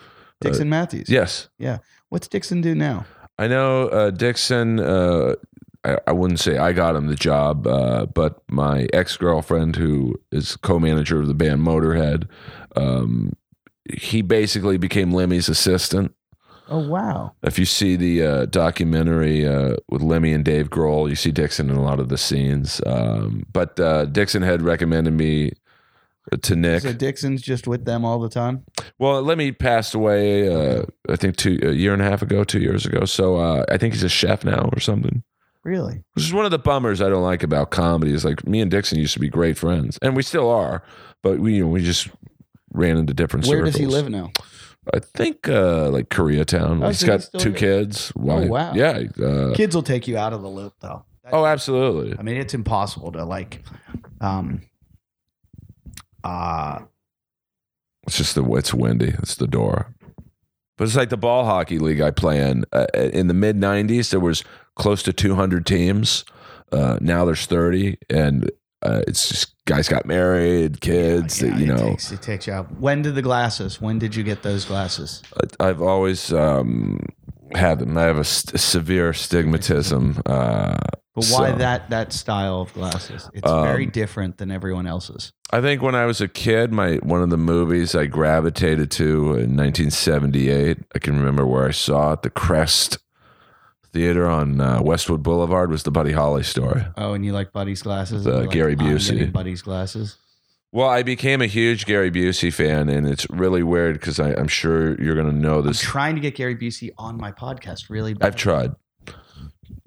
Dixon 0.41 0.69
Matthews? 0.69 1.09
Yes, 1.09 1.49
Yeah. 1.59 1.79
What's 2.09 2.27
Dixon 2.27 2.61
do 2.61 2.75
now? 2.75 3.07
I 3.39 3.47
know 3.47 3.89
uh, 3.89 4.11
Dixon. 4.11 4.81
Uh, 4.81 5.37
I, 5.85 5.99
I 6.09 6.13
wouldn't 6.13 6.41
say 6.41 6.59
I 6.59 6.73
got 6.73 6.97
him 6.97 7.07
the 7.07 7.15
job, 7.15 7.67
uh, 7.67 8.07
but 8.07 8.43
my 8.51 8.89
ex 8.93 9.17
girlfriend, 9.17 9.77
who 9.77 10.21
is 10.33 10.57
co-manager 10.57 11.21
of 11.21 11.29
the 11.29 11.35
band 11.35 11.61
Motorhead, 11.61 12.29
um, 12.77 13.33
he 13.95 14.23
basically 14.23 14.77
became 14.77 15.13
Lemmy's 15.13 15.49
assistant. 15.49 16.15
Oh 16.69 16.87
wow. 16.87 17.33
If 17.43 17.59
you 17.59 17.65
see 17.65 17.97
the 17.97 18.23
uh, 18.23 18.47
documentary 18.47 19.47
uh, 19.47 19.77
with 19.89 20.03
Lemmy 20.03 20.33
and 20.33 20.45
Dave 20.45 20.71
Grohl, 20.71 21.09
you 21.09 21.17
see 21.17 21.33
Dixon 21.33 21.71
in 21.71 21.77
a 21.77 21.83
lot 21.83 21.99
of 21.99 22.09
the 22.09 22.19
scenes. 22.19 22.81
Um, 22.87 23.45
but 23.53 23.79
uh, 23.81 24.05
Dixon 24.05 24.43
had 24.43 24.63
recommended 24.63 25.13
me 25.13 25.53
to 26.43 26.57
Nick. 26.57 26.83
So 26.83 26.93
Dixon's 26.93 27.43
just 27.43 27.67
with 27.67 27.85
them 27.85 28.05
all 28.05 28.19
the 28.19 28.29
time. 28.29 28.65
Well, 28.99 29.23
Lemmy 29.23 29.53
passed 29.53 29.95
away, 29.95 30.49
uh, 30.49 30.85
I 31.09 31.17
think 31.17 31.37
two 31.37 31.59
a 31.63 31.73
year 31.73 31.93
and 31.93 32.03
a 32.03 32.05
half 32.05 32.23
ago, 32.23 32.45
two 32.45 32.61
years 32.61 32.87
ago. 32.87 33.05
So 33.05 33.37
uh, 33.37 33.65
I 33.71 33.77
think 33.79 33.95
he's 33.95 34.03
a 34.03 34.09
chef 34.09 34.45
now 34.45 34.69
or 34.73 34.81
something. 34.81 35.23
Really? 35.65 36.03
Which 36.15 36.25
is 36.25 36.33
one 36.33 36.45
of 36.47 36.51
the 36.51 36.59
bummers 36.59 37.03
I 37.03 37.09
don't 37.11 37.23
like 37.23 37.43
about 37.43 37.71
comedy. 37.71 38.15
Is 38.15 38.25
like 38.25 38.47
me 38.47 38.61
and 38.61 38.71
Dixon 38.71 38.99
used 38.99 39.13
to 39.15 39.21
be 39.21 39.29
great 39.29 39.59
friends, 39.59 39.99
and 40.01 40.17
we 40.17 40.23
still 40.23 40.49
are, 40.49 40.83
but 41.23 41.39
we 41.39 41.57
you 41.57 41.65
know, 41.65 41.71
we 41.71 41.83
just 41.83 42.09
ran 42.73 42.97
into 42.97 43.13
different. 43.13 43.47
Where 43.47 43.63
does 43.63 43.77
he 43.77 43.87
live 43.87 44.09
now? 44.09 44.31
I 44.95 44.99
think 45.01 45.49
uh, 45.49 45.91
like 45.91 46.09
Koreatown. 46.09 46.83
Oh, 46.83 46.89
he's 46.89 47.01
so 47.01 47.07
got 47.07 47.21
he's 47.21 47.43
two 47.43 47.51
there. 47.51 47.59
kids. 47.59 48.11
Wife. 48.17 48.49
wow. 48.49 48.73
Yeah. 48.75 49.03
Uh, 49.23 49.53
Kids 49.55 49.75
will 49.75 49.83
take 49.83 50.09
you 50.09 50.17
out 50.17 50.33
of 50.33 50.41
the 50.41 50.49
loop 50.49 50.73
though. 50.81 51.05
oh, 51.31 51.45
absolutely. 51.45 52.17
I 52.19 52.23
mean, 52.23 52.39
it's 52.39 52.55
impossible 52.55 53.13
to 53.13 53.25
like, 53.27 53.63
um, 54.23 54.63
uh, 56.25 56.81
It's 58.07 58.17
just 58.19 58.35
the 58.35 58.45
it's 58.55 58.73
windy. 58.75 59.15
It's 59.19 59.35
the 59.37 59.47
door. 59.47 59.95
But 60.77 60.85
it's 60.87 60.97
like 60.97 61.11
the 61.11 61.17
ball 61.19 61.45
hockey 61.45 61.79
league 61.79 62.01
I 62.01 62.11
play 62.11 62.41
in. 62.49 62.65
Uh, 62.73 62.87
in 62.95 63.29
the 63.29 63.35
mid 63.35 63.57
'90s, 63.57 64.11
there 64.11 64.21
was 64.21 64.43
close 64.77 65.03
to 65.03 65.13
200 65.13 65.67
teams. 65.67 66.25
Uh, 66.73 66.97
now 67.01 67.25
there's 67.25 67.45
30, 67.47 67.99
and 68.09 68.51
uh, 68.83 69.03
it's 69.07 69.29
just 69.29 69.55
guys 69.67 69.89
got 69.89 70.07
married, 70.07 70.81
kids. 70.81 71.43
yeah, 71.43 71.51
that, 71.51 71.59
you 71.59 71.65
it 71.65 71.69
know, 71.77 71.89
takes, 71.91 72.13
it 72.13 72.23
takes 72.23 72.47
you 72.47 72.53
out. 72.55 72.71
When 72.79 73.03
did 73.03 73.15
the 73.15 73.23
glasses? 73.23 73.81
When 73.81 73.99
did 73.99 74.15
you 74.15 74.23
get 74.23 74.43
those 74.43 74.65
glasses? 74.65 75.23
I- 75.61 75.69
I've 75.69 75.83
always 75.83 76.33
um, 76.33 77.01
had 77.55 77.79
them. 77.81 77.97
I 77.97 78.03
have 78.03 78.19
a 78.19 78.25
st- 78.25 78.61
severe 78.61 79.13
stigmatism. 79.13 80.21
Uh, 80.27 80.77
But 81.15 81.27
why 81.27 81.51
So- 81.51 81.59
that 81.59 81.91
that 81.91 82.13
style 82.13 82.61
of 82.61 82.73
glasses? 82.73 83.29
It's 83.35 83.51
Um, 83.51 83.65
very 83.65 83.85
different 83.87 84.39
than 84.39 84.51
everyone 84.53 84.87
else's. 84.87 85.33
I 85.53 85.61
think 85.61 85.83
when 85.83 85.95
I 85.97 86.07
was 86.07 86.21
a 86.21 86.29
kid, 86.29 86.73
my 86.73 86.97
one 87.03 87.21
of 87.23 87.31
the 87.31 87.37
movies 87.37 87.95
I 87.97 88.07
gravitated 88.07 88.91
to 88.93 89.35
in 89.35 89.57
1978. 89.57 90.79
I 90.95 90.99
can 91.01 91.17
remember 91.17 91.45
where 91.45 91.67
I 91.67 91.73
saw 91.73 92.13
it. 92.13 92.23
The 92.23 92.31
Crest 92.31 92.99
Theater 93.93 94.29
on 94.29 94.61
uh, 94.61 94.81
Westwood 94.83 95.23
Boulevard 95.25 95.69
was 95.71 95.83
the 95.83 95.91
Buddy 95.91 96.13
Holly 96.13 96.45
story. 96.45 96.85
Oh, 96.97 97.13
and 97.15 97.25
you 97.25 97.33
like 97.33 97.53
Buddy's 97.53 97.83
glasses? 97.83 98.25
Like, 98.25 98.51
Gary 98.51 98.77
Busey. 98.77 99.33
Buddy's 99.33 99.63
glasses. 99.63 100.17
Well, 100.73 100.89
I 100.89 101.03
became 101.03 101.43
a 101.43 101.47
huge 101.47 101.85
Gary 101.85 102.11
Busey 102.13 102.53
fan, 102.53 102.89
and 102.89 103.07
it's 103.09 103.29
really 103.29 103.63
weird 103.65 103.95
because 103.95 104.21
I'm 104.21 104.47
sure 104.47 105.01
you're 105.03 105.17
going 105.17 105.27
to 105.31 105.37
know 105.37 105.59
I'm 105.59 105.67
this. 105.67 105.81
trying 105.81 106.15
to 106.15 106.21
get 106.21 106.37
Gary 106.37 106.55
Busey 106.55 106.91
on 106.97 107.17
my 107.17 107.33
podcast. 107.33 107.91
Really, 107.91 108.15
bad. 108.15 108.27
I've 108.29 108.37
tried. 108.37 108.73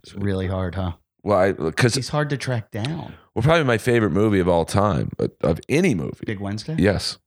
It's 0.03 0.13
really 0.13 0.47
hard, 0.47 0.75
huh? 0.75 0.93
Well, 1.23 1.38
I 1.39 1.51
because 1.53 1.95
He's 1.95 2.09
hard 2.09 2.29
to 2.31 2.38
track 2.38 2.69
down. 2.71 3.13
well, 3.34 3.43
probably 3.43 3.63
my 3.63 3.77
favorite 3.77 4.09
movie 4.09 4.39
of 4.39 4.49
all 4.49 4.65
time, 4.65 5.09
of 5.39 5.61
any 5.69 5.95
movie. 5.95 6.25
Big 6.25 6.41
Wednesday. 6.41 6.75
Yes, 6.77 7.17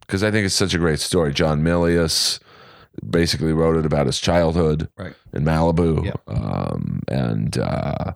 because 0.00 0.24
I 0.24 0.32
think 0.32 0.44
it's 0.46 0.54
such 0.56 0.74
a 0.74 0.78
great 0.78 0.98
story. 0.98 1.32
John 1.32 1.62
Milius 1.62 2.40
basically 3.08 3.52
wrote 3.52 3.76
it 3.76 3.86
about 3.86 4.06
his 4.06 4.18
childhood 4.18 4.88
Right. 4.98 5.14
in 5.32 5.44
Malibu, 5.44 6.04
Yep. 6.06 6.20
um, 6.26 7.02
and 7.06 7.56
uh, 7.56 8.14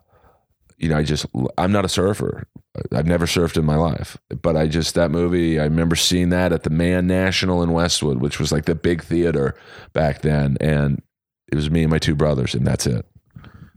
you 0.84 0.90
know, 0.90 0.98
I 0.98 1.02
just 1.02 1.24
I'm 1.56 1.72
not 1.72 1.86
a 1.86 1.88
surfer. 1.88 2.46
I've 2.92 3.06
never 3.06 3.24
surfed 3.24 3.56
in 3.56 3.64
my 3.64 3.76
life, 3.76 4.18
but 4.42 4.54
I 4.54 4.66
just 4.66 4.94
that 4.96 5.10
movie. 5.10 5.58
I 5.58 5.64
remember 5.64 5.96
seeing 5.96 6.28
that 6.28 6.52
at 6.52 6.62
the 6.62 6.70
Mann 6.70 7.06
National 7.06 7.62
in 7.62 7.72
Westwood, 7.72 8.20
which 8.20 8.38
was 8.38 8.52
like 8.52 8.66
the 8.66 8.74
big 8.74 9.02
theater 9.02 9.54
back 9.94 10.20
then, 10.20 10.58
and 10.60 11.02
it 11.50 11.54
was 11.54 11.70
me 11.70 11.82
and 11.84 11.90
my 11.90 11.98
two 11.98 12.14
brothers, 12.14 12.54
and 12.54 12.66
that's 12.66 12.86
it. 12.86 13.06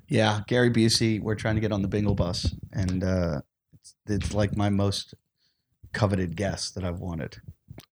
Yeah, 0.09 0.41
Gary 0.47 0.69
Busey. 0.69 1.21
We're 1.21 1.35
trying 1.35 1.55
to 1.55 1.61
get 1.61 1.71
on 1.71 1.81
the 1.81 1.87
Bingle 1.87 2.15
bus, 2.15 2.53
and 2.73 3.03
uh, 3.05 3.41
it's, 3.73 3.95
it's 4.07 4.33
like 4.33 4.57
my 4.57 4.69
most 4.69 5.13
coveted 5.93 6.35
guest 6.35 6.75
that 6.75 6.83
I've 6.83 6.99
wanted. 6.99 7.37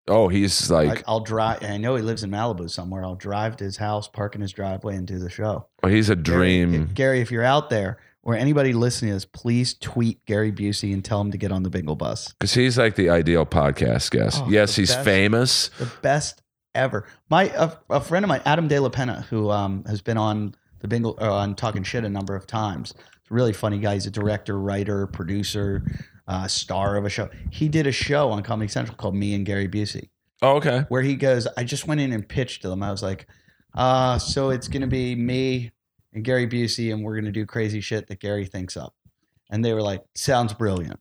Oh, 0.09 0.29
he's 0.29 0.71
like, 0.71 1.01
I, 1.01 1.03
I'll 1.07 1.21
drive. 1.21 1.63
I 1.63 1.77
know 1.77 1.95
he 1.95 2.03
lives 2.03 2.25
in 2.25 2.31
Malibu 2.31 2.69
somewhere. 2.69 3.05
I'll 3.05 3.15
drive 3.15 3.57
to 3.59 3.65
his 3.65 3.77
house, 3.77 4.09
park 4.09 4.35
in 4.35 4.41
his 4.41 4.53
driveway, 4.53 4.97
and 4.97 5.07
do 5.07 5.19
the 5.21 5.31
show. 5.31 5.67
oh, 5.85 5.89
he's 5.89 6.11
a 6.11 6.17
Gary- 6.17 6.65
dream. 6.65 6.91
Gary, 6.95 7.21
if 7.21 7.31
you're 7.31 7.45
out 7.45 7.71
there 7.71 7.99
or 8.25 8.35
anybody 8.35 8.73
listening 8.73 9.11
to 9.11 9.17
this, 9.17 9.25
please 9.25 9.75
tweet 9.75 10.25
Gary 10.27 10.51
Busey 10.51 10.93
and 10.93 11.05
tell 11.05 11.21
him 11.21 11.31
to 11.31 11.39
get 11.39 11.53
on 11.53 11.63
the 11.63 11.71
Bingle 11.71 11.95
bus. 11.95 12.33
Because 12.33 12.55
he's 12.55 12.79
like 12.79 12.97
the 12.97 13.11
ideal 13.11 13.47
podcast 13.47 14.11
guest. 14.11 14.43
Oh, 14.43 14.49
yes, 14.49 14.75
he's 14.75 14.95
best. 14.95 15.05
famous. 15.05 15.69
The 15.79 15.91
best 16.03 16.43
ever. 16.75 17.07
My 17.29 17.45
a, 17.55 17.73
a 17.91 18.01
friend 18.01 18.25
of 18.25 18.29
mine, 18.29 18.43
Adam 18.45 18.67
De 18.67 18.79
La 18.81 18.89
Pena, 18.89 19.27
who 19.31 19.51
um, 19.51 19.85
has 19.87 20.01
been 20.01 20.17
on 20.17 20.55
the 20.81 20.89
Bingle 20.89 21.17
uh, 21.21 21.33
on 21.33 21.55
Talking 21.55 21.83
Shit 21.83 22.05
a 22.05 22.09
number 22.09 22.35
of 22.35 22.47
times. 22.47 22.95
He's 22.97 23.31
a 23.31 23.35
really 23.35 23.53
funny 23.53 23.79
guy. 23.79 23.95
He's 23.95 24.07
a 24.07 24.11
director, 24.11 24.59
writer, 24.59 25.07
producer, 25.07 25.85
uh, 26.27 26.49
star 26.49 26.97
of 26.97 27.05
a 27.05 27.11
show. 27.11 27.29
He 27.51 27.69
did 27.69 27.87
a 27.87 27.93
show 27.93 28.31
on 28.31 28.43
Comedy 28.43 28.69
Central 28.69 28.97
called 28.97 29.15
Me 29.15 29.35
and 29.35 29.45
Gary 29.45 29.69
Busey. 29.69 30.09
Oh, 30.43 30.57
okay. 30.57 30.85
where 30.89 31.01
he 31.01 31.15
goes, 31.15 31.47
I 31.57 31.65
just 31.65 31.87
went 31.87 32.01
in 32.03 32.13
and 32.13 32.29
pitched 32.29 32.63
to 32.63 32.69
them. 32.69 32.83
I 32.83 32.91
was 32.91 33.03
like, 33.03 33.27
uh, 33.75 34.19
so 34.19 34.51
it's 34.51 34.69
going 34.69 34.83
to 34.83 34.89
be 34.89 35.15
me 35.15 35.71
and 36.15 36.25
Gary 36.25 36.47
Busey, 36.47 36.93
and 36.93 37.03
we're 37.03 37.15
going 37.15 37.25
to 37.25 37.33
do 37.33 37.45
crazy 37.45 37.81
shit 37.81 38.07
that 38.07 38.21
Gary 38.21 38.47
thinks 38.47 38.77
up. 38.77 38.95
And 39.51 39.65
they 39.65 39.75
were 39.75 39.83
like, 39.83 40.03
sounds 40.15 40.55
brilliant. 40.55 41.01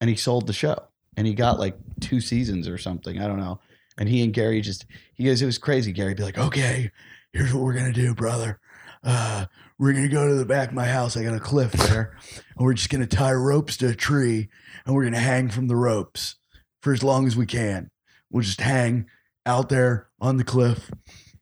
And 0.00 0.10
he 0.10 0.16
sold 0.16 0.46
the 0.46 0.52
show 0.52 0.88
and 1.16 1.26
he 1.26 1.34
got 1.34 1.60
like 1.60 1.76
two 2.00 2.20
seasons 2.20 2.66
or 2.66 2.78
something. 2.78 3.20
I 3.20 3.26
don't 3.26 3.38
know. 3.38 3.60
And 3.96 4.08
he 4.08 4.24
and 4.24 4.32
Gary 4.32 4.60
just, 4.60 4.86
he 5.14 5.24
goes, 5.24 5.40
it 5.40 5.46
was 5.46 5.58
crazy. 5.58 5.92
Gary'd 5.92 6.16
be 6.16 6.24
like, 6.24 6.38
okay, 6.38 6.90
here's 7.32 7.54
what 7.54 7.62
we're 7.62 7.74
going 7.74 7.92
to 7.92 8.00
do, 8.00 8.14
brother. 8.14 8.58
Uh, 9.04 9.46
we're 9.78 9.92
going 9.92 10.08
to 10.08 10.12
go 10.12 10.26
to 10.26 10.34
the 10.34 10.46
back 10.46 10.70
of 10.70 10.74
my 10.74 10.86
house. 10.86 11.16
I 11.16 11.22
got 11.22 11.34
a 11.34 11.40
cliff 11.40 11.72
there. 11.72 12.16
and 12.56 12.66
we're 12.66 12.74
just 12.74 12.90
going 12.90 13.06
to 13.06 13.16
tie 13.16 13.32
ropes 13.32 13.76
to 13.78 13.88
a 13.88 13.94
tree 13.94 14.48
and 14.84 14.94
we're 14.94 15.02
going 15.02 15.14
to 15.14 15.20
hang 15.20 15.48
from 15.48 15.68
the 15.68 15.76
ropes 15.76 16.36
for 16.82 16.92
as 16.92 17.02
long 17.02 17.26
as 17.26 17.36
we 17.36 17.46
can. 17.46 17.90
We'll 18.30 18.42
just 18.42 18.60
hang 18.60 19.06
out 19.46 19.68
there 19.68 20.08
on 20.20 20.38
the 20.38 20.44
cliff 20.44 20.90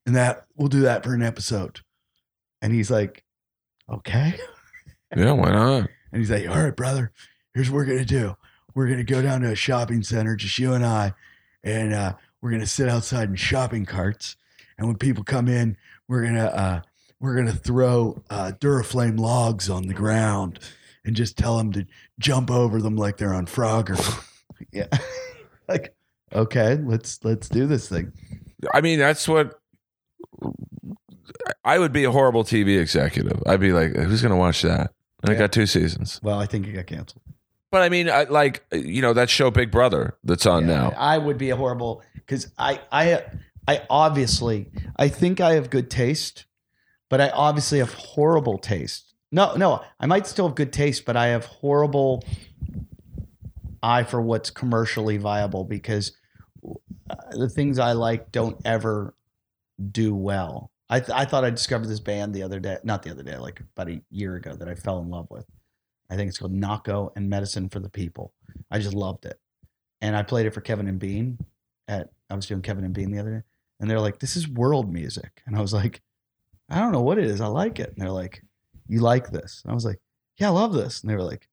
and 0.05 0.15
that 0.15 0.45
we'll 0.57 0.69
do 0.69 0.81
that 0.83 1.05
for 1.05 1.15
an 1.15 1.23
episode. 1.23 1.81
And 2.63 2.73
he's 2.73 2.91
like, 2.91 3.25
okay. 3.91 4.39
Yeah, 5.15 5.33
why 5.33 5.51
not? 5.51 5.91
And 6.13 6.21
he's 6.21 6.31
like, 6.31 6.49
all 6.49 6.63
right, 6.63 6.75
brother, 6.75 7.13
here's 7.53 7.71
what 7.71 7.77
we're 7.77 7.85
going 7.85 7.99
to 7.99 8.05
do. 8.05 8.37
We're 8.75 8.87
going 8.87 8.99
to 8.99 9.05
go 9.05 9.21
down 9.21 9.43
to 9.43 9.51
a 9.51 9.57
shopping 9.57 10.03
center, 10.03 10.37
just 10.37 10.59
you 10.59 10.73
and 10.73 10.87
I, 10.87 11.13
and 11.63 11.93
uh, 11.93 12.15
we're 12.41 12.51
going 12.51 12.63
to 12.63 12.67
sit 12.67 12.89
outside 12.89 13.29
in 13.29 13.37
shopping 13.37 13.85
carts. 13.85 14.37
And 14.79 14.87
when 14.87 14.97
people 14.97 15.25
come 15.25 15.49
in, 15.49 15.77
we're 16.09 16.23
going 16.23 16.37
to, 16.37 16.57
uh, 16.57 16.81
we're 17.21 17.35
going 17.35 17.47
to 17.47 17.53
throw 17.53 18.23
uh, 18.31 18.53
Duraflame 18.59 19.19
logs 19.19 19.69
on 19.69 19.89
the 19.89 19.95
ground 19.95 20.59
and 21.05 21.15
just 21.15 21.37
tell 21.37 21.59
them 21.59 21.73
to 21.73 21.87
jump 22.19 22.51
over 22.51 22.81
them 22.81 22.97
like 22.97 23.17
they're 23.19 23.35
on 23.35 23.47
Frogger. 23.47 24.25
yeah. 24.73 24.87
like, 25.69 25.95
okay, 26.33 26.77
let's, 26.77 27.23
let's 27.25 27.49
do 27.49 27.67
this 27.67 27.89
thing. 27.89 28.13
I 28.73 28.81
mean, 28.81 28.99
that's 28.99 29.29
what 29.29 29.59
I 31.65 31.79
would 31.79 31.93
be 31.93 32.05
a 32.05 32.11
horrible 32.11 32.45
TV 32.45 32.81
executive. 32.81 33.43
I'd 33.47 33.61
be 33.61 33.73
like, 33.73 33.95
who's 33.95 34.23
going 34.23 34.31
to 34.33 34.37
watch 34.37 34.63
that? 34.63 34.93
And 35.23 35.31
I 35.31 35.33
Yeah. 35.35 35.39
got 35.41 35.53
two 35.53 35.67
seasons. 35.67 36.21
Well, 36.23 36.39
I 36.41 36.47
think 36.47 36.67
it 36.67 36.73
got 36.73 36.87
canceled. 36.87 37.23
But 37.71 37.83
I 37.83 37.89
mean, 37.89 38.11
I, 38.11 38.25
like 38.25 38.65
you 38.73 39.01
know 39.01 39.15
that 39.15 39.31
show 39.31 39.51
Big 39.51 39.71
Brother 39.71 40.17
that's 40.25 40.45
on 40.45 40.67
Yeah, 40.69 40.75
now. 40.77 40.95
I 40.97 41.17
would 41.17 41.39
be 41.39 41.49
a 41.51 41.57
horrible 41.57 42.03
because 42.15 42.49
I 42.59 42.81
I 42.93 43.23
I 43.67 43.83
obviously 43.89 44.71
I 44.97 45.09
think 45.09 45.41
I 45.41 45.55
have 45.55 45.71
good 45.71 45.89
taste, 45.91 46.45
but 47.09 47.21
I 47.23 47.31
obviously 47.31 47.79
have 47.79 47.95
horrible 47.95 48.59
taste. 48.59 49.15
No, 49.31 49.55
no, 49.55 49.83
I 49.99 50.05
might 50.05 50.27
still 50.27 50.49
have 50.49 50.55
good 50.55 50.73
taste, 50.73 51.07
but 51.07 51.17
I 51.17 51.29
have 51.29 51.47
horrible 51.47 52.23
eye 53.83 54.03
for 54.05 54.21
what's 54.21 54.51
commercially 54.51 55.17
viable 55.17 55.65
because 55.65 56.13
uh, 57.09 57.15
the 57.31 57.49
things 57.49 57.79
I 57.79 57.93
like 57.93 58.33
don't 58.33 58.61
ever 58.67 59.15
do 59.91 60.15
well. 60.15 60.72
I 60.93 61.01
th- 61.01 61.17
I 61.17 61.25
thought 61.25 61.45
I 61.45 61.51
discovered 61.51 61.89
this 61.89 62.01
band 62.01 62.35
the 62.35 62.43
other 62.43 62.61
day, 62.61 62.77
not 62.85 63.03
the 63.03 63.11
other 63.11 63.23
day, 63.23 63.37
like 63.37 63.61
about 63.61 63.89
a 63.89 64.01
year 64.11 64.37
ago 64.37 64.55
that 64.55 64.69
I 64.69 64.75
fell 64.75 64.99
in 65.01 65.09
love 65.09 65.27
with. 65.31 65.47
I 66.11 66.17
think 66.17 66.29
it's 66.29 66.39
called 66.39 66.55
Nahko 66.55 67.11
and 67.17 67.31
Medicine 67.31 67.69
for 67.69 67.81
the 67.81 67.89
People. 67.89 68.35
I 68.71 68.79
just 68.79 68.95
loved 68.95 69.25
it 69.25 69.41
and 70.03 70.17
I 70.17 70.23
played 70.23 70.45
it 70.45 70.53
for 70.53 70.61
Kevin 70.61 70.89
and 70.89 70.99
Bean 70.99 71.39
at 71.89 72.11
I 72.29 72.35
was 72.35 72.47
doing 72.47 72.61
Kevin 72.61 72.85
and 72.85 72.93
Bean 72.93 73.11
the 73.11 73.19
other 73.21 73.37
day, 73.39 73.43
and 73.81 73.89
they're 73.89 74.01
like, 74.01 74.19
"This 74.19 74.37
is 74.37 74.49
world 74.49 74.93
music," 74.93 75.43
and 75.47 75.57
I 75.57 75.61
was 75.61 75.73
like, 75.73 76.03
"I 76.69 76.79
don't 76.79 76.93
know 76.93 77.01
what 77.01 77.19
it 77.19 77.25
is. 77.25 77.41
I 77.41 77.47
like 77.47 77.79
it." 77.79 77.91
And 77.91 77.97
they're 77.99 78.11
like, 78.11 78.43
"You 78.89 79.01
like 79.01 79.31
this?" 79.31 79.63
And 79.65 79.71
I 79.71 79.75
was 79.75 79.85
like, 79.85 80.01
"Yeah, 80.37 80.49
I 80.49 80.51
love 80.51 80.73
this." 80.75 81.01
And 81.01 81.11
they 81.11 81.15
were 81.15 81.23
like, 81.23 81.49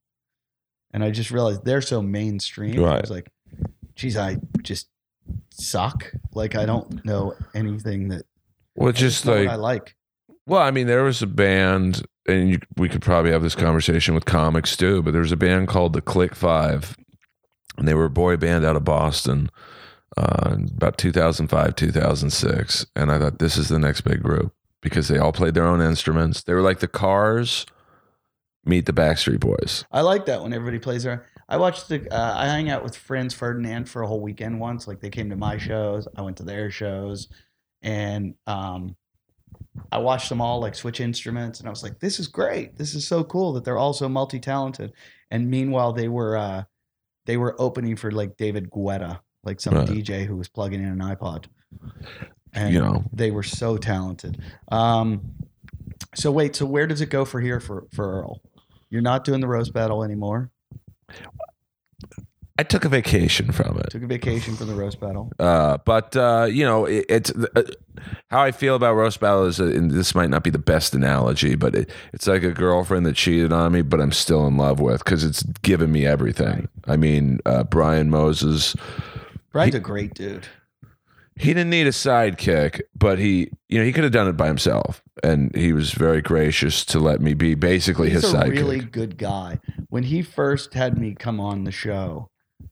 and 0.92 1.04
I 1.04 1.12
just 1.12 1.32
realized 1.32 1.64
they're 1.64 1.82
so 1.82 2.02
mainstream. 2.02 2.82
Right. 2.82 2.98
I 2.98 3.02
was 3.02 3.12
like, 3.12 3.30
"Geez, 3.96 4.18
I 4.18 4.38
just 4.64 4.90
suck. 5.52 6.12
Like 6.34 6.56
I 6.56 6.66
don't 6.66 7.06
know 7.06 7.36
anything 7.54 8.10
that 8.10 8.26
Well, 8.80 8.90
I 8.90 8.92
just 8.94 9.26
like 9.26 9.48
I 9.48 9.56
like." 9.56 9.96
Well, 10.46 10.62
I 10.62 10.72
mean, 10.72 10.88
there 10.88 11.04
was 11.04 11.22
a 11.22 11.28
band, 11.28 12.04
and 12.28 12.50
you, 12.50 12.60
we 12.76 12.90
could 12.90 13.02
probably 13.02 13.32
have 13.32 13.44
this 13.44 13.56
conversation 13.56 14.16
with 14.16 14.26
comics 14.26 14.76
too. 14.76 15.04
But 15.04 15.12
there 15.12 15.22
was 15.22 15.32
a 15.32 15.38
band 15.38 15.68
called 15.68 15.94
the 15.94 16.02
Click 16.02 16.34
Five, 16.34 16.98
and 17.78 17.88
they 17.88 17.94
were 17.94 18.06
a 18.06 18.10
boy 18.10 18.38
band 18.38 18.66
out 18.66 18.76
of 18.76 18.84
Boston, 18.84 19.50
uh, 20.18 20.58
about 20.76 20.98
2005, 20.98 21.76
2006. 21.76 22.86
And 22.96 23.12
I 23.12 23.20
thought 23.20 23.40
this 23.40 23.58
is 23.58 23.70
the 23.70 23.80
next 23.80 24.02
big 24.02 24.24
group 24.24 24.54
because 24.82 25.08
they 25.08 25.18
all 25.18 25.34
played 25.34 25.54
their 25.54 25.68
own 25.68 25.82
instruments. 25.82 26.42
They 26.42 26.54
were 26.54 26.62
like 26.62 26.80
the 26.80 26.88
Cars 26.88 27.66
meet 28.66 28.86
the 28.86 28.94
Backstreet 28.94 29.40
Boys. 29.40 29.86
I 29.92 30.02
like 30.02 30.26
that 30.26 30.42
when 30.42 30.54
everybody 30.54 30.80
plays 30.80 31.04
their. 31.04 31.26
I 31.48 31.58
watched 31.58 31.90
the. 31.90 32.12
Uh, 32.14 32.34
I 32.38 32.46
hang 32.48 32.70
out 32.70 32.84
with 32.84 32.96
Franz 32.96 33.34
Ferdinand 33.34 33.90
for 33.90 34.02
a 34.02 34.08
whole 34.08 34.22
weekend 34.22 34.60
once. 34.60 34.88
Like 34.88 35.00
they 35.00 35.10
came 35.10 35.30
to 35.30 35.36
my 35.36 35.58
shows, 35.58 36.08
I 36.16 36.22
went 36.22 36.38
to 36.38 36.44
their 36.44 36.72
shows, 36.72 37.28
and 37.82 38.36
um, 38.48 38.96
I 39.92 39.98
watched 40.00 40.30
them 40.30 40.42
all 40.42 40.60
like 40.60 40.76
switch 40.76 41.00
instruments, 41.00 41.60
and 41.60 41.68
I 41.68 41.72
was 41.72 41.84
like, 41.84 42.00
"This 42.00 42.20
is 42.20 42.28
great. 42.28 42.78
This 42.78 42.96
is 42.96 43.08
so 43.08 43.24
cool 43.24 43.54
that 43.54 43.64
they're 43.66 43.78
all 43.78 43.94
so 43.94 44.08
multi 44.10 44.40
talented." 44.40 44.94
And 45.32 45.50
meanwhile, 45.50 45.94
they 45.94 46.08
were 46.08 46.38
uh, 46.38 46.64
they 47.26 47.38
were 47.38 47.56
opening 47.60 47.96
for 47.96 48.12
like 48.12 48.36
David 48.38 48.70
Guetta, 48.70 49.20
like 49.44 49.60
some 49.60 49.76
Right. 49.76 49.88
DJ 49.88 50.26
who 50.26 50.36
was 50.36 50.48
plugging 50.48 50.82
in 50.82 50.90
an 50.90 51.00
iPod, 51.00 51.46
and 52.54 52.74
You 52.74 52.80
know. 52.82 53.04
they 53.14 53.32
were 53.32 53.44
so 53.44 53.78
talented. 53.78 54.42
Um, 54.72 55.34
so 56.16 56.32
wait, 56.32 56.56
so 56.56 56.66
where 56.66 56.88
does 56.88 57.02
it 57.02 57.10
go 57.10 57.26
for 57.26 57.40
here 57.40 57.60
for 57.60 57.86
for 57.94 58.20
Earl? 58.22 58.42
You're 58.90 59.02
not 59.04 59.24
doing 59.24 59.40
the 59.40 59.48
roast 59.48 59.72
battle 59.74 60.04
anymore. 60.04 60.52
I 62.60 62.64
took 62.64 62.84
a 62.84 62.90
vacation 62.90 63.54
from 63.54 63.78
it. 63.78 63.92
Took 63.92 64.04
a 64.04 64.08
vacation 64.08 64.54
from 64.58 64.68
the 64.68 64.76
roast 64.76 65.00
battle. 65.00 65.32
Uh, 65.40 65.78
but 65.86 66.18
uh, 66.18 66.46
you 66.52 66.66
know, 66.66 66.84
it, 66.84 67.06
it's 67.08 67.32
uh, 67.32 67.64
how 68.30 68.42
I 68.42 68.52
feel 68.52 68.76
about 68.76 68.96
roast 68.96 69.22
battle 69.22 69.46
is, 69.46 69.62
uh, 69.62 69.66
and 69.68 69.92
this 69.92 70.14
might 70.14 70.30
not 70.30 70.44
be 70.44 70.50
the 70.50 70.60
best 70.60 70.94
analogy, 70.94 71.56
but 71.56 71.74
it, 71.74 71.90
it's 72.12 72.28
like 72.28 72.44
a 72.44 72.52
girlfriend 72.52 73.06
that 73.06 73.16
cheated 73.16 73.54
on 73.54 73.72
me, 73.72 73.82
but 73.82 74.02
I'm 74.02 74.12
still 74.12 74.46
in 74.46 74.58
love 74.58 74.82
with 74.82 75.06
because 75.06 75.24
it's 75.24 75.42
given 75.62 75.90
me 75.94 76.06
everything. 76.06 76.68
I 76.86 76.98
mean, 76.98 77.40
uh, 77.46 77.64
Brian 77.64 78.10
Moses, 78.10 78.76
Brian's 79.54 79.76
a 79.76 79.80
great 79.80 80.14
dude. 80.14 80.46
he 81.38 81.54
didn't 81.54 81.70
need 81.70 81.88
a 81.88 81.92
sidekick, 81.92 82.82
but 82.94 83.20
he, 83.20 83.52
you 83.70 83.80
know, 83.80 83.86
he 83.86 83.94
could 83.94 84.04
have 84.04 84.12
done 84.12 84.28
it 84.28 84.36
by 84.36 84.48
himself, 84.48 85.02
and 85.24 85.56
he 85.56 85.72
was 85.72 85.94
very 85.94 86.22
gracious 86.22 86.84
to 86.86 87.00
let 87.00 87.22
me 87.22 87.34
be 87.34 87.56
basically 87.56 88.10
He's 88.10 88.24
his 88.24 88.34
a 88.34 88.38
sidekick. 88.38 88.52
really 88.52 88.80
good 88.80 89.18
guy. 89.18 89.62
When 89.88 90.04
he 90.04 90.22
first 90.24 90.74
had 90.74 90.98
me 90.98 91.16
come 91.16 91.40
on 91.40 91.64
the 91.64 91.72
show 91.72 92.30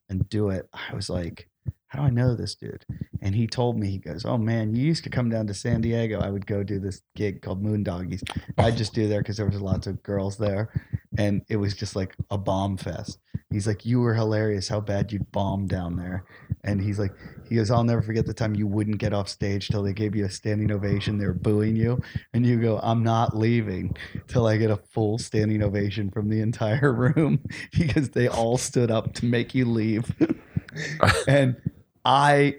and 0.10 0.28
do 0.30 0.50
it, 0.50 0.68
I 0.74 0.96
was 0.96 1.10
like, 1.10 1.50
how 1.88 2.00
do 2.00 2.06
I 2.06 2.10
know 2.10 2.36
this 2.36 2.56
dude? 2.56 2.86
And 3.22 3.34
he 3.34 3.48
told 3.48 3.78
me, 3.78 3.90
he 3.90 3.98
goes, 3.98 4.26
Oh 4.26 4.38
man, 4.38 4.76
you 4.76 4.86
used 4.86 5.04
to 5.06 5.10
come 5.10 5.30
down 5.30 5.48
to 5.48 5.54
San 5.54 5.82
Diego. 5.82 6.20
I 6.20 6.30
would 6.30 6.46
go 6.46 6.64
do 6.64 6.80
this 6.80 7.02
gig 7.16 7.42
called 7.42 7.64
Moondoggies. 7.64 8.24
I'd 8.58 8.78
just 8.78 8.94
do 8.94 9.08
there 9.08 9.22
because 9.22 9.38
there 9.38 9.46
was 9.46 9.62
lots 9.62 9.88
of 9.88 10.04
girls 10.04 10.38
there. 10.38 10.70
And 11.18 11.42
it 11.50 11.58
was 11.58 11.74
just 11.74 11.96
like 11.96 12.16
a 12.30 12.38
bomb 12.38 12.78
fest. 12.78 13.20
He's 13.50 13.66
like, 13.66 13.86
You 13.86 14.02
were 14.02 14.14
hilarious 14.14 14.68
how 14.68 14.82
bad 14.82 15.12
you 15.12 15.20
bombed 15.32 15.70
down 15.70 15.96
there. 15.96 16.26
And 16.64 16.82
he's 16.82 17.00
like, 17.00 17.14
he 17.48 17.56
goes, 17.56 17.72
I'll 17.72 17.84
never 17.84 18.02
forget 18.02 18.26
the 18.26 18.34
time 18.34 18.56
you 18.56 18.68
wouldn't 18.68 18.98
get 18.98 19.14
off 19.14 19.30
stage 19.30 19.70
till 19.70 19.84
they 19.84 19.94
gave 19.94 20.16
you 20.16 20.26
a 20.26 20.30
standing 20.30 20.70
ovation. 20.70 21.18
They 21.18 21.26
were 21.26 21.34
booing 21.34 21.78
you. 21.78 22.02
And 22.34 22.46
you 22.46 22.62
go, 22.62 22.80
I'm 22.84 23.04
not 23.04 23.38
leaving 23.38 23.96
till 24.28 24.48
I 24.48 24.58
get 24.58 24.70
a 24.70 24.76
full 24.76 25.18
standing 25.18 25.64
ovation 25.64 26.10
from 26.10 26.28
the 26.28 26.42
entire 26.42 26.92
room 27.16 27.40
because 27.72 28.10
they 28.10 28.28
all 28.28 28.58
stood 28.58 28.92
up 28.92 29.14
to 29.16 29.26
make 29.26 29.56
you 29.56 29.64
leave. 29.64 30.14
and 31.28 31.56
I, 32.08 32.56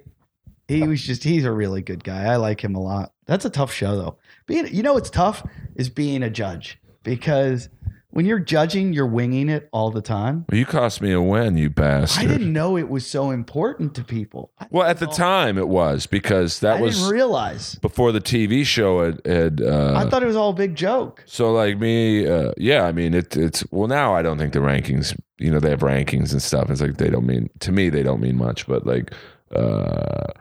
he 0.68 0.82
was 0.86 1.02
just, 1.02 1.24
he's 1.24 1.44
a 1.44 1.52
really 1.52 1.80
good 1.80 2.04
guy. 2.04 2.24
I 2.24 2.36
like 2.36 2.62
him 2.62 2.74
a 2.74 2.80
lot. 2.80 3.12
That's 3.24 3.46
a 3.46 3.50
tough 3.50 3.72
show 3.72 3.96
though. 3.96 4.18
Being, 4.46 4.68
you 4.72 4.82
know, 4.82 4.92
what's 4.92 5.10
tough 5.10 5.42
is 5.74 5.88
being 5.88 6.22
a 6.22 6.30
judge 6.30 6.78
because 7.02 7.70
when 8.10 8.26
you're 8.26 8.38
judging, 8.38 8.92
you're 8.92 9.06
winging 9.06 9.48
it 9.48 9.68
all 9.70 9.90
the 9.90 10.00
time. 10.00 10.44
Well, 10.50 10.58
you 10.58 10.66
cost 10.66 11.00
me 11.00 11.12
a 11.12 11.20
win, 11.20 11.56
you 11.56 11.70
bastard. 11.70 12.24
I 12.24 12.26
didn't 12.26 12.52
know 12.52 12.76
it 12.76 12.88
was 12.88 13.06
so 13.06 13.30
important 13.30 13.94
to 13.94 14.04
people. 14.04 14.50
Well, 14.70 14.86
at 14.86 14.98
the 14.98 15.06
time 15.06 15.56
it 15.58 15.68
was 15.68 16.06
because 16.06 16.60
that 16.60 16.78
I 16.78 16.80
was 16.80 16.96
didn't 16.96 17.12
realize. 17.12 17.74
before 17.76 18.12
the 18.12 18.20
TV 18.20 18.64
show 18.64 19.04
had. 19.04 19.20
had 19.26 19.60
uh, 19.60 19.94
I 19.94 20.08
thought 20.08 20.22
it 20.22 20.26
was 20.26 20.36
all 20.36 20.50
a 20.50 20.54
big 20.54 20.74
joke. 20.74 21.22
So 21.26 21.52
like 21.52 21.78
me, 21.78 22.26
uh, 22.26 22.52
yeah, 22.56 22.84
I 22.84 22.92
mean 22.92 23.14
it, 23.14 23.36
it's 23.36 23.64
well 23.70 23.88
now 23.88 24.14
I 24.14 24.22
don't 24.22 24.38
think 24.38 24.52
the 24.52 24.60
rankings, 24.60 25.18
you 25.38 25.50
know, 25.50 25.60
they 25.60 25.70
have 25.70 25.80
rankings 25.80 26.32
and 26.32 26.42
stuff. 26.42 26.70
It's 26.70 26.80
like 26.80 26.96
they 26.96 27.10
don't 27.10 27.26
mean 27.26 27.50
to 27.60 27.72
me 27.72 27.90
they 27.90 28.02
don't 28.02 28.20
mean 28.20 28.36
much, 28.36 28.66
but 28.66 28.86
like, 28.86 29.12
uh, 29.54 30.32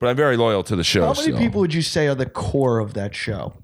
but 0.00 0.08
I'm 0.08 0.16
very 0.16 0.36
loyal 0.36 0.62
to 0.64 0.76
the 0.76 0.84
show. 0.84 1.02
How 1.02 1.12
many 1.12 1.22
still. 1.22 1.38
people 1.38 1.60
would 1.60 1.74
you 1.74 1.82
say 1.82 2.08
are 2.08 2.14
the 2.14 2.26
core 2.26 2.78
of 2.78 2.94
that 2.94 3.14
show 3.14 3.54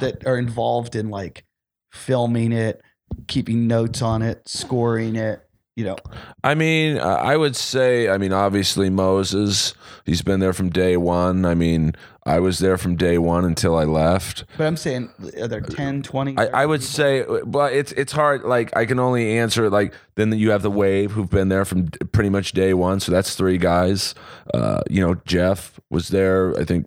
that 0.00 0.26
are 0.26 0.38
involved 0.38 0.94
in 0.94 1.10
like 1.10 1.44
filming 1.92 2.52
it, 2.52 2.82
keeping 3.26 3.66
notes 3.66 4.02
on 4.02 4.22
it, 4.22 4.48
scoring 4.48 5.16
it? 5.16 5.42
You 5.74 5.84
know, 5.84 5.96
I 6.42 6.54
mean, 6.54 6.98
I 6.98 7.36
would 7.36 7.54
say, 7.54 8.08
I 8.08 8.16
mean, 8.16 8.32
obviously 8.32 8.88
Moses, 8.88 9.74
he's 10.06 10.22
been 10.22 10.40
there 10.40 10.54
from 10.54 10.70
day 10.70 10.96
one. 10.96 11.44
I 11.44 11.54
mean, 11.54 11.92
I 12.26 12.40
was 12.40 12.58
there 12.58 12.76
from 12.76 12.96
day 12.96 13.16
one 13.18 13.44
until 13.44 13.76
I 13.78 13.84
left. 13.84 14.44
but 14.58 14.66
I'm 14.66 14.76
saying, 14.76 15.10
are 15.40 15.46
there 15.48 15.60
10, 15.60 16.02
20? 16.02 16.36
I, 16.36 16.46
I 16.62 16.66
would 16.66 16.80
people? 16.80 16.90
say, 16.92 17.24
but 17.46 17.72
it's 17.72 17.92
it's 17.92 18.12
hard. 18.12 18.42
Like 18.42 18.76
I 18.76 18.84
can 18.84 18.98
only 18.98 19.38
answer 19.38 19.64
it 19.66 19.70
like 19.70 19.94
then 20.16 20.32
you 20.32 20.50
have 20.50 20.62
the 20.62 20.70
wave 20.70 21.12
who've 21.12 21.30
been 21.30 21.48
there 21.48 21.64
from 21.64 21.86
pretty 22.12 22.30
much 22.30 22.52
day 22.52 22.74
one. 22.74 23.00
So 23.00 23.12
that's 23.12 23.34
three 23.36 23.58
guys. 23.58 24.14
Uh, 24.52 24.80
you 24.90 25.00
know, 25.06 25.14
Jeff 25.24 25.78
was 25.88 26.08
there. 26.08 26.58
I 26.58 26.64
think 26.64 26.86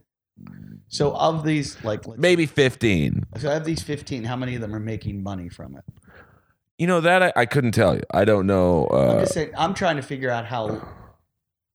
So, 0.90 1.16
of 1.16 1.44
these, 1.46 1.82
like, 1.84 2.06
maybe 2.18 2.46
fifteen. 2.46 3.24
so 3.38 3.56
of 3.56 3.64
these 3.64 3.82
15, 3.82 4.24
how 4.26 4.36
many 4.36 4.56
of 4.56 4.62
them 4.62 4.74
are 4.76 4.80
making 4.80 5.24
money 5.24 5.48
from 5.48 5.76
it? 5.78 5.84
You 6.78 6.88
know 6.88 7.00
that 7.02 7.22
I, 7.24 7.34
I 7.36 7.46
couldn't 7.46 7.72
tell 7.74 7.96
you. 7.96 8.04
I 8.12 8.26
don't 8.26 8.46
know. 8.48 8.88
I'm 8.88 9.18
Uh, 9.18 9.20
just 9.22 9.34
saying, 9.34 9.52
I'm 9.58 9.74
trying 9.74 9.98
to 9.98 10.02
figure 10.02 10.30
out 10.32 10.46
how, 10.46 10.82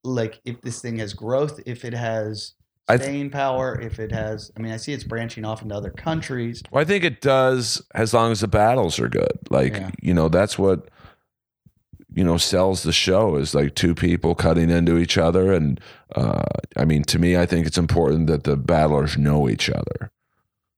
like, 0.03 0.41
if 0.45 0.61
this 0.63 0.81
thing 0.81 0.99
has 0.99 1.15
growth, 1.15 1.61
if 1.67 1.85
it 1.85 1.93
has 1.95 2.55
I 2.89 2.97
th- 2.99 3.09
staying 3.09 3.31
power, 3.31 3.81
if 3.81 3.99
it 3.99 4.13
has, 4.13 4.51
I 4.57 4.61
mean, 4.61 4.73
I 4.73 4.77
see 4.77 4.93
it's 4.93 5.05
branching 5.05 5.45
off 5.45 5.63
into 5.63 5.75
other 5.75 5.91
countries. 5.91 6.63
well, 6.71 6.83
I 6.83 6.85
think 6.85 7.03
it 7.05 7.21
does 7.23 7.83
as 7.95 8.13
long 8.13 8.31
as 8.33 8.41
the 8.41 8.49
battles 8.49 8.99
are 8.99 9.09
good. 9.09 9.33
Like 9.51 9.75
Yeah. 9.75 9.91
you 10.03 10.13
know, 10.15 10.29
that's 10.29 10.59
what 10.59 10.89
you 12.15 12.23
know 12.23 12.37
sells 12.37 12.83
the 12.85 12.93
show 12.93 13.37
is 13.37 13.55
like 13.55 13.75
two 13.75 13.95
people 13.95 14.35
cutting 14.35 14.71
into 14.71 14.99
each 14.99 15.17
other. 15.19 15.53
And 15.53 15.81
uh, 16.15 16.43
I 16.77 16.85
mean, 16.85 17.03
to 17.05 17.19
me, 17.19 17.37
I 17.37 17.47
think 17.47 17.67
it's 17.67 17.79
important 17.79 18.27
that 18.29 18.45
the 18.45 18.57
battlers 18.57 19.17
know 19.19 19.49
each 19.49 19.69
other. 19.71 20.11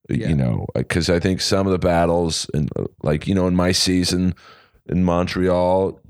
Yeah. 0.08 0.28
You 0.28 0.36
know, 0.36 0.66
because 0.76 1.10
I 1.10 1.18
think 1.18 1.40
some 1.40 1.66
of 1.66 1.72
the 1.72 1.80
battles, 1.80 2.48
and 2.54 2.70
like 3.02 3.26
you 3.26 3.34
know, 3.34 3.48
in 3.48 3.56
my 3.56 3.72
season 3.72 4.34
in 4.88 5.02
Montreal, 5.02 6.00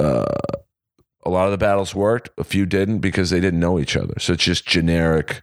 uh, 0.00 0.24
a 1.26 1.30
lot 1.30 1.46
of 1.46 1.50
the 1.50 1.58
battles 1.58 1.94
worked. 1.94 2.30
A 2.38 2.44
few 2.44 2.66
didn't 2.66 2.98
because 3.00 3.30
they 3.30 3.40
didn't 3.40 3.60
know 3.60 3.78
each 3.78 3.96
other. 3.96 4.14
So 4.18 4.32
it's 4.34 4.44
just 4.44 4.66
generic. 4.66 5.42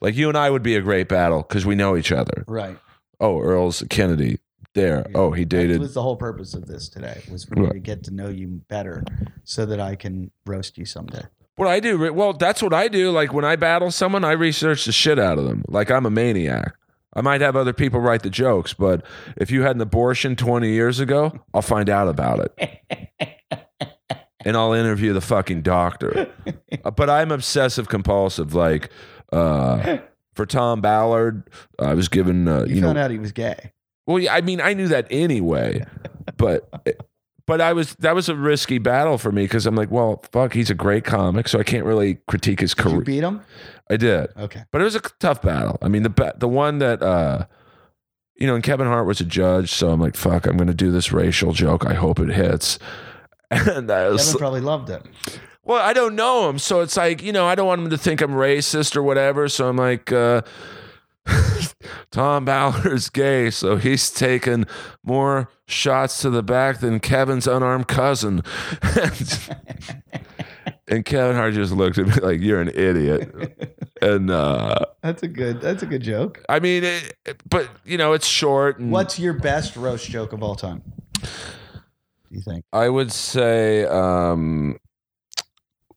Like 0.00 0.14
you 0.14 0.28
and 0.28 0.38
I 0.38 0.50
would 0.50 0.62
be 0.62 0.76
a 0.76 0.80
great 0.80 1.08
battle 1.08 1.42
because 1.42 1.66
we 1.66 1.74
know 1.74 1.96
each 1.96 2.12
other. 2.12 2.44
Right. 2.46 2.78
Oh, 3.20 3.40
Earl's 3.40 3.82
Kennedy 3.90 4.38
there. 4.74 5.06
Yeah. 5.10 5.18
Oh, 5.18 5.32
he 5.32 5.42
That 5.42 5.48
dated. 5.48 5.80
was 5.80 5.94
the 5.94 6.02
whole 6.02 6.16
purpose 6.16 6.54
of 6.54 6.66
this 6.66 6.88
today 6.88 7.20
was 7.30 7.44
for 7.44 7.56
me 7.56 7.62
Right. 7.62 7.72
to 7.72 7.78
get 7.80 8.04
to 8.04 8.14
know 8.14 8.28
you 8.28 8.60
better 8.68 9.02
so 9.44 9.66
that 9.66 9.80
I 9.80 9.96
can 9.96 10.30
roast 10.46 10.78
you 10.78 10.84
someday. 10.84 11.22
What 11.56 11.66
I 11.68 11.80
do, 11.80 12.12
well, 12.12 12.32
that's 12.32 12.62
what 12.62 12.72
I 12.72 12.86
do. 12.86 13.10
Like 13.10 13.32
when 13.32 13.44
I 13.44 13.56
battle 13.56 13.90
someone, 13.90 14.22
I 14.24 14.32
research 14.32 14.84
the 14.84 14.92
shit 14.92 15.18
out 15.18 15.38
of 15.38 15.44
them. 15.46 15.64
Like 15.66 15.90
I'm 15.90 16.06
a 16.06 16.10
maniac. 16.10 16.74
I 17.14 17.20
might 17.20 17.40
have 17.40 17.56
other 17.56 17.72
people 17.72 17.98
write 17.98 18.22
the 18.22 18.30
jokes, 18.30 18.74
but 18.74 19.04
if 19.36 19.50
you 19.50 19.62
had 19.62 19.74
an 19.74 19.82
abortion 19.82 20.36
20 20.36 20.68
years 20.70 21.00
ago, 21.00 21.32
I'll 21.52 21.62
find 21.62 21.90
out 21.90 22.06
about 22.06 22.38
it. 22.60 23.08
and 24.44 24.56
I'll 24.56 24.72
interview 24.72 25.12
the 25.12 25.20
fucking 25.20 25.62
doctor. 25.62 26.30
But 26.96 27.10
I'm 27.10 27.30
obsessive 27.32 27.88
compulsive. 27.88 28.54
Like 28.54 28.90
uh, 29.32 29.98
for 30.34 30.46
Tom 30.46 30.80
Ballard, 30.80 31.48
I 31.78 31.94
was 31.94 32.08
given 32.08 32.46
uh, 32.48 32.64
You, 32.64 32.76
you 32.76 32.80
know 32.80 32.88
found 32.88 32.98
out 32.98 33.10
he 33.10 33.18
was 33.18 33.32
gay. 33.32 33.72
well, 34.06 34.18
yeah, 34.18 34.34
I 34.34 34.40
mean, 34.40 34.60
I 34.60 34.74
knew 34.74 34.88
that 34.88 35.06
anyway, 35.10 35.84
but 36.36 36.68
but 37.46 37.60
I 37.60 37.72
was 37.72 37.94
that 37.96 38.14
was 38.14 38.28
a 38.28 38.34
risky 38.34 38.78
battle 38.78 39.18
for 39.18 39.32
me 39.32 39.44
because 39.44 39.66
I'm 39.66 39.74
like, 39.74 39.90
well, 39.90 40.22
fuck, 40.32 40.52
he's 40.54 40.70
a 40.70 40.74
great 40.74 41.04
comic, 41.04 41.48
so 41.48 41.58
I 41.58 41.62
can't 41.62 41.84
really 41.84 42.18
critique 42.28 42.60
his 42.60 42.74
career. 42.74 43.00
beat 43.02 43.22
him? 43.24 43.40
I 43.90 43.96
did, 43.96 44.28
Okay. 44.38 44.64
but 44.70 44.80
it 44.80 44.84
was 44.84 44.94
a 44.94 45.00
tough 45.00 45.40
battle. 45.42 45.78
I 45.82 45.88
mean, 45.88 46.02
the 46.04 46.34
the 46.38 46.48
one 46.48 46.78
that 46.78 47.02
uh, 47.02 47.46
you 48.36 48.46
know, 48.46 48.54
and 48.54 48.62
Kevin 48.62 48.86
Hart 48.86 49.06
was 49.06 49.20
a 49.20 49.24
judge, 49.24 49.72
so 49.72 49.90
I'm 49.90 50.00
like, 50.00 50.16
fuck, 50.16 50.46
I'm 50.46 50.56
gonna 50.56 50.74
do 50.74 50.90
this 50.92 51.12
racial 51.12 51.52
joke. 51.52 51.86
I 51.86 51.94
hope 51.94 52.18
it 52.20 52.28
hits. 52.28 52.78
And 53.50 53.90
I 53.90 54.08
was, 54.08 54.26
Kevin 54.26 54.38
probably 54.38 54.60
loved 54.60 54.90
it. 54.90 55.02
well, 55.64 55.82
I 55.82 55.92
don't 55.92 56.14
know 56.14 56.48
him, 56.50 56.58
so 56.58 56.80
it's 56.80 56.96
like 56.96 57.22
you 57.22 57.32
know, 57.32 57.46
I 57.46 57.54
don't 57.54 57.66
want 57.66 57.80
him 57.82 57.90
to 57.90 57.98
think 57.98 58.20
I'm 58.20 58.32
racist 58.32 58.94
or 58.96 59.02
whatever. 59.02 59.48
So 59.48 59.68
I'm 59.68 59.76
like, 59.76 60.12
uh, 60.12 60.42
Tom 62.10 62.44
Ballard's 62.44 63.08
gay, 63.08 63.50
so 63.50 63.76
he's 63.76 64.10
taken 64.10 64.66
more 65.02 65.50
shots 65.66 66.20
to 66.22 66.30
the 66.30 66.42
back 66.42 66.80
than 66.80 67.00
Kevin's 67.00 67.46
unarmed 67.46 67.88
cousin. 67.88 68.42
and 70.88 71.04
Kevin 71.04 71.36
Hart 71.36 71.54
just 71.54 71.72
looked 71.72 71.98
at 71.98 72.06
me 72.06 72.14
like, 72.14 72.40
"You're 72.40 72.60
an 72.60 72.68
idiot." 72.68 73.78
And 74.00 74.30
uh, 74.30 74.76
That's 75.02 75.22
a 75.22 75.28
good. 75.28 75.60
That's 75.60 75.82
a 75.82 75.86
good 75.86 76.02
joke. 76.02 76.44
I 76.48 76.60
mean, 76.60 76.84
it, 76.84 77.14
but 77.48 77.68
you 77.84 77.98
know, 77.98 78.12
it's 78.12 78.26
short. 78.26 78.78
And 78.78 78.90
What's 78.90 79.18
your 79.18 79.32
best 79.34 79.76
roast 79.76 80.08
joke 80.08 80.32
of 80.32 80.42
all 80.42 80.54
time? 80.54 80.82
Do 82.30 82.36
you 82.36 82.42
think? 82.42 82.64
I 82.72 82.88
would 82.88 83.10
say 83.12 83.84
um, 83.84 84.78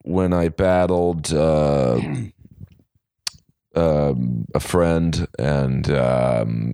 when 0.03 0.33
I 0.33 0.49
battled 0.49 1.33
uh, 1.33 1.99
um, 3.75 4.45
a 4.53 4.59
friend 4.59 5.27
and 5.39 5.89
um, 5.91 6.73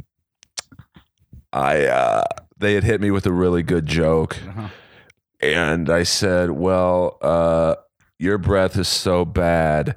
I 1.54 1.86
uh, 1.86 2.24
they 2.58 2.74
had 2.74 2.84
hit 2.84 3.02
me 3.02 3.12
with 3.12 3.26
a 3.26 3.32
really 3.34 3.64
good 3.64 3.86
joke 3.86 4.38
Uh-huh. 4.48 4.68
and 5.42 5.90
I 5.90 6.04
said, 6.04 6.52
"Well, 6.52 7.18
uh, 7.22 7.76
your 8.20 8.38
breath 8.38 8.78
is 8.78 8.88
so 8.88 9.26
bad 9.26 9.96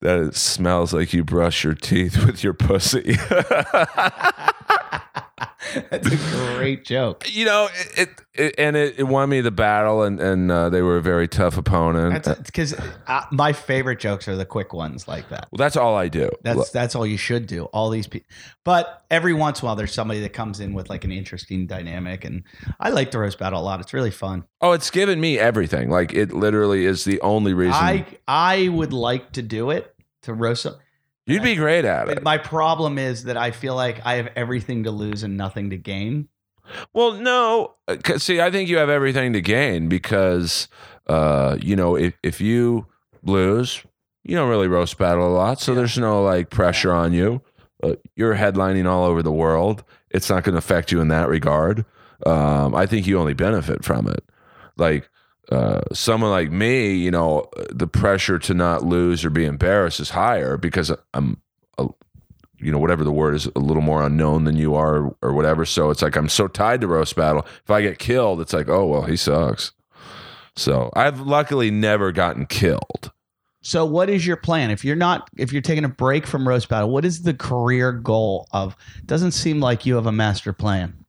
that 0.00 0.18
it 0.18 0.34
smells 0.36 0.92
like 0.92 1.12
you 1.12 1.24
brush 1.24 1.64
your 1.64 1.74
teeth 1.74 2.24
with 2.26 2.42
your 2.44 2.54
pussy." 2.54 3.16
That's 5.90 6.06
a 6.06 6.56
great 6.56 6.84
joke. 6.84 7.26
you 7.32 7.44
know, 7.44 7.68
it, 7.96 8.08
it 8.34 8.54
and 8.58 8.76
it, 8.76 8.98
it 8.98 9.04
won 9.04 9.28
me 9.28 9.40
the 9.40 9.50
battle, 9.50 10.02
and 10.02 10.20
and 10.20 10.50
uh, 10.50 10.68
they 10.68 10.82
were 10.82 10.96
a 10.96 11.02
very 11.02 11.28
tough 11.28 11.56
opponent. 11.56 12.24
Because 12.44 12.74
uh, 13.06 13.22
my 13.30 13.52
favorite 13.52 14.00
jokes 14.00 14.28
are 14.28 14.36
the 14.36 14.44
quick 14.44 14.72
ones 14.72 15.06
like 15.08 15.28
that. 15.30 15.48
well, 15.50 15.58
that's 15.58 15.76
all 15.76 15.96
I 15.96 16.08
do. 16.08 16.30
That's 16.42 16.70
that's 16.70 16.94
all 16.94 17.06
you 17.06 17.16
should 17.16 17.46
do. 17.46 17.64
All 17.66 17.90
these 17.90 18.06
people, 18.06 18.28
but 18.64 19.04
every 19.10 19.32
once 19.32 19.60
in 19.60 19.66
a 19.66 19.68
while, 19.68 19.76
there's 19.76 19.94
somebody 19.94 20.20
that 20.20 20.32
comes 20.32 20.60
in 20.60 20.74
with 20.74 20.90
like 20.90 21.04
an 21.04 21.12
interesting 21.12 21.66
dynamic, 21.66 22.24
and 22.24 22.42
I 22.80 22.90
like 22.90 23.10
the 23.10 23.18
roast 23.18 23.38
battle 23.38 23.60
a 23.60 23.62
lot. 23.62 23.80
It's 23.80 23.94
really 23.94 24.10
fun. 24.10 24.44
oh, 24.60 24.72
it's 24.72 24.90
given 24.90 25.20
me 25.20 25.38
everything. 25.38 25.90
Like 25.90 26.12
it 26.12 26.32
literally 26.32 26.84
is 26.84 27.04
the 27.04 27.20
only 27.20 27.54
reason 27.54 27.74
I 27.74 28.06
I 28.26 28.68
would 28.68 28.92
like 28.92 29.32
to 29.32 29.42
do 29.42 29.70
it 29.70 29.94
to 30.22 30.34
roast. 30.34 30.62
Some, 30.62 30.76
you'd 31.26 31.42
be 31.42 31.54
great 31.56 31.84
at 31.84 32.08
it. 32.08 32.22
my 32.22 32.38
problem 32.38 32.98
is 32.98 33.24
that 33.24 33.36
I 33.36 33.50
feel 33.50 33.74
like 33.74 34.00
I 34.04 34.14
have 34.16 34.28
everything 34.36 34.84
to 34.84 34.90
lose 34.90 35.22
and 35.22 35.36
nothing 35.36 35.70
to 35.70 35.76
gain. 35.76 36.28
Well, 36.92 37.12
no, 37.12 37.74
uh, 37.88 37.96
see, 38.18 38.40
I 38.40 38.50
think 38.50 38.68
you 38.70 38.78
have 38.78 38.88
everything 38.88 39.32
to 39.34 39.40
gain 39.42 39.88
because, 39.88 40.68
uh, 41.06 41.58
you 41.60 41.76
know, 41.76 41.94
if 41.96 42.14
if 42.22 42.40
you 42.40 42.86
lose, 43.22 43.82
you 44.22 44.34
don't 44.36 44.48
really 44.48 44.68
roast 44.68 44.96
battle 44.96 45.26
a 45.26 45.34
lot, 45.34 45.60
so 45.60 45.72
Yeah. 45.72 45.76
there's 45.78 45.98
no 45.98 46.22
like 46.22 46.48
pressure 46.50 46.92
on 46.92 47.12
you. 47.12 47.42
Uh, 47.82 47.94
you're 48.16 48.34
headlining 48.36 48.86
all 48.86 49.04
over 49.04 49.22
the 49.22 49.32
world. 49.32 49.84
It's 50.10 50.30
not 50.30 50.42
going 50.44 50.54
to 50.54 50.58
affect 50.58 50.90
you 50.90 51.00
in 51.02 51.08
that 51.08 51.28
regard. 51.28 51.84
Um, 52.24 52.74
I 52.74 52.86
think 52.86 53.06
you 53.06 53.18
only 53.18 53.34
benefit 53.34 53.84
from 53.84 54.08
it. 54.08 54.24
Like 54.78 55.10
uh, 55.50 55.80
someone 55.92 56.30
like 56.30 56.50
me, 56.50 56.94
you 56.94 57.10
know, 57.10 57.48
the 57.70 57.86
pressure 57.86 58.38
to 58.38 58.54
not 58.54 58.84
lose 58.84 59.24
or 59.24 59.30
be 59.30 59.44
embarrassed 59.44 60.00
is 60.00 60.10
higher 60.10 60.56
because 60.56 60.92
I'm, 61.12 61.40
a, 61.78 61.88
you 62.58 62.72
know, 62.72 62.78
whatever 62.78 63.04
the 63.04 63.12
word 63.12 63.34
is, 63.34 63.46
a 63.54 63.58
little 63.58 63.82
more 63.82 64.02
unknown 64.02 64.44
than 64.44 64.56
you 64.56 64.74
are 64.74 64.96
or, 64.96 65.16
or 65.22 65.32
whatever. 65.32 65.64
So 65.64 65.90
it's 65.90 66.02
like 66.02 66.16
I'm 66.16 66.28
so 66.28 66.48
tied 66.48 66.80
to 66.80 66.86
roast 66.86 67.16
battle. 67.16 67.46
If 67.62 67.70
I 67.70 67.82
get 67.82 67.98
killed, 67.98 68.40
it's 68.40 68.52
like, 68.52 68.68
oh 68.68 68.86
well, 68.86 69.02
he 69.02 69.16
sucks. 69.16 69.72
So 70.56 70.90
I've 70.94 71.20
luckily 71.20 71.70
never 71.70 72.12
gotten 72.12 72.46
killed. 72.46 73.12
So, 73.64 73.86
what 73.86 74.10
is 74.10 74.26
your 74.26 74.36
plan 74.36 74.70
if 74.70 74.84
you're 74.84 74.94
not 74.94 75.30
if 75.38 75.50
you're 75.50 75.62
taking 75.62 75.86
a 75.86 75.88
break 75.88 76.26
from 76.26 76.46
roast 76.46 76.68
battle? 76.68 76.90
What 76.90 77.06
is 77.06 77.22
the 77.22 77.32
career 77.32 77.92
goal 77.92 78.46
of? 78.52 78.76
Doesn't 79.06 79.32
seem 79.32 79.58
like 79.58 79.86
you 79.86 79.94
have 79.94 80.06
a 80.06 80.12
master 80.12 80.52
plan. 80.52 81.04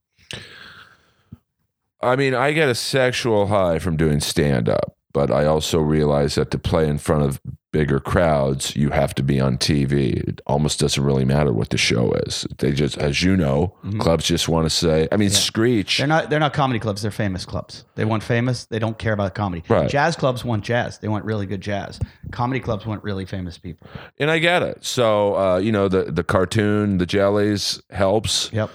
I 2.06 2.16
mean, 2.16 2.34
I 2.34 2.52
get 2.54 2.70
a 2.70 2.76
sexual 2.76 3.48
high 3.48 3.80
from 3.80 3.98
doing 3.98 4.20
stand 4.20 4.70
up, 4.70 4.96
but 5.14 5.32
I 5.32 5.46
also 5.46 5.80
realize 5.80 6.36
that 6.36 6.52
to 6.52 6.60
play 6.60 6.88
in 6.88 6.98
front 6.98 7.24
of 7.24 7.42
bigger 7.74 8.00
crowds, 8.00 8.74
you 8.78 8.90
have 8.92 9.14
to 9.14 9.22
be 9.22 9.38
on 9.38 9.58
TV. 9.58 10.14
It 10.30 10.40
almost 10.48 10.80
doesn't 10.80 11.04
really 11.04 11.26
matter 11.26 11.52
what 11.52 11.72
the 11.72 11.78
show 11.78 12.14
is. 12.26 12.48
They 12.60 12.72
just, 12.72 12.98
as 12.98 13.22
you 13.22 13.36
know, 13.36 13.76
Mhm. 13.84 14.00
clubs 14.00 14.24
just 14.26 14.48
want 14.48 14.66
to 14.66 14.70
say, 14.70 15.10
I 15.12 15.18
mean, 15.18 15.28
Yeah. 15.28 15.36
Screech. 15.36 15.98
They're 15.98 16.08
not 16.08 16.30
they're 16.30 16.40
not 16.40 16.54
comedy 16.54 16.80
clubs. 16.80 17.02
They're 17.02 17.12
famous 17.12 17.44
clubs. 17.44 17.84
They 17.96 18.06
want 18.06 18.24
famous. 18.24 18.64
They 18.66 18.80
don't 18.80 18.98
care 18.98 19.12
about 19.12 19.36
comedy. 19.36 19.62
Right. 19.68 19.90
Jazz 19.90 20.16
clubs 20.16 20.46
want 20.46 20.64
jazz. 20.64 21.00
They 21.00 21.10
want 21.10 21.26
really 21.26 21.46
good 21.48 21.60
jazz. 21.60 22.00
Comedy 22.32 22.62
clubs 22.62 22.86
want 22.86 23.04
really 23.04 23.26
famous 23.26 23.58
people. 23.58 23.88
and 24.20 24.32
I 24.32 24.40
get 24.40 24.64
it. 24.64 24.78
So, 24.86 25.36
uh, 25.36 25.58
you 25.58 25.74
know, 25.74 25.90
the, 25.90 26.04
the 26.04 26.24
cartoon, 26.24 26.98
the 26.98 27.06
jellies 27.06 27.82
helps. 27.92 28.50
Yep. 28.54 28.70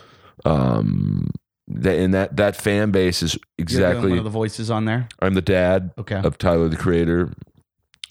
Um, 0.44 1.30
and 1.84 2.14
that, 2.14 2.36
that 2.36 2.56
fan 2.56 2.90
base 2.90 3.22
is 3.22 3.34
You're 3.34 3.42
exactly, 3.58 4.10
one 4.10 4.18
of 4.18 4.24
the 4.24 4.30
voices 4.30 4.70
on 4.70 4.84
there. 4.84 5.08
I'm 5.20 5.34
the 5.34 5.42
dad 5.42 5.90
Okay. 5.98 6.16
of 6.22 6.38
Tyler 6.38 6.68
the 6.68 6.76
Creator. 6.76 7.32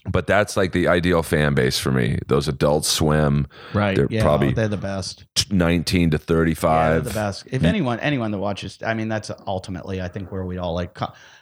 But 0.10 0.27
that's 0.27 0.56
like 0.56 0.72
the 0.72 0.88
ideal 0.88 1.22
fan 1.23 1.53
base 1.53 1.77
for 1.77 1.91
me. 1.91 2.19
Those 2.27 2.48
adult 2.48 2.86
swim, 2.86 3.48
Right. 3.73 3.95
they're 3.98 4.07
yeah, 4.10 4.23
probably- 4.23 4.53
they're 4.53 4.69
the 4.69 4.77
best. 4.77 5.26
19 5.52 6.11
to 6.11 6.18
thirty-five, 6.18 6.72
Yeah, 6.72 6.90
they're 6.94 6.99
35. 7.02 7.14
the 7.14 7.19
best. 7.19 7.44
If 7.52 7.64
anyone 7.64 7.99
anyone 7.99 8.31
that 8.31 8.38
watches, 8.38 8.80
I 8.84 8.94
mean, 8.94 9.10
that's 9.10 9.30
ultimately 9.45 10.02
I 10.02 10.07
think 10.07 10.31
where 10.31 10.45
we 10.45 10.57
all 10.57 10.73
like. 10.73 10.98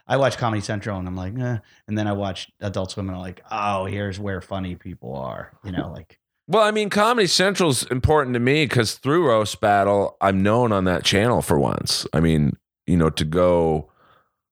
I 0.07 0.17
watch 0.17 0.37
Comedy 0.37 0.61
Central 0.61 0.97
and 0.97 1.07
I'm 1.07 1.15
like, 1.15 1.37
eh. 1.37 1.57
and 1.87 1.97
then 1.97 2.07
I 2.07 2.13
watch 2.13 2.49
Adult 2.59 2.91
Swim 2.91 3.07
and 3.09 3.15
I'm 3.15 3.21
like, 3.21 3.41
oh, 3.51 3.85
here's 3.85 4.19
where 4.19 4.41
funny 4.41 4.75
people 4.75 5.15
are. 5.15 5.51
You 5.63 5.71
know, 5.73 5.91
like 5.91 6.17
Well, 6.49 6.63
I 6.63 6.71
mean, 6.71 6.89
Comedy 6.89 7.27
Central's 7.27 7.83
important 7.91 8.33
to 8.35 8.39
me 8.39 8.65
because 8.65 8.95
through 8.95 9.27
Roast 9.27 9.59
Battle, 9.59 10.15
I'm 10.21 10.41
known 10.41 10.71
on 10.71 10.85
that 10.85 11.03
channel 11.03 11.41
for 11.41 11.59
once. 11.59 12.07
I 12.13 12.21
mean, 12.21 12.55
you 12.85 12.95
know, 12.95 13.09
to 13.09 13.25
go, 13.25 13.91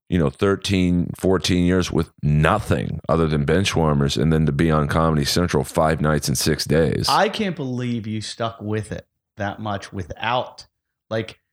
you 0.09 0.19
know, 0.19 0.29
13, 0.29 1.11
14 1.17 1.65
years 1.65 1.93
with 1.93 2.11
nothing 2.21 2.99
other 3.07 3.27
than 3.27 3.45
bench 3.45 3.77
warmers 3.77 4.17
and 4.17 4.33
then 4.33 4.45
to 4.45 4.51
be 4.51 4.69
on 4.69 4.89
Comedy 4.89 5.23
Central 5.23 5.63
five 5.63 6.01
nights 6.01 6.27
and 6.27 6.37
six 6.37 6.65
days. 6.65 7.07
I 7.07 7.29
can't 7.29 7.55
believe 7.55 8.05
you 8.05 8.19
stuck 8.19 8.61
with 8.61 8.91
it 8.91 9.07
that 9.37 9.59
much 9.59 9.93
without 9.93 10.65
like. 11.09 11.39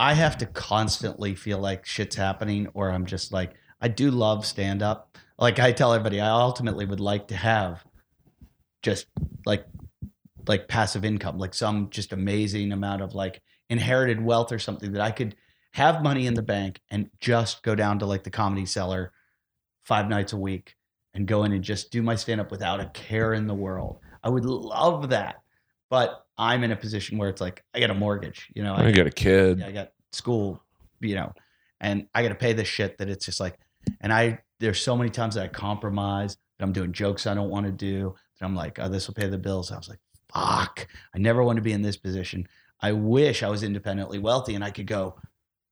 I 0.00 0.14
have 0.14 0.38
to 0.38 0.46
constantly 0.46 1.34
feel 1.34 1.58
like 1.58 1.84
shit's 1.84 2.16
happening, 2.16 2.68
or 2.72 2.90
I'm 2.90 3.04
just 3.04 3.34
like, 3.34 3.52
I 3.82 3.88
do 3.88 4.10
love 4.10 4.46
stand 4.46 4.82
up. 4.82 5.18
Like 5.38 5.58
I 5.58 5.72
tell 5.72 5.92
everybody, 5.92 6.22
I 6.22 6.30
ultimately 6.30 6.86
would 6.86 7.00
like 7.00 7.28
to 7.28 7.36
have 7.36 7.84
just 8.82 9.06
like 9.46 9.66
like 10.46 10.68
passive 10.68 11.04
income, 11.04 11.38
like 11.38 11.54
some 11.54 11.90
just 11.90 12.12
amazing 12.12 12.72
amount 12.72 13.02
of 13.02 13.14
like 13.14 13.42
inherited 13.68 14.22
wealth 14.22 14.52
or 14.52 14.58
something 14.58 14.92
that 14.92 15.02
I 15.02 15.10
could 15.10 15.36
have 15.72 16.02
money 16.02 16.26
in 16.26 16.34
the 16.34 16.42
bank 16.42 16.80
and 16.90 17.08
just 17.20 17.62
go 17.62 17.74
down 17.74 17.98
to 18.00 18.06
like 18.06 18.24
the 18.24 18.30
comedy 18.30 18.66
cellar 18.66 19.12
five 19.84 20.08
nights 20.08 20.32
a 20.32 20.36
week 20.36 20.74
and 21.14 21.26
go 21.26 21.44
in 21.44 21.52
and 21.52 21.62
just 21.62 21.90
do 21.90 22.02
my 22.02 22.14
stand 22.14 22.40
up 22.40 22.50
without 22.50 22.80
a 22.80 22.86
care 22.86 23.34
in 23.34 23.46
the 23.46 23.54
world. 23.54 23.98
I 24.22 24.28
would 24.28 24.44
love 24.44 25.10
that. 25.10 25.42
But 25.88 26.24
I'm 26.38 26.62
in 26.62 26.70
a 26.70 26.76
position 26.76 27.18
where 27.18 27.28
it's 27.28 27.40
like 27.40 27.64
I 27.74 27.80
got 27.80 27.90
a 27.90 27.94
mortgage, 27.94 28.48
you 28.54 28.62
know, 28.62 28.74
I 28.74 28.92
got 28.92 29.06
a 29.06 29.10
kid. 29.10 29.62
I 29.62 29.72
got 29.72 29.92
school, 30.12 30.62
you 31.00 31.16
know, 31.16 31.32
and 31.80 32.06
I 32.14 32.22
got 32.22 32.28
to 32.28 32.34
pay 32.36 32.52
this 32.52 32.68
shit 32.68 32.98
that 32.98 33.08
it's 33.08 33.26
just 33.26 33.40
like, 33.40 33.58
and 34.00 34.12
I, 34.12 34.38
there's 34.60 34.80
so 34.80 34.96
many 34.96 35.10
times 35.10 35.34
that 35.34 35.44
I 35.44 35.48
compromise 35.48 36.36
that 36.58 36.64
I'm 36.64 36.72
doing 36.72 36.92
jokes 36.92 37.26
I 37.26 37.34
don't 37.34 37.50
want 37.50 37.66
to 37.66 37.72
do. 37.72 38.14
That 38.40 38.46
I'm 38.46 38.56
like, 38.56 38.78
oh, 38.78 38.88
this 38.88 39.06
will 39.06 39.14
pay 39.14 39.28
the 39.28 39.38
bills. 39.38 39.70
I 39.70 39.76
was 39.76 39.88
like, 39.88 40.00
fuck, 40.32 40.86
I 41.14 41.18
never 41.18 41.42
want 41.42 41.56
to 41.56 41.62
be 41.62 41.72
in 41.72 41.82
this 41.82 41.96
position. 41.96 42.46
I 42.80 42.92
wish 42.92 43.42
I 43.42 43.48
was 43.48 43.62
independently 43.62 44.18
wealthy 44.18 44.54
and 44.54 44.64
I 44.64 44.70
could 44.70 44.86
go, 44.86 45.16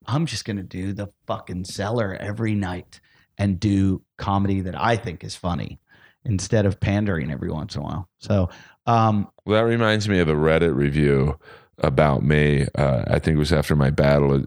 I'm 0.06 0.26
just 0.26 0.44
going 0.44 0.58
to 0.58 0.62
do 0.62 0.92
the 0.92 1.08
fucking 1.26 1.64
cellar 1.64 2.14
every 2.20 2.54
night 2.54 3.00
and 3.38 3.58
do 3.58 4.02
comedy 4.16 4.60
that 4.62 4.78
I 4.78 4.96
think 4.96 5.24
is 5.24 5.34
funny 5.34 5.80
instead 6.24 6.66
of 6.66 6.80
pandering 6.80 7.30
every 7.30 7.50
once 7.50 7.74
in 7.74 7.80
a 7.80 7.84
while. 7.84 8.08
So, 8.18 8.50
um, 8.86 9.28
Well, 9.46 9.62
that 9.62 9.68
reminds 9.68 10.08
me 10.08 10.18
of 10.18 10.28
a 10.28 10.34
Reddit 10.34 10.74
review 10.74 11.38
about 11.78 12.22
me. 12.22 12.66
Uh, 12.74 13.04
I 13.06 13.18
think 13.18 13.36
it 13.36 13.38
was 13.38 13.52
after 13.52 13.76
my 13.76 13.90
battle. 13.90 14.44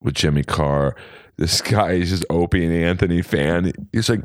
With 0.00 0.14
Jimmy 0.14 0.42
Carr. 0.42 0.96
This 1.38 1.60
guy 1.60 1.92
is 1.92 2.10
just 2.10 2.24
Opie 2.30 2.64
and 2.64 2.74
Anthony 2.74 3.22
fan. 3.22 3.72
He's 3.92 4.08
like, 4.08 4.22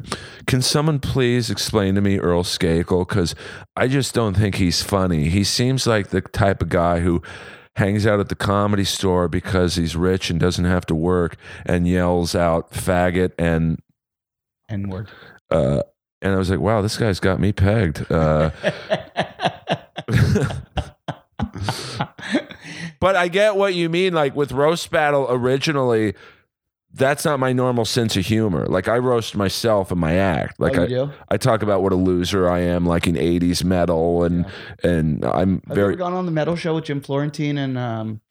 "Can 0.48 0.62
someone 0.62 1.00
please 1.00 1.50
explain 1.50 1.96
to 1.96 2.02
me 2.02 2.20
Earl 2.20 2.44
Skakel? 2.44 3.08
Because 3.08 3.36
I 3.76 3.88
just 3.88 4.14
don't 4.14 4.36
think 4.36 4.56
he's 4.56 4.82
funny. 4.82 5.30
He 5.30 5.44
seems 5.44 5.86
like 5.86 6.10
the 6.10 6.22
type 6.22 6.62
of 6.62 6.70
guy 6.70 7.00
who." 7.00 7.22
Hangs 7.78 8.06
out 8.06 8.20
at 8.20 8.28
the 8.28 8.36
comedy 8.36 8.84
store 8.84 9.30
because 9.30 9.76
he's 9.76 9.96
rich 9.96 10.30
and 10.30 10.38
doesn't 10.38 10.66
have 10.66 10.86
to 10.88 10.94
work, 10.94 11.38
and 11.66 11.88
yells 11.88 12.36
out 12.36 12.72
"faggot" 12.72 13.32
and 13.40 13.80
N 14.68 14.90
word. 14.90 15.08
uh, 15.50 15.82
and 16.22 16.34
I 16.34 16.36
was 16.36 16.50
like, 16.50 16.60
"Wow, 16.60 16.82
this 16.82 16.98
guy's 16.98 17.22
got 17.22 17.40
me 17.40 17.54
pegged." 17.54 18.12
Uh, 18.12 18.52
But 23.02 23.18
I 23.18 23.28
get 23.28 23.58
what 23.58 23.74
you 23.74 23.90
mean. 23.90 24.14
Like 24.14 24.34
with 24.36 24.54
roast 24.54 24.90
battle 24.92 25.26
originally, 25.30 26.14
that's 26.94 27.26
not 27.26 27.40
my 27.40 27.52
normal 27.52 27.84
sense 27.84 28.16
of 28.16 28.26
humor. 28.26 28.66
Like 28.68 28.88
I 28.88 28.98
roast 29.00 29.36
myself 29.36 29.92
in 29.92 29.98
my 29.98 30.16
act. 30.16 30.60
Like 30.60 30.78
oh, 30.78 30.84
I, 30.84 30.88
do? 30.88 31.10
I 31.30 31.38
talk 31.38 31.64
about 31.64 31.82
what 31.82 31.92
a 31.94 31.96
loser 31.96 32.48
I 32.50 32.60
am, 32.60 32.86
like 32.86 33.08
in 33.08 33.16
'80s 33.16 33.64
metal, 33.64 34.24
and 34.24 34.46
and 34.84 35.26
I'm 35.26 35.62
Have 35.68 35.70
you 35.70 35.76
very 35.76 35.94
ever 35.94 35.98
gone 35.98 36.14
on 36.14 36.26
the 36.26 36.32
metal 36.32 36.56
show 36.56 36.76
with 36.76 36.86
Jim 36.86 37.02
Florentine 37.02 37.58
and 37.58 37.78
um, 37.78 38.22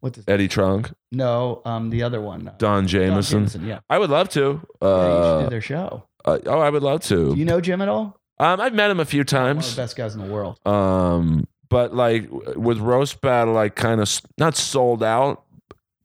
what's 0.00 0.18
Eddie 0.26 0.48
Trunk, 0.48 0.90
No, 1.12 1.62
um, 1.64 1.90
the 1.90 2.02
other 2.02 2.20
one. 2.20 2.48
Uh, 2.48 2.54
Don 2.58 2.82
Don 2.82 2.86
Jamieson. 2.88 3.38
Jamieson, 3.38 3.66
Yeah. 3.66 3.80
I 3.88 3.98
would 3.98 4.10
love 4.10 4.28
to. 4.30 4.40
yeah, 4.40 4.48
you 4.50 4.56
should 4.60 4.86
Uh, 4.88 5.42
do 5.44 5.50
their 5.50 5.60
show. 5.60 6.02
uh, 6.24 6.38
oh, 6.46 6.58
I 6.60 6.70
would 6.70 6.82
love 6.82 7.02
to. 7.04 7.32
Do 7.34 7.38
you 7.38 7.44
know 7.44 7.60
Jim 7.60 7.80
at 7.82 7.88
all? 7.88 8.18
um, 8.40 8.60
I've 8.60 8.74
met 8.74 8.90
him 8.90 8.98
a 9.00 9.04
few 9.04 9.22
times. 9.22 9.58
One 9.58 9.64
of 9.70 9.76
the 9.76 9.82
best 9.82 9.96
guys 9.96 10.14
in 10.16 10.26
the 10.26 10.32
world. 10.32 10.58
Um, 10.66 11.46
but 11.68 11.94
like 11.94 12.28
with 12.30 12.78
roast 12.78 13.20
battle, 13.20 13.56
I 13.56 13.68
kind 13.68 14.00
of 14.00 14.20
not 14.38 14.56
sold 14.56 15.02
out, 15.02 15.44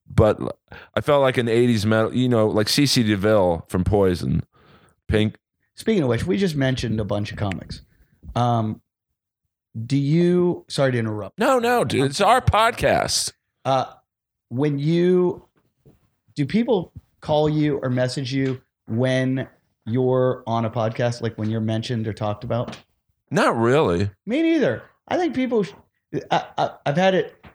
but 0.07 0.39
I 0.95 1.01
felt 1.01 1.21
like 1.21 1.37
an 1.37 1.47
'80s 1.47 1.85
metal. 1.85 2.13
You 2.13 2.29
know, 2.29 2.47
like 2.47 2.67
CC 2.67 3.05
DeVille 3.05 3.65
from 3.69 3.83
Poison, 3.83 4.43
Pink. 5.07 5.35
Speaking 5.75 6.03
of 6.03 6.09
which, 6.09 6.25
we 6.25 6.37
just 6.37 6.55
mentioned 6.55 6.99
a 6.99 7.05
bunch 7.05 7.31
of 7.31 7.37
comics. 7.37 7.81
Um, 8.35 8.81
do 9.85 9.97
you? 9.97 10.65
Sorry 10.69 10.91
to 10.91 10.97
interrupt. 10.97 11.39
No, 11.39 11.59
no, 11.59 11.83
dude, 11.83 12.05
it's 12.05 12.21
our 12.21 12.41
podcast. 12.41 13.33
Uh, 13.65 13.85
when 14.49 14.77
you 14.77 15.47
do, 16.35 16.45
people 16.45 16.91
call 17.21 17.49
you 17.49 17.77
or 17.77 17.89
message 17.89 18.33
you 18.33 18.61
when 18.87 19.47
you're 19.85 20.43
on 20.45 20.65
a 20.65 20.69
podcast, 20.69 21.21
like 21.21 21.37
when 21.37 21.49
you're 21.49 21.61
mentioned 21.61 22.07
or 22.07 22.13
talked 22.13 22.43
about. 22.43 22.77
Not 23.31 23.55
really. 23.57 24.11
Me 24.25 24.41
neither. 24.43 24.83
I 25.07 25.17
think 25.17 25.35
people. 25.35 25.65
I, 26.31 26.45
I, 26.57 26.69
I've 26.85 26.97
had 26.97 27.15
it. 27.15 27.45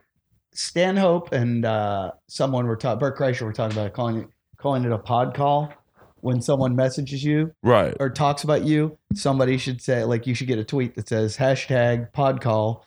Stanhope 0.53 1.33
and 1.33 1.65
uh, 1.65 2.13
someone 2.27 2.67
were 2.67 2.77
talking. 2.77 2.99
Bert 2.99 3.17
Kreischer 3.17 3.43
were 3.43 3.53
talking 3.53 3.77
about 3.77 3.87
it, 3.89 3.93
calling 3.93 4.17
it 4.23 4.29
calling 4.57 4.85
it 4.85 4.93
a 4.93 4.99
pod 4.99 5.35
call. 5.35 5.73
When 6.21 6.43
someone 6.43 6.75
messages 6.75 7.23
you 7.23 7.55
Right. 7.63 7.95
or 8.01 8.11
talks 8.11 8.43
about 8.43 8.65
you, 8.65 8.99
somebody 9.15 9.57
should 9.57 9.81
say 9.81 10.03
like 10.03 10.27
you 10.27 10.35
should 10.35 10.49
get 10.49 10.59
a 10.59 10.65
tweet 10.65 10.97
that 10.97 11.09
says 11.09 11.37
hashtag 11.37 12.13
pod 12.13 12.41
call 12.41 12.85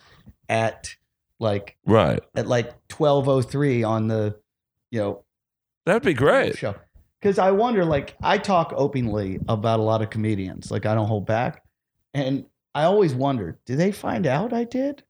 at 0.50 0.94
like 1.40 1.78
Right. 1.86 2.20
at 2.36 2.48
like 2.48 2.74
twelve 2.90 3.30
oh 3.30 3.42
three 3.42 3.84
on 3.84 4.08
the 4.10 4.38
you 4.92 5.00
know 5.00 5.24
That'd 5.86 6.04
be 6.04 6.14
great. 6.14 6.58
show. 6.58 6.76
Because 7.22 7.40
I 7.40 7.52
wonder, 7.52 7.86
like, 7.86 8.16
I 8.22 8.38
talk 8.40 8.74
openly 8.76 9.40
about 9.48 9.80
a 9.80 9.84
lot 9.84 10.02
of 10.02 10.10
comedians. 10.10 10.72
Like, 10.72 10.86
I 10.88 10.94
don't 10.96 11.08
hold 11.08 11.26
back. 11.26 11.64
And 12.16 12.46
I 12.74 12.84
always 12.84 13.14
wonder, 13.14 13.60
do 13.66 13.76
they 13.76 13.92
find 13.92 14.26
out 14.26 14.54
I 14.54 14.64
did? 14.64 15.04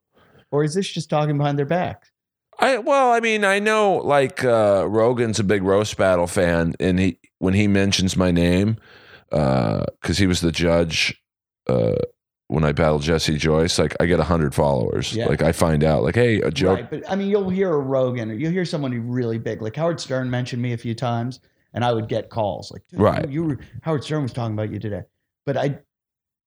Or 0.52 0.64
is 0.64 0.74
this 0.74 0.90
just 0.90 1.10
talking 1.10 1.38
behind 1.38 1.58
their 1.58 1.66
backs? 1.66 2.12
I 2.60 2.78
well, 2.78 3.12
I 3.12 3.20
mean, 3.20 3.44
I 3.44 3.60
know 3.60 3.96
like 3.98 4.44
uh, 4.44 4.86
Rogan's 4.88 5.40
a 5.40 5.44
big 5.44 5.64
roast 5.64 5.98
battle 5.98 6.28
fan, 6.28 6.76
and 6.80 7.00
he 7.00 7.20
when 7.40 7.54
he 7.54 7.68
mentions 7.68 8.16
my 8.16 8.30
name, 8.30 8.78
because 9.30 10.18
he 10.18 10.28
was 10.28 10.42
the 10.42 10.52
judge 10.52 11.20
uh, 11.68 11.96
when 12.48 12.66
I 12.66 12.74
battled 12.74 13.02
Jesse 13.02 13.38
Joyce, 13.38 13.80
like 13.80 13.96
I 14.00 14.06
get 14.06 14.20
hundred 14.20 14.54
followers. 14.54 15.16
Yeah. 15.16 15.28
Like 15.28 15.42
I 15.42 15.54
find 15.54 15.84
out, 15.84 16.04
like, 16.04 16.16
hey, 16.16 16.42
a 16.42 16.52
joke. 16.52 16.80
Right. 16.80 16.90
But 16.90 17.10
I 17.10 17.16
mean, 17.16 17.30
you'll 17.30 17.50
hear 17.50 17.74
a 17.74 17.80
Rogan 17.80 18.30
or 18.30 18.34
you'll 18.34 18.52
hear 18.52 18.66
someone 18.66 18.92
who's 18.92 19.06
really 19.06 19.38
big. 19.38 19.62
Like 19.62 19.76
Howard 19.76 20.00
Stern 20.00 20.30
mentioned 20.30 20.62
me 20.62 20.74
a 20.74 20.78
few 20.78 20.94
times, 20.94 21.40
and 21.74 21.86
I 21.86 21.94
would 21.94 22.10
get 22.10 22.30
calls 22.30 22.72
like, 22.72 22.84
"Dude, 22.90 23.00
Right. 23.00 23.26
You, 23.28 23.32
you 23.32 23.44
were, 23.46 23.60
Howard 23.84 24.04
Stern 24.04 24.24
was 24.24 24.34
talking 24.34 24.54
about 24.54 24.70
you 24.70 24.80
today. 24.80 25.04
But 25.46 25.58
I, 25.58 25.80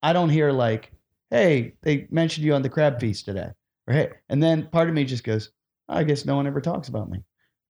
I 0.03 0.13
don't 0.13 0.29
hear 0.29 0.53
like, 0.53 0.93
hey, 1.35 1.75
they 1.83 2.07
mentioned 2.11 2.47
you 2.47 2.55
on 2.55 2.63
the 2.63 2.69
crab 2.69 3.01
feast 3.01 3.25
today. 3.25 3.51
Or 3.89 3.95
hey, 3.95 4.11
and 4.29 4.43
then 4.43 4.69
part 4.69 4.89
of 4.89 4.95
me 4.95 5.05
just 5.05 5.25
goes, 5.25 5.51
I 5.89 6.05
guess 6.05 6.25
no 6.25 6.37
one 6.37 6.47
ever 6.47 6.61
talks 6.61 6.89
about 6.89 7.11
me. 7.11 7.25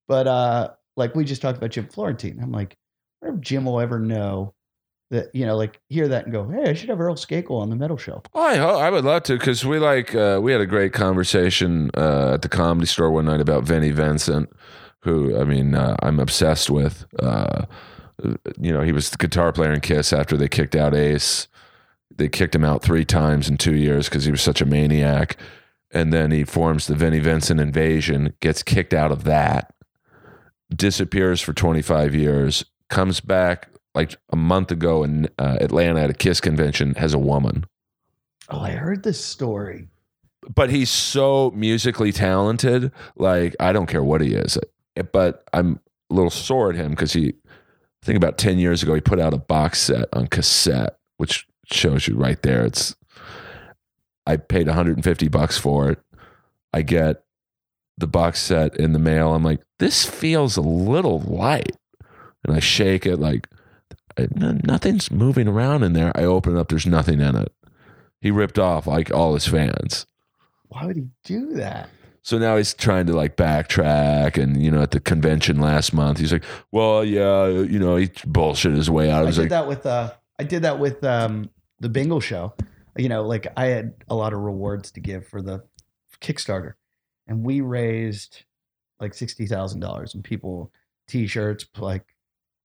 But 0.07 0.27
uh, 0.27 0.69
like 0.95 1.15
we 1.15 1.25
just 1.25 1.41
talked 1.41 1.57
about 1.57 1.71
Jim 1.71 1.87
Florentine. 1.87 2.39
I'm 2.41 2.51
like, 2.51 2.77
I 3.21 3.25
wonder 3.25 3.39
if 3.39 3.43
Jim 3.43 3.65
will 3.65 3.79
ever 3.79 3.99
know 3.99 4.53
that, 5.09 5.33
you 5.33 5.47
know, 5.47 5.57
like 5.57 5.81
hear 5.89 6.07
that 6.07 6.25
and 6.25 6.33
go, 6.33 6.47
hey, 6.47 6.69
I 6.69 6.73
should 6.73 6.89
have 6.89 7.01
Earl 7.01 7.15
Skakel 7.15 7.59
on 7.59 7.71
the 7.71 7.75
metal 7.75 7.97
show. 7.97 8.21
Oh, 8.33 8.41
I, 8.41 8.55
I 8.57 8.89
would 8.91 9.03
love 9.03 9.23
to 9.23 9.37
because 9.37 9.65
we 9.65 9.79
like 9.79 10.13
uh, 10.13 10.39
we 10.41 10.51
had 10.51 10.61
a 10.61 10.67
great 10.67 10.93
conversation 10.93 11.89
uh, 11.97 12.35
at 12.35 12.43
the 12.43 12.49
comedy 12.49 12.85
store 12.85 13.09
one 13.09 13.25
night 13.25 13.41
about 13.41 13.63
Vinnie 13.63 13.91
Vincent, 13.91 14.49
who 15.01 15.37
I 15.39 15.43
mean 15.43 15.73
uh, 15.73 15.97
I'm 16.03 16.19
obsessed 16.19 16.69
with. 16.69 17.05
Uh, 17.19 17.65
you 18.59 18.71
know, 18.71 18.81
he 18.81 18.93
was 18.93 19.09
the 19.09 19.17
guitar 19.17 19.51
player 19.51 19.73
in 19.73 19.81
Kiss 19.81 20.13
after 20.13 20.37
they 20.37 20.47
kicked 20.47 20.75
out 20.75 20.95
Ace. 20.95 21.47
They 22.17 22.29
kicked 22.29 22.55
him 22.55 22.63
out 22.63 22.81
three 22.81 23.05
times 23.05 23.49
in 23.49 23.57
two 23.57 23.75
years 23.75 24.07
because 24.07 24.25
he 24.25 24.31
was 24.31 24.41
such 24.41 24.61
a 24.61 24.65
maniac. 24.65 25.37
And 25.91 26.11
then 26.11 26.31
he 26.31 26.43
forms 26.43 26.87
the 26.87 26.95
Vinnie 26.95 27.19
Vincent 27.19 27.59
Invasion, 27.59 28.33
gets 28.41 28.63
kicked 28.63 28.93
out 28.93 29.11
of 29.11 29.23
that, 29.25 29.73
disappears 30.73 31.41
for 31.41 31.53
25 31.53 32.15
years, 32.15 32.65
comes 32.89 33.19
back 33.19 33.69
like 33.93 34.15
a 34.31 34.35
month 34.35 34.71
ago 34.71 35.03
in 35.03 35.27
uh, 35.39 35.57
Atlanta 35.61 36.01
at 36.01 36.09
a 36.09 36.13
Kiss 36.13 36.41
convention, 36.41 36.95
has 36.95 37.13
a 37.13 37.19
woman 37.19 37.65
Oh, 38.49 38.59
I 38.59 38.71
heard 38.71 39.01
this 39.01 39.23
story. 39.23 39.87
but 40.53 40.69
he's 40.69 40.91
so 40.91 41.49
musically 41.55 42.11
talented. 42.11 42.91
Like 43.15 43.55
I 43.59 43.71
don't 43.73 43.87
care 43.87 44.03
what 44.03 44.21
he 44.21 44.35
is, 44.35 44.57
but 45.11 45.43
I'm 45.51 45.79
a 46.11 46.13
little 46.13 46.29
sore 46.29 46.69
at 46.69 46.75
him 46.75 46.91
because 46.91 47.13
he, 47.13 47.29
I 47.29 48.05
think 48.05 48.17
about 48.17 48.37
ten 48.37 48.59
years 48.59 48.83
ago, 48.83 48.93
he 48.93 49.01
put 49.01 49.19
out 49.19 49.33
a 49.33 49.37
box 49.39 49.81
set 49.81 50.09
on 50.13 50.27
cassette, 50.27 50.95
which 51.17 51.47
shows 51.71 52.07
you 52.07 52.15
right 52.15 52.41
there. 52.41 52.65
It's 52.65 52.95
I 54.27 54.37
paid 54.37 54.67
150 54.67 55.27
bucks 55.27 55.57
for 55.57 55.89
it. 55.89 55.99
I 56.73 56.81
get 56.81 57.23
the 57.97 58.07
box 58.07 58.41
set 58.41 58.75
in 58.75 58.93
the 58.93 58.99
mail. 58.99 59.33
I'm 59.33 59.43
like, 59.43 59.61
this 59.79 60.05
feels 60.05 60.57
a 60.57 60.61
little 60.61 61.19
light, 61.19 61.77
and 62.43 62.55
I 62.55 62.59
shake 62.59 63.05
it 63.05 63.17
like 63.17 63.47
nothing's 64.17 65.11
moving 65.11 65.47
around 65.47 65.83
in 65.83 65.93
there. 65.93 66.11
I 66.15 66.23
open 66.23 66.55
it 66.55 66.59
up. 66.59 66.69
There's 66.69 66.85
nothing 66.85 67.19
in 67.19 67.35
it. 67.35 67.51
He 68.21 68.31
ripped 68.31 68.57
off 68.57 68.87
like 68.87 69.11
all 69.13 69.33
his 69.33 69.47
fans. 69.47 70.05
Why 70.69 70.85
would 70.85 70.95
he 70.95 71.07
do 71.23 71.53
that? 71.53 71.89
So 72.21 72.39
now 72.39 72.57
he's 72.57 72.73
trying 72.73 73.05
to 73.05 73.13
like 73.13 73.37
backtrack, 73.37 74.41
and 74.41 74.61
you 74.61 74.71
know, 74.71 74.81
at 74.81 74.91
the 74.91 74.99
convention 74.99 75.59
last 75.59 75.93
month, 75.93 76.17
he's 76.17 76.33
like, 76.33 76.43
"Well, 76.71 77.05
yeah, 77.05 77.47
you 77.47 77.77
know, 77.77 77.97
he 77.97 78.09
bullshit 78.25 78.73
his 78.73 78.89
way 78.89 79.11
out." 79.11 79.19
I 79.19 79.21
I 79.21 79.25
was 79.25 79.35
did 79.35 79.41
like, 79.43 79.49
that 79.51 79.67
with 79.67 79.85
uh 79.85 80.11
I 80.39 80.43
did 80.43 80.63
that 80.63 80.79
with 80.79 81.03
um 81.03 81.51
the 81.79 81.89
bingo 81.89 82.19
show. 82.19 82.53
You 82.97 83.09
know, 83.09 83.23
like 83.23 83.47
I 83.57 83.65
had 83.65 83.93
a 84.09 84.15
lot 84.15 84.33
of 84.33 84.39
rewards 84.39 84.91
to 84.91 84.99
give 84.99 85.27
for 85.27 85.41
the 85.41 85.63
Kickstarter. 86.21 86.73
And 87.27 87.43
we 87.43 87.61
raised 87.61 88.43
like 88.99 89.13
sixty 89.13 89.47
thousand 89.47 89.81
dollars 89.81 90.13
and 90.13 90.23
people 90.23 90.71
t-shirts, 91.07 91.65
like 91.77 92.03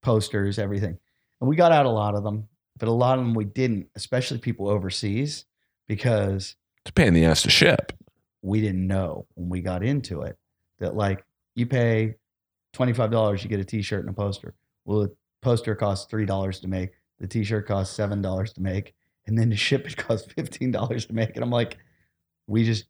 posters, 0.01 0.59
everything. 0.59 0.97
And 1.39 1.49
we 1.49 1.55
got 1.55 1.71
out 1.71 1.85
a 1.85 1.89
lot 1.89 2.15
of 2.15 2.23
them, 2.23 2.47
but 2.77 2.87
a 2.87 2.91
lot 2.91 3.17
of 3.17 3.25
them 3.25 3.33
we 3.33 3.45
didn't, 3.45 3.87
especially 3.95 4.37
people 4.37 4.69
overseas, 4.69 5.45
because 5.87 6.55
"It's 6.83 6.91
a 6.91 6.93
pain 6.93 7.07
in 7.07 7.13
the 7.15 7.25
ass 7.25 7.41
to 7.43 7.49
ship." 7.49 7.91
we 8.41 8.61
didn't 8.61 8.87
know 8.87 9.25
when 9.35 9.49
we 9.49 9.61
got 9.61 9.83
into 9.83 10.21
it 10.21 10.37
that 10.79 10.95
like 10.95 11.23
you 11.55 11.65
pay 11.65 12.15
$25 12.73 13.43
you 13.43 13.49
get 13.49 13.59
a 13.59 13.65
t-shirt 13.65 14.01
and 14.01 14.09
a 14.09 14.13
poster 14.13 14.55
well 14.85 15.01
the 15.01 15.15
poster 15.41 15.75
costs 15.75 16.11
$3 16.11 16.61
to 16.61 16.67
make 16.67 16.91
the 17.19 17.27
t-shirt 17.27 17.67
costs 17.67 17.97
$7 17.97 18.53
to 18.53 18.61
make 18.61 18.93
and 19.27 19.37
then 19.37 19.49
to 19.49 19.55
ship 19.55 19.87
it 19.87 19.97
costs 19.97 20.31
$15 20.33 21.07
to 21.07 21.13
make 21.13 21.35
and 21.35 21.43
i'm 21.43 21.51
like 21.51 21.77
we 22.47 22.63
just 22.65 22.85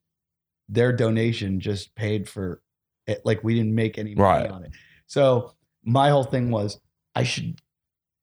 their 0.70 0.94
donation 0.94 1.60
just 1.60 1.94
paid 1.96 2.28
for 2.30 2.62
it 3.08 3.22
like 3.26 3.44
we 3.44 3.56
didn't 3.56 3.76
make 3.76 3.98
any 3.98 4.16
money 4.16 4.44
Right. 4.44 4.52
on 4.52 4.64
it 4.64 4.72
so 5.08 5.54
my 5.84 6.10
whole 6.10 6.24
thing 6.24 6.52
was 6.52 6.80
i 7.16 7.24
should 7.24 7.60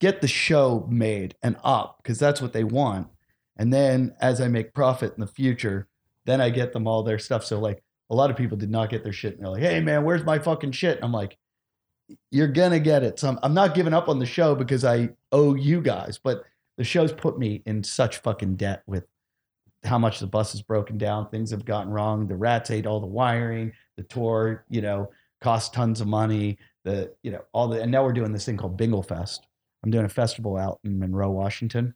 get 0.00 0.20
the 0.20 0.28
show 0.28 0.86
made 0.88 1.34
and 1.42 1.56
up 1.64 1.98
because 2.02 2.18
that's 2.18 2.40
what 2.40 2.52
they 2.52 2.64
want 2.64 3.08
and 3.56 3.72
then 3.72 4.14
as 4.20 4.40
i 4.40 4.48
make 4.48 4.72
profit 4.72 5.12
in 5.14 5.20
the 5.20 5.26
future 5.26 5.88
then 6.24 6.42
I 6.42 6.50
get 6.50 6.74
them 6.74 6.86
all 6.86 7.02
their 7.02 7.18
stuff. 7.18 7.42
So 7.42 7.58
like 7.58 7.82
a 8.10 8.14
lot 8.14 8.28
of 8.30 8.36
people 8.36 8.58
did 8.58 8.68
not 8.68 8.90
get 8.90 9.02
their 9.02 9.14
shit 9.14 9.32
and 9.36 9.42
they're 9.42 9.50
like, 9.50 9.62
hey 9.62 9.80
man, 9.80 10.04
where's 10.04 10.24
my 10.24 10.38
fucking 10.38 10.72
shit? 10.72 10.96
And 10.96 11.04
I'm 11.06 11.12
like, 11.12 11.38
you're 12.30 12.48
gonna 12.48 12.80
get 12.80 13.02
it. 13.02 13.18
So 13.18 13.28
I'm, 13.28 13.38
I'm 13.42 13.54
not 13.54 13.74
giving 13.74 13.94
up 13.94 14.10
on 14.10 14.18
the 14.18 14.26
show 14.26 14.54
because 14.54 14.84
I 14.84 15.08
owe 15.32 15.54
you 15.54 15.80
guys, 15.80 16.18
but 16.22 16.42
the 16.78 16.84
show's 16.84 17.12
put 17.12 17.38
me 17.38 17.60
in 17.66 17.82
such 17.82 18.18
fucking 18.18 18.54
debt 18.54 18.82
with 18.86 19.04
how 19.84 19.98
much 19.98 20.20
the 20.20 20.26
bus 20.26 20.54
is 20.54 20.62
broken 20.62 20.96
down. 20.96 21.28
Things 21.28 21.50
have 21.50 21.64
gotten 21.64 21.92
wrong. 21.92 22.26
The 22.26 22.36
rats 22.36 22.70
ate 22.70 22.86
all 22.86 23.00
the 23.00 23.06
wiring. 23.06 23.72
The 23.96 24.04
tour, 24.04 24.64
you 24.68 24.80
know, 24.80 25.10
cost 25.42 25.74
tons 25.74 26.00
of 26.00 26.06
money. 26.06 26.56
the 26.84 27.12
you 27.22 27.32
know 27.32 27.44
all 27.52 27.68
the 27.68 27.82
and 27.82 27.90
now 27.90 28.04
we're 28.04 28.12
doing 28.12 28.32
this 28.32 28.46
thing 28.46 28.56
called 28.56 28.76
Bingle 28.76 29.02
Fest. 29.02 29.46
I'm 29.84 29.90
doing 29.90 30.06
a 30.06 30.08
festival 30.08 30.56
out 30.56 30.78
in 30.84 30.98
Monroe, 30.98 31.30
Washington, 31.30 31.94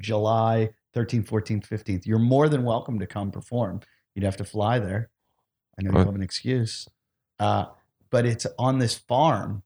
July 0.00 0.70
13th, 0.94 1.26
14th, 1.26 1.68
15th. 1.68 2.06
You're 2.06 2.18
more 2.18 2.48
than 2.48 2.64
welcome 2.64 2.98
to 2.98 3.06
come 3.06 3.30
perform. 3.30 3.80
You'd 4.14 4.24
have 4.24 4.38
to 4.38 4.44
fly 4.44 4.78
there. 4.78 5.10
I 5.78 5.82
know 5.82 5.92
you 5.92 6.04
have 6.04 6.14
an 6.14 6.22
excuse, 6.22 6.88
uh, 7.38 7.66
but 8.10 8.26
it's 8.26 8.46
on 8.58 8.78
this 8.78 8.96
farm 8.96 9.62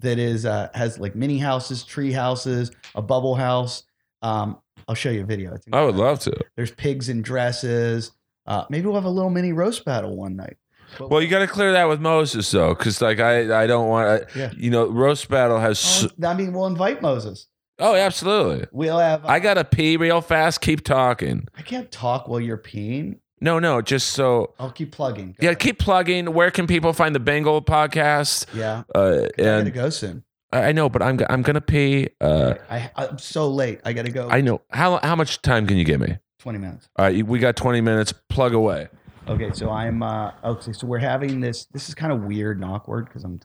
that 0.00 0.18
is 0.18 0.46
uh, 0.46 0.68
has 0.74 0.98
like 0.98 1.14
mini 1.14 1.38
houses, 1.38 1.84
tree 1.84 2.12
houses, 2.12 2.70
a 2.94 3.02
bubble 3.02 3.34
house. 3.34 3.82
Um, 4.22 4.58
I'll 4.88 4.94
show 4.94 5.10
you 5.10 5.22
a 5.22 5.26
video. 5.26 5.54
It's 5.54 5.66
I 5.72 5.82
would 5.84 5.96
love 5.96 6.20
to. 6.20 6.32
There's 6.56 6.70
pigs 6.70 7.08
in 7.08 7.22
dresses. 7.22 8.12
Uh, 8.46 8.64
maybe 8.70 8.86
we'll 8.86 8.94
have 8.94 9.04
a 9.04 9.10
little 9.10 9.30
mini 9.30 9.52
roast 9.52 9.84
battle 9.84 10.16
one 10.16 10.36
night. 10.36 10.56
But- 10.98 11.10
Well, 11.10 11.20
you 11.20 11.28
got 11.28 11.40
to 11.40 11.48
clear 11.48 11.72
that 11.72 11.86
with 11.88 12.00
Moses 12.00 12.48
though, 12.50 12.74
because 12.74 13.00
like 13.02 13.18
I, 13.18 13.62
I 13.62 13.66
don't 13.66 13.88
want. 13.88 14.08
I, 14.08 14.38
Yeah. 14.38 14.52
You 14.56 14.70
know, 14.70 14.86
roast 14.86 15.28
battle 15.28 15.58
has. 15.58 16.06
Oh, 16.22 16.26
I 16.28 16.34
mean, 16.34 16.52
we'll 16.52 16.66
invite 16.66 17.02
Moses. 17.02 17.48
Oh, 17.78 17.94
absolutely. 17.94 18.66
We'll 18.72 18.98
have. 18.98 19.24
uh, 19.24 19.28
I 19.28 19.38
got 19.40 19.54
to 19.54 19.64
pee 19.64 19.96
real 19.98 20.20
fast. 20.22 20.60
Keep 20.62 20.84
talking. 20.84 21.46
I 21.58 21.62
can't 21.62 21.90
talk 21.90 22.26
while 22.28 22.40
you're 22.40 22.56
peeing. 22.56 23.18
No, 23.40 23.58
no, 23.58 23.82
just 23.82 24.10
so. 24.10 24.54
I'll 24.58 24.70
keep 24.70 24.92
plugging. 24.92 25.28
Go 25.32 25.34
Yeah, 25.40 25.50
ahead. 25.50 25.58
keep 25.58 25.78
plugging. 25.78 26.32
Where 26.32 26.50
can 26.50 26.66
people 26.66 26.92
find 26.92 27.14
the 27.14 27.20
Bingle 27.20 27.60
podcast? 27.62 28.46
Yeah. 28.54 28.82
Uh, 28.94 29.26
I 29.38 29.42
gotta 29.42 29.70
go 29.70 29.90
soon. 29.90 30.24
I 30.52 30.68
I 30.68 30.72
know, 30.72 30.88
but 30.88 31.02
I'm, 31.02 31.18
g- 31.18 31.26
I'm 31.28 31.42
gonna 31.42 31.60
pee. 31.60 32.08
Uh, 32.20 32.54
I, 32.70 32.90
I'm 32.96 33.18
so 33.18 33.48
late. 33.50 33.80
I 33.84 33.92
gotta 33.92 34.10
go. 34.10 34.28
I 34.30 34.40
know. 34.40 34.62
How, 34.70 34.98
how 35.02 35.14
much 35.16 35.42
time 35.42 35.66
can 35.66 35.76
you 35.76 35.84
give 35.84 36.00
me? 36.00 36.16
20 36.38 36.58
minutes. 36.58 36.88
All 36.96 37.04
right, 37.04 37.26
we 37.26 37.38
got 37.38 37.56
20 37.56 37.80
minutes. 37.80 38.12
Plug 38.30 38.54
away. 38.54 38.88
Okay, 39.28 39.50
so 39.52 39.70
I'm. 39.70 40.02
uh 40.02 40.30
Okay, 40.44 40.72
so 40.72 40.86
we're 40.86 40.98
having 40.98 41.40
this. 41.40 41.66
This 41.66 41.88
is 41.88 41.94
kind 41.94 42.12
of 42.12 42.22
weird 42.22 42.56
and 42.58 42.64
awkward 42.64 43.06
because 43.06 43.24
I'm. 43.24 43.40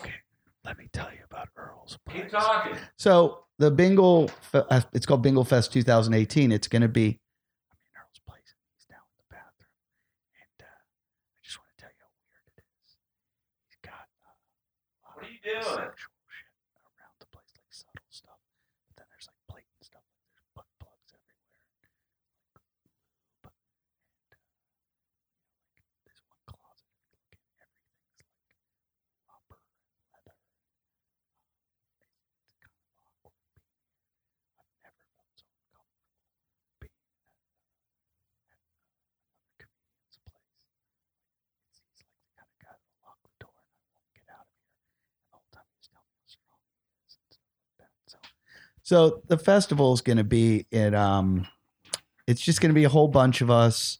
Okay, 0.00 0.12
let 0.64 0.78
me 0.78 0.88
tell 0.92 1.10
you 1.10 1.20
about 1.28 1.48
Earl's. 1.56 1.98
place. 2.06 2.22
Keep 2.22 2.30
talking. 2.30 2.76
So 2.98 3.44
the 3.58 3.70
Bingle, 3.70 4.30
uh, 4.52 4.82
it's 4.92 5.06
called 5.06 5.22
Bingle 5.22 5.44
Fest 5.44 5.72
2018. 5.72 6.52
It's 6.52 6.68
going 6.68 6.82
to 6.82 6.88
be. 6.88 7.04
I'm 7.70 7.78
in 7.80 7.96
Earl's 7.96 8.20
place. 8.28 8.52
He's 8.76 8.84
down 8.84 9.00
in 9.08 9.16
the 9.16 9.30
bathroom, 9.34 9.72
and 10.36 10.60
uh, 10.60 10.68
I 10.68 11.40
just 11.42 11.56
want 11.58 11.68
to 11.72 11.80
tell 11.80 11.90
you 11.90 12.00
how 12.02 12.12
weird 12.28 12.44
it 12.58 12.64
is. 12.84 12.90
He's 13.70 13.78
got. 13.80 14.04
Uh, 14.20 14.28
a 14.28 15.00
lot 15.08 15.16
What 15.16 15.24
are 15.24 15.30
you 15.32 15.38
of 15.40 15.44
doing? 15.62 15.86
Sexual 15.94 16.18
shit 16.26 16.50
around 16.74 17.16
the 17.22 17.28
place, 17.30 17.52
like 17.54 17.70
subtle 17.70 18.10
stuff. 18.10 18.40
But 18.90 18.94
then 18.98 19.06
there's 19.14 19.28
like 19.30 19.40
blatant 19.46 19.82
stuff. 19.82 20.02
Like 20.02 20.26
there's 20.34 20.50
butt 20.58 20.68
plugs 20.82 21.10
everywhere, 21.14 21.62
like 21.78 21.94
lube, 22.52 23.46
and 23.46 24.30
uh, 24.32 24.42
you 25.70 25.82
know, 25.82 25.86
like 25.86 26.02
this 26.06 26.20
one 26.26 26.42
closet. 26.50 26.90
If 26.90 27.06
you 27.06 27.14
look 27.14 27.30
in, 27.38 27.46
everything's 27.62 28.18
like 28.50 28.58
rubber 29.30 29.62
and 29.62 29.86
leather. 30.10 30.38
It's, 32.02 32.10
it's 32.42 32.58
kind 32.58 32.74
of 32.74 32.82
awkward 33.22 33.38
being 33.54 33.78
here. 33.86 34.10
I've 34.58 34.74
never 34.82 35.02
felt 35.14 35.30
so 35.38 35.46
uncomfortable 35.46 36.18
being 36.82 37.06
at, 37.06 37.22
uh, 37.30 38.50
at 38.50 38.58
uh, 38.58 38.98
another 39.30 39.54
comedian's 39.62 40.18
place. 40.26 40.58
It's, 41.70 41.78
he's 41.86 42.02
like 42.02 42.18
the 42.26 42.32
kind 42.34 42.50
of 42.50 42.58
guy 42.58 42.74
that'll 42.74 43.02
lock 43.06 43.18
the 43.22 43.30
door 43.38 43.54
and 43.62 43.70
I 43.70 43.86
won't 43.94 44.10
get 44.14 44.26
out 44.32 44.46
of 44.46 44.54
here. 44.58 44.74
And 44.82 45.22
the 45.30 45.38
whole 45.38 45.48
time 45.54 45.68
he's 45.76 45.88
telling 45.88 46.08
me 46.10 46.18
how 46.18 46.28
strong 46.28 46.60
he 46.66 46.82
is 47.06 47.14
and 47.18 47.28
stuff 47.30 47.52
like 47.62 47.76
that. 47.82 47.92
So, 48.10 48.18
so 48.82 49.22
the 49.28 49.38
festival 49.38 49.92
is 49.92 50.00
going 50.00 50.18
to 50.18 50.24
be 50.24 50.66
in, 50.70 50.94
um, 50.94 51.46
it's 52.26 52.40
just 52.40 52.60
going 52.60 52.70
to 52.70 52.74
be 52.74 52.84
a 52.84 52.88
whole 52.88 53.08
bunch 53.08 53.40
of 53.40 53.50
us 53.50 53.98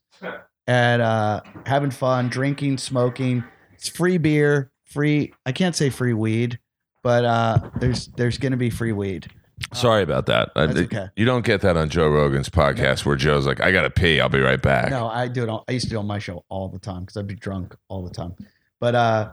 at 0.66 1.00
uh, 1.00 1.40
having 1.66 1.90
fun, 1.90 2.28
drinking, 2.28 2.78
smoking. 2.78 3.44
It's 3.74 3.88
free 3.88 4.18
beer, 4.18 4.70
free. 4.84 5.32
I 5.46 5.52
can't 5.52 5.74
say 5.74 5.90
free 5.90 6.14
weed, 6.14 6.58
but 7.02 7.24
uh, 7.24 7.70
there's 7.80 8.08
there's 8.16 8.38
going 8.38 8.52
to 8.52 8.56
be 8.58 8.70
free 8.70 8.92
weed. 8.92 9.28
Sorry 9.72 10.02
about 10.02 10.26
that. 10.26 10.50
I- 10.56 10.64
okay. 10.64 11.08
You 11.16 11.24
don't 11.24 11.44
get 11.44 11.60
that 11.60 11.76
on 11.76 11.88
Joe 11.88 12.08
Rogan's 12.08 12.48
podcast 12.48 13.04
where 13.04 13.16
Joe's 13.16 13.46
like, 13.46 13.60
I 13.60 13.70
got 13.70 13.82
to 13.82 13.90
pee. 13.90 14.20
I'll 14.20 14.28
be 14.28 14.40
right 14.40 14.60
back. 14.60 14.90
No, 14.90 15.06
I 15.08 15.28
do 15.28 15.42
it. 15.44 15.48
On, 15.48 15.62
I 15.68 15.72
used 15.72 15.84
to 15.86 15.90
do 15.90 15.96
it 15.96 16.00
on 16.00 16.06
my 16.06 16.18
show 16.18 16.44
all 16.48 16.68
the 16.68 16.78
time 16.80 17.00
because 17.02 17.16
I'd 17.16 17.26
be 17.28 17.34
drunk 17.36 17.76
all 17.88 18.02
the 18.02 18.10
time. 18.14 18.34
But 18.80 18.94
uh, 18.96 19.30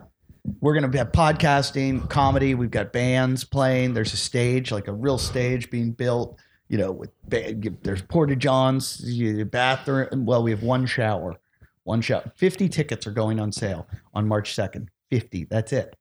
we're 0.60 0.74
gonna 0.74 0.96
have 0.98 1.12
podcasting, 1.12 2.10
comedy. 2.10 2.56
We've 2.56 2.72
got 2.72 2.92
bands 2.92 3.44
playing. 3.44 3.94
There's 3.94 4.14
a 4.14 4.18
stage, 4.18 4.72
like 4.72 4.88
a 4.88 4.94
real 4.94 5.18
stage 5.18 5.70
being 5.70 5.92
built. 5.92 6.40
You 6.68 6.78
know, 6.78 6.92
with 6.92 7.10
there's 7.28 8.02
porta 8.04 8.36
johns, 8.36 9.04
bathroom. 9.52 10.26
Well, 10.26 10.44
we 10.44 10.52
have 10.52 10.62
one 10.62 10.86
shower, 10.86 11.36
one 11.84 12.02
shower. 12.02 12.32
Fifty 12.36 12.70
tickets 12.70 13.08
are 13.08 13.12
going 13.12 13.40
on 13.40 13.52
sale 13.52 13.88
on 14.14 14.28
March 14.28 14.54
second. 14.54 14.90
Fifty. 15.10 15.46
That's 15.46 15.74
it. 15.74 15.96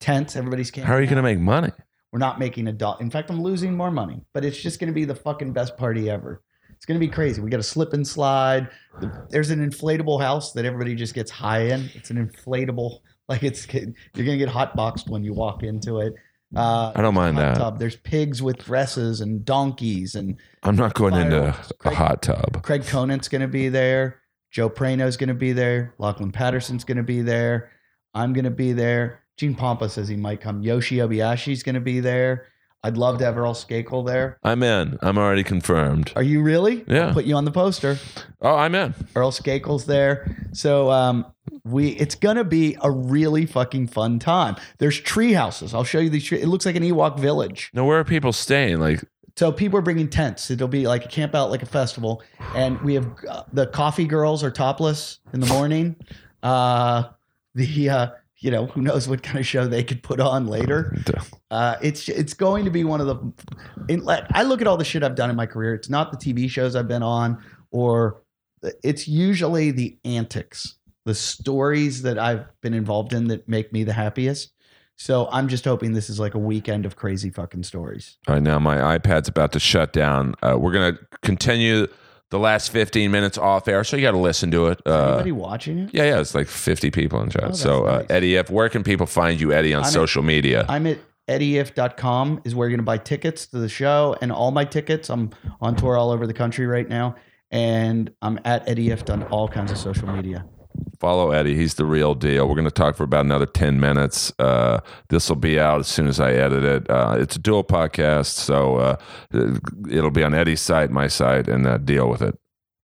Tents. 0.00 0.36
Everybody's 0.36 0.70
camping 0.70 0.88
How 0.88 0.94
are 0.94 1.00
you 1.00 1.06
going 1.06 1.16
to 1.16 1.22
make 1.22 1.38
money? 1.38 1.72
We're 2.12 2.18
not 2.18 2.38
making 2.38 2.68
a 2.68 2.72
dollar. 2.72 3.00
In 3.00 3.10
fact, 3.10 3.30
I'm 3.30 3.42
losing 3.42 3.74
more 3.74 3.90
money, 3.90 4.22
but 4.32 4.44
it's 4.44 4.56
just 4.56 4.80
going 4.80 4.88
to 4.88 4.94
be 4.94 5.04
the 5.04 5.14
fucking 5.14 5.52
best 5.52 5.76
party 5.76 6.08
ever. 6.08 6.42
It's 6.70 6.86
going 6.86 6.98
to 6.98 7.04
be 7.04 7.12
crazy. 7.12 7.40
We 7.40 7.50
got 7.50 7.60
a 7.60 7.64
slip 7.64 7.92
and 7.92 8.06
slide. 8.06 8.68
There's 9.30 9.50
an 9.50 9.68
inflatable 9.68 10.20
house 10.20 10.52
that 10.52 10.64
everybody 10.64 10.94
just 10.94 11.14
gets 11.14 11.30
high 11.30 11.62
in. 11.62 11.90
It's 11.94 12.10
an 12.10 12.24
inflatable, 12.24 13.00
like 13.28 13.42
it's 13.42 13.66
you're 13.72 13.84
going 14.14 14.38
to 14.38 14.38
get 14.38 14.48
hot 14.48 14.74
boxed 14.74 15.08
when 15.08 15.22
you 15.22 15.32
walk 15.34 15.62
into 15.62 16.00
it. 16.00 16.14
Uh, 16.56 16.92
I 16.96 17.02
don't 17.02 17.14
mind 17.14 17.36
that. 17.36 17.58
tub. 17.58 17.78
There's 17.78 17.96
pigs 17.96 18.42
with 18.42 18.64
dresses 18.64 19.20
and 19.20 19.44
donkeys, 19.44 20.14
and 20.14 20.36
I'm 20.62 20.76
not 20.76 20.94
going 20.94 21.14
into 21.14 21.52
Fireworks. 21.52 21.72
a 21.84 21.94
hot 21.94 22.22
tub. 22.22 22.62
Craig 22.62 22.86
Conant's 22.86 23.28
going 23.28 23.42
to 23.42 23.48
be 23.48 23.68
there. 23.68 24.20
Joe 24.50 24.70
Prano's 24.70 25.18
going 25.18 25.28
to 25.28 25.34
be 25.34 25.52
there. 25.52 25.94
Lachlan 25.98 26.32
Patterson's 26.32 26.84
going 26.84 26.96
to 26.96 27.02
be 27.02 27.20
there. 27.20 27.70
I'm 28.14 28.32
going 28.32 28.46
to 28.46 28.50
be 28.50 28.72
there. 28.72 29.22
Gene 29.36 29.54
Pompa 29.54 29.90
says 29.90 30.08
he 30.08 30.16
might 30.16 30.40
come. 30.40 30.62
Yoshi 30.62 30.96
Obayashi's 30.96 31.62
going 31.62 31.74
to 31.74 31.82
be 31.82 32.00
there. 32.00 32.46
I'd 32.84 32.96
love 32.96 33.18
to 33.18 33.24
have 33.24 33.36
Earl 33.36 33.54
Skakel 33.54 34.06
there. 34.06 34.38
I'm 34.44 34.62
in. 34.62 34.98
I'm 35.02 35.18
already 35.18 35.42
confirmed. 35.42 36.12
Are 36.14 36.22
you 36.22 36.42
really? 36.42 36.84
Yeah. 36.86 37.08
I'll 37.08 37.12
put 37.14 37.24
you 37.24 37.34
on 37.34 37.44
the 37.44 37.50
poster. 37.50 37.98
Oh, 38.40 38.54
I'm 38.54 38.74
in. 38.74 38.94
Earl 39.16 39.32
Skakel's 39.32 39.84
there. 39.86 40.48
So 40.52 40.90
um, 40.90 41.26
we 41.64 41.88
it's 41.90 42.14
gonna 42.14 42.44
be 42.44 42.76
a 42.82 42.90
really 42.90 43.46
fucking 43.46 43.88
fun 43.88 44.18
time. 44.20 44.56
There's 44.78 45.00
tree 45.00 45.32
houses. 45.32 45.74
I'll 45.74 45.84
show 45.84 45.98
you 45.98 46.08
these. 46.08 46.24
Tree, 46.24 46.40
it 46.40 46.46
looks 46.46 46.66
like 46.66 46.76
an 46.76 46.84
Ewok 46.84 47.18
village. 47.18 47.70
Now, 47.74 47.84
where 47.84 47.98
are 47.98 48.04
people 48.04 48.32
staying? 48.32 48.78
Like, 48.78 49.02
So 49.36 49.50
people 49.50 49.78
are 49.78 49.82
bringing 49.82 50.08
tents. 50.08 50.50
It'll 50.50 50.68
be 50.68 50.86
like 50.86 51.04
a 51.04 51.08
camp 51.08 51.34
out, 51.34 51.50
like 51.50 51.62
a 51.62 51.66
festival. 51.66 52.22
And 52.54 52.80
we 52.82 52.94
have 52.94 53.08
uh, 53.28 53.42
the 53.52 53.66
coffee 53.66 54.06
girls 54.06 54.44
are 54.44 54.50
topless 54.52 55.18
in 55.32 55.40
the 55.40 55.46
morning. 55.46 55.96
Uh, 56.44 57.04
the 57.54 57.90
uh, 57.90 58.08
you 58.40 58.50
know 58.50 58.66
who 58.66 58.82
knows 58.82 59.08
what 59.08 59.22
kind 59.22 59.38
of 59.38 59.46
show 59.46 59.66
they 59.66 59.82
could 59.82 60.02
put 60.02 60.20
on 60.20 60.46
later. 60.46 60.96
Uh, 61.50 61.76
it's 61.80 62.10
it's 62.10 62.34
going 62.34 62.66
to 62.66 62.70
be 62.70 62.84
one 62.84 63.00
of 63.00 63.06
the. 63.06 64.26
I 64.34 64.42
look 64.42 64.60
at 64.60 64.66
all 64.66 64.76
the 64.76 64.84
shit 64.84 65.02
I've 65.02 65.14
done 65.14 65.30
in 65.30 65.36
my 65.36 65.46
career. 65.46 65.72
It's 65.72 65.88
not 65.88 66.12
the 66.12 66.18
TV 66.18 66.48
shows 66.50 66.76
I've 66.76 66.86
been 66.86 67.02
on, 67.02 67.42
or 67.70 68.22
it's 68.84 69.08
usually 69.08 69.70
the 69.70 69.96
antics, 70.04 70.76
the 71.06 71.14
stories 71.14 72.02
that 72.02 72.18
I've 72.18 72.44
been 72.60 72.74
involved 72.74 73.14
in 73.14 73.28
that 73.28 73.48
make 73.48 73.72
me 73.72 73.82
the 73.82 73.94
happiest. 73.94 74.52
So 74.96 75.26
I'm 75.32 75.48
just 75.48 75.64
hoping 75.64 75.94
this 75.94 76.10
is 76.10 76.20
like 76.20 76.34
a 76.34 76.38
weekend 76.38 76.84
of 76.84 76.96
crazy 76.96 77.30
fucking 77.30 77.62
stories. 77.62 78.18
all 78.26 78.34
right, 78.34 78.42
now 78.42 78.58
my 78.58 78.98
iPad's 78.98 79.28
about 79.28 79.52
to 79.52 79.58
shut 79.58 79.94
down. 79.94 80.34
Uh, 80.42 80.58
we're 80.58 80.72
going 80.72 80.94
to 80.94 81.00
continue 81.22 81.86
the 82.30 82.38
last 82.38 82.70
15 82.70 83.10
minutes 83.10 83.38
off 83.38 83.66
air, 83.68 83.84
so 83.84 83.96
you 83.96 84.02
got 84.02 84.10
to 84.12 84.18
listen 84.18 84.50
to 84.50 84.66
it. 84.66 84.80
Uh, 84.86 85.12
anybody 85.14 85.32
watching 85.32 85.78
it? 85.78 85.90
yeah, 85.94 86.04
yeah, 86.04 86.20
it's 86.20 86.34
like 86.34 86.46
50 86.46 86.90
people 86.90 87.20
in 87.22 87.30
chat. 87.30 87.44
Oh, 87.44 87.52
so, 87.52 87.84
uh. 87.86 88.04
Eddie 88.10 88.32
Ifft, 88.32 88.50
where 88.50 88.68
can 88.68 88.84
people 88.84 89.06
find 89.06 89.40
you, 89.40 89.52
Eddie, 89.52 89.72
on 89.74 89.82
I'm 89.82 89.86
at- 89.86 89.92
social 89.92 90.22
media? 90.22 90.66
I'm 90.68 90.86
at 90.86 90.98
eddieifft.com 91.28 92.42
is 92.44 92.54
where 92.54 92.68
you're 92.68 92.76
going 92.76 92.84
to 92.84 92.86
buy 92.86 92.98
tickets 92.98 93.46
to 93.48 93.58
the 93.58 93.68
show 93.68 94.16
and 94.20 94.32
all 94.32 94.50
my 94.50 94.64
tickets. 94.64 95.10
I'm 95.10 95.30
on 95.60 95.76
tour 95.76 95.96
all 95.96 96.10
over 96.10 96.26
the 96.26 96.34
country 96.34 96.66
right 96.66 96.88
now. 96.88 97.16
And 97.50 98.10
I'm 98.20 98.38
at 98.44 98.66
eddief 98.66 99.08
on 99.10 99.22
all 99.24 99.48
kinds 99.48 99.70
of 99.70 99.78
social 99.78 100.08
media. 100.08 100.44
Follow 100.98 101.30
Eddie. 101.30 101.54
He's 101.54 101.74
the 101.74 101.84
real 101.84 102.14
deal. 102.14 102.48
We're 102.48 102.54
going 102.54 102.64
to 102.64 102.70
talk 102.70 102.96
for 102.96 103.04
about 103.04 103.24
another 103.24 103.46
10 103.46 103.78
minutes. 103.78 104.32
Uh, 104.38 104.80
this 105.08 105.28
will 105.28 105.36
be 105.36 105.58
out 105.58 105.80
as 105.80 105.86
soon 105.86 106.08
as 106.08 106.18
I 106.18 106.32
edit 106.32 106.64
it. 106.64 106.90
Uh, 106.90 107.16
it's 107.18 107.36
a 107.36 107.38
dual 107.38 107.62
podcast, 107.62 108.32
so 108.32 108.76
uh, 108.76 108.96
it'll 109.88 110.10
be 110.10 110.24
on 110.24 110.34
Eddie's 110.34 110.60
site, 110.60 110.90
my 110.90 111.06
site, 111.06 111.48
and 111.48 111.66
uh, 111.66 111.78
deal 111.78 112.08
with 112.08 112.20
it. 112.22 112.36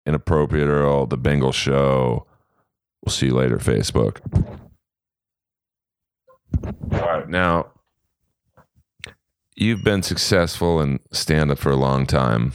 Inappropriate 0.04 0.68
Earl, 0.68 1.06
The 1.06 1.16
Bingle 1.16 1.52
Show. 1.52 2.26
We'll 3.04 3.12
see 3.12 3.26
you 3.26 3.34
later, 3.34 3.58
Facebook. 3.58 4.20
All 6.92 6.98
right. 6.98 7.28
Now, 7.28 7.70
you've 9.56 9.82
been 9.82 10.02
successful 10.02 10.80
in 10.80 11.00
stand 11.12 11.50
up 11.50 11.58
for 11.58 11.70
a 11.70 11.76
long 11.76 12.06
time. 12.06 12.52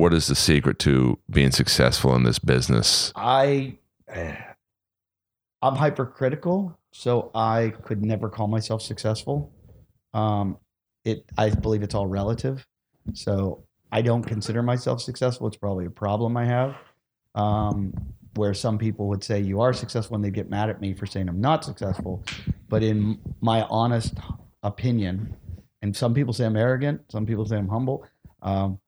What 0.00 0.14
is 0.14 0.28
the 0.28 0.34
secret 0.34 0.78
to 0.78 1.18
being 1.28 1.50
successful 1.50 2.16
in 2.16 2.22
this 2.22 2.38
business? 2.38 3.12
I, 3.14 3.76
I'm 5.60 5.76
hypercritical, 5.76 6.74
so 6.90 7.30
I 7.34 7.74
could 7.82 8.02
never 8.02 8.30
call 8.30 8.46
myself 8.46 8.80
successful. 8.80 9.52
Um, 10.14 10.56
it, 11.04 11.26
I 11.36 11.50
believe 11.50 11.82
it's 11.82 11.94
all 11.94 12.06
relative. 12.06 12.66
So 13.12 13.64
I 13.92 14.00
don't 14.00 14.22
consider 14.22 14.62
myself 14.62 15.02
successful. 15.02 15.46
It's 15.48 15.58
probably 15.58 15.84
a 15.84 15.90
problem 15.90 16.34
I 16.34 16.46
have. 16.46 16.76
Um, 17.34 17.92
where 18.36 18.54
some 18.54 18.78
people 18.78 19.06
would 19.08 19.22
say 19.22 19.38
you 19.38 19.60
are 19.60 19.74
successful 19.74 20.16
and 20.16 20.24
they 20.24 20.30
get 20.30 20.48
mad 20.48 20.70
at 20.70 20.80
me 20.80 20.94
for 20.94 21.04
saying 21.04 21.28
I'm 21.28 21.42
not 21.42 21.62
successful. 21.62 22.24
But 22.70 22.82
in 22.82 23.18
my 23.42 23.64
honest 23.64 24.14
opinion, 24.62 25.36
and 25.82 25.94
some 25.94 26.14
people 26.14 26.32
say 26.32 26.46
I'm 26.46 26.56
arrogant, 26.56 27.02
some 27.12 27.26
people 27.26 27.44
say 27.44 27.58
I'm 27.58 27.68
humble. 27.68 28.06
Um, 28.40 28.80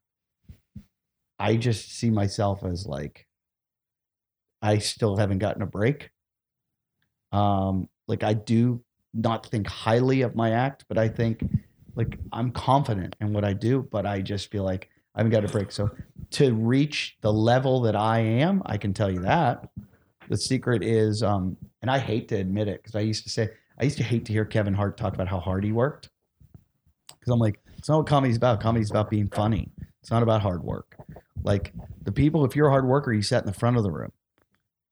I 1.43 1.57
just 1.57 1.99
see 1.99 2.09
myself 2.09 2.63
as 2.63 2.87
like 2.87 3.27
I 4.63 4.79
still 4.79 5.17
haven't 5.17 5.39
gotten 5.39 5.63
a 5.63 5.67
break. 5.67 6.11
Um, 7.33 7.89
like 8.07 8.23
I 8.23 8.33
do 8.35 8.85
not 9.13 9.47
think 9.47 9.67
highly 9.67 10.23
of 10.23 10.37
my 10.37 10.53
act, 10.53 10.85
but 10.89 10.99
I 10.99 11.09
think 11.09 11.45
like 11.97 12.17
I'm 12.33 12.53
confident 12.53 13.17
in 13.21 13.33
what 13.33 13.45
I 13.45 13.55
do, 13.55 13.89
but 13.91 14.07
I 14.07 14.21
just 14.21 14.53
feel 14.53 14.63
like 14.63 14.89
I 15.17 15.19
haven't 15.19 15.33
got 15.33 15.45
a 15.45 15.49
break. 15.49 15.73
So 15.73 15.91
to 16.31 16.55
reach 16.55 17.17
the 17.23 17.33
level 17.33 17.81
that 17.81 17.97
I 17.97 18.21
am, 18.21 18.63
I 18.67 18.77
can 18.77 18.95
tell 18.95 19.11
you 19.11 19.23
that. 19.23 19.69
The 20.29 20.37
secret 20.37 20.85
is, 20.85 21.25
um, 21.25 21.57
and 21.83 21.91
I 21.91 21.99
hate 21.99 22.29
to 22.29 22.37
admit 22.37 22.69
it 22.69 22.81
because 22.81 22.95
I 22.95 23.01
used 23.01 23.25
to 23.25 23.31
say 23.31 23.51
I 23.81 23.85
used 23.85 23.99
to 23.99 24.05
hate 24.05 24.25
to 24.27 24.33
hear 24.33 24.45
Kevin 24.45 24.75
Hart 24.75 24.97
talk 24.97 25.15
about 25.15 25.27
how 25.27 25.41
hard 25.41 25.65
he 25.65 25.73
worked. 25.73 26.09
Because 27.09 27.33
I'm 27.33 27.41
like, 27.41 27.59
it's 27.77 27.89
not 27.89 27.99
what 27.99 28.07
comedy's 28.07 28.37
about. 28.37 28.61
Comedy's 28.61 28.91
about 28.91 29.11
being 29.11 29.29
funny. 29.29 29.73
It's 30.01 30.11
not 30.13 30.23
about 30.23 30.41
hard 30.41 30.63
work. 30.63 30.97
Like 31.43 31.73
the 32.03 32.13
people, 32.13 32.45
if 32.45 32.55
you're 32.57 32.69
a 32.69 32.71
hard 32.71 32.87
worker, 32.87 33.13
you 33.13 33.23
sat 33.23 33.43
in 33.43 33.47
the 33.47 33.53
front 33.53 33.77
of 33.77 33.83
the 33.83 33.91
room. 33.91 34.13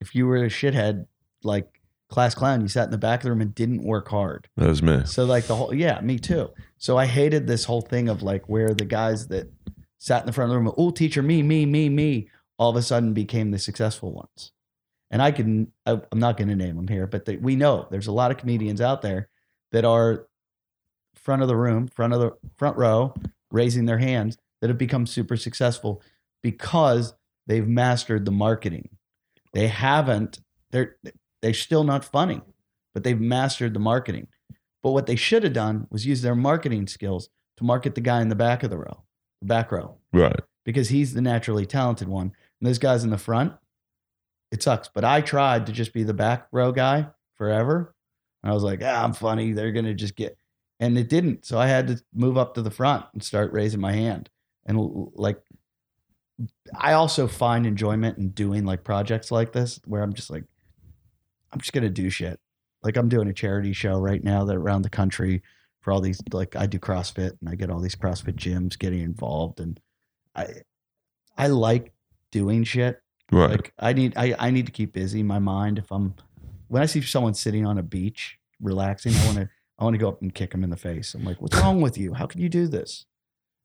If 0.01 0.15
you 0.15 0.27
were 0.27 0.45
a 0.45 0.49
shithead, 0.49 1.07
like 1.43 1.81
class 2.09 2.35
clown, 2.35 2.61
you 2.61 2.69
sat 2.69 2.87
in 2.87 2.91
the 2.91 2.99
back 2.99 3.21
of 3.21 3.25
the 3.25 3.31
room 3.31 3.41
and 3.41 3.55
didn't 3.55 3.85
work 3.85 4.09
hard. 4.09 4.49
That 4.57 4.69
was 4.69 4.83
me. 4.83 5.03
So 5.05 5.25
like 5.25 5.47
the 5.47 5.55
whole 5.55 5.75
yeah, 5.75 6.01
me 6.01 6.19
too. 6.19 6.51
So 6.79 6.97
I 6.97 7.07
hated 7.07 7.47
this 7.47 7.65
whole 7.65 7.83
thing 7.83 8.09
of 8.09 8.23
like 8.23 8.49
where 8.49 8.75
the 8.75 8.85
guys 8.85 9.29
that 9.29 9.51
sat 9.99 10.23
in 10.23 10.27
the 10.27 10.33
front 10.33 10.51
of 10.51 10.55
the 10.55 10.59
room, 10.59 10.75
oh 10.77 10.91
teacher, 10.91 11.23
me, 11.23 11.43
me, 11.43 11.67
me, 11.67 11.89
me, 11.89 12.29
all 12.59 12.71
of 12.71 12.77
a 12.77 12.83
sudden 12.83 13.13
became 13.13 13.51
the 13.51 13.59
successful 13.59 14.13
ones. 14.13 14.53
And 15.11 15.23
I 15.23 15.31
can 15.31 15.73
I, 15.87 16.01
I'm 16.11 16.19
not 16.19 16.37
going 16.37 16.49
to 16.49 16.57
name 16.57 16.77
them 16.77 16.89
here, 16.89 17.07
but 17.07 17.25
they, 17.25 17.37
we 17.37 17.57
know 17.57 17.87
there's 17.91 18.07
a 18.07 18.13
lot 18.13 18.31
of 18.31 18.37
comedians 18.37 18.81
out 18.81 19.03
there 19.03 19.29
that 19.73 19.85
are 19.85 20.27
front 21.15 21.43
of 21.43 21.49
the 21.49 21.57
room, 21.57 21.87
front 21.87 22.13
of 22.13 22.21
the 22.21 22.33
front 22.57 22.77
row, 22.77 23.15
raising 23.51 23.87
their 23.87 23.99
hands 23.99 24.37
that 24.61 24.69
have 24.69 24.79
become 24.79 25.07
super 25.07 25.37
successful 25.37 26.03
because 26.43 27.15
they've 27.47 27.67
mastered 27.67 28.25
the 28.25 28.31
marketing. 28.31 28.89
They 29.53 29.69
haven't. 29.69 30.41
They're 30.71 30.97
they're 31.43 31.55
still 31.55 31.85
not 31.85 32.05
funny, 32.05 32.41
but 32.95 33.03
they've 33.05 33.21
mastered 33.21 33.75
the 33.75 33.81
marketing. 33.81 34.29
But 34.83 34.93
what 34.93 35.07
they 35.07 35.17
should 35.17 35.43
have 35.45 35.53
done 35.53 35.87
was 35.91 36.07
use 36.07 36.23
their 36.23 36.35
marketing 36.35 36.87
skills 36.87 37.29
to 37.59 37.65
market 37.65 37.95
the 37.95 38.01
guy 38.01 38.23
in 38.23 38.29
the 38.29 38.35
back 38.35 38.63
of 38.63 38.71
the 38.71 38.79
row, 38.79 39.03
the 39.41 39.47
back 39.47 39.73
row, 39.73 39.99
Right. 40.13 40.39
because 40.65 40.89
he's 40.89 41.13
the 41.15 41.21
naturally 41.21 41.67
talented 41.67 42.09
one. 42.09 42.33
And 42.61 42.69
those 42.69 42.79
guys 42.79 43.05
in 43.05 43.11
the 43.11 43.19
front, 43.19 43.53
it 44.51 44.63
sucks. 44.63 44.89
But 44.93 45.05
I 45.05 45.21
tried 45.21 45.67
to 45.67 45.73
just 45.73 45.93
be 45.93 46.03
the 46.03 46.15
back 46.15 46.47
row 46.53 46.73
guy 46.73 47.09
forever. 47.37 47.95
And 48.43 48.51
I 48.51 48.55
was 48.55 48.63
like, 48.63 48.81
ah, 48.83 49.05
I'm 49.05 49.13
funny. 49.13 49.53
They're 49.53 49.73
going 49.73 49.85
to 49.85 49.95
just 49.95 50.17
get, 50.17 50.39
and 50.79 50.97
it 50.97 51.09
didn't. 51.11 51.45
So 51.45 51.59
I 51.59 51.67
had 51.67 51.89
to 51.89 52.03
move 52.15 52.39
up 52.39 52.55
to 52.55 52.63
the 52.63 52.71
front 52.71 53.05
and 53.13 53.23
start 53.23 53.53
raising 53.53 53.81
my 53.81 53.93
hand. 53.93 54.31
And 54.67 55.09
like, 55.15 55.41
I 56.79 56.93
also 56.93 57.27
find 57.27 57.67
enjoyment 57.67 58.19
in 58.19 58.31
doing 58.31 58.65
like 58.65 58.85
projects 58.85 59.31
like 59.31 59.53
this 59.53 59.81
where 59.85 60.03
I'm 60.03 60.13
just 60.13 60.31
like, 60.31 60.45
I'm 61.53 61.61
just 61.61 61.73
going 61.73 61.85
to 61.85 61.91
do 61.91 62.11
shit. 62.11 62.39
Like 62.83 62.97
I'm 62.97 63.09
doing 63.09 63.29
a 63.29 63.33
charity 63.33 63.73
show 63.73 63.99
right 63.99 64.23
now 64.23 64.45
that 64.45 64.57
around 64.57 64.83
the 64.83 64.91
country 64.91 65.43
for 65.81 65.93
all 65.93 66.01
these, 66.01 66.21
like 66.33 66.57
I 66.57 66.67
do 66.67 66.79
CrossFit 66.79 67.37
and 67.41 67.49
I 67.49 67.55
get 67.55 67.71
all 67.71 67.81
these 67.81 67.97
CrossFit 67.97 68.37
gyms 68.37 68.79
getting 68.79 69.01
involved. 69.01 69.61
And 69.61 69.81
I, 70.35 70.47
I 71.37 71.49
like 71.49 71.93
doing 72.31 72.65
shit. 72.65 73.03
Right. 73.33 73.51
Like 73.51 73.73
I 73.79 73.93
need 73.93 74.15
I, 74.17 74.35
I 74.39 74.51
need 74.51 74.67
to 74.67 74.73
keep 74.73 74.93
busy 74.93 75.23
my 75.23 75.39
mind. 75.39 75.79
If 75.79 75.93
I'm 75.93 76.15
when 76.69 76.83
I 76.83 76.87
see 76.87 77.01
someone 77.01 77.35
sitting 77.35 77.65
on 77.65 77.79
a 77.79 77.83
beach 77.83 78.39
relaxing, 78.61 79.15
I 79.15 79.27
want 79.27 79.39
to 79.39 79.49
I 79.79 79.85
want 79.85 79.95
to 79.95 79.99
go 79.99 80.09
up 80.09 80.21
and 80.21 80.35
kick 80.35 80.51
them 80.51 80.65
in 80.65 80.71
the 80.71 80.77
face. 80.77 81.15
I'm 81.15 81.25
like, 81.25 81.41
what's 81.41 81.57
wrong 81.57 81.81
with 81.81 81.97
you? 81.97 82.15
How 82.15 82.27
can 82.27 82.41
you 82.41 82.49
do 82.49 82.67
this? 82.67 83.07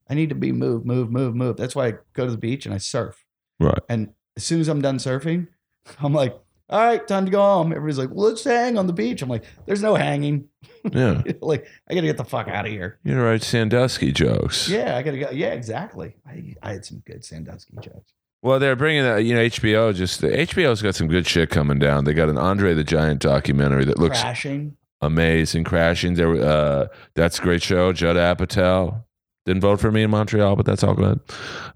I 0.10 0.14
need 0.14 0.30
to 0.30 0.36
be 0.36 0.52
move, 0.52 0.86
move, 0.86 1.12
move, 1.12 1.36
move. 1.36 1.58
That's 1.58 1.76
why 1.76 1.88
I 1.88 1.94
go 2.14 2.26
to 2.26 2.32
the 2.32 2.38
beach 2.38 2.66
and 2.66 2.74
I 2.76 2.78
surf. 2.78 3.26
right. 3.60 3.80
And 3.90 4.10
as 4.38 4.44
soon 4.44 4.62
as 4.62 4.68
I'm 4.68 4.82
done 4.82 4.98
surfing, 4.98 5.48
I'm 6.00 6.14
like, 6.14 6.38
all 6.70 6.80
right, 6.84 7.08
time 7.08 7.26
to 7.26 7.32
go 7.32 7.42
home. 7.42 7.72
Everybody's 7.72 8.00
like, 8.00 8.10
well, 8.10 8.28
let's 8.30 8.44
hang 8.44 8.78
on 8.78 8.88
the 8.88 8.94
beach. 8.94 9.22
I'm 9.22 9.30
like, 9.30 9.44
there's 9.66 9.84
no 9.84 9.94
hanging. 9.96 10.50
Yeah. 10.92 11.22
like, 11.42 11.68
I 11.88 11.94
gotta 11.94 12.08
get 12.08 12.18
the 12.18 12.24
fuck 12.24 12.48
out 12.48 12.66
of 12.66 12.72
here. 12.72 13.00
You 13.04 13.14
know, 13.16 13.24
write 13.24 13.44
Sandusky 13.44 14.12
jokes. 14.12 14.68
Yeah, 14.68 14.98
I 14.98 15.04
gotta 15.04 15.20
go. 15.20 15.30
Yeah, 15.30 15.54
exactly. 15.54 16.16
I, 16.28 16.56
I 16.64 16.74
had 16.74 16.86
some 16.86 17.04
good 17.06 17.24
Sandusky 17.24 17.76
jokes. 17.82 18.14
Well, 18.42 18.60
they're 18.60 18.76
bringing 18.76 19.04
that. 19.04 19.24
You 19.26 19.36
know, 19.36 19.42
HBO 19.42 19.94
just 19.94 20.22
the 20.22 20.30
HBO's 20.30 20.82
got 20.82 20.96
some 20.96 21.08
good 21.08 21.28
shit 21.28 21.50
coming 21.50 21.80
down. 21.80 22.06
They 22.06 22.14
got 22.14 22.30
an 22.30 22.38
Andre 22.38 22.74
the 22.74 22.84
Giant 22.84 23.22
documentary 23.22 23.86
that 23.86 24.00
looks 24.00 24.20
Crashing. 24.22 24.76
amazing. 25.02 25.64
Crashing. 25.66 26.16
There, 26.16 26.36
uh, 26.44 26.88
that's 27.14 27.38
a 27.40 27.42
great 27.42 27.62
show. 27.64 27.94
Judd 27.94 28.16
Apatow 28.16 29.04
didn't 29.46 29.62
vote 29.62 29.80
for 29.80 29.92
me 29.92 30.04
in 30.04 30.10
Montreal, 30.12 30.56
but 30.56 30.66
that's 30.66 30.84
all 30.84 30.96
good. 30.96 31.20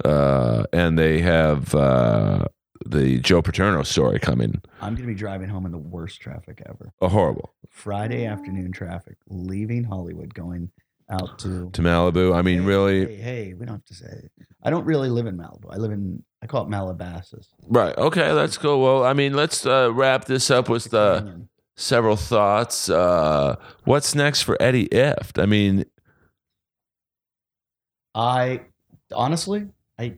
Uh, 0.04 0.66
and 0.74 0.98
they 0.98 1.20
have 1.22 1.74
uh, 1.76 2.46
the 2.86 3.20
Joe 3.20 3.42
Paterno 3.42 3.84
story 3.84 4.20
coming. 4.20 4.62
I'm 4.82 4.96
gonna 4.96 5.08
be 5.08 5.14
driving 5.16 5.50
home 5.50 5.66
in 5.66 5.72
the 5.72 5.78
worst 5.78 6.22
traffic 6.22 6.62
ever. 6.66 6.92
Oh, 7.02 7.08
horrible 7.10 7.54
Friday 7.70 8.26
afternoon 8.26 8.72
traffic, 8.72 9.18
leaving 9.28 9.84
Hollywood, 9.84 10.34
going 10.34 10.72
out 11.10 11.40
to. 11.40 11.70
to 11.72 11.82
Malibu. 11.82 12.36
I 12.36 12.42
mean, 12.42 12.60
Hey, 12.62 12.66
really, 12.66 13.06
Hey, 13.06 13.16
hey, 13.16 13.54
we 13.54 13.66
don't 13.66 13.76
have 13.76 13.86
to 13.86 13.94
say. 13.96 14.08
It. 14.08 14.32
I 14.64 14.70
don't 14.70 14.86
really 14.86 15.10
live 15.10 15.26
in 15.28 15.38
Malibu. 15.38 15.72
I 15.72 15.78
live 15.78 15.92
in. 15.92 16.24
I 16.42 16.48
call 16.48 16.64
it 16.64 16.70
Malabasas. 16.70 17.48
right? 17.68 17.98
Okay, 17.98 18.34
that's 18.34 18.58
cool. 18.58 18.82
Well, 18.82 19.04
I 19.06 19.14
mean, 19.14 19.34
let's 19.34 19.66
uh, 19.66 19.92
wrap 19.94 20.26
this 20.26 20.50
up 20.50 20.70
with 20.70 20.86
the. 20.92 21.20
Canyon. 21.20 21.50
several 21.76 22.16
thoughts. 22.16 22.90
Uh, 22.90 23.56
what's 23.86 24.14
next 24.16 24.42
for 24.44 24.56
Eddie 24.62 24.88
Ifft? 24.90 25.42
I 25.42 25.46
mean, 25.46 25.86
I 28.20 28.66
honestly, 29.14 29.70
I, 29.98 30.16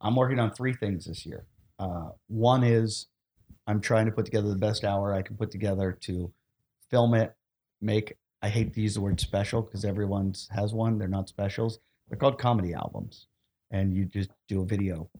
I'm 0.00 0.14
working 0.14 0.38
on 0.38 0.52
three 0.52 0.74
things 0.74 1.06
this 1.06 1.26
year. 1.26 1.44
Uh, 1.76 2.10
one 2.28 2.62
is 2.62 3.08
I'm 3.66 3.80
trying 3.80 4.06
to 4.06 4.12
put 4.12 4.24
together 4.24 4.48
the 4.48 4.54
best 4.54 4.84
hour 4.84 5.12
I 5.12 5.22
can 5.22 5.36
put 5.36 5.50
together 5.50 5.98
to 6.02 6.32
film 6.88 7.14
it, 7.14 7.34
make. 7.80 8.16
I 8.42 8.48
hate 8.48 8.72
to 8.74 8.80
use 8.80 8.94
the 8.94 9.00
word 9.00 9.20
special 9.20 9.60
because 9.60 9.84
everyone 9.84 10.34
has 10.50 10.72
one. 10.72 10.98
They're 10.98 11.08
not 11.08 11.28
specials. 11.28 11.80
They're 12.08 12.18
called 12.18 12.38
comedy 12.38 12.74
albums, 12.74 13.26
and 13.72 13.92
you 13.92 14.04
just 14.04 14.30
do 14.46 14.62
a 14.62 14.64
video. 14.64 15.10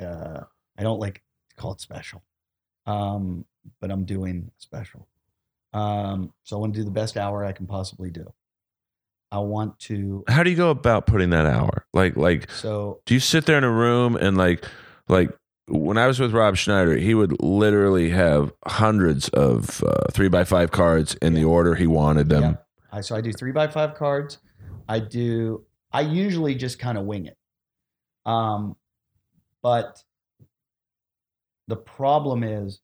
Uh, 0.00 0.42
I 0.78 0.84
don't 0.84 1.00
like 1.00 1.22
to 1.50 1.56
call 1.56 1.72
it 1.72 1.80
special, 1.80 2.22
um, 2.86 3.44
but 3.80 3.90
I'm 3.90 4.04
doing 4.04 4.52
special. 4.58 5.08
Um, 5.72 6.32
so 6.44 6.56
I 6.56 6.60
want 6.60 6.74
to 6.74 6.80
do 6.80 6.84
the 6.84 6.92
best 6.92 7.16
hour 7.16 7.44
I 7.44 7.50
can 7.50 7.66
possibly 7.66 8.10
do. 8.10 8.32
I 9.32 9.38
want 9.38 9.78
to. 9.80 10.24
how 10.28 10.42
do 10.42 10.50
you 10.50 10.56
go 10.56 10.70
about 10.70 11.06
putting 11.06 11.30
that 11.30 11.46
hour? 11.46 11.86
Like, 11.92 12.16
like, 12.16 12.50
So 12.50 13.00
do 13.06 13.14
you 13.14 13.20
sit 13.20 13.46
there 13.46 13.58
in 13.58 13.64
a 13.64 13.70
room 13.70 14.16
and 14.16 14.36
like, 14.36 14.64
like 15.08 15.30
when 15.68 15.98
I 15.98 16.06
was 16.06 16.20
with 16.20 16.32
Rob 16.32 16.56
Schneider, 16.56 16.96
he 16.96 17.14
would 17.14 17.42
literally 17.42 18.10
have 18.10 18.52
hundreds 18.66 19.28
of 19.30 19.82
uh, 19.82 20.10
three 20.12 20.28
by 20.28 20.44
five 20.44 20.70
cards 20.70 21.16
in 21.16 21.34
the 21.34 21.44
order 21.44 21.74
he 21.74 21.86
wanted 21.86 22.28
them. 22.28 22.42
Yeah. 22.42 22.54
I, 22.92 23.00
so 23.00 23.16
I 23.16 23.20
do 23.20 23.32
three 23.32 23.52
by 23.52 23.66
five 23.66 23.94
cards. 23.94 24.38
I 24.88 25.00
do. 25.00 25.64
I 25.92 26.02
usually 26.02 26.54
just 26.54 26.78
kind 26.78 26.96
of 26.96 27.04
wing 27.04 27.26
it. 27.26 27.36
Um, 28.24 28.76
but 29.62 30.02
the 31.66 31.76
problem 31.76 32.44
is, 32.44 32.80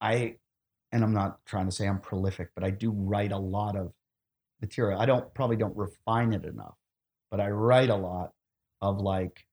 I, 0.00 0.36
and 0.90 1.02
I'm 1.02 1.14
not 1.14 1.44
trying 1.46 1.66
to 1.66 1.72
say 1.72 1.86
I'm 1.86 2.00
prolific, 2.00 2.50
but 2.54 2.62
I 2.62 2.70
do 2.70 2.90
write 2.90 3.32
a 3.32 3.38
lot 3.38 3.76
of 3.76 3.92
material. 4.62 4.98
I 4.98 5.04
don't 5.04 5.32
probably 5.34 5.56
don't 5.56 5.76
refine 5.76 6.32
it 6.32 6.46
enough, 6.46 6.76
but 7.30 7.40
I 7.40 7.50
write 7.50 7.90
a 7.90 7.96
lot 7.96 8.32
of 8.80 9.00
like 9.00 9.44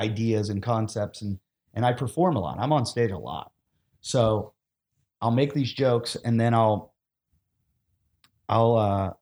ideas 0.00 0.48
and 0.48 0.62
concepts, 0.62 1.20
and 1.20 1.38
and 1.74 1.84
I 1.84 1.92
perform 1.92 2.36
a 2.36 2.40
lot. 2.40 2.58
I'm 2.58 2.72
on 2.72 2.86
stage 2.86 3.10
a 3.10 3.18
lot, 3.18 3.52
so 4.00 4.54
I'll 5.20 5.30
make 5.30 5.52
these 5.52 5.72
jokes, 5.72 6.16
and 6.16 6.40
then 6.40 6.54
I'll 6.54 6.94
I'll 8.48 8.76
uh 8.76 9.12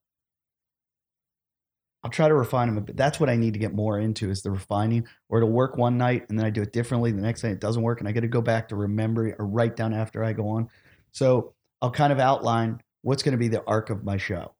I'll 2.04 2.10
try 2.10 2.28
to 2.28 2.34
refine 2.34 2.72
them. 2.72 2.84
But 2.84 2.96
that's 2.96 3.18
what 3.18 3.30
I 3.30 3.36
need 3.36 3.54
to 3.54 3.58
get 3.58 3.74
more 3.74 3.98
into 3.98 4.30
is 4.30 4.42
the 4.42 4.50
refining, 4.50 5.08
or 5.28 5.38
it'll 5.38 5.50
work 5.50 5.76
one 5.76 5.96
night 5.96 6.26
and 6.28 6.38
then 6.38 6.46
I 6.46 6.50
do 6.50 6.62
it 6.62 6.72
differently. 6.72 7.10
The 7.12 7.22
next 7.22 7.42
night 7.42 7.52
it 7.52 7.60
doesn't 7.60 7.82
work, 7.82 8.00
and 8.00 8.08
I 8.08 8.12
got 8.12 8.20
to 8.20 8.28
go 8.28 8.42
back 8.42 8.68
to 8.68 8.76
remember 8.76 9.34
or 9.38 9.46
write 9.46 9.74
down 9.74 9.94
after 9.94 10.22
I 10.22 10.34
go 10.34 10.48
on. 10.48 10.68
So 11.12 11.54
I'll 11.80 11.90
kind 11.90 12.12
of 12.12 12.18
outline 12.18 12.80
what's 13.02 13.22
going 13.22 13.32
to 13.32 13.38
be 13.38 13.48
the 13.48 13.64
arc 13.66 13.90
of 13.90 14.04
my 14.04 14.16
show. 14.16 14.54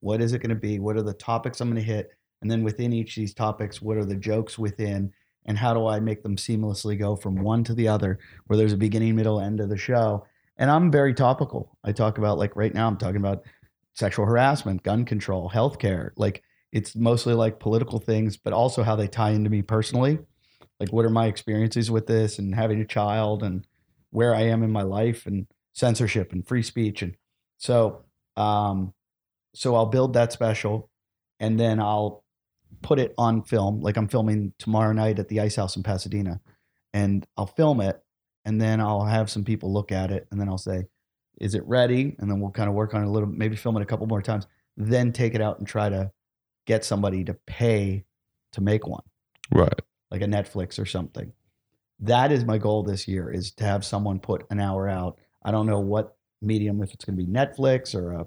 What 0.00 0.20
is 0.20 0.32
it 0.32 0.38
going 0.38 0.50
to 0.50 0.54
be? 0.54 0.78
What 0.78 0.96
are 0.96 1.02
the 1.02 1.14
topics 1.14 1.60
I'm 1.60 1.70
going 1.70 1.82
to 1.82 1.92
hit? 1.92 2.10
And 2.40 2.50
then 2.50 2.62
within 2.62 2.92
each 2.92 3.16
of 3.16 3.20
these 3.20 3.34
topics, 3.34 3.82
what 3.82 3.96
are 3.96 4.04
the 4.04 4.14
jokes 4.14 4.58
within? 4.58 5.12
And 5.46 5.58
how 5.58 5.74
do 5.74 5.86
I 5.86 5.98
make 5.98 6.22
them 6.22 6.36
seamlessly 6.36 6.98
go 6.98 7.16
from 7.16 7.42
one 7.42 7.64
to 7.64 7.74
the 7.74 7.88
other, 7.88 8.18
where 8.46 8.56
there's 8.56 8.72
a 8.72 8.76
beginning, 8.76 9.16
middle, 9.16 9.40
end 9.40 9.60
of 9.60 9.68
the 9.68 9.76
show? 9.76 10.26
And 10.56 10.70
I'm 10.70 10.90
very 10.90 11.14
topical. 11.14 11.76
I 11.84 11.92
talk 11.92 12.18
about 12.18 12.38
like 12.38 12.54
right 12.54 12.74
now, 12.74 12.86
I'm 12.86 12.98
talking 12.98 13.16
about 13.16 13.44
sexual 13.94 14.26
harassment, 14.26 14.82
gun 14.82 15.04
control, 15.04 15.50
healthcare. 15.50 16.10
Like 16.16 16.42
it's 16.72 16.94
mostly 16.94 17.34
like 17.34 17.60
political 17.60 17.98
things, 17.98 18.36
but 18.36 18.52
also 18.52 18.82
how 18.82 18.94
they 18.94 19.08
tie 19.08 19.30
into 19.30 19.50
me 19.50 19.62
personally. 19.62 20.18
Like 20.78 20.92
what 20.92 21.04
are 21.04 21.10
my 21.10 21.26
experiences 21.26 21.90
with 21.90 22.06
this 22.06 22.38
and 22.38 22.54
having 22.54 22.80
a 22.80 22.86
child 22.86 23.42
and 23.42 23.66
where 24.10 24.34
I 24.34 24.42
am 24.42 24.62
in 24.62 24.70
my 24.70 24.82
life 24.82 25.26
and 25.26 25.46
censorship 25.72 26.32
and 26.32 26.46
free 26.46 26.62
speech 26.62 27.02
and 27.02 27.14
so 27.56 28.04
um 28.36 28.92
so 29.58 29.74
I'll 29.74 29.86
build 29.86 30.12
that 30.12 30.32
special 30.32 30.88
and 31.40 31.58
then 31.58 31.80
I'll 31.80 32.22
put 32.80 33.00
it 33.00 33.12
on 33.18 33.42
film 33.42 33.80
like 33.80 33.96
I'm 33.96 34.06
filming 34.06 34.52
tomorrow 34.56 34.92
night 34.92 35.18
at 35.18 35.26
the 35.26 35.40
Ice 35.40 35.56
House 35.56 35.74
in 35.74 35.82
Pasadena 35.82 36.40
and 36.94 37.26
I'll 37.36 37.46
film 37.46 37.80
it 37.80 38.00
and 38.44 38.60
then 38.60 38.80
I'll 38.80 39.04
have 39.04 39.28
some 39.28 39.44
people 39.44 39.72
look 39.72 39.90
at 39.90 40.12
it 40.12 40.28
and 40.30 40.40
then 40.40 40.48
I'll 40.48 40.58
say 40.58 40.84
is 41.40 41.56
it 41.56 41.64
ready 41.66 42.14
and 42.20 42.30
then 42.30 42.38
we'll 42.38 42.52
kind 42.52 42.68
of 42.68 42.76
work 42.76 42.94
on 42.94 43.02
it 43.02 43.06
a 43.06 43.10
little 43.10 43.28
maybe 43.28 43.56
film 43.56 43.76
it 43.76 43.82
a 43.82 43.86
couple 43.86 44.06
more 44.06 44.22
times 44.22 44.46
then 44.76 45.12
take 45.12 45.34
it 45.34 45.40
out 45.40 45.58
and 45.58 45.66
try 45.66 45.88
to 45.88 46.12
get 46.64 46.84
somebody 46.84 47.24
to 47.24 47.34
pay 47.34 48.04
to 48.52 48.60
make 48.60 48.86
one 48.86 49.02
Right. 49.52 49.80
like 50.12 50.22
a 50.22 50.26
Netflix 50.26 50.78
or 50.78 50.86
something. 50.86 51.32
That 51.98 52.30
is 52.30 52.44
my 52.44 52.58
goal 52.58 52.84
this 52.84 53.08
year 53.08 53.28
is 53.28 53.50
to 53.52 53.64
have 53.64 53.84
someone 53.84 54.20
put 54.20 54.46
an 54.50 54.60
hour 54.60 54.88
out. 54.88 55.18
I 55.42 55.50
don't 55.50 55.66
know 55.66 55.80
what 55.80 56.16
medium 56.40 56.80
if 56.80 56.94
it's 56.94 57.04
going 57.04 57.18
to 57.18 57.24
be 57.24 57.30
Netflix 57.30 57.92
or 57.92 58.12
a 58.12 58.26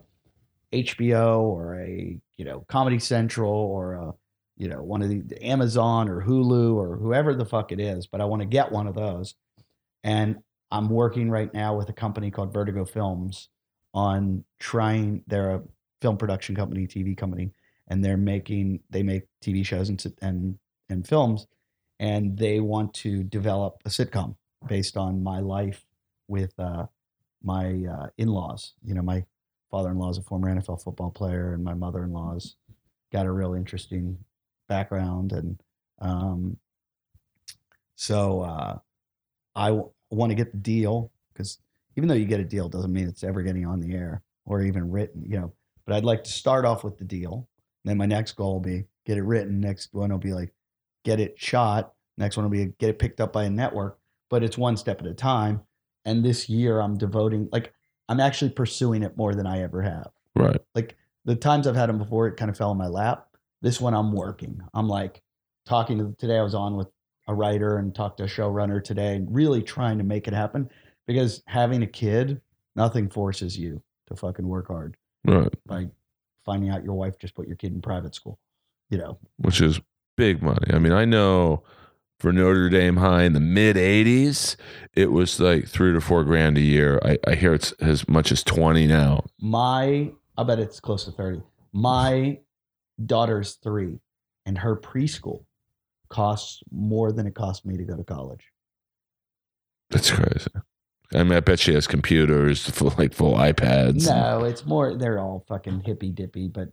HBO 0.74 1.40
or 1.40 1.80
a, 1.80 2.20
you 2.38 2.46
know, 2.46 2.66
Comedy 2.68 3.00
Central 3.00 3.52
or 3.52 3.94
a, 3.94 4.14
you 4.58 4.68
know, 4.68 4.82
one 4.82 5.02
of 5.02 5.10
the 5.10 5.22
the 5.22 5.44
Amazon 5.44 6.08
or 6.08 6.22
Hulu 6.22 6.76
or 6.76 6.98
whoever 6.98 7.34
the 7.34 7.46
fuck 7.46 7.72
it 7.72 7.80
is, 7.80 8.08
but 8.08 8.22
I 8.22 8.26
want 8.26 8.42
to 8.42 8.48
get 8.48 8.72
one 8.72 8.88
of 8.88 8.96
those. 8.96 9.36
And 10.04 10.38
I'm 10.72 10.90
working 10.90 11.30
right 11.30 11.54
now 11.54 11.76
with 11.76 11.90
a 11.90 11.94
company 11.94 12.32
called 12.32 12.54
Vertigo 12.54 12.86
Films 12.86 13.50
on 13.94 14.44
trying 14.60 15.24
they're 15.28 15.56
a 15.56 15.62
film 16.02 16.18
production 16.18 16.56
company, 16.56 16.88
TV 16.88 17.16
company, 17.16 17.52
and 17.88 18.04
they're 18.04 18.18
making 18.18 18.80
they 18.90 19.04
make 19.04 19.24
TV 19.44 19.66
shows 19.66 19.90
and 19.90 20.04
and 20.22 20.58
and 20.90 21.08
films, 21.08 21.48
and 22.00 22.38
they 22.38 22.60
want 22.60 22.94
to 22.94 23.24
develop 23.24 23.82
a 23.86 23.90
sitcom 23.90 24.36
based 24.68 24.96
on 24.96 25.24
my 25.24 25.40
life 25.40 25.86
with 26.28 26.58
uh, 26.60 26.86
my 27.44 27.84
uh, 27.90 28.08
in-laws. 28.18 28.74
You 28.84 28.94
know, 28.94 29.02
my 29.02 29.26
father-in-law 29.72 30.12
is 30.12 30.18
a 30.18 30.22
former 30.22 30.54
NFL 30.54 30.84
football 30.84 31.10
player, 31.10 31.54
and 31.54 31.64
my 31.64 31.74
mother-in-law's 31.74 32.56
got 33.12 33.26
a 33.26 33.32
real 33.32 33.54
interesting 33.54 34.18
background, 34.68 35.32
and 35.32 35.60
um, 36.00 36.58
so 37.96 38.42
uh, 38.42 38.78
I 39.56 39.68
w- 39.68 39.92
want 40.10 40.32
to 40.32 40.36
get 40.36 40.52
the 40.52 40.58
deal 40.58 41.12
because 41.34 41.60
even 41.96 42.08
though 42.08 42.16
you 42.16 42.26
get 42.26 42.40
a 42.40 42.46
deal, 42.46 42.70
doesn't 42.70 42.92
mean 42.92 43.08
it's 43.08 43.24
ever 43.24 43.42
getting 43.42 43.66
on 43.66 43.80
the 43.80 43.94
air 43.94 44.22
or 44.46 44.62
even 44.62 44.90
written. 44.90 45.24
You 45.28 45.40
know, 45.40 45.54
but 45.86 45.96
I'd 45.96 46.04
like 46.04 46.24
to 46.24 46.32
start 46.32 46.66
off 46.66 46.84
with 46.84 46.98
the 46.98 47.06
deal. 47.06 47.48
Then 47.84 47.98
my 47.98 48.06
next 48.06 48.34
goal 48.34 48.54
will 48.54 48.60
be 48.60 48.86
get 49.06 49.18
it 49.18 49.24
written. 49.24 49.60
Next 49.60 49.94
one 49.94 50.12
will 50.12 50.18
be 50.18 50.34
like 50.34 50.54
get 51.04 51.20
it 51.20 51.40
shot. 51.40 51.94
Next 52.18 52.38
one 52.38 52.46
will 52.46 52.52
be 52.52 52.74
get 52.80 52.90
it 52.90 53.00
picked 53.00 53.22
up 53.22 53.34
by 53.34 53.46
a 53.46 53.50
network. 53.50 53.98
But 54.30 54.44
it's 54.44 54.58
one 54.58 54.78
step 54.78 55.02
at 55.02 55.08
a 55.08 55.14
time. 55.14 55.62
And 56.06 56.24
this 56.24 56.50
year 56.50 56.80
I'm 56.80 56.98
devoting 56.98 57.50
like 57.52 57.74
I'm 58.12 58.20
actually 58.20 58.52
pursuing 58.52 59.04
it 59.04 59.16
more 59.16 59.34
than 59.34 59.48
I 59.48 59.62
ever 59.62 59.82
have. 59.82 60.10
Right. 60.36 60.60
Like 60.76 60.98
the 61.24 61.34
times 61.34 61.66
I've 61.66 61.78
had 61.78 61.88
them 61.88 61.98
before, 61.98 62.28
it 62.28 62.36
kind 62.36 62.52
of 62.52 62.58
fell 62.58 62.74
in 62.74 62.78
my 62.78 62.88
lap. 62.88 63.26
This 63.62 63.80
one 63.80 63.94
I'm 63.94 64.12
working. 64.12 64.60
I'm 64.74 64.90
like 64.90 65.22
talking 65.66 65.98
to 65.98 66.14
today. 66.20 66.38
I 66.38 66.42
was 66.42 66.54
on 66.54 66.76
with 66.76 66.90
a 67.30 67.34
writer 67.34 67.78
and 67.78 67.96
talked 67.96 68.18
to 68.18 68.26
a 68.26 68.28
showrunner 68.28 68.84
today, 68.84 69.16
and 69.16 69.34
really 69.34 69.64
trying 69.64 69.98
to 69.98 70.04
make 70.04 70.28
it 70.28 70.34
happen 70.34 70.70
because 71.08 71.42
having 71.48 71.84
a 71.84 71.88
kid, 71.88 72.42
nothing 72.76 73.10
forces 73.10 73.58
you 73.58 73.82
to 74.08 74.16
fucking 74.18 74.46
work 74.46 74.68
hard 74.68 74.98
Right. 75.24 75.54
by 75.66 75.88
finding 76.44 76.70
out 76.70 76.84
your 76.84 76.96
wife 76.96 77.18
just 77.18 77.34
put 77.34 77.48
your 77.48 77.56
kid 77.56 77.72
in 77.72 77.82
private 77.82 78.14
school. 78.14 78.40
You 78.90 78.98
know, 78.98 79.20
Which 79.38 79.62
is 79.62 79.80
big 80.18 80.42
money. 80.44 80.68
I 80.74 80.80
mean, 80.80 80.92
I 80.92 81.06
know 81.06 81.64
for 82.22 82.32
Notre 82.32 82.70
Dame 82.70 82.98
High 82.98 83.24
in 83.24 83.34
the 83.34 83.40
mid 83.40 83.76
80s, 83.76 84.56
it 84.94 85.12
was 85.12 85.40
like 85.40 85.68
three 85.68 85.92
to 85.92 86.00
four 86.00 86.24
grand 86.24 86.56
a 86.56 86.62
year. 86.62 87.00
I, 87.04 87.18
I 87.28 87.34
hear 87.34 87.54
it's 87.54 87.72
as 87.74 88.08
much 88.08 88.32
as 88.32 88.44
20 88.44 88.86
now. 88.86 89.26
my 89.40 90.12
I 90.38 90.44
bet 90.44 90.60
it's 90.60 90.80
close 90.80 91.06
to 91.06 91.12
30. 91.12 91.42
My 91.74 92.40
daughter's 93.04 93.56
three, 93.56 94.00
and 94.46 94.60
her 94.60 94.78
preschool 94.78 95.46
costs 96.10 96.62
more 96.72 97.12
than 97.12 97.26
it 97.26 97.34
cost 97.34 97.66
me 97.66 97.76
to 97.78 97.84
go 97.84 97.98
to 97.98 98.04
college. 98.04 98.46
That's 99.90 100.12
crazy. 100.12 100.52
I 101.14 101.24
mean, 101.24 101.34
I 101.34 101.40
bet 101.40 101.60
she 101.60 101.74
has 101.74 101.88
computers, 101.88 102.66
full, 102.70 102.94
like 102.98 103.14
full 103.14 103.34
iPads. 103.34 104.08
No, 104.08 104.44
it's 104.46 104.66
more 104.66 104.96
they're 104.96 105.20
all 105.20 105.44
fucking 105.48 105.82
hippy 105.82 106.12
dippy, 106.12 106.48
but 106.48 106.70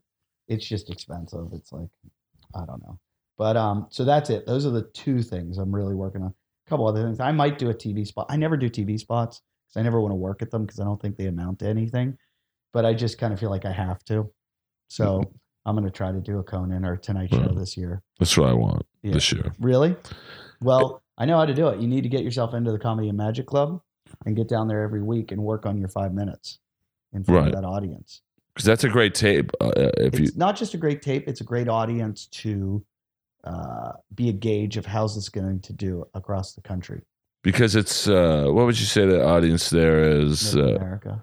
it's 0.47 0.67
just 0.67 0.91
expensive. 0.91 1.49
It's 1.53 1.73
like 1.73 1.89
I 2.55 2.67
don't 2.67 2.83
know. 2.83 2.99
But 3.39 3.57
um, 3.57 3.87
so 3.91 4.05
that's 4.05 4.29
it. 4.31 4.45
Those 4.47 4.67
are 4.67 4.71
the 4.71 4.83
two 4.93 5.23
things 5.23 5.57
I'm 5.59 5.73
really 5.75 5.95
working 5.95 6.23
on. 6.23 6.35
A 6.67 6.71
couple 6.71 6.87
other 6.87 7.03
things. 7.05 7.21
I 7.21 7.33
might 7.33 7.59
do 7.59 7.71
a 7.71 7.75
TV 7.75 8.07
spot. 8.07 8.27
I 8.29 8.37
never 8.37 8.57
do 8.57 8.69
TV 8.69 8.99
spots 8.99 9.41
because 9.67 9.81
I 9.81 9.83
never 9.85 10.01
want 10.01 10.11
to 10.13 10.17
work 10.17 10.43
at 10.43 10.51
them 10.51 10.67
because 10.67 10.81
I 10.81 10.85
don't 10.85 11.01
think 11.01 11.17
they 11.17 11.27
amount 11.27 11.61
to 11.61 11.67
anything. 11.69 12.19
But 12.73 12.85
I 12.85 12.93
just 12.95 13.17
kind 13.19 13.33
of 13.33 13.39
feel 13.41 13.51
like 13.51 13.65
I 13.65 13.73
have 13.73 14.05
to. 14.07 14.29
So 14.89 15.23
I'm 15.65 15.75
going 15.77 15.85
to 15.87 15.91
try 15.91 16.11
to 16.13 16.21
do 16.21 16.39
a 16.39 16.43
Conan 16.43 16.85
or 16.85 16.97
Tonight 16.97 17.31
Show 17.31 17.39
Wow. 17.41 17.53
this 17.55 17.77
year. 17.77 18.03
That's 18.19 18.37
what 18.37 18.49
I 18.51 18.55
want 18.55 18.85
Yeah. 19.03 19.13
this 19.13 19.33
year. 19.33 19.53
Really? 19.61 19.95
Well, 20.61 21.03
I 21.17 21.25
know 21.25 21.39
how 21.39 21.47
to 21.47 21.55
do 21.55 21.69
it. 21.69 21.81
You 21.81 21.87
need 21.87 22.03
to 22.03 22.09
get 22.09 22.25
yourself 22.25 22.55
into 22.55 22.73
the 22.73 22.79
Comedy 22.79 23.09
and 23.09 23.17
Magic 23.17 23.47
Club 23.47 23.81
and 24.27 24.35
get 24.35 24.49
down 24.49 24.67
there 24.69 24.83
every 24.83 25.03
week 25.03 25.31
and 25.31 25.43
work 25.43 25.65
on 25.65 25.79
your 25.79 25.89
five 25.89 26.13
minutes 26.13 26.59
in 27.13 27.23
front 27.23 27.41
Right. 27.45 27.55
of 27.55 27.63
that 27.63 27.67
audience. 27.67 28.23
Because 28.55 28.65
that's 28.67 28.85
a 28.85 28.89
great 28.89 29.15
tape. 29.15 29.53
Uh, 29.61 29.71
if 29.99 30.19
you, 30.19 30.29
not 30.35 30.57
just 30.57 30.75
a 30.75 30.77
great 30.79 31.03
tape; 31.03 31.29
it's 31.29 31.41
a 31.41 31.45
great 31.45 31.69
audience 31.69 32.27
to 32.27 32.85
uh, 33.49 33.93
be 34.15 34.29
a 34.29 34.33
gauge 34.33 34.77
of 34.77 34.85
how's 34.87 35.15
this 35.15 35.29
going 35.29 35.61
to 35.61 35.73
do 35.73 36.05
across 36.15 36.55
the 36.55 36.61
country, 36.61 37.01
because 37.43 37.75
it's, 37.77 38.07
uh, 38.09 38.45
what 38.49 38.67
would 38.67 38.79
you 38.79 38.87
say 38.87 39.07
the 39.07 39.25
audience 39.25 39.71
there 39.71 40.03
is? 40.03 40.55
Middle 40.55 40.73
Uh, 40.73 40.77
America. 40.77 41.23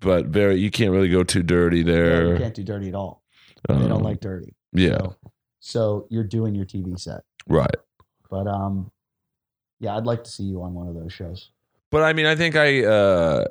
but 0.00 0.26
very, 0.26 0.56
you 0.56 0.70
can't 0.70 0.92
really 0.92 1.08
go 1.08 1.24
too 1.24 1.42
dirty 1.42 1.78
Yeah, 1.78 1.84
there. 1.92 2.32
you 2.34 2.38
can't 2.38 2.54
do 2.54 2.62
dirty 2.64 2.88
at 2.88 2.94
all. 2.94 3.22
they 3.68 3.74
Um, 3.74 3.88
don't 3.88 4.02
like 4.02 4.20
dirty. 4.20 4.54
Yeah. 4.72 4.98
So, 4.98 5.16
so 5.60 6.06
you're 6.10 6.24
doing 6.38 6.54
your 6.54 6.66
TV 6.66 6.98
set, 6.98 7.22
Right. 7.48 7.76
but 8.30 8.46
um, 8.46 8.90
yeah, 9.80 9.96
I'd 9.96 10.06
like 10.06 10.22
to 10.24 10.30
see 10.30 10.44
you 10.44 10.62
on 10.62 10.74
one 10.74 10.86
of 10.88 10.94
those 10.94 11.12
shows. 11.12 11.50
But 11.90 12.02
I 12.02 12.12
mean, 12.12 12.26
I 12.26 12.34
think 12.34 12.56
I, 12.56 12.82
uh, 12.84 13.44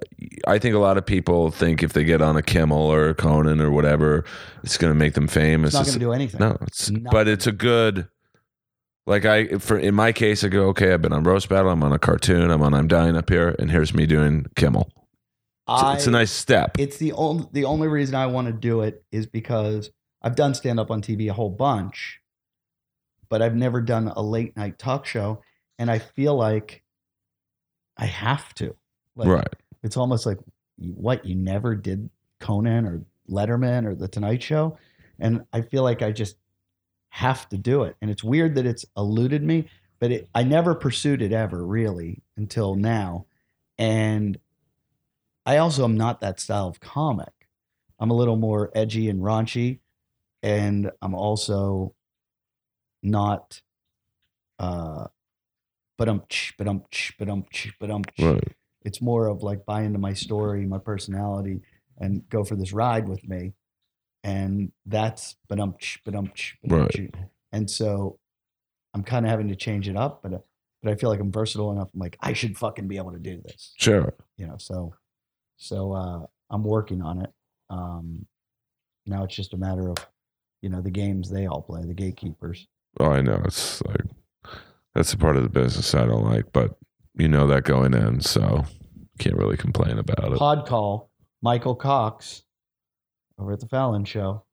I 0.45 0.59
think 0.59 0.75
a 0.75 0.79
lot 0.79 0.97
of 0.97 1.05
people 1.05 1.49
think 1.49 1.81
if 1.81 1.93
they 1.93 2.03
get 2.03 2.21
on 2.21 2.35
a 2.35 2.41
Kimmel 2.41 2.77
or 2.91 3.07
a 3.09 3.13
Conan 3.15 3.61
or 3.61 3.71
whatever, 3.71 4.25
it's 4.63 4.77
going 4.77 4.91
to 4.91 4.99
make 4.99 5.13
them 5.13 5.27
famous. 5.29 5.69
It's 5.69 5.75
not 5.75 5.85
going 5.85 5.93
to 5.93 5.99
do 5.99 6.11
anything. 6.11 6.39
no, 6.41 6.57
it's, 6.63 6.89
Nothing. 6.89 7.07
but 7.09 7.27
it's 7.29 7.47
a 7.47 7.53
good. 7.53 8.07
Like 9.05 9.25
I, 9.25 9.57
for 9.57 9.77
in 9.77 9.95
my 9.95 10.11
case, 10.11 10.43
I 10.43 10.47
go 10.47 10.67
okay. 10.69 10.93
I've 10.93 11.01
been 11.01 11.11
on 11.13 11.23
roast 11.23 11.49
battle. 11.49 11.71
I'm 11.71 11.83
on 11.83 11.91
a 11.91 11.99
cartoon. 11.99 12.49
I'm 12.51 12.61
on. 12.61 12.73
I'm 12.73 12.87
dying 12.87 13.17
up 13.17 13.29
here, 13.29 13.55
and 13.59 13.69
here's 13.69 13.93
me 13.93 14.05
doing 14.05 14.45
Kimmel. 14.55 14.89
It's, 15.67 15.83
I, 15.83 15.95
it's 15.95 16.07
a 16.07 16.11
nice 16.11 16.31
step. 16.31 16.77
It's 16.79 16.97
the 16.97 17.11
only 17.13 17.47
the 17.51 17.65
only 17.65 17.89
reason 17.89 18.15
I 18.15 18.27
want 18.27 18.47
to 18.47 18.53
do 18.53 18.81
it 18.81 19.03
is 19.11 19.25
because 19.25 19.91
I've 20.21 20.35
done 20.35 20.53
stand 20.53 20.79
up 20.79 20.89
on 20.89 21.01
TV 21.01 21.29
a 21.29 21.33
whole 21.33 21.49
bunch, 21.49 22.21
but 23.29 23.41
I've 23.41 23.55
never 23.55 23.81
done 23.81 24.07
a 24.07 24.21
late 24.21 24.55
night 24.55 24.79
talk 24.79 25.05
show, 25.05 25.41
and 25.77 25.91
I 25.91 25.99
feel 25.99 26.35
like 26.35 26.81
I 27.97 28.05
have 28.05 28.53
to. 28.55 28.75
Like, 29.15 29.27
right. 29.27 29.53
It's 29.83 29.97
almost 29.97 30.25
like 30.25 30.39
what 30.77 31.25
you 31.25 31.35
never 31.35 31.75
did 31.75 32.09
Conan 32.39 32.85
or 32.85 33.03
Letterman 33.29 33.85
or 33.85 33.95
The 33.95 34.07
Tonight 34.07 34.41
Show, 34.41 34.77
and 35.19 35.45
I 35.51 35.61
feel 35.61 35.83
like 35.83 36.01
I 36.01 36.11
just 36.11 36.37
have 37.13 37.47
to 37.47 37.57
do 37.59 37.83
it. 37.83 37.95
And 38.01 38.09
it's 38.09 38.23
weird 38.23 38.55
that 38.55 38.65
it's 38.65 38.85
eluded 38.97 39.43
me, 39.43 39.67
but 39.99 40.11
it, 40.11 40.29
I 40.33 40.41
never 40.41 40.73
pursued 40.73 41.21
it 41.21 41.31
ever 41.31 41.63
really 41.63 42.23
until 42.35 42.73
now, 42.73 43.27
and 43.77 44.39
I 45.45 45.57
also 45.57 45.83
am 45.83 45.95
not 45.95 46.21
that 46.21 46.39
style 46.39 46.67
of 46.67 46.79
comic. 46.79 47.31
I'm 47.99 48.09
a 48.09 48.15
little 48.15 48.35
more 48.35 48.71
edgy 48.73 49.09
and 49.09 49.21
raunchy, 49.21 49.79
and 50.41 50.89
I'm 51.03 51.13
also 51.13 51.93
not. 53.03 53.61
Uh, 54.57 55.05
but 55.99 56.09
um, 56.09 56.23
but 56.57 56.67
um, 56.67 56.83
but 57.19 57.29
um, 57.29 57.45
but 57.79 57.91
um. 57.91 58.03
Right. 58.17 58.43
It's 58.81 59.01
more 59.01 59.27
of 59.27 59.43
like 59.43 59.67
buy 59.67 59.83
into 59.83 59.99
my 59.99 60.13
story, 60.13 60.65
my 60.65 60.79
personality, 60.79 61.61
and 61.99 62.27
go 62.27 62.43
for 62.43 62.55
this 62.55 62.73
ride 62.73 63.07
with 63.07 63.23
me. 63.29 63.53
And 64.23 64.71
that's 64.85 65.35
um, 65.51 65.75
but 66.05 66.15
um, 66.15 66.31
Right. 66.65 67.13
And 67.51 67.69
so, 67.69 68.19
I'm 68.93 69.03
kind 69.03 69.25
of 69.25 69.29
having 69.29 69.49
to 69.49 69.55
change 69.55 69.87
it 69.89 69.97
up, 69.97 70.21
but 70.23 70.33
uh, 70.33 70.37
but 70.81 70.91
I 70.91 70.95
feel 70.95 71.09
like 71.09 71.19
I'm 71.19 71.31
versatile 71.31 71.71
enough. 71.71 71.89
I'm 71.93 71.99
like 71.99 72.17
I 72.21 72.33
should 72.33 72.57
fucking 72.57 72.87
be 72.87 72.97
able 72.97 73.11
to 73.11 73.19
do 73.19 73.41
this 73.43 73.73
Sure. 73.77 74.13
you 74.37 74.45
know 74.47 74.55
so 74.57 74.93
so 75.57 75.93
uh 75.93 76.25
i'm 76.49 76.63
working 76.63 77.01
on 77.01 77.21
it 77.21 77.31
um 77.69 78.25
now 79.05 79.23
it's 79.23 79.35
just 79.35 79.53
a 79.53 79.57
matter 79.57 79.89
of 79.89 79.97
you 80.61 80.67
know 80.69 80.81
the 80.81 80.91
games 80.91 81.29
they 81.29 81.45
all 81.45 81.61
play 81.61 81.83
the 81.85 81.93
gatekeepers 81.93 82.67
Oh, 82.99 83.11
I 83.11 83.21
know. 83.21 83.41
It's 83.45 83.81
like 83.85 84.05
that's 84.93 85.13
a 85.13 85.17
part 85.17 85.35
of 85.37 85.41
the 85.43 85.49
business 85.49 85.95
I 85.95 86.05
don't 86.05 86.25
like, 86.25 86.51
but 86.53 86.77
you 87.15 87.27
know 87.27 87.47
that 87.47 87.63
going 87.63 87.93
in, 87.95 88.21
so 88.21 88.65
can't 89.19 89.35
really 89.37 89.57
complain 89.57 89.97
about 89.97 90.31
it. 90.33 90.37
pod 90.37 90.67
call 90.67 91.09
michael 91.41 91.75
cox 91.75 92.43
over 93.43 93.51
at 93.53 93.59
the 93.59 93.67
fallon 93.67 94.05
show 94.05 94.43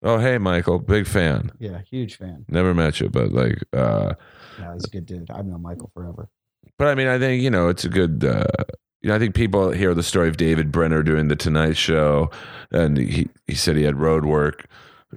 Oh, 0.00 0.18
hey, 0.20 0.38
Michael, 0.38 0.78
big 0.78 1.06
fan. 1.08 1.50
yeah 1.58 1.80
huge 1.90 2.16
fan 2.18 2.44
Never 2.48 2.72
met 2.72 3.00
you, 3.00 3.08
but 3.08 3.32
like, 3.32 3.58
uh, 3.72 4.14
yeah 4.58 4.72
he's 4.74 4.84
a 4.84 4.88
good 4.90 5.06
dude 5.06 5.30
i've 5.30 5.44
known 5.46 5.60
michael 5.62 5.90
forever 5.92 6.28
But 6.78 6.88
I 6.88 6.94
mean, 6.94 7.08
I 7.08 7.18
think 7.18 7.42
you 7.42 7.50
know 7.50 7.68
it's 7.68 7.84
a 7.84 7.88
good. 7.88 8.24
Uh, 8.24 8.44
you 9.00 9.08
know, 9.08 9.14
I 9.14 9.18
think 9.20 9.34
people 9.36 9.70
hear 9.70 9.94
the 9.94 10.02
story 10.02 10.28
of 10.28 10.36
David 10.36 10.72
Brenner 10.72 11.02
doing 11.04 11.28
the 11.28 11.36
Tonight 11.36 11.76
Show, 11.76 12.30
and 12.72 12.96
he 12.98 13.28
he 13.46 13.54
said 13.54 13.76
he 13.76 13.82
had 13.84 13.96
road 13.96 14.24
work 14.24 14.66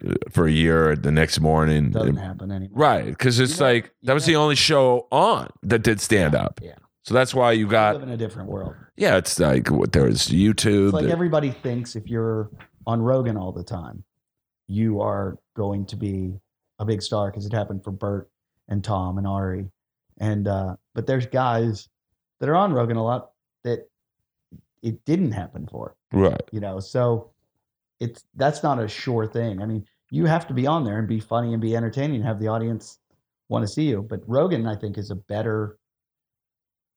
uh, 0.08 0.14
for 0.32 0.46
a 0.48 0.52
year. 0.52 0.96
The 0.96 1.12
next 1.12 1.40
morning, 1.40 1.90
Doesn't 1.92 2.16
happen 2.18 2.52
anymore. 2.52 2.78
right? 2.80 3.06
Because 3.06 3.40
it's 3.40 3.56
You 3.60 3.66
know- 3.66 3.72
like 3.74 3.94
that 4.04 4.14
was 4.14 4.26
know- 4.28 4.34
the 4.34 4.40
only 4.40 4.56
show 4.56 5.08
on 5.12 5.50
that 5.64 5.82
did 5.84 6.00
stand 6.02 6.34
up. 6.36 6.60
Yeah. 6.64 6.76
So 7.04 7.14
that's 7.16 7.34
why 7.34 7.52
you 7.54 7.68
got 7.68 7.96
live 7.96 8.04
in 8.04 8.10
a 8.10 8.18
different 8.18 8.50
world. 8.50 8.76
yeah. 8.98 9.18
It's 9.18 9.40
like 9.40 9.70
what 9.72 9.92
there 9.94 10.06
was 10.06 10.28
YouTube. 10.30 10.86
It's 10.86 10.94
like 10.94 11.04
there- 11.06 11.12
everybody 11.14 11.50
thinks 11.52 11.96
if 11.96 12.06
you're 12.08 12.50
on 12.86 13.02
Rogan 13.02 13.38
all 13.38 13.52
the 13.52 13.64
time, 13.64 14.04
you 14.68 15.02
are 15.02 15.38
going 15.56 15.86
to 15.88 15.96
be 15.96 16.40
a 16.80 16.86
big 16.86 17.02
star 17.02 17.30
because 17.30 17.46
it 17.46 17.54
happened 17.54 17.84
for 17.84 17.92
Bert 17.92 18.30
and 18.68 18.84
Tom 18.84 19.18
and 19.18 19.28
Ari. 19.28 19.70
And 20.20 20.48
uh, 20.48 20.76
but 20.94 21.06
there's 21.06 21.26
guys 21.26 21.90
that 22.40 22.50
are 22.50 22.56
on 22.56 22.74
Rogan 22.74 22.98
a 22.98 23.04
lot 23.04 23.32
that 23.64 23.90
it 24.82 25.04
didn't 25.06 25.32
happen 25.32 25.68
for, 25.68 25.96
right. 26.12 26.42
you 26.52 26.60
know. 26.60 26.80
So 26.80 27.32
it's 28.00 28.24
that's 28.36 28.64
not 28.64 28.80
a 28.80 28.88
sure 28.88 29.28
thing. 29.28 29.62
I 29.62 29.66
mean, 29.66 29.86
you 30.10 30.26
have 30.26 30.48
to 30.48 30.54
be 30.54 30.68
on 30.68 30.84
there 30.84 31.00
and 31.00 31.08
be 31.08 31.20
funny 31.20 31.54
and 31.54 31.62
be 31.62 31.76
entertaining 31.76 32.18
and 32.18 32.26
have 32.26 32.40
the 32.40 32.48
audience 32.48 33.00
want 33.50 33.64
to 33.64 33.72
see 33.72 33.84
you. 33.84 34.06
But 34.08 34.22
Rogan, 34.28 34.68
I 34.68 34.76
think, 34.76 34.98
is 34.98 35.12
a 35.12 35.16
better 35.16 35.78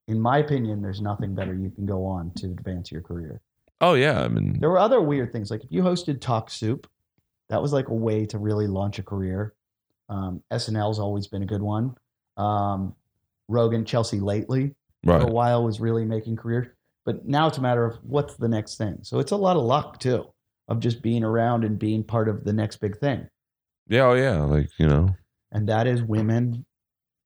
in 0.07 0.21
my 0.21 0.39
opinion, 0.39 0.83
there's 0.83 1.01
nothing 1.01 1.35
better 1.35 1.55
you 1.55 1.71
can 1.71 1.87
go 1.87 2.05
on 2.05 2.31
to 2.37 2.47
advance 2.47 2.93
your 2.93 3.01
career. 3.01 3.41
Oh 3.85 3.93
yeah. 3.93 4.23
I 4.23 4.29
mean, 4.29 4.59
There 4.59 4.71
were 4.71 4.79
other 4.79 5.01
weird 5.03 5.31
things, 5.31 5.51
like 5.51 5.63
if 5.63 5.71
you 5.71 5.83
hosted 5.83 6.21
Talk 6.23 6.49
Soup, 6.51 6.89
that 7.51 7.61
was 7.61 7.71
like 7.73 7.89
a 7.89 7.95
way 7.95 8.25
to 8.27 8.39
really 8.39 8.67
launch 8.67 8.99
a 8.99 9.03
career. 9.03 9.53
Um, 10.09 10.43
SNL's 10.51 10.99
always 10.99 11.27
been 11.27 11.43
a 11.43 11.47
good 11.47 11.61
one. 11.61 11.95
Um, 12.39 12.95
Rogan, 13.49 13.85
Chelsea 13.85 14.21
lately 14.21 14.75
for 15.05 15.29
a 15.29 15.31
while 15.31 15.63
was 15.63 15.81
really 15.81 16.07
making 16.07 16.37
career, 16.37 16.75
but 17.05 17.27
now 17.27 17.47
it's 17.47 17.59
a 17.59 17.61
matter 17.61 17.85
of 17.85 17.99
what's 18.03 18.37
the 18.37 18.49
next 18.49 18.79
thing. 18.79 19.01
So 19.03 19.19
it's 19.19 19.33
a 19.33 19.37
lot 19.37 19.57
of 19.59 19.63
luck 19.65 20.01
too, 20.01 20.33
of 20.67 20.81
just 20.81 21.03
being 21.03 21.23
around 21.23 21.63
and 21.65 21.79
being 21.79 22.03
part 22.05 22.31
of 22.31 22.45
the 22.45 22.55
next 22.55 22.79
big 22.79 22.99
thing, 22.99 23.29
Yeah. 23.87 24.07
Oh 24.07 24.15
yeah. 24.15 24.41
Like 24.41 24.71
you 24.79 24.87
know, 24.87 25.15
and 25.53 25.69
that 25.69 25.87
is 25.87 26.03
women 26.03 26.65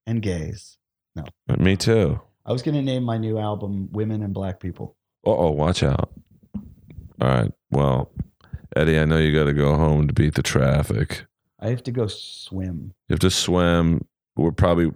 and 0.05 0.21
gays. 0.21 0.77
No, 1.15 1.23
me 1.57 1.77
too. 1.77 2.19
I 2.45 2.51
was 2.51 2.61
going 2.63 2.75
to 2.75 2.81
name 2.81 3.03
my 3.03 3.17
new 3.17 3.37
album 3.37 3.87
"Women 3.93 4.23
and 4.23 4.33
Black 4.33 4.59
People." 4.59 4.97
Uh 5.25 5.31
oh, 5.31 5.51
watch 5.51 5.83
out. 5.83 6.11
All 7.21 7.27
right. 7.27 7.51
Well, 7.71 8.11
Eddie, 8.75 8.99
I 8.99 9.05
know 9.05 9.17
you 9.17 9.33
got 9.37 9.45
to 9.45 9.53
go 9.53 9.75
home 9.75 10.07
to 10.07 10.13
beat 10.13 10.35
the 10.35 10.43
traffic. 10.43 11.25
I 11.59 11.69
have 11.69 11.83
to 11.83 11.91
go 11.91 12.07
swim. 12.07 12.93
You 13.07 13.13
have 13.13 13.19
to 13.19 13.31
swim. 13.31 14.05
We're 14.35 14.51
probably, 14.51 14.91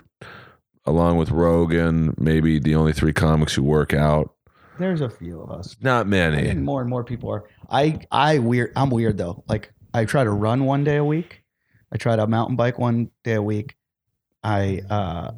along 0.85 1.17
with 1.17 1.31
Rogan, 1.31 2.13
maybe 2.17 2.59
the 2.59 2.75
only 2.75 2.93
three 2.93 3.13
comics 3.13 3.53
who 3.53 3.63
work 3.63 3.93
out. 3.93 4.33
There's 4.79 5.01
a 5.01 5.09
few 5.09 5.41
of 5.41 5.51
us. 5.51 5.75
Not 5.81 6.07
I 6.07 6.09
think 6.09 6.35
many. 6.45 6.53
more 6.55 6.81
and 6.81 6.89
more 6.89 7.03
people 7.03 7.29
are. 7.29 7.43
I 7.69 7.99
I 8.11 8.39
weird. 8.39 8.71
I'm 8.75 8.89
weird 8.89 9.17
though. 9.17 9.43
Like 9.47 9.71
I 9.93 10.05
try 10.05 10.23
to 10.23 10.31
run 10.31 10.65
one 10.65 10.83
day 10.83 10.95
a 10.95 11.05
week. 11.05 11.43
I 11.91 11.97
try 11.97 12.15
to 12.15 12.25
mountain 12.25 12.55
bike 12.55 12.79
one 12.79 13.11
day 13.23 13.35
a 13.35 13.41
week. 13.41 13.75
I 14.43 14.81
uh, 14.89 15.31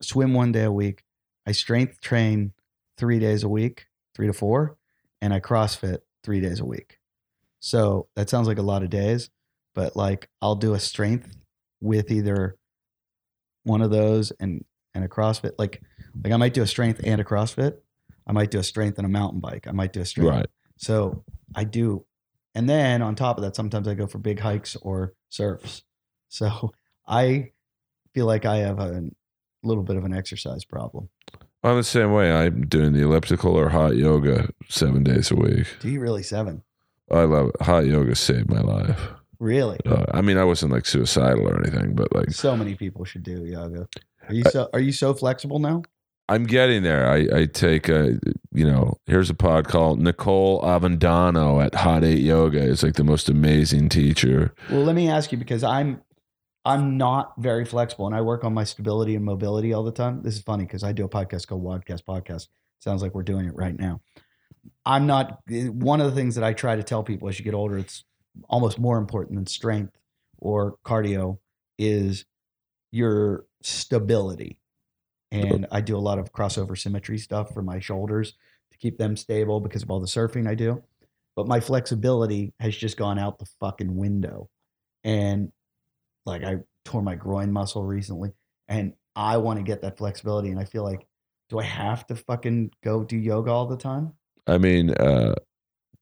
swim 0.00 0.34
one 0.34 0.52
day 0.52 0.62
a 0.64 0.72
week. 0.72 1.02
I 1.46 1.52
strength 1.52 2.00
train 2.00 2.52
three 2.96 3.18
days 3.18 3.42
a 3.42 3.48
week, 3.48 3.86
three 4.14 4.28
to 4.28 4.32
four, 4.32 4.76
and 5.20 5.34
I 5.34 5.40
CrossFit 5.40 5.98
three 6.26 6.40
days 6.40 6.58
a 6.58 6.64
week. 6.64 6.98
So 7.60 8.08
that 8.16 8.28
sounds 8.28 8.48
like 8.48 8.58
a 8.58 8.62
lot 8.62 8.82
of 8.82 8.90
days, 8.90 9.30
but 9.76 9.94
like 9.96 10.28
I'll 10.42 10.56
do 10.56 10.74
a 10.74 10.80
strength 10.80 11.36
with 11.80 12.10
either 12.10 12.56
one 13.62 13.80
of 13.80 13.90
those 13.90 14.32
and 14.40 14.64
and 14.92 15.04
a 15.04 15.08
CrossFit. 15.08 15.52
Like 15.56 15.80
like 16.22 16.32
I 16.32 16.36
might 16.36 16.52
do 16.52 16.62
a 16.62 16.66
strength 16.66 17.00
and 17.04 17.20
a 17.20 17.24
CrossFit. 17.24 17.76
I 18.26 18.32
might 18.32 18.50
do 18.50 18.58
a 18.58 18.64
strength 18.64 18.98
and 18.98 19.06
a 19.06 19.08
mountain 19.08 19.38
bike. 19.38 19.68
I 19.68 19.72
might 19.72 19.92
do 19.92 20.00
a 20.00 20.04
strength. 20.04 20.28
Right. 20.28 20.46
So 20.78 21.24
I 21.54 21.62
do. 21.62 22.04
And 22.56 22.68
then 22.68 23.02
on 23.02 23.14
top 23.14 23.36
of 23.38 23.44
that, 23.44 23.54
sometimes 23.54 23.86
I 23.86 23.94
go 23.94 24.08
for 24.08 24.18
big 24.18 24.40
hikes 24.40 24.74
or 24.82 25.14
surfs. 25.28 25.84
So 26.28 26.72
I 27.06 27.52
feel 28.14 28.26
like 28.26 28.44
I 28.44 28.56
have 28.58 28.80
a 28.80 29.04
little 29.62 29.84
bit 29.84 29.96
of 29.96 30.04
an 30.04 30.12
exercise 30.12 30.64
problem. 30.64 31.08
I'm 31.66 31.76
the 31.76 31.84
same 31.84 32.12
way. 32.12 32.30
I'm 32.30 32.66
doing 32.66 32.92
the 32.92 33.02
elliptical 33.02 33.56
or 33.56 33.68
hot 33.68 33.96
yoga 33.96 34.48
seven 34.68 35.02
days 35.02 35.32
a 35.32 35.34
week. 35.34 35.66
Do 35.80 35.88
you 35.88 36.00
really 36.00 36.22
seven? 36.22 36.62
I 37.10 37.24
love 37.24 37.48
it. 37.48 37.62
Hot 37.62 37.86
yoga 37.86 38.14
saved 38.14 38.48
my 38.48 38.60
life. 38.60 39.00
Really? 39.40 39.78
Uh, 39.84 40.04
I 40.14 40.20
mean, 40.20 40.38
I 40.38 40.44
wasn't 40.44 40.72
like 40.72 40.86
suicidal 40.86 41.48
or 41.48 41.60
anything, 41.60 41.94
but 41.94 42.14
like 42.14 42.30
So 42.30 42.56
many 42.56 42.74
people 42.76 43.04
should 43.04 43.24
do 43.24 43.44
yoga. 43.44 43.88
Are 44.28 44.34
you 44.34 44.44
so 44.44 44.68
are 44.72 44.80
you 44.80 44.92
so 44.92 45.12
flexible 45.12 45.58
now? 45.58 45.82
I'm 46.28 46.44
getting 46.44 46.82
there. 46.82 47.08
I, 47.08 47.28
I 47.32 47.46
take 47.46 47.88
a, 47.88 48.18
you 48.52 48.66
know, 48.66 48.98
here's 49.06 49.30
a 49.30 49.34
pod 49.34 49.68
called 49.68 50.00
Nicole 50.00 50.60
Avendano 50.62 51.64
at 51.64 51.74
Hot 51.76 52.02
Eight 52.02 52.18
Yoga. 52.18 52.58
It's 52.68 52.82
like 52.82 52.94
the 52.94 53.04
most 53.04 53.28
amazing 53.28 53.88
teacher. 53.88 54.52
Well, 54.70 54.82
let 54.82 54.96
me 54.96 55.08
ask 55.08 55.30
you 55.30 55.38
because 55.38 55.62
I'm 55.62 56.00
I'm 56.66 56.96
not 56.96 57.34
very 57.38 57.64
flexible 57.64 58.06
and 58.06 58.14
I 58.14 58.22
work 58.22 58.42
on 58.42 58.52
my 58.52 58.64
stability 58.64 59.14
and 59.14 59.24
mobility 59.24 59.72
all 59.72 59.84
the 59.84 59.92
time. 59.92 60.22
This 60.22 60.34
is 60.34 60.42
funny 60.42 60.64
because 60.64 60.82
I 60.82 60.90
do 60.90 61.04
a 61.04 61.08
podcast 61.08 61.46
called 61.46 61.62
WODcast 61.62 62.02
Podcast. 62.02 62.48
Sounds 62.80 63.02
like 63.02 63.14
we're 63.14 63.22
doing 63.22 63.46
it 63.46 63.54
right 63.54 63.78
now. 63.78 64.00
I'm 64.84 65.06
not 65.06 65.38
eh, 65.48 65.68
one 65.68 66.00
of 66.00 66.06
the 66.06 66.16
things 66.20 66.34
that 66.34 66.42
I 66.42 66.54
try 66.54 66.74
to 66.74 66.82
tell 66.82 67.04
people 67.04 67.28
as 67.28 67.38
you 67.38 67.44
get 67.44 67.54
older, 67.54 67.78
it's 67.78 68.02
almost 68.48 68.80
more 68.80 68.98
important 68.98 69.36
than 69.36 69.46
strength 69.46 69.96
or 70.38 70.76
cardio 70.84 71.38
is 71.78 72.24
your 72.90 73.46
stability. 73.62 74.60
And 75.30 75.68
I 75.70 75.80
do 75.82 75.96
a 75.96 75.98
lot 75.98 76.18
of 76.18 76.32
crossover 76.32 76.76
symmetry 76.76 77.18
stuff 77.18 77.54
for 77.54 77.62
my 77.62 77.78
shoulders 77.78 78.34
to 78.72 78.78
keep 78.78 78.98
them 78.98 79.16
stable 79.16 79.60
because 79.60 79.84
of 79.84 79.90
all 79.92 80.00
the 80.00 80.06
surfing 80.08 80.48
I 80.48 80.56
do. 80.56 80.82
But 81.36 81.46
my 81.46 81.60
flexibility 81.60 82.54
has 82.58 82.76
just 82.76 82.96
gone 82.96 83.20
out 83.20 83.38
the 83.38 83.46
fucking 83.60 83.94
window. 83.94 84.48
And 85.04 85.52
like 86.26 86.44
I 86.44 86.56
tore 86.84 87.02
my 87.02 87.14
groin 87.14 87.52
muscle 87.52 87.84
recently 87.84 88.32
and 88.68 88.92
I 89.14 89.36
want 89.38 89.58
to 89.58 89.62
get 89.62 89.80
that 89.82 89.96
flexibility. 89.96 90.50
And 90.50 90.60
I 90.60 90.64
feel 90.64 90.82
like, 90.82 91.06
do 91.48 91.58
I 91.58 91.62
have 91.64 92.06
to 92.08 92.16
fucking 92.16 92.72
go 92.82 93.04
do 93.04 93.16
yoga 93.16 93.50
all 93.50 93.66
the 93.66 93.76
time? 93.76 94.12
I 94.46 94.58
mean, 94.58 94.90
uh, 94.90 95.34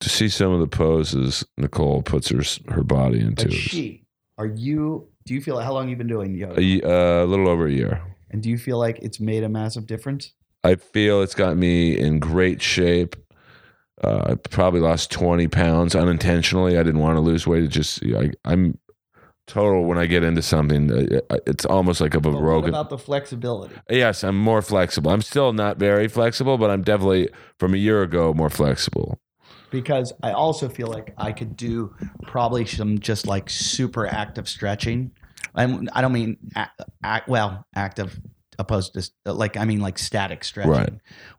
to 0.00 0.08
see 0.08 0.28
some 0.28 0.52
of 0.52 0.60
the 0.60 0.66
poses 0.66 1.44
Nicole 1.56 2.02
puts 2.02 2.28
her 2.30 2.42
her 2.74 2.82
body 2.82 3.20
into, 3.20 3.44
But 3.46 3.52
she, 3.54 4.04
are 4.38 4.46
you, 4.46 5.08
do 5.26 5.34
you 5.34 5.40
feel 5.40 5.58
how 5.60 5.72
long 5.72 5.88
you've 5.88 5.98
been 5.98 6.06
doing 6.08 6.34
yoga? 6.34 6.60
a, 6.60 6.82
uh, 6.82 7.24
a 7.24 7.26
little 7.26 7.48
over 7.48 7.66
a 7.66 7.72
year. 7.72 8.02
and 8.30 8.42
do 8.42 8.50
you 8.50 8.58
feel 8.58 8.78
like 8.78 8.98
it's 9.00 9.20
made 9.20 9.44
a 9.44 9.48
massive 9.48 9.86
difference? 9.86 10.32
I 10.64 10.74
feel 10.76 11.22
it's 11.22 11.34
got 11.34 11.56
me 11.56 11.96
in 11.98 12.18
great 12.18 12.60
shape. 12.62 13.16
Uh, 14.02 14.22
I 14.30 14.34
probably 14.34 14.80
lost 14.80 15.10
20 15.12 15.46
pounds 15.48 15.94
unintentionally. 15.94 16.76
I 16.78 16.82
didn't 16.82 17.00
want 17.00 17.16
to 17.16 17.20
lose 17.20 17.46
weight. 17.46 17.62
It 17.64 17.68
just, 17.68 18.02
I, 18.04 18.32
I'm 18.44 18.78
total 19.46 19.84
when 19.84 19.98
I 19.98 20.06
get 20.06 20.22
into 20.22 20.42
something, 20.42 20.90
uh, 20.92 21.36
it's 21.46 21.64
almost 21.64 22.00
like 22.00 22.14
a 22.14 22.20
But 22.20 22.34
what 22.34 22.68
about 22.68 22.90
the 22.90 22.98
flexibility? 22.98 23.74
Yes, 23.90 24.24
I'm 24.24 24.38
more 24.38 24.62
flexible. 24.62 25.10
I'm 25.10 25.22
still 25.22 25.52
not 25.52 25.78
very 25.78 26.08
flexible, 26.08 26.56
but 26.58 26.70
I'm 26.70 26.82
definitely 26.82 27.28
from 27.58 27.74
a 27.74 27.76
year 27.76 28.02
ago 28.02 28.32
more 28.34 28.50
flexible. 28.50 29.18
because 29.70 30.12
I 30.22 30.32
also 30.32 30.68
feel 30.68 30.86
like 30.86 31.14
I 31.18 31.32
could 31.32 31.56
do 31.56 31.94
probably 32.22 32.64
some 32.64 32.98
just 33.00 33.26
like 33.26 33.50
super 33.50 34.06
active 34.06 34.48
stretching. 34.48 35.10
I'm, 35.54 35.88
I 35.92 36.00
don't 36.00 36.12
mean 36.12 36.36
act, 36.54 36.80
act, 37.02 37.28
well 37.28 37.66
active 37.74 38.18
opposed 38.58 38.94
to 38.94 39.32
like 39.32 39.56
I 39.56 39.64
mean 39.64 39.80
like 39.80 39.98
static 39.98 40.44
stretching, 40.44 40.70
Right. 40.72 40.92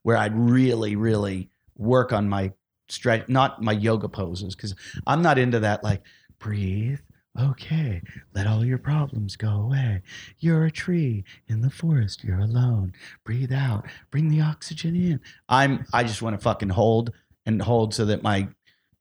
where 0.03 0.18
I'd 0.18 0.36
really 0.36 0.95
really 0.98 1.49
work 1.77 2.11
on 2.14 2.27
my 2.30 2.52
stretch, 2.90 3.27
not 3.30 3.61
my 3.61 3.72
yoga 3.72 4.10
poses, 4.10 4.53
because 4.56 4.76
I'm 5.07 5.22
not 5.22 5.38
into 5.40 5.61
that. 5.61 5.84
Like 5.84 6.03
breathe. 6.40 6.99
Okay, 7.40 8.02
let 8.34 8.48
all 8.48 8.64
your 8.64 8.78
problems 8.78 9.36
go 9.36 9.49
away. 9.49 10.02
You're 10.40 10.66
a 10.66 10.72
tree 10.72 11.24
in 11.48 11.62
the 11.62 11.70
forest. 11.70 12.24
You're 12.24 12.40
alone. 12.40 12.94
Breathe 13.26 13.52
out. 13.52 13.86
Bring 14.12 14.30
the 14.30 14.41
oxygen 14.41 14.95
in. 14.95 15.20
I'm. 15.49 15.86
I 15.94 16.03
just 16.03 16.22
want 16.22 16.36
to 16.38 16.41
fucking 16.41 16.70
hold 16.70 17.12
and 17.45 17.62
hold 17.62 17.94
so 17.94 18.06
that 18.06 18.24
my 18.24 18.48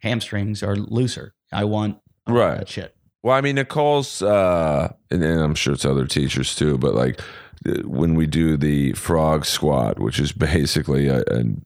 hamstrings 0.00 0.62
are 0.62 0.76
looser. 0.76 1.32
I 1.52 1.64
want 1.64 1.98
Right. 2.28 2.58
that 2.58 2.68
shit. 2.68 2.96
Well, 3.22 3.34
I 3.36 3.40
mean, 3.40 3.54
Nicole's, 3.54 4.20
uh, 4.20 4.92
and, 5.10 5.22
and 5.22 5.40
I'm 5.40 5.54
sure 5.54 5.72
it's 5.72 5.84
other 5.86 6.06
teachers 6.06 6.54
too, 6.54 6.76
but 6.76 6.94
like 6.94 7.20
uh, 7.66 7.80
when 7.88 8.14
we 8.16 8.26
do 8.26 8.56
the 8.56 8.92
frog 8.92 9.46
squat, 9.46 9.98
which 9.98 10.18
is 10.18 10.32
basically 10.52 11.08
a, 11.08 11.22
an, 11.28 11.64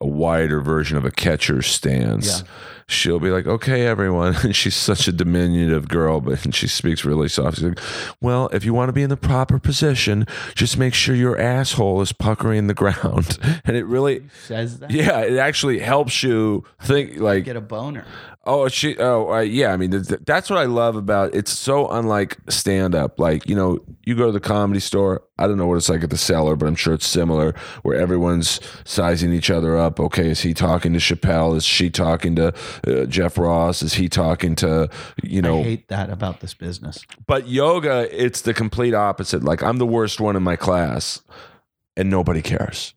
a 0.00 0.06
wider 0.06 0.60
version 0.60 0.96
of 0.98 1.04
a 1.04 1.10
catcher 1.10 1.62
stance, 1.62 2.40
Yeah. 2.40 2.46
She'll 2.90 3.20
be 3.20 3.30
like, 3.30 3.46
"Okay, 3.46 3.86
everyone," 3.86 4.34
and 4.42 4.54
she's 4.54 4.76
such 4.76 5.08
a 5.08 5.12
diminutive 5.12 5.88
girl, 5.88 6.20
but 6.20 6.44
and 6.44 6.54
she 6.60 6.66
speaks 6.68 7.04
really 7.04 7.28
soft. 7.28 7.56
She's 7.58 7.64
like, 7.64 7.80
"Well, 8.20 8.48
if 8.52 8.64
you 8.64 8.74
want 8.74 8.88
to 8.88 8.92
be 8.92 9.02
in 9.02 9.10
the 9.10 9.16
proper 9.16 9.58
position, 9.58 10.26
just 10.54 10.76
make 10.78 10.94
sure 10.94 11.14
your 11.14 11.38
asshole 11.38 12.00
is 12.00 12.12
puckering 12.12 12.66
the 12.66 12.74
ground," 12.74 13.38
and 13.64 13.76
it 13.76 13.84
really, 13.86 14.24
Says 14.46 14.78
that. 14.80 14.90
yeah, 14.90 15.20
it 15.20 15.36
actually 15.36 15.78
helps 15.78 16.22
you 16.22 16.64
think 16.82 17.16
like 17.18 17.44
Get 17.44 17.56
a 17.56 17.60
boner. 17.60 18.04
Oh, 18.46 18.68
she. 18.68 18.96
Oh, 18.98 19.32
uh, 19.34 19.40
yeah. 19.40 19.70
I 19.70 19.76
mean, 19.76 19.90
th- 19.90 20.08
th- 20.08 20.20
that's 20.24 20.48
what 20.48 20.58
I 20.58 20.64
love 20.64 20.96
about 20.96 21.34
it's 21.34 21.52
so 21.52 21.88
unlike 21.88 22.38
stand 22.48 22.94
up. 22.94 23.20
Like, 23.20 23.46
you 23.46 23.54
know, 23.54 23.80
you 24.06 24.16
go 24.16 24.26
to 24.26 24.32
the 24.32 24.40
comedy 24.40 24.80
store. 24.80 25.22
I 25.38 25.46
don't 25.46 25.58
know 25.58 25.66
what 25.66 25.76
it's 25.76 25.90
like 25.90 26.02
at 26.02 26.08
the 26.10 26.16
cellar, 26.18 26.56
but 26.56 26.66
I'm 26.66 26.74
sure 26.74 26.94
it's 26.94 27.06
similar, 27.06 27.54
where 27.82 27.96
everyone's 28.00 28.58
sizing 28.84 29.34
each 29.34 29.50
other 29.50 29.76
up. 29.76 30.00
Okay, 30.00 30.30
is 30.30 30.40
he 30.40 30.54
talking 30.54 30.94
to 30.94 30.98
Chappelle? 30.98 31.54
Is 31.54 31.64
she 31.64 31.90
talking 31.90 32.34
to 32.36 32.54
uh, 32.86 33.04
Jeff 33.06 33.36
Ross? 33.38 33.82
Is 33.82 33.94
he 33.94 34.08
talking 34.08 34.54
to 34.56 34.88
you 35.22 35.42
know? 35.42 35.60
I 35.60 35.62
hate 35.62 35.88
that 35.88 36.10
about 36.10 36.40
this 36.40 36.54
business. 36.54 37.04
But 37.26 37.48
yoga, 37.48 38.08
it's 38.10 38.40
the 38.42 38.54
complete 38.54 38.94
opposite. 38.94 39.42
Like, 39.44 39.62
I'm 39.62 39.78
the 39.78 39.86
worst 39.86 40.20
one 40.20 40.36
in 40.36 40.42
my 40.42 40.56
class, 40.56 41.22
and 41.96 42.10
nobody 42.10 42.42
cares. 42.42 42.94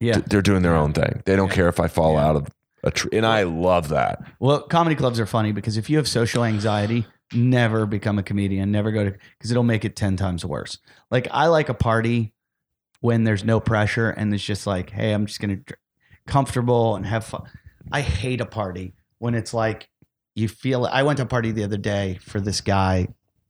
Yeah. 0.00 0.18
They're 0.26 0.42
doing 0.42 0.62
their 0.62 0.76
own 0.76 0.92
thing. 0.92 1.22
They 1.24 1.36
don't 1.36 1.48
Yeah. 1.48 1.54
care 1.54 1.68
if 1.68 1.80
I 1.80 1.88
fall 1.88 2.14
Yeah. 2.14 2.26
out 2.26 2.36
of 2.36 2.48
a 2.82 2.90
tree, 2.90 3.10
and 3.16 3.24
I 3.24 3.44
love 3.44 3.88
that. 3.88 4.22
Well, 4.40 4.60
comedy 4.62 4.94
clubs 4.96 5.18
are 5.18 5.26
funny 5.26 5.52
because 5.52 5.76
if 5.76 5.88
you 5.88 5.96
have 5.96 6.06
social 6.08 6.44
anxiety, 6.44 7.06
never 7.32 7.86
become 7.86 8.18
a 8.18 8.22
comedian. 8.22 8.70
Never 8.70 8.92
go 8.92 9.04
to 9.04 9.10
because 9.38 9.50
it'll 9.50 9.62
make 9.62 9.84
it 9.84 9.96
ten 9.96 10.16
times 10.16 10.44
worse. 10.44 10.78
Like 11.10 11.26
I 11.30 11.46
like 11.46 11.68
a 11.70 11.74
party 11.74 12.34
when 13.00 13.24
there's 13.24 13.42
no 13.44 13.60
pressure 13.60 14.10
and 14.10 14.32
it's 14.34 14.44
just 14.44 14.66
like, 14.66 14.90
hey, 14.90 15.12
I'm 15.12 15.24
just 15.26 15.40
gonna 15.40 15.56
dr- 15.56 15.78
comfortable 16.26 16.96
and 16.96 17.06
have 17.06 17.24
fun. 17.24 17.42
I 17.92 18.00
hate 18.02 18.40
a 18.40 18.46
party 18.46 18.94
when 19.18 19.34
it's 19.34 19.54
like 19.54 19.88
you 20.34 20.48
feel. 20.48 20.86
I 20.86 21.02
went 21.02 21.18
to 21.18 21.24
a 21.24 21.26
party 21.26 21.52
the 21.52 21.64
other 21.64 21.76
day 21.76 22.18
for 22.22 22.40
this 22.40 22.60
guy. 22.60 23.08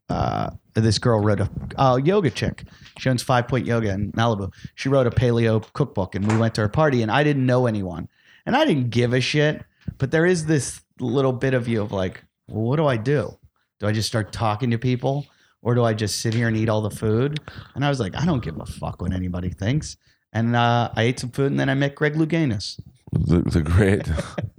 Uh, 0.09 0.51
this 0.74 0.99
girl 0.99 1.20
wrote 1.20 1.41
a 1.41 1.49
uh, 1.77 1.97
yoga 1.97 2.31
chick. 2.31 2.65
She 2.99 3.09
owns 3.09 3.23
Five 3.23 3.49
Point 3.49 3.66
Yoga 3.66 3.91
in 3.91 4.12
Malibu. 4.12 4.53
She 4.74 4.89
wrote 4.89 5.07
a 5.07 5.11
paleo 5.11 5.73
cookbook, 5.73 6.15
and 6.15 6.31
we 6.31 6.36
went 6.36 6.55
to 6.57 6.61
her 6.61 6.69
party, 6.69 7.03
and 7.03 7.11
I 7.11 7.24
didn't 7.24 7.47
know 7.47 7.66
anyone, 7.66 8.09
and 8.45 8.55
I 8.55 8.65
didn't 8.65 8.91
give 8.91 9.12
a 9.12 9.20
shit. 9.20 9.65
But 9.99 10.11
there 10.11 10.27
is 10.27 10.47
this 10.47 10.81
little 11.01 11.32
bit 11.32 11.55
of 11.55 11.69
you 11.69 11.82
of 11.82 11.93
like, 11.93 12.23
well, 12.49 12.65
what 12.65 12.77
do 12.77 12.86
I 12.86 12.97
do? 12.97 13.36
Do 13.81 13.86
I 13.86 13.93
just 13.93 14.09
start 14.09 14.32
talking 14.32 14.70
to 14.70 14.78
people, 14.78 15.27
or 15.62 15.74
do 15.74 15.85
I 15.85 15.95
just 15.95 16.20
sit 16.20 16.35
here 16.35 16.49
and 16.49 16.57
eat 16.57 16.69
all 16.69 16.82
the 16.82 16.91
food? 16.91 17.41
And 17.74 17.85
I 17.85 17.89
was 17.89 18.01
like, 18.01 18.15
I 18.15 18.24
don't 18.27 18.43
give 18.43 18.61
a 18.61 18.66
fuck 18.66 19.01
what 19.01 19.12
anybody 19.12 19.51
thinks. 19.51 19.97
And 20.32 20.55
uh, 20.55 20.91
I 20.95 21.05
ate 21.05 21.20
some 21.20 21.31
food, 21.31 21.51
and 21.51 21.59
then 21.59 21.70
I 21.70 21.74
met 21.74 21.95
Greg 21.95 22.15
Louganis. 22.15 22.81
The, 23.15 23.43
the 23.43 23.62
great 23.62 24.11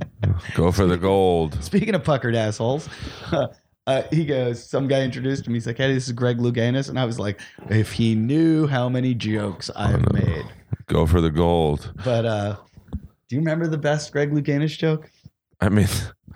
go 0.55 0.71
for 0.71 0.85
the 0.85 0.97
gold. 0.97 1.61
Speaking 1.63 1.93
of 1.95 2.03
puckered 2.03 2.35
assholes, 2.35 2.89
uh, 3.87 4.03
he 4.11 4.25
goes, 4.25 4.63
some 4.63 4.87
guy 4.87 5.01
introduced 5.01 5.45
him. 5.45 5.53
He's 5.53 5.67
like, 5.67 5.77
hey, 5.77 5.93
this 5.93 6.07
is 6.07 6.13
Greg 6.13 6.37
Louganis. 6.37 6.89
And 6.89 6.99
I 6.99 7.05
was 7.05 7.19
like, 7.19 7.39
if 7.69 7.91
he 7.91 8.15
knew 8.15 8.67
how 8.67 8.89
many 8.89 9.13
jokes 9.13 9.69
I've 9.75 10.11
made. 10.13 10.45
Go 10.87 11.05
for 11.05 11.21
the 11.21 11.31
gold. 11.31 11.93
But 12.03 12.25
uh, 12.25 12.57
do 12.91 13.35
you 13.35 13.39
remember 13.39 13.67
the 13.67 13.77
best 13.77 14.11
Greg 14.11 14.31
Louganis 14.31 14.77
joke? 14.77 15.11
I 15.61 15.69
mean, 15.69 15.87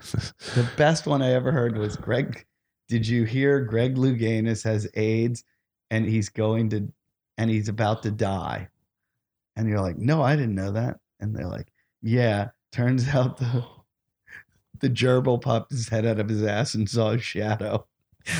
The 0.54 0.68
best 0.76 1.06
one 1.06 1.22
I 1.22 1.32
ever 1.32 1.52
heard 1.52 1.76
was 1.76 1.96
Greg. 1.96 2.44
Did 2.88 3.06
you 3.06 3.24
hear 3.24 3.60
Greg 3.60 3.96
Louganis 3.96 4.64
has 4.64 4.88
AIDS 4.94 5.44
and 5.90 6.06
he's 6.06 6.28
going 6.28 6.70
to, 6.70 6.90
and 7.38 7.50
he's 7.50 7.68
about 7.68 8.02
to 8.04 8.10
die? 8.10 8.68
And 9.56 9.68
you're 9.68 9.80
like, 9.80 9.98
no, 9.98 10.22
I 10.22 10.36
didn't 10.36 10.54
know 10.54 10.72
that. 10.72 10.98
And 11.20 11.34
they're 11.34 11.46
like, 11.46 11.69
yeah. 12.02 12.50
Turns 12.72 13.08
out 13.14 13.38
the 13.38 13.64
the 14.80 14.88
gerbil 14.88 15.40
popped 15.40 15.70
his 15.70 15.88
head 15.88 16.06
out 16.06 16.18
of 16.18 16.28
his 16.28 16.42
ass 16.42 16.74
and 16.74 16.88
saw 16.88 17.10
a 17.10 17.18
shadow. 17.18 17.86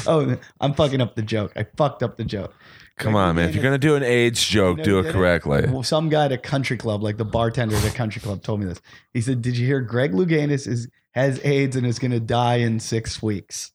Oh, 0.07 0.37
I'm 0.61 0.75
fucking 0.75 1.01
up 1.01 1.17
the 1.17 1.23
joke. 1.23 1.53
I 1.57 1.67
fucked 1.77 2.03
up 2.03 2.19
the 2.19 2.25
joke. 2.25 2.55
come 2.99 3.15
Greg 3.15 3.25
on, 3.25 3.37
man. 3.37 3.49
If 3.49 3.55
you're 3.55 3.65
gonna 3.65 3.79
do 3.79 3.95
an 3.97 4.03
AIDS 4.03 4.45
joke, 4.45 4.83
do 4.83 4.99
it 4.99 5.05
did 5.05 5.09
it? 5.09 5.13
correctly. 5.15 5.65
Well, 5.67 5.83
some 5.83 6.11
guy 6.11 6.27
at 6.27 6.33
a 6.33 6.39
country 6.39 6.77
club, 6.77 7.03
like 7.03 7.17
the 7.17 7.25
bartender 7.25 7.75
at 7.75 7.85
a 7.87 7.91
country 7.97 8.21
club, 8.21 8.43
told 8.43 8.61
me 8.61 8.67
this. 8.67 8.81
He 9.15 9.23
said, 9.23 9.41
"Did 9.41 9.57
you 9.57 9.67
hear 9.67 9.81
Greg 9.81 10.13
Louganis 10.13 10.69
is 10.69 10.87
has 11.13 11.41
AIDS 11.45 11.77
and 11.77 11.87
is 11.87 11.99
going 11.99 12.11
to 12.11 12.21
die 12.21 12.57
in 12.57 12.79
six 12.79 13.23
weeks?" 13.23 13.73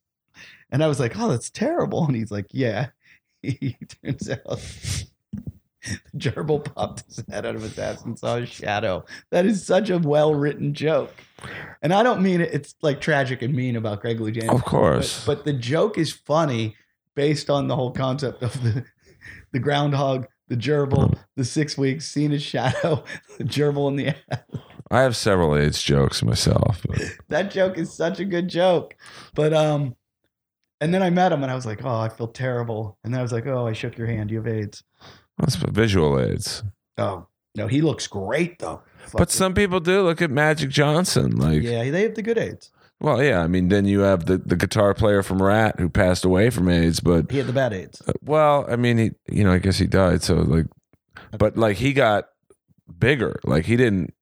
And 0.70 0.84
I 0.84 0.88
was 0.88 0.99
like, 0.99 1.18
"Oh, 1.18 1.28
that's 1.28 1.49
terrible." 1.49 2.06
And 2.06 2.16
he's 2.16 2.32
like, 2.32 2.45
"Yeah." 2.52 2.90
He 3.41 3.76
turns 4.03 4.30
out 4.30 4.64
the 5.86 5.99
gerbil 6.18 6.64
popped 6.64 7.03
his 7.06 7.24
head 7.30 7.45
out 7.45 7.56
of 7.56 7.62
his 7.62 7.78
ass 7.78 8.03
and 8.03 8.18
saw 8.18 8.38
a 8.38 8.45
shadow. 8.45 9.06
That 9.32 9.45
is 9.45 9.66
such 9.66 9.90
a 9.90 9.99
well 9.99 10.34
written 10.34 10.74
joke. 10.74 11.14
And 11.82 11.94
I 11.94 12.03
don't 12.03 12.22
mean 12.22 12.41
it. 12.41 12.53
It's 12.53 12.76
like 12.82 13.02
tragic 13.02 13.41
and 13.41 13.53
mean 13.53 13.76
about 13.76 14.02
Greg 14.02 14.20
Louganis. 14.20 14.53
Of 14.53 14.66
course. 14.66 15.26
But, 15.26 15.38
but 15.38 15.45
the 15.45 15.53
joke 15.53 15.98
is 15.98 16.12
funny 16.12 16.76
based 17.16 17.49
on 17.49 17.68
the 17.68 17.76
whole 17.76 17.91
concept 17.91 18.44
of 18.44 18.62
the 18.64 18.86
the 19.52 19.60
groundhog, 19.60 20.28
the 20.49 20.57
gerbil, 20.57 21.18
the 21.36 21.45
six 21.45 21.78
weeks, 21.78 22.06
seeing 22.06 22.32
his 22.32 22.44
shadow, 22.44 23.03
the 23.38 23.44
gerbil 23.44 23.88
in 23.88 23.95
the 23.95 24.07
ass. 24.10 24.41
I 24.91 25.02
have 25.02 25.16
several 25.16 25.56
AIDS 25.56 25.82
jokes 25.82 26.22
myself. 26.22 26.86
That 27.30 27.52
joke 27.52 27.78
is 27.78 27.91
such 27.91 28.20
a 28.20 28.26
good 28.26 28.48
joke. 28.48 28.95
But 29.34 29.53
um 29.53 29.95
and 30.82 30.94
then 30.94 31.02
I 31.02 31.10
met 31.10 31.32
him 31.32 31.41
and 31.41 31.52
I 31.52 31.56
was 31.56 31.66
like, 31.66 31.84
oh, 31.84 31.98
I 31.99 32.10
feel 32.10 32.28
terrible. 32.28 32.98
And 33.03 33.14
then 33.14 33.20
I 33.20 33.24
was 33.24 33.32
like, 33.32 33.48
oh, 33.48 33.66
I 33.66 33.74
shook 33.74 33.98
your 33.98 34.07
hand. 34.07 34.30
You 34.30 34.38
have 34.38 34.48
AIDS. 34.48 34.84
That's 35.38 35.56
visual 35.56 36.20
AIDS. 36.20 36.64
Oh, 36.98 37.28
no, 37.56 37.68
he 37.68 37.82
looks 37.82 38.07
great 38.07 38.60
though. 38.60 38.82
But 39.12 39.12
Fucking- 39.12 39.32
some 39.34 39.53
people 39.53 39.80
do. 39.80 40.02
Look 40.02 40.22
at 40.22 40.32
Magic 40.32 40.70
Johnson. 40.70 41.36
Like, 41.36 41.62
yeah, 41.62 41.90
they 41.91 42.03
have 42.03 42.16
the 42.16 42.22
good 42.22 42.38
AIDS. 42.38 42.72
well, 42.99 43.22
yeah. 43.24 43.41
I 43.41 43.48
mean, 43.48 43.68
then 43.70 43.86
you 43.86 43.99
have 44.02 44.26
the, 44.26 44.38
the 44.38 44.56
guitar 44.56 44.94
player 44.94 45.22
from 45.22 45.41
Ratt 45.44 45.80
who 45.80 45.90
passed 45.90 46.26
away 46.26 46.49
from 46.49 46.68
AIDS. 46.70 46.99
But 47.02 47.30
He 47.32 47.38
had 47.38 47.48
the 47.48 47.53
bad 47.53 47.74
AIDS. 47.74 48.02
uh, 48.07 48.14
well, 48.24 48.66
I 48.70 48.76
mean, 48.78 48.98
he, 48.98 49.12
you 49.30 49.44
know, 49.44 49.52
I 49.52 49.60
guess 49.60 49.78
he 49.78 49.88
died. 49.88 50.24
So 50.24 50.36
like, 50.36 50.66
but 51.38 51.57
like 51.57 51.78
he 51.78 51.94
got 51.94 52.30
bigger. 52.98 53.40
Like 53.44 53.66
he 53.66 53.76
didn't 53.76 54.14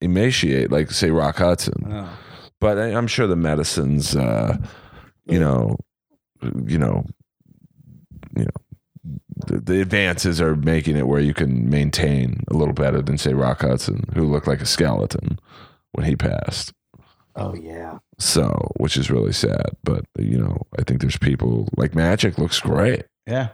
emaciate 0.00 0.70
like 0.70 0.90
say 0.90 1.10
Rock 1.10 1.38
Hudson. 1.38 1.82
Oh. 1.90 2.18
but 2.60 2.78
I, 2.78 2.94
I'm 2.94 3.06
sure 3.08 3.26
the 3.26 3.36
medicines, 3.36 4.14
uh, 4.14 4.56
you 5.26 5.40
know, 5.40 5.76
you 6.64 6.78
know, 6.78 7.04
you 8.36 8.44
know, 8.44 8.50
the, 9.48 9.58
the 9.58 9.80
advances 9.80 10.40
are 10.40 10.54
making 10.54 10.96
it 10.96 11.06
where 11.06 11.20
you 11.20 11.34
can 11.34 11.68
maintain 11.68 12.44
a 12.48 12.54
little 12.54 12.74
better 12.74 13.02
than 13.02 13.18
say 13.18 13.34
Rock 13.34 13.62
Hudson, 13.62 14.04
who 14.14 14.24
looked 14.24 14.46
like 14.46 14.60
a 14.60 14.66
skeleton 14.66 15.38
when 15.92 16.06
he 16.06 16.16
passed. 16.16 16.72
Oh 17.34 17.54
yeah. 17.54 17.98
So, 18.18 18.72
which 18.76 18.96
is 18.96 19.10
really 19.10 19.32
sad, 19.32 19.76
but 19.84 20.04
you 20.18 20.38
know, 20.38 20.66
I 20.78 20.82
think 20.82 21.00
there's 21.00 21.18
people 21.18 21.68
like 21.76 21.94
Magic 21.94 22.38
looks 22.38 22.60
great. 22.60 23.04
Yeah. 23.26 23.50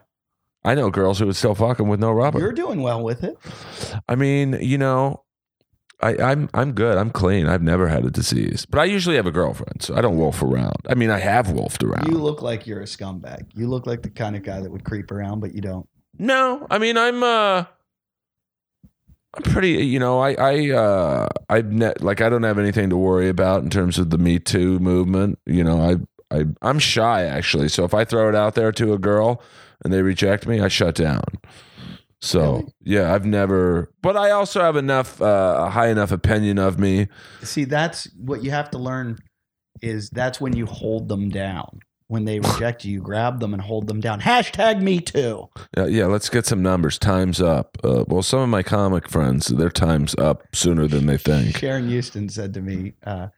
I 0.65 0.75
know 0.75 0.91
girls 0.91 1.19
who 1.19 1.27
would 1.27 1.37
still 1.37 1.55
fuck 1.55 1.79
him 1.79 1.89
with 1.89 2.01
no 2.01 2.11
rubber. 2.11 2.39
You're 2.39 2.53
doing 2.53 2.83
well 2.83 3.03
with 3.05 3.23
it. 3.23 3.37
I 4.09 4.15
mean, 4.15 4.57
you 4.63 4.79
know, 4.79 5.24
I, 6.05 6.17
I'm 6.33 6.51
I'm 6.53 6.73
good. 6.73 6.99
I'm 6.99 7.09
clean. 7.11 7.47
I've 7.49 7.63
never 7.63 7.89
had 7.89 8.05
a 8.05 8.11
disease, 8.11 8.67
but 8.67 8.79
I 8.79 8.85
usually 8.85 9.17
have 9.17 9.25
a 9.27 9.31
girlfriend, 9.31 9.83
so 9.83 9.97
I 9.97 10.03
don't 10.03 10.19
wolf 10.19 10.43
around. 10.43 10.77
I 10.87 10.95
mean, 10.95 11.09
I 11.09 11.19
have 11.19 11.51
wolfed 11.51 11.83
around. 11.83 12.09
You 12.09 12.19
look 12.19 12.43
like 12.43 12.67
you're 12.67 12.83
a 12.83 12.85
scumbag. 12.85 13.47
You 13.55 13.69
look 13.69 13.87
like 13.87 14.03
the 14.03 14.11
kind 14.11 14.37
of 14.37 14.43
guy 14.43 14.61
that 14.61 14.71
would 14.71 14.85
creep 14.85 15.11
around, 15.11 15.41
but 15.41 15.55
you 15.55 15.63
don't. 15.63 15.89
no, 16.19 16.67
I 16.71 16.77
mean, 16.79 16.99
I'm 16.99 17.23
uh, 17.23 17.65
I'm 19.33 19.43
pretty. 19.45 19.85
You 19.87 19.99
know, 19.99 20.21
I 20.21 20.35
I 20.35 20.71
uh, 20.73 21.29
I've 21.49 21.73
ne- 21.73 21.95
like 22.01 22.21
I 22.21 22.29
don't 22.29 22.43
have 22.43 22.59
anything 22.59 22.91
to 22.91 22.97
worry 22.99 23.31
about 23.31 23.63
in 23.63 23.71
terms 23.71 23.99
of 23.99 24.11
the 24.11 24.19
Me 24.19 24.39
Too 24.39 24.79
movement. 24.81 25.39
You 25.47 25.65
know, 25.65 25.81
I 25.81 26.37
I 26.37 26.45
I'm 26.61 26.79
shy 26.79 27.25
actually. 27.25 27.69
So 27.71 27.85
if 27.85 27.95
I 27.95 28.05
throw 28.05 28.29
it 28.29 28.35
out 28.35 28.55
there 28.55 28.73
to 28.73 28.93
a 28.93 28.99
girl 28.99 29.43
and 29.83 29.91
they 29.93 30.03
reject 30.03 30.47
me, 30.47 30.61
I 30.61 30.69
shut 30.69 30.95
down. 30.97 31.25
So 32.25 32.41
Really? 32.53 32.73
yeah, 32.81 33.15
I've 33.15 33.27
never, 33.27 33.91
but 34.03 34.17
I 34.17 34.31
also 34.31 34.61
have 34.63 34.77
enough, 34.77 35.21
uh, 35.21 35.67
a 35.67 35.71
high 35.71 35.89
enough 35.89 36.11
opinion 36.11 36.59
of 36.59 36.79
me 36.79 37.09
See, 37.43 37.65
that's 37.65 38.09
what 38.17 38.43
you 38.43 38.51
have 38.51 38.71
to 38.71 38.79
learn 38.79 39.19
is 39.83 40.09
that's 40.11 40.41
when 40.41 40.57
you 40.57 40.65
hold 40.67 41.09
them 41.09 41.29
down. 41.29 41.81
When 42.09 42.25
they 42.25 42.39
reject 42.39 42.85
you, 42.85 42.93
you 42.93 43.01
grab 43.01 43.41
them 43.41 43.53
and 43.55 43.63
hold 43.63 43.87
them 43.87 44.01
down. 44.01 44.21
Hashtag 44.21 44.81
me 44.81 45.01
too. 45.01 45.49
Yeah, 45.77 45.87
yeah, 45.87 46.07
let's 46.07 46.29
get 46.29 46.47
some 46.47 46.63
numbers. 46.63 46.99
Time's 46.99 47.41
up. 47.41 47.77
Uh, 47.83 48.05
well, 48.07 48.23
some 48.23 48.41
of 48.41 48.49
my 48.49 48.63
comic 48.63 49.09
friends, 49.09 49.47
their 49.49 49.71
time's 49.71 50.15
up 50.17 50.45
sooner 50.55 50.87
than 50.87 51.07
they 51.07 51.19
think. 51.19 51.57
Sharon 51.59 51.89
Houston 51.89 52.29
said 52.29 52.55
to 52.55 52.61
me, 52.61 52.93
uh, 53.05 53.29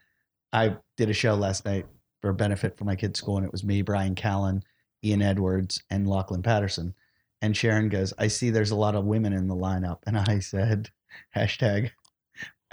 I 0.52 0.76
did 0.96 1.10
a 1.10 1.12
show 1.12 1.34
last 1.34 1.64
night 1.64 1.86
for 2.20 2.30
a 2.30 2.34
benefit 2.34 2.76
for 2.76 2.84
my 2.84 2.96
kids' 2.96 3.18
school, 3.18 3.36
and 3.36 3.46
it 3.46 3.52
was 3.52 3.64
me, 3.64 3.82
Bryan 3.82 4.14
Callen, 4.14 4.62
Ian 5.04 5.22
Edwards, 5.22 5.82
and 5.90 6.06
Lachlan 6.06 6.42
Patterson. 6.42 6.94
And 7.42 7.56
Sharon 7.56 7.88
goes, 7.88 8.14
I 8.18 8.28
see 8.28 8.50
there's 8.50 8.70
a 8.70 8.76
lot 8.76 8.94
of 8.94 9.04
women 9.04 9.32
in 9.32 9.48
the 9.48 9.54
lineup. 9.54 9.98
And 10.06 10.18
I 10.18 10.38
said, 10.38 10.90
hashtag 11.36 11.90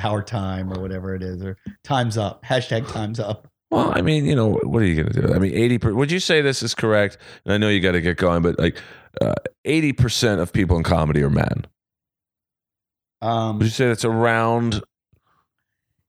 our 0.01 0.23
time 0.23 0.71
or 0.73 0.81
whatever 0.81 1.15
it 1.15 1.23
is, 1.23 1.43
or 1.43 1.57
time's 1.83 2.17
up. 2.17 2.43
Hashtag 2.43 2.91
time's 2.91 3.19
up. 3.19 3.47
Well, 3.69 3.91
I 3.95 4.01
mean, 4.01 4.25
you 4.25 4.35
know, 4.35 4.51
what 4.63 4.83
are 4.83 4.85
you 4.85 5.03
going 5.03 5.13
to 5.13 5.21
do? 5.21 5.33
I 5.33 5.39
mean, 5.39 5.53
80 5.53 5.77
per, 5.79 5.93
would 5.93 6.11
you 6.11 6.19
say 6.19 6.41
this 6.41 6.61
is 6.61 6.75
correct? 6.75 7.17
And 7.43 7.53
I 7.53 7.57
know 7.57 7.69
you 7.69 7.79
got 7.79 7.93
to 7.93 8.01
get 8.01 8.17
going, 8.17 8.43
but 8.43 8.59
like 8.59 8.77
uh, 9.19 9.33
80% 9.65 10.39
of 10.39 10.53
people 10.53 10.77
in 10.77 10.83
comedy 10.83 11.23
are 11.23 11.29
men. 11.29 11.65
Um, 13.23 13.57
Would 13.57 13.65
you 13.65 13.71
say 13.71 13.87
that's 13.87 14.05
around? 14.05 14.83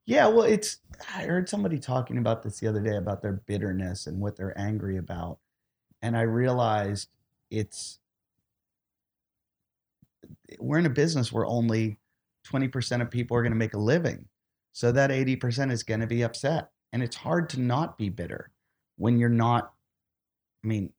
Yeah, 0.05 0.27
well, 0.27 0.43
it's 0.43 0.79
I 1.15 1.23
heard 1.23 1.49
somebody 1.49 1.79
talking 1.79 2.19
about 2.19 2.43
this 2.43 2.59
the 2.59 2.67
other 2.67 2.81
day 2.81 2.97
about 2.97 3.23
their 3.23 3.35
bitterness 3.47 4.07
and 4.07 4.21
what 4.21 4.37
they're 4.37 4.59
angry 4.59 4.97
about. 4.97 5.39
And 6.03 6.17
I 6.17 6.23
realized 6.23 7.09
it's 7.51 8.01
we're 10.59 10.79
in 10.79 10.87
a 10.87 10.91
business 10.91 11.33
where 11.33 11.47
only 11.47 11.99
20% 12.47 13.01
of 13.01 13.11
people 13.11 13.37
are 13.37 13.43
going 13.43 13.53
to 13.53 13.59
make 13.59 13.75
a 13.75 13.79
living. 13.79 14.27
So 14.73 14.93
that 14.93 15.11
80% 15.11 15.71
is 15.71 15.83
going 15.83 16.01
to 16.01 16.07
be 16.07 16.23
upset. 16.23 16.71
And 16.93 17.03
it's 17.03 17.17
hard 17.17 17.49
to 17.51 17.61
not 17.61 17.97
be 17.99 18.09
bitter 18.09 18.51
when 18.97 19.19
you're 19.19 19.29
not 19.29 19.73
I 20.63 20.67
mean 20.67 20.93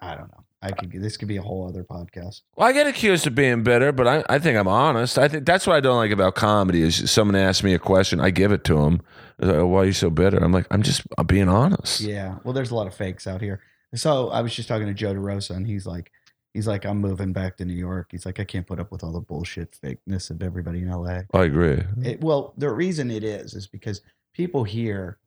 I 0.00 0.14
don't 0.14 0.28
know. 0.28 0.44
I 0.62 0.68
uh, 0.68 0.74
could 0.74 0.92
this 0.92 1.16
could 1.16 1.28
be 1.28 1.36
a 1.36 1.42
whole 1.42 1.66
other 1.68 1.84
podcast. 1.84 2.42
Well, 2.56 2.68
I 2.68 2.72
get 2.72 2.86
accused 2.86 3.26
of 3.26 3.34
being 3.34 3.62
bitter, 3.62 3.92
but 3.92 4.06
I, 4.06 4.24
I 4.28 4.38
think 4.38 4.58
I'm 4.58 4.68
honest. 4.68 5.18
I 5.18 5.28
think 5.28 5.46
that's 5.46 5.66
what 5.66 5.76
I 5.76 5.80
don't 5.80 5.96
like 5.96 6.10
about 6.10 6.34
comedy 6.34 6.82
is 6.82 7.10
someone 7.10 7.36
asks 7.36 7.62
me 7.62 7.74
a 7.74 7.78
question, 7.78 8.20
I 8.20 8.30
give 8.30 8.52
it 8.52 8.64
to 8.64 8.74
them. 8.74 9.02
Like, 9.38 9.56
oh, 9.56 9.66
Why 9.66 9.80
are 9.80 9.84
you 9.86 9.92
so 9.92 10.10
bitter? 10.10 10.38
I'm 10.38 10.52
like, 10.52 10.66
I'm 10.70 10.82
just 10.82 11.02
I'm 11.18 11.26
being 11.26 11.48
honest. 11.48 12.00
Yeah. 12.00 12.36
Well, 12.44 12.52
there's 12.52 12.70
a 12.70 12.74
lot 12.74 12.86
of 12.86 12.94
fakes 12.94 13.26
out 13.26 13.40
here. 13.40 13.60
So 13.94 14.28
I 14.30 14.40
was 14.40 14.54
just 14.54 14.68
talking 14.68 14.86
to 14.86 14.94
Joe 14.94 15.14
DeRosa, 15.14 15.56
and 15.56 15.66
he's 15.66 15.86
like, 15.86 16.12
he's 16.54 16.66
like, 16.66 16.84
I'm 16.84 16.98
moving 16.98 17.32
back 17.32 17.56
to 17.58 17.64
New 17.64 17.74
York. 17.74 18.08
He's 18.10 18.26
like, 18.26 18.40
I 18.40 18.44
can't 18.44 18.66
put 18.66 18.80
up 18.80 18.90
with 18.90 19.04
all 19.04 19.12
the 19.12 19.20
bullshit 19.20 19.76
fakeness 19.82 20.30
of 20.30 20.42
everybody 20.42 20.80
in 20.80 20.90
LA. 20.90 21.20
I 21.32 21.44
agree. 21.44 21.82
It, 22.02 22.20
well, 22.20 22.54
the 22.56 22.70
reason 22.70 23.10
it 23.10 23.24
is 23.24 23.54
is 23.54 23.66
because 23.66 24.02
people 24.34 24.64
here, 24.64 25.18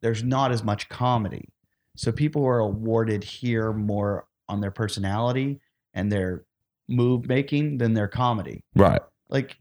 there's 0.00 0.22
not 0.22 0.52
as 0.52 0.62
much 0.62 0.88
comedy, 0.88 1.48
so 1.96 2.12
people 2.12 2.44
are 2.46 2.60
awarded 2.60 3.24
here 3.24 3.72
more 3.72 4.26
on 4.48 4.60
their 4.60 4.70
personality 4.70 5.60
and 5.94 6.10
their 6.10 6.44
move 6.88 7.26
making 7.26 7.78
than 7.78 7.94
their 7.94 8.08
comedy. 8.08 8.64
Right. 8.74 9.00
Like, 9.28 9.58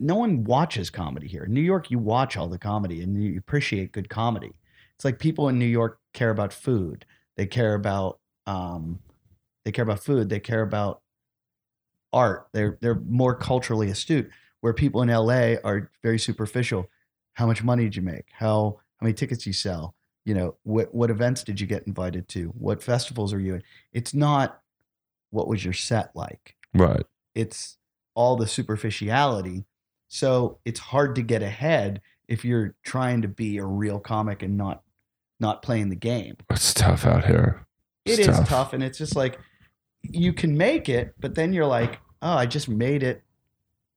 no 0.00 0.16
one 0.16 0.44
watches 0.44 0.90
comedy 0.90 1.28
here. 1.28 1.44
In 1.44 1.52
New 1.52 1.60
York, 1.60 1.90
you 1.90 1.98
watch 1.98 2.36
all 2.36 2.48
the 2.48 2.58
comedy 2.58 3.02
and 3.02 3.22
you 3.22 3.38
appreciate 3.38 3.92
good 3.92 4.08
comedy. 4.08 4.52
It's 4.96 5.04
like 5.04 5.18
people 5.18 5.48
in 5.48 5.58
New 5.58 5.66
York 5.66 6.00
care 6.12 6.30
about 6.30 6.52
food. 6.52 7.04
They 7.36 7.46
care 7.46 7.74
about 7.74 8.18
um, 8.46 8.98
they 9.66 9.72
care 9.72 9.82
about 9.82 9.98
food. 9.98 10.28
They 10.28 10.38
care 10.38 10.62
about 10.62 11.02
art. 12.12 12.46
They're 12.52 12.78
they're 12.80 12.94
more 13.08 13.34
culturally 13.34 13.90
astute. 13.90 14.30
Where 14.60 14.72
people 14.72 15.02
in 15.02 15.08
LA 15.08 15.54
are 15.64 15.90
very 16.04 16.18
superficial. 16.20 16.88
How 17.34 17.46
much 17.46 17.62
money 17.64 17.82
did 17.82 17.96
you 17.96 18.02
make? 18.02 18.26
How 18.32 18.78
how 19.00 19.04
many 19.04 19.12
tickets 19.12 19.44
you 19.44 19.52
sell? 19.52 19.96
You 20.24 20.34
know 20.34 20.54
what 20.62 20.94
what 20.94 21.10
events 21.10 21.42
did 21.42 21.60
you 21.60 21.66
get 21.66 21.84
invited 21.88 22.28
to? 22.28 22.46
What 22.50 22.80
festivals 22.80 23.32
are 23.32 23.40
you 23.40 23.56
in? 23.56 23.62
It's 23.92 24.14
not 24.14 24.60
what 25.30 25.48
was 25.48 25.64
your 25.64 25.74
set 25.74 26.14
like 26.14 26.54
Right. 26.72 27.04
it's 27.34 27.76
all 28.14 28.36
the 28.36 28.46
superficiality. 28.46 29.64
So 30.08 30.58
it's 30.64 30.78
hard 30.78 31.16
to 31.16 31.22
get 31.22 31.42
ahead 31.42 32.00
if 32.28 32.44
you're 32.44 32.76
trying 32.84 33.22
to 33.22 33.28
be 33.28 33.58
a 33.58 33.64
real 33.64 33.98
comic 33.98 34.42
and 34.44 34.56
not 34.56 34.82
not 35.40 35.60
playing 35.60 35.88
the 35.90 35.96
game. 35.96 36.36
It's 36.50 36.72
tough 36.72 37.04
out 37.04 37.24
here. 37.26 37.66
It 38.04 38.20
It's 38.20 38.28
is 38.28 38.48
tough. 38.48 38.72
and 38.72 38.82
it's 38.84 38.98
just 38.98 39.16
like 39.16 39.38
you 40.12 40.32
can 40.32 40.56
make 40.56 40.88
it, 40.88 41.14
but 41.18 41.34
then 41.34 41.52
you're 41.52 41.66
like, 41.66 41.98
oh, 42.22 42.32
I 42.34 42.46
just 42.46 42.68
made 42.68 43.02
it 43.02 43.22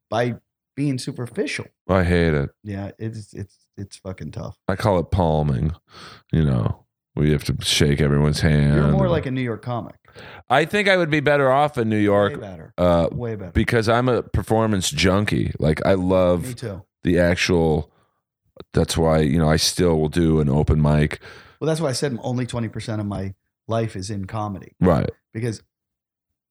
by 0.09 0.35
being 0.75 0.97
superficial. 0.97 1.65
I 1.87 2.03
hate 2.03 2.33
it. 2.33 2.49
Yeah, 2.63 2.91
it's 2.99 3.33
it's 3.33 3.57
it's 3.77 3.97
fucking 3.97 4.31
tough. 4.31 4.57
I 4.67 4.75
call 4.75 4.99
it 4.99 5.11
palming. 5.11 5.73
You 6.31 6.45
know, 6.45 6.85
where 7.13 7.25
you 7.25 7.33
have 7.33 7.43
to 7.45 7.55
shake 7.63 8.01
everyone's 8.01 8.39
hand. 8.41 8.75
You're 8.75 8.91
more 8.91 9.09
like 9.09 9.25
a 9.25 9.31
New 9.31 9.41
York 9.41 9.61
comic. 9.61 9.95
I 10.49 10.65
think 10.65 10.87
I 10.89 10.97
would 10.97 11.09
be 11.09 11.19
better 11.19 11.51
off 11.51 11.77
in 11.77 11.87
New 11.89 11.97
York. 11.97 12.33
Way 12.33 12.39
better. 12.39 12.73
uh, 12.77 13.09
Way 13.11 13.35
better. 13.35 13.51
because 13.51 13.87
I'm 13.87 14.09
a 14.09 14.23
performance 14.23 14.89
junkie. 14.89 15.53
Like 15.59 15.85
I 15.85 15.95
Me 15.95 16.01
love 16.03 16.55
too. 16.55 16.83
the 17.03 17.19
actual. 17.19 17.91
That's 18.73 18.97
why 18.97 19.19
you 19.19 19.37
know 19.39 19.49
I 19.49 19.55
still 19.57 19.99
will 19.99 20.09
do 20.09 20.39
an 20.39 20.49
open 20.49 20.81
mic. 20.81 21.19
Well, 21.59 21.67
that's 21.67 21.81
why 21.81 21.89
I 21.89 21.93
said 21.93 22.17
only 22.21 22.45
20% 22.45 22.99
of 23.01 23.05
my 23.05 23.33
life 23.67 23.95
is 23.97 24.09
in 24.09 24.25
comedy. 24.25 24.75
Right. 24.79 25.09
because 25.33 25.61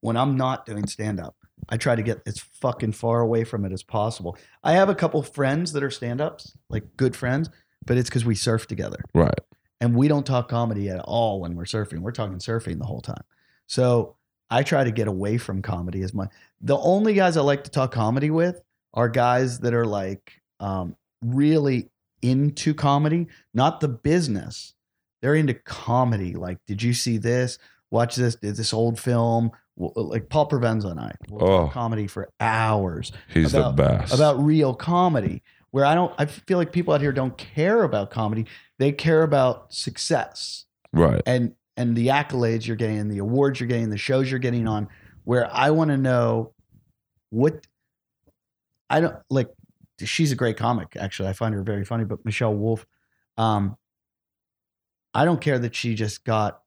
when 0.01 0.17
I'm 0.17 0.37
not 0.37 0.67
doing 0.67 0.87
stand 0.87 1.21
up, 1.21 1.37
I 1.69 1.77
try 1.77 1.97
to 1.97 2.03
get 2.03 2.23
as 2.27 2.39
fucking 2.39 2.93
far 2.93 3.21
away 3.21 3.45
from 3.45 3.65
it 3.65 3.73
as 3.73 3.83
possible. 3.83 4.37
I 4.63 4.73
have 4.73 4.89
a 4.89 4.95
couple 4.95 5.23
friends 5.23 5.73
that 5.73 5.83
are 5.83 5.91
stand 5.91 6.21
ups, 6.21 6.57
like 6.71 6.85
good 6.97 7.17
friends, 7.17 7.51
but 7.85 7.97
it's 7.97 8.09
because 8.09 8.25
we 8.25 8.35
surf 8.35 8.67
together 8.67 8.99
Right. 9.15 9.39
and 9.81 9.95
we 9.97 10.09
don't 10.09 10.25
talk 10.27 10.49
comedy 10.49 10.89
at 10.89 11.01
all 11.01 11.41
when 11.41 11.55
we're 11.57 11.65
surfing. 11.65 11.99
We're 12.01 12.13
talking 12.13 12.39
surfing 12.39 12.79
the 12.79 12.87
whole 12.87 13.01
time. 13.01 13.25
So 13.67 14.17
I 14.51 14.63
try 14.63 14.85
to 14.85 14.91
get 14.91 15.09
away 15.09 15.37
from 15.37 15.61
comedy 15.63 16.03
as 16.03 16.15
much. 16.15 16.31
The 16.61 16.79
only 16.79 17.15
guys 17.15 17.37
I 17.37 17.43
like 17.43 17.65
to 17.65 17.71
talk 17.71 17.93
comedy 17.93 18.31
with 18.31 18.63
are 18.95 19.09
guys 19.09 19.61
that 19.61 19.75
are 19.75 19.85
like 19.85 20.41
um, 20.61 20.97
really 21.23 21.91
into 22.23 22.73
comedy, 22.75 23.27
not 23.53 23.81
the 23.81 23.89
business. 23.89 24.75
They're 25.21 25.35
into 25.35 25.55
comedy. 25.55 26.35
Like, 26.35 26.59
did 26.67 26.83
you 26.83 26.95
see 26.95 27.19
this? 27.19 27.59
Watch 27.91 28.17
this. 28.17 28.37
Did 28.37 28.57
this 28.57 28.73
old 28.73 28.99
film? 28.99 29.51
Like 29.79 30.29
Paul 30.29 30.49
Provenza 30.49 30.91
and 30.91 30.99
I 30.99 31.13
will 31.31 31.43
Oh. 31.49 31.69
comedy 31.69 32.09
for 32.09 32.29
hours 32.41 33.13
He's 33.29 33.55
About- 33.55 33.77
the 33.77 33.83
best. 33.83 34.13
about 34.15 34.43
real 34.43 34.75
comedy. 34.75 35.43
Where 35.71 35.85
I 35.85 35.95
don't, 35.95 36.13
I 36.19 36.25
feel 36.25 36.57
like 36.59 36.73
people 36.73 36.95
out 36.95 37.01
here 37.03 37.13
don't 37.13 37.37
care 37.39 37.83
about 37.85 38.11
comedy. 38.11 38.47
They 38.79 38.91
care 38.91 39.23
about 39.23 39.73
success 39.73 40.65
right. 40.93 41.21
and 41.27 41.55
and 41.77 41.95
the 41.95 42.09
accolades 42.09 42.67
you're 42.67 42.75
getting, 42.77 43.07
the 43.09 43.19
awards 43.19 43.61
you're 43.61 43.69
getting, 43.69 43.91
the 43.91 43.99
shows 43.99 44.31
you're 44.31 44.41
getting 44.41 44.67
on. 44.67 44.89
Where 45.25 45.49
I 45.55 45.71
want 45.71 45.91
to 45.91 45.97
know 45.99 46.55
what 47.31 47.67
I 48.91 49.01
don't 49.01 49.17
like. 49.31 49.51
She's 50.03 50.33
a 50.33 50.37
great 50.37 50.57
comic, 50.57 50.97
actually. 50.99 51.29
I 51.29 51.35
find 51.35 51.55
her 51.55 51.63
very 51.63 51.85
funny. 51.85 52.05
But 52.05 52.25
Michelle 52.25 52.55
Wolf, 52.55 52.87
um, 53.37 53.77
I 55.15 55.25
don't 55.25 55.41
care 55.41 55.59
that 55.59 55.75
she 55.75 55.95
just 55.95 56.25
got 56.25 56.63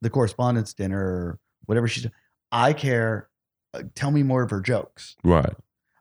the 0.00 0.08
correspondence 0.10 0.72
dinner 0.72 0.98
or 1.00 1.38
whatever 1.68 1.86
she's. 1.86 2.06
I 2.50 2.72
care. 2.72 3.28
uh, 3.74 3.82
Tell 3.94 4.10
me 4.10 4.22
more 4.22 4.42
of 4.42 4.50
her 4.50 4.60
jokes. 4.60 5.16
Right. 5.22 5.54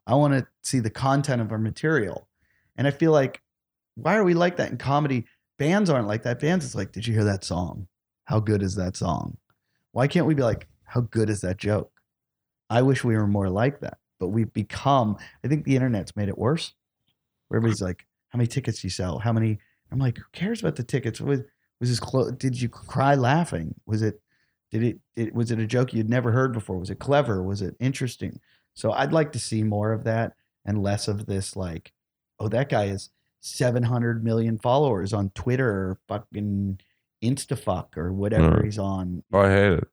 I 0.07 0.15
want 0.15 0.33
to 0.33 0.47
see 0.63 0.79
the 0.79 0.89
content 0.89 1.41
of 1.41 1.49
her 1.49 1.57
material. 1.57 2.27
And 2.77 2.87
I 2.87 2.91
feel 2.91 3.11
like, 3.11 3.41
why 3.95 4.15
are 4.15 4.23
we 4.23 4.33
like 4.33 4.55
that 4.57 4.71
in 4.71 4.77
comedy? 4.77 5.25
Bands 5.59 5.89
aren't 5.89 6.07
like 6.07 6.23
that. 6.23 6.39
Bands 6.39 6.63
is 6.63 6.75
like, 6.75 6.91
did 6.93 7.05
you 7.05 7.13
hear 7.13 7.25
that 7.25 7.43
song? 7.43 7.87
How 8.25 8.39
good 8.39 8.61
is 8.63 8.75
that 8.75 8.95
song? 8.95 9.37
Why 9.91 10.07
can't 10.07 10.25
we 10.25 10.33
be 10.35 10.43
like, 10.43 10.67
how 10.85 11.01
good 11.01 11.29
is 11.29 11.41
that 11.41 11.57
joke? 11.57 11.91
I 12.69 12.81
wish 12.83 13.03
we 13.03 13.15
were 13.17 13.27
more 13.27 13.49
like 13.49 13.79
that. 13.81 13.97
But 14.19 14.29
we've 14.29 14.51
become, 14.53 15.17
I 15.43 15.47
think 15.47 15.65
the 15.65 15.75
internet's 15.75 16.15
made 16.15 16.29
it 16.29 16.37
worse. 16.37 16.73
Where 17.47 17.57
everybody's 17.57 17.81
like, 17.81 18.05
how 18.29 18.37
many 18.37 18.47
tickets 18.47 18.81
do 18.81 18.87
you 18.87 18.91
sell? 18.91 19.19
How 19.19 19.33
many? 19.33 19.59
I'm 19.91 19.99
like, 19.99 20.17
who 20.17 20.23
cares 20.33 20.59
about 20.61 20.75
the 20.75 20.83
tickets? 20.83 21.19
Was, 21.21 21.41
was 21.79 21.89
this 21.89 21.99
close? 21.99 22.31
Did 22.33 22.59
you 22.61 22.69
cry 22.69 23.15
laughing? 23.15 23.73
Was 23.85 24.01
it, 24.01 24.21
did 24.71 24.83
it, 24.83 24.99
it, 25.15 25.33
was 25.35 25.51
it 25.51 25.59
a 25.59 25.67
joke 25.67 25.93
you'd 25.93 26.09
never 26.09 26.31
heard 26.31 26.51
before? 26.53 26.77
Was 26.77 26.89
it 26.89 26.99
clever? 26.99 27.41
Was 27.43 27.61
it 27.61 27.75
interesting? 27.79 28.39
So 28.73 28.91
I'd 28.91 29.13
like 29.13 29.31
to 29.33 29.39
see 29.39 29.63
more 29.63 29.91
of 29.93 30.03
that 30.03 30.33
and 30.65 30.83
less 30.83 31.07
of 31.07 31.25
this 31.25 31.55
like, 31.55 31.93
oh, 32.39 32.47
that 32.49 32.69
guy 32.69 32.87
has 32.87 33.09
700 33.41 34.23
million 34.23 34.57
followers 34.57 35.13
on 35.13 35.29
Twitter 35.31 35.69
or 35.69 35.99
fucking 36.07 36.79
Instafuck 37.23 37.97
or 37.97 38.11
whatever 38.13 38.51
Right. 38.51 38.65
he's 38.65 38.77
on. 38.79 39.23
Oh, 39.33 39.39
I 39.39 39.49
hate 39.51 39.73
it. 39.73 39.87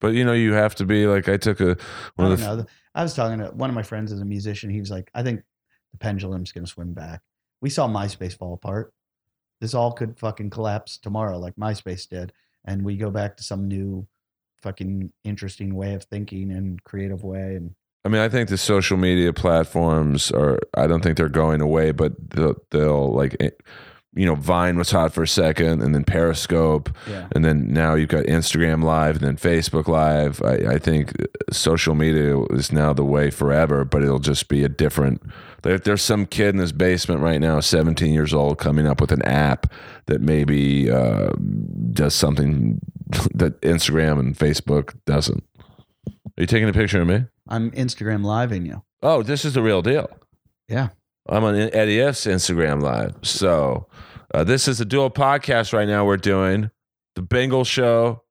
But 0.00 0.14
you 0.14 0.24
know, 0.24 0.32
you 0.32 0.52
have 0.52 0.74
to 0.76 0.84
be 0.84 1.06
like 1.06 1.28
I 1.28 1.36
took 1.36 1.60
a 1.60 1.70
I 1.72 1.76
one 2.16 2.30
don't 2.30 2.32
of 2.32 2.40
the 2.40 2.56
know. 2.62 2.66
I 2.94 3.02
was 3.02 3.14
talking 3.14 3.38
to 3.38 3.46
one 3.46 3.70
of 3.70 3.74
my 3.76 3.82
friends 3.82 4.12
as 4.12 4.20
a 4.20 4.24
musician. 4.24 4.70
He 4.70 4.80
was 4.80 4.90
like, 4.90 5.10
I 5.14 5.22
think 5.22 5.42
the 5.92 5.98
pendulum's 5.98 6.52
going 6.52 6.64
to 6.64 6.70
swing 6.70 6.92
back. 6.92 7.20
We 7.60 7.70
saw 7.70 7.86
MySpace 7.88 8.36
fall 8.36 8.54
apart. 8.54 8.92
This 9.60 9.74
all 9.74 9.92
could 9.92 10.18
fucking 10.18 10.50
collapse 10.50 10.98
tomorrow, 10.98 11.38
like 11.38 11.54
MySpace 11.56 12.08
did. 12.08 12.32
And 12.64 12.84
we 12.84 12.96
go 12.96 13.10
back 13.10 13.36
to 13.36 13.42
some 13.42 13.68
new 13.68 14.06
fucking 14.62 15.12
interesting 15.24 15.74
way 15.74 15.94
of 15.94 16.04
thinking 16.04 16.52
and 16.52 16.82
creative 16.84 17.24
way. 17.24 17.56
And 17.56 17.74
I 18.04 18.08
mean, 18.08 18.20
I 18.20 18.28
think 18.28 18.48
the 18.48 18.58
social 18.58 18.96
media 18.96 19.32
platforms 19.32 20.30
are. 20.32 20.58
I 20.76 20.86
don't 20.86 21.02
think 21.02 21.16
they're 21.16 21.28
going 21.28 21.60
away, 21.60 21.92
but 21.92 22.12
they'll, 22.30 22.56
they'll 22.70 23.12
like, 23.12 23.36
eh, 23.40 23.50
you 24.14 24.26
know, 24.26 24.34
Vine 24.34 24.76
was 24.76 24.90
hot 24.90 25.12
for 25.14 25.22
a 25.22 25.28
second, 25.28 25.80
and 25.80 25.94
then 25.94 26.04
Periscope, 26.04 26.90
yeah. 27.08 27.28
and 27.32 27.44
then 27.44 27.72
now 27.72 27.94
you've 27.94 28.10
got 28.10 28.24
Instagram 28.24 28.84
Live, 28.84 29.16
and 29.16 29.24
then 29.24 29.36
Facebook 29.36 29.88
Live. 29.88 30.42
I, 30.42 30.74
I 30.74 30.78
think 30.78 31.12
social 31.50 31.94
media 31.94 32.38
is 32.50 32.72
now 32.72 32.92
the 32.92 33.04
way 33.04 33.30
forever, 33.30 33.84
but 33.86 34.02
it'll 34.02 34.18
just 34.18 34.48
be 34.48 34.64
a 34.64 34.68
different. 34.68 35.22
There, 35.62 35.78
there's 35.78 36.02
some 36.02 36.26
kid 36.26 36.54
in 36.54 36.60
his 36.60 36.72
basement 36.72 37.20
right 37.20 37.40
now, 37.40 37.60
17 37.60 38.12
years 38.12 38.34
old, 38.34 38.58
coming 38.58 38.86
up 38.86 39.00
with 39.00 39.12
an 39.12 39.22
app 39.22 39.72
that 40.06 40.20
maybe 40.20 40.90
uh, 40.90 41.30
does 41.92 42.14
something 42.14 42.80
that 43.34 43.58
Instagram 43.62 44.20
and 44.20 44.36
Facebook 44.36 44.94
doesn't. 45.06 45.42
Are 46.06 46.40
you 46.40 46.46
taking 46.46 46.68
a 46.68 46.72
picture 46.72 47.00
of 47.00 47.08
me? 47.08 47.24
I'm 47.48 47.70
Instagram 47.70 48.24
living 48.24 48.66
you. 48.66 48.82
Oh, 49.02 49.22
this 49.22 49.44
is 49.44 49.54
the 49.54 49.62
real 49.62 49.80
deal. 49.80 50.10
Yeah. 50.68 50.90
I'm 51.28 51.44
on 51.44 51.54
Eddie 51.54 51.98
Ifft's 51.98 52.26
Instagram 52.26 52.82
Live. 52.82 53.14
So 53.22 53.86
uh, 54.34 54.44
this 54.44 54.66
is 54.68 54.80
a 54.80 54.84
dual 54.84 55.10
podcast 55.10 55.72
right 55.72 55.86
now 55.86 56.04
we're 56.04 56.16
doing. 56.16 56.70
The 57.14 57.22
Bingle 57.22 57.64
Show 57.64 58.22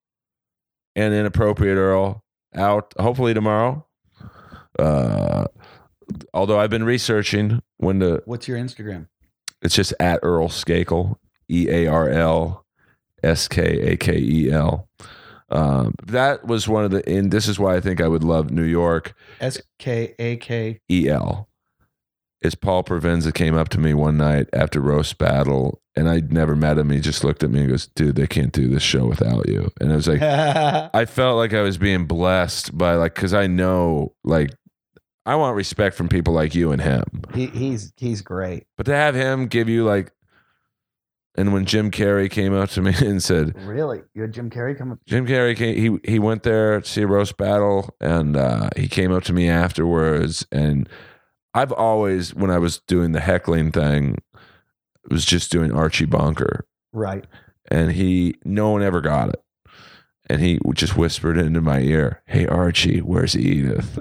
and 0.95 1.13
Inappropriate 1.13 1.77
Earl 1.77 2.23
out 2.55 2.93
hopefully 2.99 3.34
tomorrow. 3.34 3.85
Uh, 4.77 5.45
although 6.34 6.59
I've 6.59 6.69
been 6.69 6.84
researching 6.84 7.61
when 7.77 7.99
the 7.99 8.22
What's 8.26 8.47
your 8.47 8.57
Instagram? 8.57 9.07
it's 9.61 9.76
just 9.76 9.93
at 9.99 10.19
Earl 10.23 10.49
Skakel, 10.49 11.15
E 11.49 11.68
A 11.69 11.88
R 11.88 12.09
L 12.09 12.65
S 13.23 13.47
K 13.47 13.61
A 13.63 13.97
K 13.97 14.18
E 14.18 14.51
L. 14.51 14.89
Um, 15.49 15.93
that 16.07 16.45
was 16.47 16.68
one 16.68 16.85
of 16.85 16.91
the, 16.91 17.07
and 17.07 17.30
this 17.30 17.47
is 17.47 17.59
why 17.59 17.76
I 17.76 17.81
think 17.81 18.01
I 18.01 18.07
would 18.07 18.23
love 18.23 18.51
New 18.51 18.63
York. 18.63 19.13
S 19.39 19.61
K 19.80 20.15
A 20.18 20.38
K. 20.38 20.80
E 20.89 21.07
L. 21.09 21.47
Is 22.41 22.55
Paul 22.55 22.84
Provenza 22.84 23.31
came 23.34 23.55
up 23.55 23.69
to 23.69 23.80
me 23.80 23.93
one 23.93 24.18
night 24.18 24.49
after 24.51 24.81
roast 24.81 25.19
battle, 25.19 25.80
and 25.95 26.09
I'd 26.09 26.34
never 26.34 26.55
met 26.55 26.77
him. 26.80 26.89
He 26.89 26.99
just 26.99 27.23
looked 27.23 27.43
at 27.43 27.51
me 27.51 27.61
and 27.61 27.69
goes, 27.69 27.85
"Dude, 27.88 28.15
they 28.15 28.26
can't 28.26 28.51
do 28.51 28.68
this 28.68 28.81
show 28.81 29.05
without 29.05 29.47
you." 29.47 29.69
And 29.80 29.91
I 29.91 29.95
was 29.95 30.07
like, 30.07 30.22
I 30.93 31.05
felt 31.05 31.38
like 31.38 31.53
I 31.53 31.61
was 31.61 31.77
being 31.77 32.05
blessed 32.05 32.76
by 32.76 32.95
like, 32.95 33.13
because 33.13 33.34
I 33.35 33.45
know 33.45 34.15
like 34.23 34.51
I 35.26 35.35
want 35.35 35.55
respect 35.55 35.95
from 35.95 36.09
people 36.09 36.34
like 36.34 36.55
you 36.55 36.72
and 36.72 36.81
him. 36.81 37.03
he, 37.35 37.45
he's 37.47 37.93
he's 37.97 38.22
great. 38.22 38.65
But 38.76 38.88
to 38.88 38.95
have 38.95 39.13
him 39.13 39.45
give 39.45 39.69
you 39.69 39.85
like, 39.85 40.11
and 41.35 41.53
when 41.53 41.65
Jim 41.65 41.91
Carrey 41.91 42.30
came 42.30 42.55
up 42.55 42.72
to 42.72 42.81
me 42.81 42.93
and 42.99 43.22
said, 43.22 43.55
Really, 43.68 44.01
you 44.15 44.23
had 44.23 44.34
Jim 44.34 44.49
Carrey 44.49 44.76
come 44.76 44.91
up. 44.91 44.99
Jim 45.05 45.27
Carrey 45.27 45.55
came, 45.55 45.76
he 46.03 46.11
he 46.11 46.18
went 46.18 46.41
there 46.41 46.81
to 46.81 46.89
see 46.89 47.03
a 47.03 47.07
roast 47.07 47.38
battle, 47.38 47.95
and 48.01 48.35
uh, 48.35 48.69
he 48.76 48.88
came 48.88 49.11
up 49.11 49.23
to 49.26 49.34
me 49.34 49.47
afterwards. 49.47 50.47
And 50.51 50.89
I've 51.53 51.71
always, 51.71 52.33
when 52.33 52.49
I 52.51 52.57
was 52.59 52.79
doing 52.87 53.11
the 53.11 53.19
heckling 53.19 53.71
thing, 53.71 54.17
was 55.09 55.25
just 55.25 55.51
doing 55.51 55.71
Archie 55.71 56.05
Bunker, 56.05 56.65
Right. 56.93 57.25
and 57.69 57.91
he 57.91 58.35
no 58.45 58.69
one 58.71 58.83
ever 58.83 59.01
got 59.01 59.29
it, 59.29 59.43
and 60.29 60.41
he 60.41 60.59
just 60.73 60.95
whispered 60.95 61.37
into 61.37 61.59
my 61.61 61.79
ear, 61.79 62.21
"Hey 62.25 62.45
Archie, 62.47 62.99
where's 62.99 63.35
Edith?" 63.35 63.99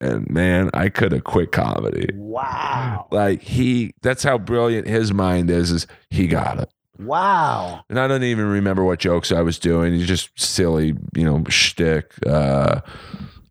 And 0.00 0.28
man, 0.30 0.70
I 0.74 0.88
could 0.90 1.12
have 1.12 1.24
quit 1.24 1.52
comedy. 1.52 2.10
Wow. 2.14 3.08
Like 3.10 3.40
he, 3.42 3.94
that's 4.02 4.22
how 4.22 4.36
brilliant 4.38 4.86
his 4.86 5.12
mind 5.12 5.48
is. 5.50 5.70
Is 5.70 5.86
he 6.10 6.26
got 6.26 6.58
it? 6.60 6.68
Wow. 6.98 7.82
And 7.88 7.98
I 7.98 8.06
don't 8.06 8.22
even 8.22 8.46
remember 8.46 8.84
what 8.84 8.98
jokes 9.00 9.32
I 9.32 9.40
was 9.40 9.58
doing. 9.58 9.94
He's 9.94 10.06
just 10.06 10.30
silly, 10.38 10.94
you 11.14 11.24
know, 11.24 11.42
shtick. 11.48 12.12
Uh, 12.26 12.80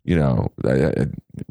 you 0.06 0.16
know, 0.16 0.50
I, 0.64 0.86
I 0.86 1.06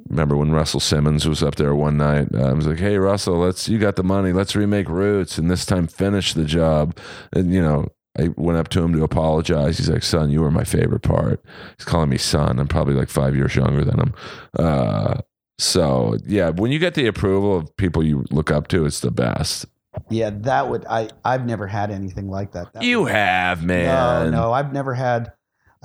remember 0.09 0.37
when 0.37 0.51
Russell 0.51 0.79
Simmons 0.79 1.27
was 1.27 1.43
up 1.43 1.55
there 1.55 1.75
one 1.75 1.97
night. 1.97 2.33
I 2.33 2.53
was 2.53 2.65
like, 2.65 2.79
"Hey, 2.79 2.97
Russell, 2.97 3.37
let's 3.37 3.67
you 3.69 3.77
got 3.77 3.97
the 3.97 4.03
money. 4.03 4.31
Let's 4.31 4.55
remake 4.55 4.87
Roots, 4.89 5.37
and 5.37 5.51
this 5.51 5.65
time 5.65 5.87
finish 5.87 6.33
the 6.33 6.45
job." 6.45 6.97
And 7.33 7.53
you 7.53 7.61
know, 7.61 7.87
I 8.17 8.29
went 8.37 8.57
up 8.57 8.69
to 8.69 8.81
him 8.81 8.93
to 8.93 9.03
apologize. 9.03 9.77
He's 9.77 9.89
like, 9.89 10.03
"Son, 10.03 10.29
you 10.31 10.41
were 10.41 10.51
my 10.51 10.63
favorite 10.63 11.01
part." 11.03 11.43
He's 11.77 11.85
calling 11.85 12.09
me 12.09 12.17
son. 12.17 12.57
I'm 12.59 12.67
probably 12.69 12.93
like 12.95 13.09
five 13.09 13.35
years 13.35 13.55
younger 13.55 13.83
than 13.83 13.99
him. 13.99 14.13
Uh, 14.57 15.21
so 15.59 16.17
yeah, 16.25 16.49
when 16.49 16.71
you 16.71 16.79
get 16.79 16.93
the 16.95 17.07
approval 17.07 17.57
of 17.57 17.75
people 17.77 18.03
you 18.03 18.25
look 18.31 18.51
up 18.51 18.67
to, 18.69 18.85
it's 18.85 19.01
the 19.01 19.11
best. 19.11 19.65
Yeah, 20.09 20.29
that 20.31 20.69
would 20.69 20.85
I. 20.85 21.09
I've 21.23 21.45
never 21.45 21.67
had 21.67 21.91
anything 21.91 22.29
like 22.29 22.51
that. 22.53 22.73
that 22.73 22.83
You 22.83 23.03
would- 23.03 23.11
have, 23.11 23.61
No, 23.61 23.67
man. 23.67 24.31
no, 24.31 24.51
I've 24.53 24.71
never 24.73 24.93
had. 24.93 25.31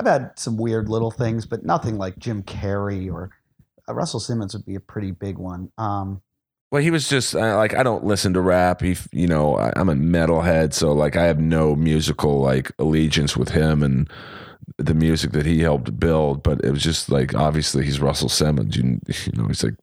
I've 0.00 0.06
had 0.06 0.38
some 0.38 0.56
weird 0.56 0.88
little 0.88 1.10
things, 1.10 1.44
but 1.44 1.62
nothing 1.62 1.98
like 1.98 2.18
Jim 2.18 2.42
Carrey 2.42 3.12
or 3.12 3.30
uh, 3.86 3.92
Russell 3.92 4.18
Simmons 4.18 4.54
would 4.54 4.64
be 4.64 4.74
a 4.74 4.80
pretty 4.80 5.10
big 5.10 5.36
one. 5.36 5.70
Um, 5.76 6.22
Well, 6.70 6.80
he 6.80 6.90
was 6.90 7.06
just 7.06 7.34
uh, 7.34 7.56
like 7.56 7.74
I 7.74 7.82
don't 7.82 8.04
listen 8.04 8.32
to 8.32 8.40
rap. 8.40 8.80
He, 8.80 8.96
you 9.12 9.26
know, 9.26 9.58
I, 9.58 9.72
I'm 9.76 9.90
a 9.90 9.94
metalhead, 9.94 10.72
so 10.72 10.92
like 10.92 11.16
I 11.16 11.24
have 11.24 11.38
no 11.38 11.76
musical 11.76 12.40
like 12.40 12.72
allegiance 12.78 13.36
with 13.36 13.50
him 13.50 13.82
and 13.82 14.08
the 14.78 14.94
music 14.94 15.32
that 15.32 15.44
he 15.44 15.60
helped 15.60 16.00
build. 16.00 16.42
But 16.42 16.64
it 16.64 16.70
was 16.70 16.82
just 16.82 17.10
like 17.10 17.34
obviously 17.34 17.84
he's 17.84 18.00
Russell 18.00 18.30
Simmons. 18.30 18.76
You, 18.76 19.00
you 19.06 19.32
know, 19.34 19.48
he's 19.48 19.62
like 19.62 19.74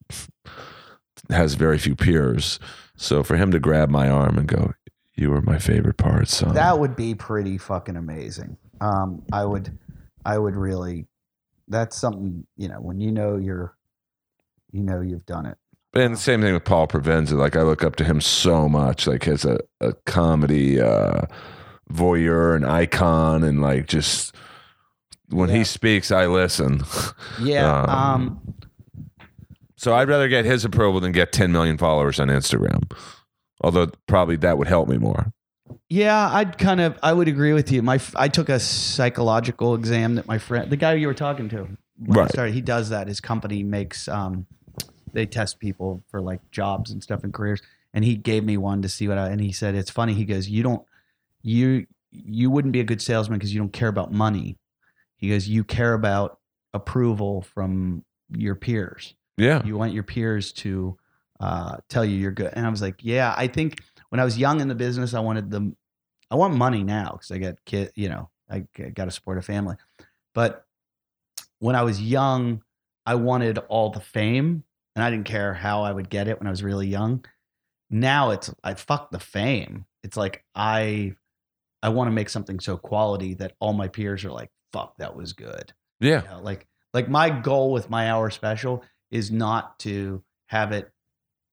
has 1.29 1.53
very 1.53 1.77
few 1.77 1.95
peers. 1.95 2.59
So 2.95 3.21
for 3.21 3.35
him 3.35 3.51
to 3.51 3.59
grab 3.59 3.89
my 3.89 4.09
arm 4.09 4.39
and 4.39 4.47
go, 4.47 4.73
"You 5.13 5.29
were 5.29 5.41
my 5.41 5.59
favorite 5.59 5.97
part, 5.97 6.27
son." 6.27 6.55
that 6.55 6.79
would 6.79 6.95
be 6.95 7.13
pretty 7.13 7.59
fucking 7.59 7.97
amazing. 7.97 8.57
Um, 8.79 9.23
I 9.33 9.43
would, 9.45 9.77
I 10.27 10.37
would 10.37 10.55
really. 10.55 11.07
That's 11.69 11.97
something 11.97 12.45
you 12.57 12.67
know 12.67 12.79
when 12.81 12.99
you 12.99 13.11
know 13.11 13.37
you're, 13.37 13.75
you 14.71 14.83
know 14.83 15.01
you've 15.01 15.25
done 15.25 15.45
it. 15.45 15.57
And 15.93 16.13
the 16.13 16.17
same 16.19 16.41
thing 16.41 16.53
with 16.53 16.65
Paul 16.65 16.87
Provenza. 16.87 17.31
Like 17.33 17.55
I 17.55 17.61
look 17.63 17.83
up 17.83 17.95
to 17.95 18.03
him 18.03 18.21
so 18.21 18.69
much, 18.69 19.07
like 19.07 19.27
as 19.27 19.45
a, 19.45 19.59
a 19.81 19.93
comedy 20.05 20.79
uh, 20.79 21.21
voyeur 21.91 22.55
and 22.55 22.65
icon, 22.65 23.43
and 23.43 23.61
like 23.61 23.87
just 23.87 24.35
when 25.29 25.49
Yeah. 25.49 25.55
he 25.55 25.63
speaks, 25.63 26.11
I 26.11 26.27
listen. 26.27 26.83
Yeah. 27.41 27.83
Um, 27.87 27.89
um 27.89 28.53
so 29.79 29.93
I'd 29.93 30.09
rather 30.09 30.27
get 30.27 30.43
his 30.43 30.65
approval 30.65 30.99
than 30.99 31.11
get 31.11 31.31
10 31.31 31.51
million 31.51 31.77
followers 31.77 32.19
on 32.19 32.29
Instagram. 32.29 32.91
Although 33.61 33.91
probably 34.07 34.35
that 34.37 34.57
would 34.57 34.67
help 34.67 34.89
me 34.89 34.97
more. 34.97 35.31
Yeah, 35.89 36.29
I'd 36.33 36.57
kind 36.57 36.81
of 36.81 36.97
I 37.01 37.13
would 37.13 37.27
agree 37.27 37.53
with 37.53 37.71
you. 37.71 37.81
My 37.81 37.99
I 38.15 38.27
took 38.27 38.49
a 38.49 38.59
psychological 38.59 39.75
exam 39.75 40.15
that 40.15 40.27
my 40.27 40.37
friend, 40.37 40.69
the 40.69 40.75
guy 40.77 40.93
you 40.93 41.07
were 41.07 41.13
talking 41.13 41.49
to, 41.49 41.67
Right. 41.99 42.29
started, 42.29 42.53
he 42.53 42.61
does 42.61 42.89
that. 42.89 43.07
His 43.07 43.19
company 43.19 43.63
makes 43.63 44.07
um, 44.07 44.45
they 45.13 45.25
test 45.25 45.59
people 45.59 46.03
for 46.09 46.21
like 46.21 46.39
jobs 46.51 46.91
and 46.91 47.01
stuff 47.01 47.23
and 47.23 47.33
careers, 47.33 47.61
and 47.93 48.03
he 48.03 48.15
gave 48.15 48.43
me 48.43 48.57
one 48.57 48.81
to 48.81 48.89
see 48.89 49.07
what 49.07 49.17
I. 49.17 49.29
And 49.29 49.39
he 49.41 49.51
said 49.51 49.75
it's 49.75 49.89
funny. 49.89 50.13
He 50.13 50.25
goes, 50.25 50.49
you 50.49 50.61
don't 50.63 50.83
you 51.41 51.87
you 52.11 52.49
wouldn't 52.49 52.71
be 52.73 52.79
a 52.79 52.83
good 52.85 53.01
salesman 53.01 53.37
because 53.39 53.53
you 53.53 53.59
don't 53.59 53.73
care 53.73 53.89
about 53.89 54.11
money. 54.11 54.57
He 55.15 55.29
goes, 55.29 55.47
you 55.47 55.63
care 55.63 55.93
about 55.93 56.39
approval 56.73 57.41
from 57.41 58.03
your 58.29 58.55
peers 58.55 59.15
Yeah. 59.37 59.63
you 59.65 59.77
want 59.77 59.93
your 59.93 60.03
peers 60.03 60.51
to 60.51 60.97
uh, 61.39 61.77
tell 61.87 62.03
you 62.03 62.17
you're 62.17 62.31
good. 62.31 62.51
And 62.53 62.65
I 62.65 62.69
was 62.69 62.81
like, 62.81 62.95
yeah, 63.01 63.33
I 63.37 63.47
think 63.47 63.79
when 64.09 64.19
I 64.19 64.25
was 64.25 64.37
young 64.37 64.61
in 64.61 64.67
the 64.67 64.75
business, 64.75 65.13
I 65.13 65.19
wanted 65.19 65.51
the, 65.51 65.73
I 66.29 66.35
want 66.35 66.55
money 66.55 66.83
now 66.83 67.11
because 67.13 67.31
I 67.31 67.37
got 67.37 67.63
kid, 67.65 67.91
you 67.95 68.09
know, 68.09 68.29
I 68.49 68.65
got 68.93 69.05
to 69.05 69.11
support 69.11 69.37
a 69.37 69.41
family. 69.41 69.75
But 70.33 70.65
when 71.59 71.75
I 71.75 71.83
was 71.83 72.01
young, 72.01 72.61
I 73.05 73.15
wanted 73.15 73.57
all 73.69 73.89
the 73.89 73.99
fame, 73.99 74.63
and 74.95 75.03
I 75.03 75.09
didn't 75.09 75.25
care 75.25 75.53
how 75.53 75.83
I 75.83 75.91
would 75.91 76.09
get 76.09 76.27
it 76.27 76.39
when 76.39 76.47
I 76.47 76.51
was 76.51 76.63
really 76.63 76.87
young. 76.87 77.23
Now 77.89 78.31
it's 78.31 78.53
I 78.63 78.73
fuck 78.73 79.11
the 79.11 79.19
fame. 79.19 79.85
It's 80.03 80.17
like 80.17 80.43
I 80.55 81.15
I 81.81 81.89
want 81.89 82.07
to 82.07 82.11
make 82.11 82.29
something 82.29 82.59
so 82.59 82.77
quality 82.77 83.33
that 83.35 83.53
all 83.59 83.73
my 83.73 83.87
peers 83.87 84.25
are 84.25 84.31
like, 84.31 84.51
fuck, 84.73 84.97
that 84.97 85.15
was 85.15 85.33
good. 85.33 85.73
Yeah. 85.99 86.23
You 86.23 86.29
know, 86.29 86.41
like 86.41 86.67
like 86.93 87.09
my 87.09 87.29
goal 87.29 87.71
with 87.71 87.89
my 87.89 88.09
hour 88.09 88.29
special 88.29 88.83
is 89.11 89.31
not 89.31 89.79
to 89.79 90.21
have 90.47 90.71
it 90.71 90.91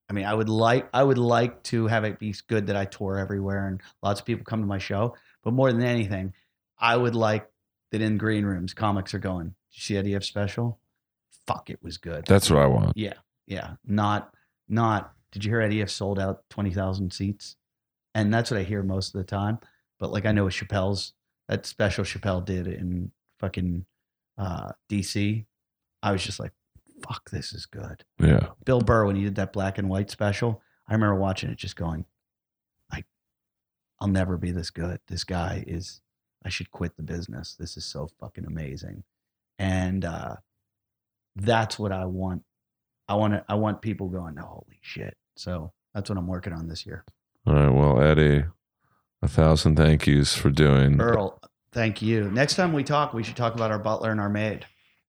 I 0.09 0.12
mean, 0.12 0.26
I 0.26 0.35
would 0.35 0.48
like 0.48 0.89
I 0.93 1.02
would 1.02 1.18
like 1.18 1.62
to 1.64 1.86
have 1.86 2.05
it 2.05 2.18
be 2.18 2.35
good 2.47 2.66
that 2.66 2.76
I 2.76 2.85
tour 2.85 3.18
everywhere 3.18 3.68
and 3.68 3.81
lots 4.02 4.20
of 4.20 4.26
people 4.26 4.44
come 4.44 4.60
to 4.60 4.66
my 4.66 4.78
show, 4.78 5.16
but 5.43 5.55
more 5.55 5.72
than 5.72 5.82
anything, 5.82 6.32
I 6.78 6.97
would 6.97 7.14
like 7.14 7.48
that 7.90 8.02
in 8.02 8.18
green 8.18 8.44
rooms 8.44 8.74
comics 8.74 9.14
are 9.14 9.18
going, 9.18 9.47
Did 9.47 9.76
you 9.76 9.81
see 9.81 9.97
Eddie 9.97 10.12
Ifft 10.12 10.24
special? 10.24 10.78
Fuck, 11.47 11.70
it 11.70 11.78
was 11.82 11.98
good. 11.98 12.24
That's 12.26 12.51
what 12.51 12.62
I 12.62 12.66
want. 12.66 12.97
Yeah, 12.97 13.14
yeah. 13.47 13.74
Not 13.86 14.32
not. 14.68 15.12
Did 15.32 15.44
you 15.44 15.51
hear 15.51 15.60
Eddie 15.60 15.82
Ifft 15.82 15.90
sold 15.90 16.18
out 16.18 16.43
twenty 16.51 16.72
thousand 16.72 17.12
seats? 17.12 17.56
And 18.14 18.32
that's 18.32 18.51
what 18.51 18.60
I 18.60 18.62
hear 18.62 18.82
most 18.82 19.14
of 19.14 19.18
the 19.18 19.24
time. 19.24 19.59
But 19.98 20.12
like 20.12 20.26
I 20.26 20.32
know 20.32 20.44
with 20.44 20.55
Chappelle's 20.55 21.14
that 21.48 21.66
special 21.66 22.05
Chappelle 22.05 22.44
did 22.44 22.66
in 22.66 23.10
fucking 23.39 23.85
uh, 24.39 24.72
DC, 24.90 25.44
I 26.02 26.12
was 26.12 26.24
just 26.24 26.40
like, 26.40 26.52
fuck, 27.06 27.31
this 27.31 27.52
is 27.52 27.66
good. 27.66 28.05
Yeah. 28.18 28.48
Bill 28.64 28.81
Burr 28.81 29.06
when 29.06 29.16
he 29.16 29.24
did 29.24 29.35
that 29.36 29.52
black 29.52 29.78
and 29.78 29.89
white 29.89 30.10
special, 30.10 30.62
I 30.89 30.94
remember 30.94 31.16
watching 31.16 31.51
it 31.51 31.59
just 31.59 31.76
going, 31.76 32.05
I 32.90 33.05
I'll 34.01 34.09
never 34.09 34.36
be 34.36 34.51
this 34.51 34.70
good. 34.70 35.01
This 35.09 35.24
guy 35.24 35.64
is 35.66 36.01
I 36.44 36.48
should 36.48 36.70
quit 36.70 36.97
the 36.97 37.02
business. 37.02 37.56
This 37.59 37.76
is 37.76 37.85
so 37.85 38.09
fucking 38.20 38.47
amazing. 38.47 39.05
And 39.59 40.05
uh 40.05 40.36
that's 41.36 41.78
what 41.78 41.93
I 41.93 42.05
want. 42.06 42.43
I 43.09 43.14
want 43.14 43.35
to 43.35 43.44
I 43.48 43.55
want 43.55 43.82
people 43.82 44.09
going, 44.09 44.36
holy 44.36 44.78
shit. 44.81 45.16
So 45.36 45.72
that's 45.94 46.09
what 46.09 46.18
I'm 46.18 46.26
working 46.26 46.52
on 46.52 46.68
this 46.68 46.86
year. 46.86 47.05
All 47.47 47.55
right. 47.55 47.68
Well, 47.68 48.01
Eddie, 48.01 48.44
a 49.22 49.28
thousand 49.28 49.76
thank 49.76 50.06
yous 50.06 50.35
for 50.35 50.51
doing. 50.51 51.01
Earl, 51.01 51.40
thank 51.72 52.01
you. 52.01 52.31
Next 52.31 52.56
time 52.56 52.72
we 52.72 52.85
talk, 52.85 53.12
we 53.12 53.22
should 53.22 53.36
talk 53.36 53.55
about 53.55 53.70
our 53.70 53.78
butler 53.78 54.10
and 54.10 54.20
our 54.20 54.31
maid. 54.31 54.66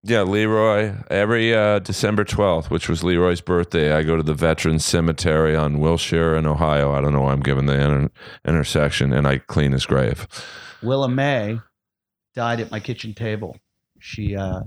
Yeah, 0.08 0.22
Leroy. 0.22 0.94
Every 1.10 1.56
uh, 1.56 1.80
December 1.80 2.24
12th, 2.24 2.70
which 2.70 2.88
was 2.88 3.04
Leroy's 3.04 3.42
birthday, 3.42 3.92
I 3.92 4.04
go 4.04 4.16
to 4.16 4.22
the 4.22 4.36
Veterans 4.36 4.86
Cemetery 4.86 5.56
on 5.56 5.80
Wilshire 5.80 6.36
in 6.36 6.46
Ohio. 6.46 6.94
I 6.94 7.02
don't 7.02 7.12
know 7.12 7.22
why 7.22 7.32
I'm 7.32 7.40
giving 7.42 7.66
the 7.66 7.74
inter- 7.74 8.12
intersection, 8.48 9.12
and 9.12 9.28
I 9.28 9.40
clean 9.40 9.72
his 9.72 9.88
grave. 9.88 10.28
Willa 10.84 11.10
May 11.10 11.60
died 12.36 12.60
at 12.60 12.70
my 12.70 12.80
kitchen 12.80 13.16
table. 13.16 13.58
She 14.00 14.36
uh 14.36 14.62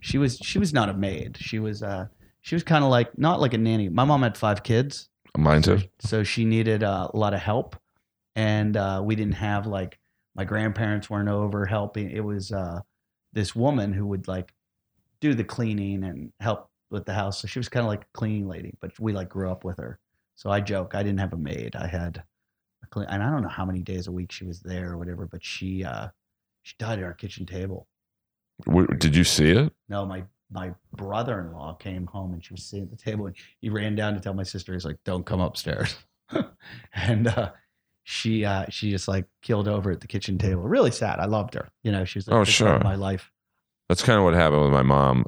she 0.00 0.18
was 0.18 0.38
she 0.42 0.58
was 0.58 0.72
not 0.72 0.88
a 0.88 0.94
maid. 0.94 1.36
She 1.38 1.60
was 1.60 1.84
uh 1.84 2.06
she 2.40 2.56
was 2.56 2.64
kind 2.64 2.82
of 2.82 2.90
like 2.90 3.16
not 3.16 3.40
like 3.40 3.54
a 3.54 3.58
nanny. 3.58 3.88
My 3.88 4.04
mom 4.04 4.22
had 4.24 4.36
five 4.36 4.64
kids, 4.64 5.08
Mine 5.38 5.62
too. 5.62 5.82
so 6.00 6.24
she 6.24 6.44
needed 6.44 6.82
uh, 6.82 7.08
a 7.14 7.16
lot 7.16 7.32
of 7.32 7.38
help, 7.38 7.76
and 8.34 8.76
uh, 8.76 9.00
we 9.04 9.14
didn't 9.14 9.34
have 9.34 9.68
like 9.68 10.00
my 10.34 10.42
grandparents 10.42 11.08
weren't 11.08 11.28
over 11.28 11.64
helping. 11.64 12.10
It 12.10 12.24
was 12.24 12.50
uh 12.50 12.80
this 13.32 13.54
woman 13.54 13.92
who 13.92 14.08
would 14.08 14.26
like 14.26 14.52
do 15.20 15.34
the 15.34 15.44
cleaning 15.44 16.04
and 16.04 16.32
help 16.40 16.68
with 16.90 17.04
the 17.04 17.14
house. 17.14 17.40
So 17.40 17.48
she 17.48 17.58
was 17.58 17.68
kind 17.68 17.84
of 17.84 17.88
like 17.88 18.02
a 18.02 18.18
cleaning 18.18 18.48
lady, 18.48 18.74
but 18.80 18.98
we 18.98 19.12
like 19.12 19.28
grew 19.28 19.50
up 19.50 19.64
with 19.64 19.78
her. 19.78 19.98
So 20.34 20.50
I 20.50 20.60
joke 20.60 20.94
I 20.94 21.02
didn't 21.02 21.20
have 21.20 21.32
a 21.32 21.36
maid. 21.36 21.76
I 21.76 21.86
had, 21.86 22.22
a 22.82 22.86
clean, 22.86 23.06
and 23.10 23.22
I 23.22 23.30
don't 23.30 23.42
know 23.42 23.48
how 23.48 23.64
many 23.64 23.82
days 23.82 24.06
a 24.06 24.12
week 24.12 24.32
she 24.32 24.44
was 24.44 24.60
there 24.60 24.92
or 24.92 24.98
whatever. 24.98 25.26
But 25.26 25.44
she 25.44 25.84
uh, 25.84 26.08
she 26.62 26.74
died 26.78 26.98
at 26.98 27.04
our 27.04 27.14
kitchen 27.14 27.46
table. 27.46 27.86
Did 28.98 29.14
you 29.16 29.24
see 29.24 29.50
it? 29.50 29.72
No, 29.88 30.04
my 30.06 30.24
my 30.52 30.72
brother-in-law 30.94 31.74
came 31.74 32.06
home 32.06 32.32
and 32.32 32.44
she 32.44 32.52
was 32.52 32.64
sitting 32.64 32.84
at 32.84 32.90
the 32.90 32.96
table 32.96 33.26
and 33.26 33.36
he 33.60 33.70
ran 33.70 33.94
down 33.94 34.14
to 34.14 34.20
tell 34.20 34.34
my 34.34 34.42
sister 34.42 34.72
he's 34.72 34.84
like 34.84 34.96
don't 35.04 35.24
come 35.24 35.40
upstairs 35.40 35.94
and 36.94 37.28
uh 37.28 37.50
she 38.02 38.44
uh 38.44 38.64
she 38.68 38.90
just 38.90 39.06
like 39.06 39.26
killed 39.42 39.68
over 39.68 39.92
at 39.92 40.00
the 40.00 40.08
kitchen 40.08 40.38
table 40.38 40.62
really 40.62 40.90
sad 40.90 41.20
i 41.20 41.24
loved 41.24 41.54
her 41.54 41.70
you 41.84 41.92
know 41.92 42.04
she 42.04 42.18
was 42.18 42.26
like 42.26 42.34
Oh, 42.36 42.44
the 42.44 42.50
time 42.50 42.66
of 42.66 42.72
sure. 42.74 42.80
my 42.82 42.96
life 42.96 43.30
That's 43.90 44.04
kind 44.04 44.18
of 44.18 44.24
what 44.24 44.34
happened 44.34 44.62
with 44.62 44.70
my 44.70 44.82
mom. 44.82 45.26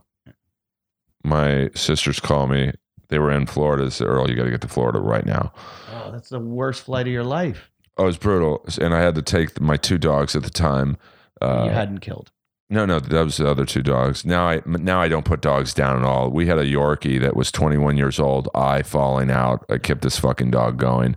My 1.24 1.68
sisters 1.74 2.20
call 2.20 2.46
me. 2.46 2.70
They 3.08 3.18
were 3.18 3.32
in 3.32 3.46
Florida. 3.46 3.82
They 3.82 3.90
said, 3.90 4.06
Earl, 4.06 4.30
you 4.30 4.36
got 4.36 4.44
to 4.44 4.52
get 4.52 4.60
to 4.60 4.68
Florida 4.68 5.00
right 5.00 5.26
now. 5.26 5.52
oh 5.92 6.12
that's 6.12 6.28
the 6.28 6.38
worst 6.38 6.84
flight 6.84 7.08
of 7.08 7.12
your 7.12 7.24
life 7.24 7.72
Oh, 7.98 8.04
it 8.04 8.06
was 8.06 8.18
brutal. 8.18 8.64
And 8.80 8.94
I 8.94 9.00
had 9.00 9.16
to 9.16 9.22
take 9.22 9.60
my 9.60 9.76
two 9.76 9.98
dogs 9.98 10.36
at 10.36 10.44
the 10.44 10.50
time. 10.50 10.96
Uh, 11.40 11.64
you 11.66 11.72
hadn't 11.72 11.98
killed 11.98 12.30
No, 12.70 12.86
no, 12.86 13.00
that 13.00 13.24
was 13.24 13.38
the 13.38 13.50
other 13.50 13.66
two 13.66 13.82
dogs. 13.82 14.24
Now 14.24 14.48
I 14.48 14.62
now 14.64 15.00
I 15.00 15.08
don't 15.08 15.24
put 15.24 15.40
dogs 15.40 15.74
down 15.74 15.98
at 15.98 16.04
all. 16.04 16.30
We 16.30 16.46
had 16.46 16.58
a 16.58 16.64
Yorkie 16.64 17.20
that 17.20 17.34
was 17.34 17.50
21 17.50 17.96
years 17.96 18.20
old, 18.20 18.48
eye 18.54 18.82
falling 18.82 19.32
out. 19.32 19.66
I 19.68 19.78
kept 19.78 20.02
this 20.02 20.20
fucking 20.20 20.52
dog 20.52 20.78
going. 20.78 21.16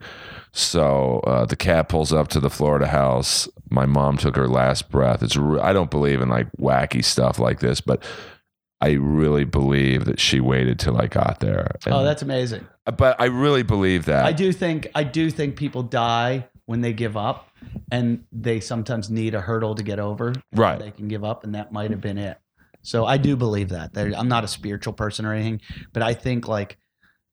So 0.57 1.19
uh, 1.27 1.45
the 1.45 1.55
cat 1.57 1.89
pulls 1.89 2.13
up 2.13 2.29
to 2.29 2.39
the 2.39 2.49
Florida 2.49 2.87
house. 2.87 3.49
My 3.69 3.85
mom 3.85 4.17
took 4.17 4.37
her 4.37 4.47
last 4.47 4.89
breath. 4.89 5.21
It's 5.21 5.35
re- 5.35 5.59
I 5.59 5.73
don't 5.73 5.91
believe 5.91 6.21
in 6.21 6.29
like 6.29 6.47
wacky 6.59 7.03
stuff 7.03 7.39
like 7.39 7.59
this, 7.59 7.81
but 7.81 8.01
I 8.79 8.91
really 8.91 9.43
believe 9.43 10.05
that 10.05 10.19
she 10.19 10.39
waited 10.39 10.79
till 10.79 10.97
I 10.97 11.07
got 11.07 11.39
there. 11.41 11.71
oh 11.87 12.03
that's 12.03 12.21
amazing 12.21 12.65
but 12.97 13.19
I 13.19 13.25
really 13.25 13.63
believe 13.63 14.05
that. 14.05 14.25
i 14.25 14.31
do 14.31 14.51
think 14.53 14.87
i 14.93 15.03
do 15.03 15.31
think 15.31 15.55
people 15.55 15.81
die 15.81 16.47
when 16.67 16.81
they 16.81 16.93
give 16.93 17.17
up 17.17 17.49
and 17.91 18.25
they 18.31 18.59
sometimes 18.59 19.09
need 19.09 19.33
a 19.33 19.41
hurdle 19.41 19.73
to 19.75 19.81
get 19.81 19.99
over 19.99 20.33
Right. 20.53 20.77
they 20.79 20.91
can 20.91 21.07
give 21.07 21.23
up 21.23 21.43
and 21.43 21.55
that 21.55 21.71
might 21.71 21.89
have 21.89 22.01
been 22.01 22.19
it 22.19 22.37
so 22.83 23.05
i 23.05 23.17
do 23.17 23.35
believe 23.35 23.69
that 23.69 23.91
i'm 23.97 24.27
not 24.27 24.43
a 24.43 24.47
spiritual 24.47 24.93
person 24.93 25.25
or 25.25 25.33
anything 25.33 25.61
but 25.93 26.03
i 26.03 26.13
think 26.13 26.47
like 26.47 26.77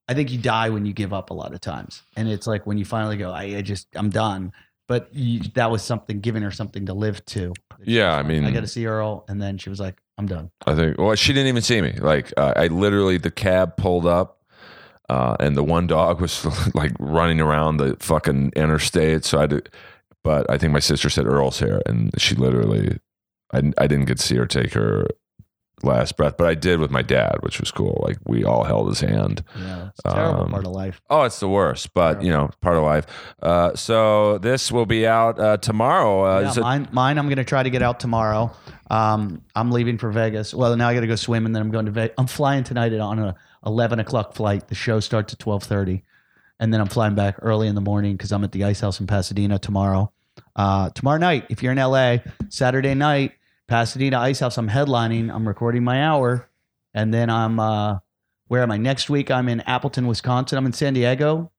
i 0.08 0.14
think 0.14 0.30
you 0.30 0.38
die 0.38 0.68
when 0.70 0.84
you 0.86 0.92
give 0.92 1.12
up 1.12 1.30
a 1.30 1.34
lot 1.34 1.52
of 1.54 1.60
times 1.60 2.02
and 2.16 2.28
it's 2.28 2.46
like 2.46 2.66
when 2.66 2.78
you 2.78 2.84
finally 2.84 3.16
go 3.16 3.30
i, 3.30 3.42
I 3.44 3.62
just 3.62 3.86
i'm 3.94 4.10
done 4.10 4.52
but 4.88 5.08
you, 5.14 5.40
that 5.54 5.70
was 5.70 5.82
something 5.82 6.20
giving 6.20 6.42
her 6.42 6.50
something 6.50 6.86
to 6.86 6.92
live 6.94 7.24
to 7.26 7.52
Yeah, 7.84 8.14
I 8.14 8.22
mean- 8.22 8.44
i 8.44 8.50
got 8.50 8.60
to 8.60 8.66
see 8.66 8.86
earl 8.86 9.24
and 9.28 9.40
then 9.40 9.58
she 9.58 9.70
was 9.70 9.80
like 9.80 9.96
i'm 10.18 10.26
done 10.26 10.50
I 10.66 10.74
think. 10.74 10.98
Well, 10.98 11.14
she 11.14 11.32
didn't 11.32 11.48
even 11.48 11.62
see 11.62 11.80
me. 11.80 11.92
Like 11.92 12.32
uh, 12.36 12.52
I 12.54 12.66
literally, 12.68 13.16
the 13.18 13.30
cab 13.30 13.76
pulled 13.76 14.06
up, 14.06 14.42
uh, 15.08 15.36
and 15.40 15.56
the 15.56 15.64
one 15.64 15.86
dog 15.88 16.20
was 16.20 16.44
like 16.74 16.92
running 17.00 17.40
around 17.40 17.78
the 17.78 17.96
fucking 17.98 18.52
interstate. 18.54 19.24
So 19.24 19.40
I 19.40 19.46
did, 19.46 19.68
but 20.22 20.48
I 20.50 20.58
think 20.58 20.72
my 20.72 20.78
sister 20.80 21.08
said 21.10 21.26
Earl's 21.26 21.58
here, 21.58 21.80
and 21.86 22.12
she 22.20 22.34
literally, 22.36 22.98
I 23.52 23.58
I 23.78 23.86
didn't 23.88 24.04
get 24.04 24.18
to 24.18 24.22
see 24.24 24.36
her 24.36 24.46
take 24.46 24.74
her 24.74 25.06
last 25.84 26.16
breath, 26.16 26.36
but 26.36 26.46
I 26.46 26.54
did 26.54 26.78
with 26.80 26.90
my 26.90 27.02
dad, 27.02 27.36
which 27.40 27.60
was 27.60 27.70
cool. 27.70 28.02
Like 28.06 28.18
we 28.26 28.44
all 28.44 28.64
held 28.64 28.88
his 28.88 29.00
hand. 29.00 29.44
yeah 29.59 29.88
it's 29.88 30.02
terrible 30.02 30.42
Um, 30.44 30.50
part 30.50 30.66
of 30.66 30.72
life 30.72 31.00
Oh, 31.10 31.22
it's 31.22 31.40
the 31.40 31.48
worst, 31.48 31.92
but 31.94 32.22
you 32.22 32.30
know, 32.32 32.50
part 32.60 32.76
of 32.76 32.82
life. 32.84 33.06
Uh, 33.42 33.74
so 33.74 34.38
this 34.38 34.70
will 34.72 34.86
be 34.86 35.06
out 35.06 35.38
uh, 35.38 35.56
tomorrow. 35.59 36.24
Uh, 36.24 36.40
yeah, 36.40 36.50
is 36.50 36.56
it- 36.56 36.60
mine, 36.62 36.88
mine 36.92 37.18
i'm 37.18 37.26
going 37.26 37.36
to 37.36 37.44
try 37.44 37.62
to 37.62 37.70
get 37.70 37.82
out 37.82 38.00
tomorrow 38.00 38.50
um, 38.90 39.42
i'm 39.54 39.70
leaving 39.70 39.98
for 39.98 40.10
vegas 40.10 40.52
well 40.54 40.74
now 40.76 40.88
i 40.88 40.94
got 40.94 41.00
to 41.00 41.06
go 41.06 41.16
swim 41.16 41.46
and 41.46 41.54
then 41.54 41.62
i'm 41.62 41.70
going 41.70 41.86
to 41.86 41.92
vegas 41.92 42.14
i'm 42.18 42.26
flying 42.26 42.64
tonight 42.64 42.92
on 42.94 43.18
a 43.18 43.34
11 43.66 43.98
o'clock 44.00 44.34
flight 44.34 44.68
the 44.68 44.74
show 44.74 45.00
starts 45.00 45.32
at 45.32 45.38
12.30 45.38 46.02
and 46.60 46.72
then 46.72 46.80
i'm 46.80 46.88
flying 46.88 47.14
back 47.14 47.36
early 47.42 47.68
in 47.68 47.74
the 47.74 47.80
morning 47.80 48.16
because 48.16 48.32
i'm 48.32 48.44
at 48.44 48.52
the 48.52 48.64
ice 48.64 48.80
house 48.80 49.00
in 49.00 49.06
pasadena 49.06 49.59
tomorrow 49.59 50.12
uh, 50.56 50.90
tomorrow 50.90 51.18
night 51.18 51.46
if 51.48 51.62
you're 51.62 51.72
in 51.72 51.78
la 51.78 52.16
saturday 52.48 52.94
night 52.94 53.32
pasadena 53.68 54.18
ice 54.18 54.40
house 54.40 54.59
i'm 54.59 54.68
headlining 54.68 55.32
i'm 55.34 55.47
recording 55.47 55.84
my 55.84 56.02
hour 56.05 56.48
and 56.94 57.12
then 57.12 57.30
i'm 57.30 57.59
uh, 57.59 57.98
where 58.48 58.62
am 58.62 58.70
i 58.70 58.76
next 58.76 59.09
week 59.09 59.30
i'm 59.30 59.48
in 59.48 59.60
appleton 59.62 60.06
wisconsin 60.06 60.59
i'm 60.59 60.66
in 60.66 60.72
san 60.72 60.94
diego 60.94 61.51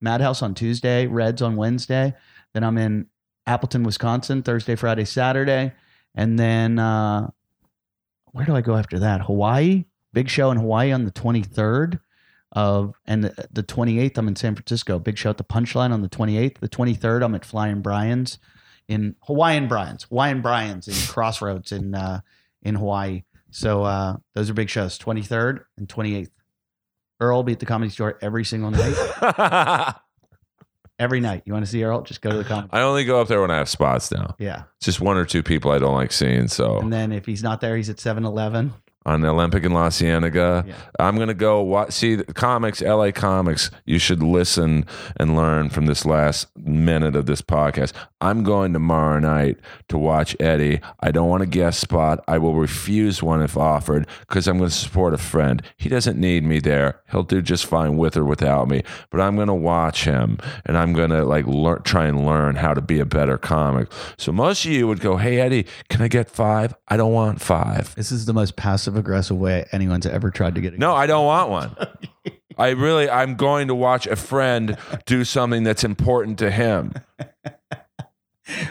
madhouse 0.00 0.42
on 0.42 0.54
tuesday 0.54 1.06
reds 1.06 1.42
on 1.42 1.56
wednesday 1.56 2.14
then 2.54 2.64
i'm 2.64 2.78
in 2.78 3.06
Appleton, 3.50 3.82
Wisconsin, 3.82 4.42
Thursday, 4.42 4.76
Friday, 4.76 5.04
Saturday. 5.04 5.72
And 6.14 6.38
then 6.38 6.78
uh, 6.78 7.28
where 8.26 8.46
do 8.46 8.54
I 8.54 8.60
go 8.60 8.76
after 8.76 8.98
that? 9.00 9.22
Hawaii. 9.22 9.84
Big 10.12 10.28
show 10.28 10.50
in 10.50 10.56
Hawaii 10.56 10.92
on 10.92 11.04
the 11.04 11.10
23rd 11.10 12.00
of 12.52 12.94
and 13.06 13.24
the, 13.24 13.48
the 13.52 13.62
28th 13.62 14.18
I'm 14.18 14.28
in 14.28 14.36
San 14.36 14.54
Francisco. 14.54 14.98
Big 14.98 15.18
show 15.18 15.30
at 15.30 15.36
the 15.36 15.44
Punchline 15.44 15.92
on 15.92 16.02
the 16.02 16.08
28th. 16.08 16.58
The 16.58 16.68
23rd 16.68 17.24
I'm 17.24 17.34
at 17.34 17.44
Flying 17.44 17.80
Brian's 17.80 18.38
in 18.90 19.14
Hawaiian 19.22 19.68
Brian's. 19.68 20.02
Hawaiian 20.02 20.42
Brian's 20.42 20.88
in 20.88 20.94
Crossroads 21.08 21.70
in 21.70 21.94
uh, 21.94 22.20
in 22.62 22.74
Hawaii. 22.74 23.22
So 23.50 23.84
uh, 23.84 24.16
those 24.34 24.50
are 24.50 24.54
big 24.54 24.68
shows. 24.68 24.98
23rd 24.98 25.64
and 25.78 25.88
28th. 25.88 26.30
Earl 27.20 27.36
will 27.38 27.42
be 27.44 27.52
at 27.52 27.60
the 27.60 27.66
comedy 27.66 27.90
store 27.90 28.18
every 28.20 28.44
single 28.44 28.70
night. 28.70 29.94
every 30.98 31.20
night. 31.20 31.42
You 31.46 31.52
want 31.52 31.64
to 31.64 31.70
see 31.70 31.82
Earl? 31.84 32.02
Just 32.02 32.20
go 32.20 32.30
to 32.30 32.36
the 32.38 32.44
comedy. 32.44 32.68
I 32.72 32.82
only 32.82 33.04
go 33.04 33.20
up 33.20 33.28
there 33.28 33.40
when 33.40 33.50
I 33.50 33.56
have 33.56 33.68
spots 33.68 34.10
now. 34.10 34.34
Yeah. 34.38 34.64
It's 34.78 34.86
just 34.86 35.00
one 35.00 35.16
or 35.16 35.24
two 35.24 35.42
people 35.42 35.70
I 35.70 35.78
don't 35.78 35.94
like 35.94 36.12
seeing. 36.12 36.48
So 36.48 36.78
And 36.78 36.92
then 36.92 37.12
if 37.12 37.26
he's 37.26 37.42
not 37.42 37.60
there, 37.60 37.76
he's 37.76 37.90
at 37.90 38.00
7 38.00 38.24
Eleven. 38.24 38.72
On 39.06 39.20
the 39.22 39.28
Olympic 39.28 39.64
and 39.64 39.74
La 39.74 39.88
Cienega. 39.90 40.64
Yeah. 40.66 40.74
I'm 40.98 41.16
gonna 41.16 41.34
go 41.34 41.62
watch, 41.62 41.92
see 41.92 42.16
the 42.16 42.32
comics, 42.32 42.82
LA 42.82 43.10
comics. 43.12 43.70
You 43.84 43.98
should 43.98 44.22
listen 44.22 44.86
and 45.16 45.36
learn 45.36 45.70
from 45.70 45.86
this 45.86 46.04
last 46.04 46.48
minute 46.56 47.16
of 47.16 47.26
this 47.26 47.42
podcast. 47.42 47.92
I'm 48.20 48.42
going 48.42 48.74
tomorrow 48.74 49.18
night 49.18 49.58
to 49.88 49.96
watch 49.96 50.36
Eddie. 50.38 50.80
I 51.00 51.10
don't 51.10 51.28
want 51.30 51.42
a 51.42 51.46
guest 51.46 51.80
spot. 51.80 52.22
I 52.28 52.36
will 52.36 52.54
refuse 52.54 53.22
one 53.22 53.40
if 53.40 53.56
offered 53.56 54.06
because 54.28 54.46
I'm 54.46 54.58
going 54.58 54.68
to 54.68 54.76
support 54.76 55.14
a 55.14 55.18
friend. 55.18 55.62
He 55.78 55.88
doesn't 55.88 56.20
need 56.20 56.44
me 56.44 56.60
there. 56.60 57.00
He'll 57.10 57.22
do 57.22 57.40
just 57.40 57.64
fine 57.64 57.96
with 57.96 58.18
or 58.18 58.24
without 58.26 58.68
me. 58.68 58.82
But 59.10 59.22
I'm 59.22 59.36
going 59.36 59.48
to 59.48 59.54
watch 59.54 60.04
him 60.04 60.38
and 60.66 60.76
I'm 60.76 60.92
going 60.92 61.08
to 61.10 61.24
like 61.24 61.46
learn, 61.46 61.82
try 61.82 62.06
and 62.06 62.26
learn 62.26 62.56
how 62.56 62.74
to 62.74 62.82
be 62.82 63.00
a 63.00 63.06
better 63.06 63.38
comic. 63.38 63.88
So 64.18 64.32
most 64.32 64.66
of 64.66 64.70
you 64.70 64.86
would 64.86 65.00
go, 65.00 65.16
"Hey 65.16 65.40
Eddie, 65.40 65.66
can 65.88 66.02
I 66.02 66.08
get 66.08 66.30
five? 66.30 66.74
I 66.88 66.98
don't 66.98 67.12
want 67.12 67.40
five. 67.40 67.94
This 67.94 68.12
is 68.12 68.26
the 68.26 68.34
most 68.34 68.56
passive 68.56 68.89
aggressive 68.96 69.36
way 69.36 69.66
anyone's 69.72 70.06
ever 70.06 70.30
tried 70.30 70.54
to 70.54 70.60
get 70.60 70.78
No, 70.78 70.94
I 70.94 71.06
don't 71.06 71.26
want 71.26 71.50
one. 71.50 71.76
I 72.58 72.70
really, 72.70 73.08
I'm 73.08 73.36
going 73.36 73.68
to 73.68 73.74
watch 73.74 74.06
a 74.06 74.16
friend 74.16 74.76
do 75.06 75.24
something 75.24 75.62
that's 75.62 75.84
important 75.84 76.38
to 76.40 76.50
him. 76.50 76.92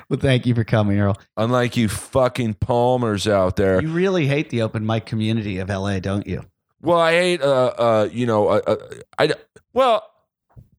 Well, 0.09 0.19
thank 0.19 0.45
you 0.45 0.53
for 0.53 0.63
coming, 0.63 0.99
Earl. 0.99 1.17
Unlike 1.37 1.77
you 1.77 1.87
fucking 1.87 2.55
Palmers 2.55 3.27
out 3.27 3.55
there. 3.55 3.81
You 3.81 3.89
really 3.89 4.27
hate 4.27 4.49
the 4.49 4.61
open 4.61 4.85
mic 4.85 5.05
community 5.05 5.57
of 5.59 5.69
LA, 5.69 5.99
don't 5.99 6.27
you? 6.27 6.43
Well, 6.81 6.99
I 6.99 7.13
hate, 7.13 7.41
uh, 7.41 7.73
uh, 7.77 8.09
you 8.11 8.25
know, 8.25 8.47
uh, 8.47 8.61
uh, 8.67 8.75
I, 9.17 9.33
well, 9.73 10.03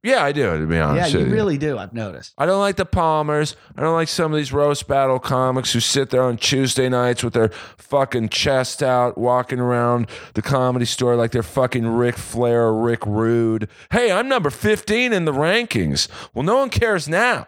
yeah, 0.03 0.25
I 0.25 0.33
do, 0.33 0.59
to 0.59 0.67
be 0.67 0.79
honest 0.79 1.13
yeah, 1.13 1.21
you. 1.21 1.27
really 1.27 1.59
do. 1.59 1.77
I've 1.77 1.93
noticed. 1.93 2.33
I 2.39 2.47
don't 2.47 2.61
like 2.61 2.77
the 2.77 2.87
Palmers. 2.87 3.55
I 3.77 3.83
don't 3.83 3.93
like 3.93 4.09
some 4.09 4.33
of 4.33 4.39
these 4.39 4.51
roast 4.51 4.89
battle 4.89 5.19
comics 5.19 5.73
who 5.75 5.81
sit 5.81 6.09
there 6.09 6.23
on 6.23 6.39
Tuesday 6.39 6.89
nights 6.89 7.23
with 7.23 7.35
their 7.35 7.51
fucking 7.77 8.31
chest 8.31 8.83
out, 8.83 9.19
walking 9.19 9.61
around 9.61 10.09
the 10.35 10.43
comedy 10.43 10.87
store 10.87 11.17
like 11.17 11.33
they're 11.33 11.43
fucking 11.43 11.87
Ric 11.87 12.17
Flair 12.17 12.63
or 12.63 12.83
Rick 12.83 13.05
Rude. 13.05 13.69
Hey, 13.93 14.11
I'm 14.11 14.27
number 14.27 14.49
15 14.49 15.13
in 15.13 15.27
the 15.27 15.33
rankings. 15.33 16.09
Well, 16.33 16.45
no 16.45 16.57
one 16.57 16.71
cares 16.71 17.07
now. 17.07 17.47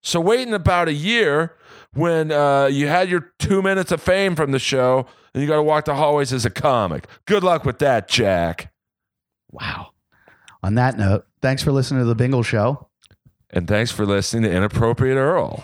So 0.00 0.20
wait 0.20 0.48
in 0.48 0.52
about 0.52 0.88
a 0.88 0.92
year 0.92 1.54
when 1.92 2.32
uh, 2.32 2.66
you 2.66 2.88
had 2.88 3.08
your 3.08 3.32
two 3.38 3.62
minutes 3.62 3.92
of 3.92 4.02
fame 4.02 4.34
from 4.34 4.50
the 4.50 4.58
show 4.58 5.06
and 5.32 5.42
you 5.42 5.48
got 5.48 5.56
to 5.56 5.62
walk 5.62 5.84
the 5.84 5.94
hallways 5.94 6.32
as 6.32 6.44
a 6.44 6.50
comic. 6.50 7.06
Good 7.24 7.44
luck 7.44 7.64
with 7.64 7.78
that, 7.78 8.08
Jack. 8.08 8.72
Wow. 9.50 9.90
On 10.62 10.74
that 10.74 10.98
note, 10.98 11.26
thanks 11.44 11.62
for 11.62 11.72
listening 11.72 12.00
to 12.00 12.06
the 12.06 12.14
Bingle 12.14 12.42
Show. 12.42 12.88
And 13.50 13.68
thanks 13.68 13.90
for 13.90 14.06
listening 14.06 14.44
to 14.44 14.50
Inappropriate 14.50 15.18
Earl. 15.18 15.62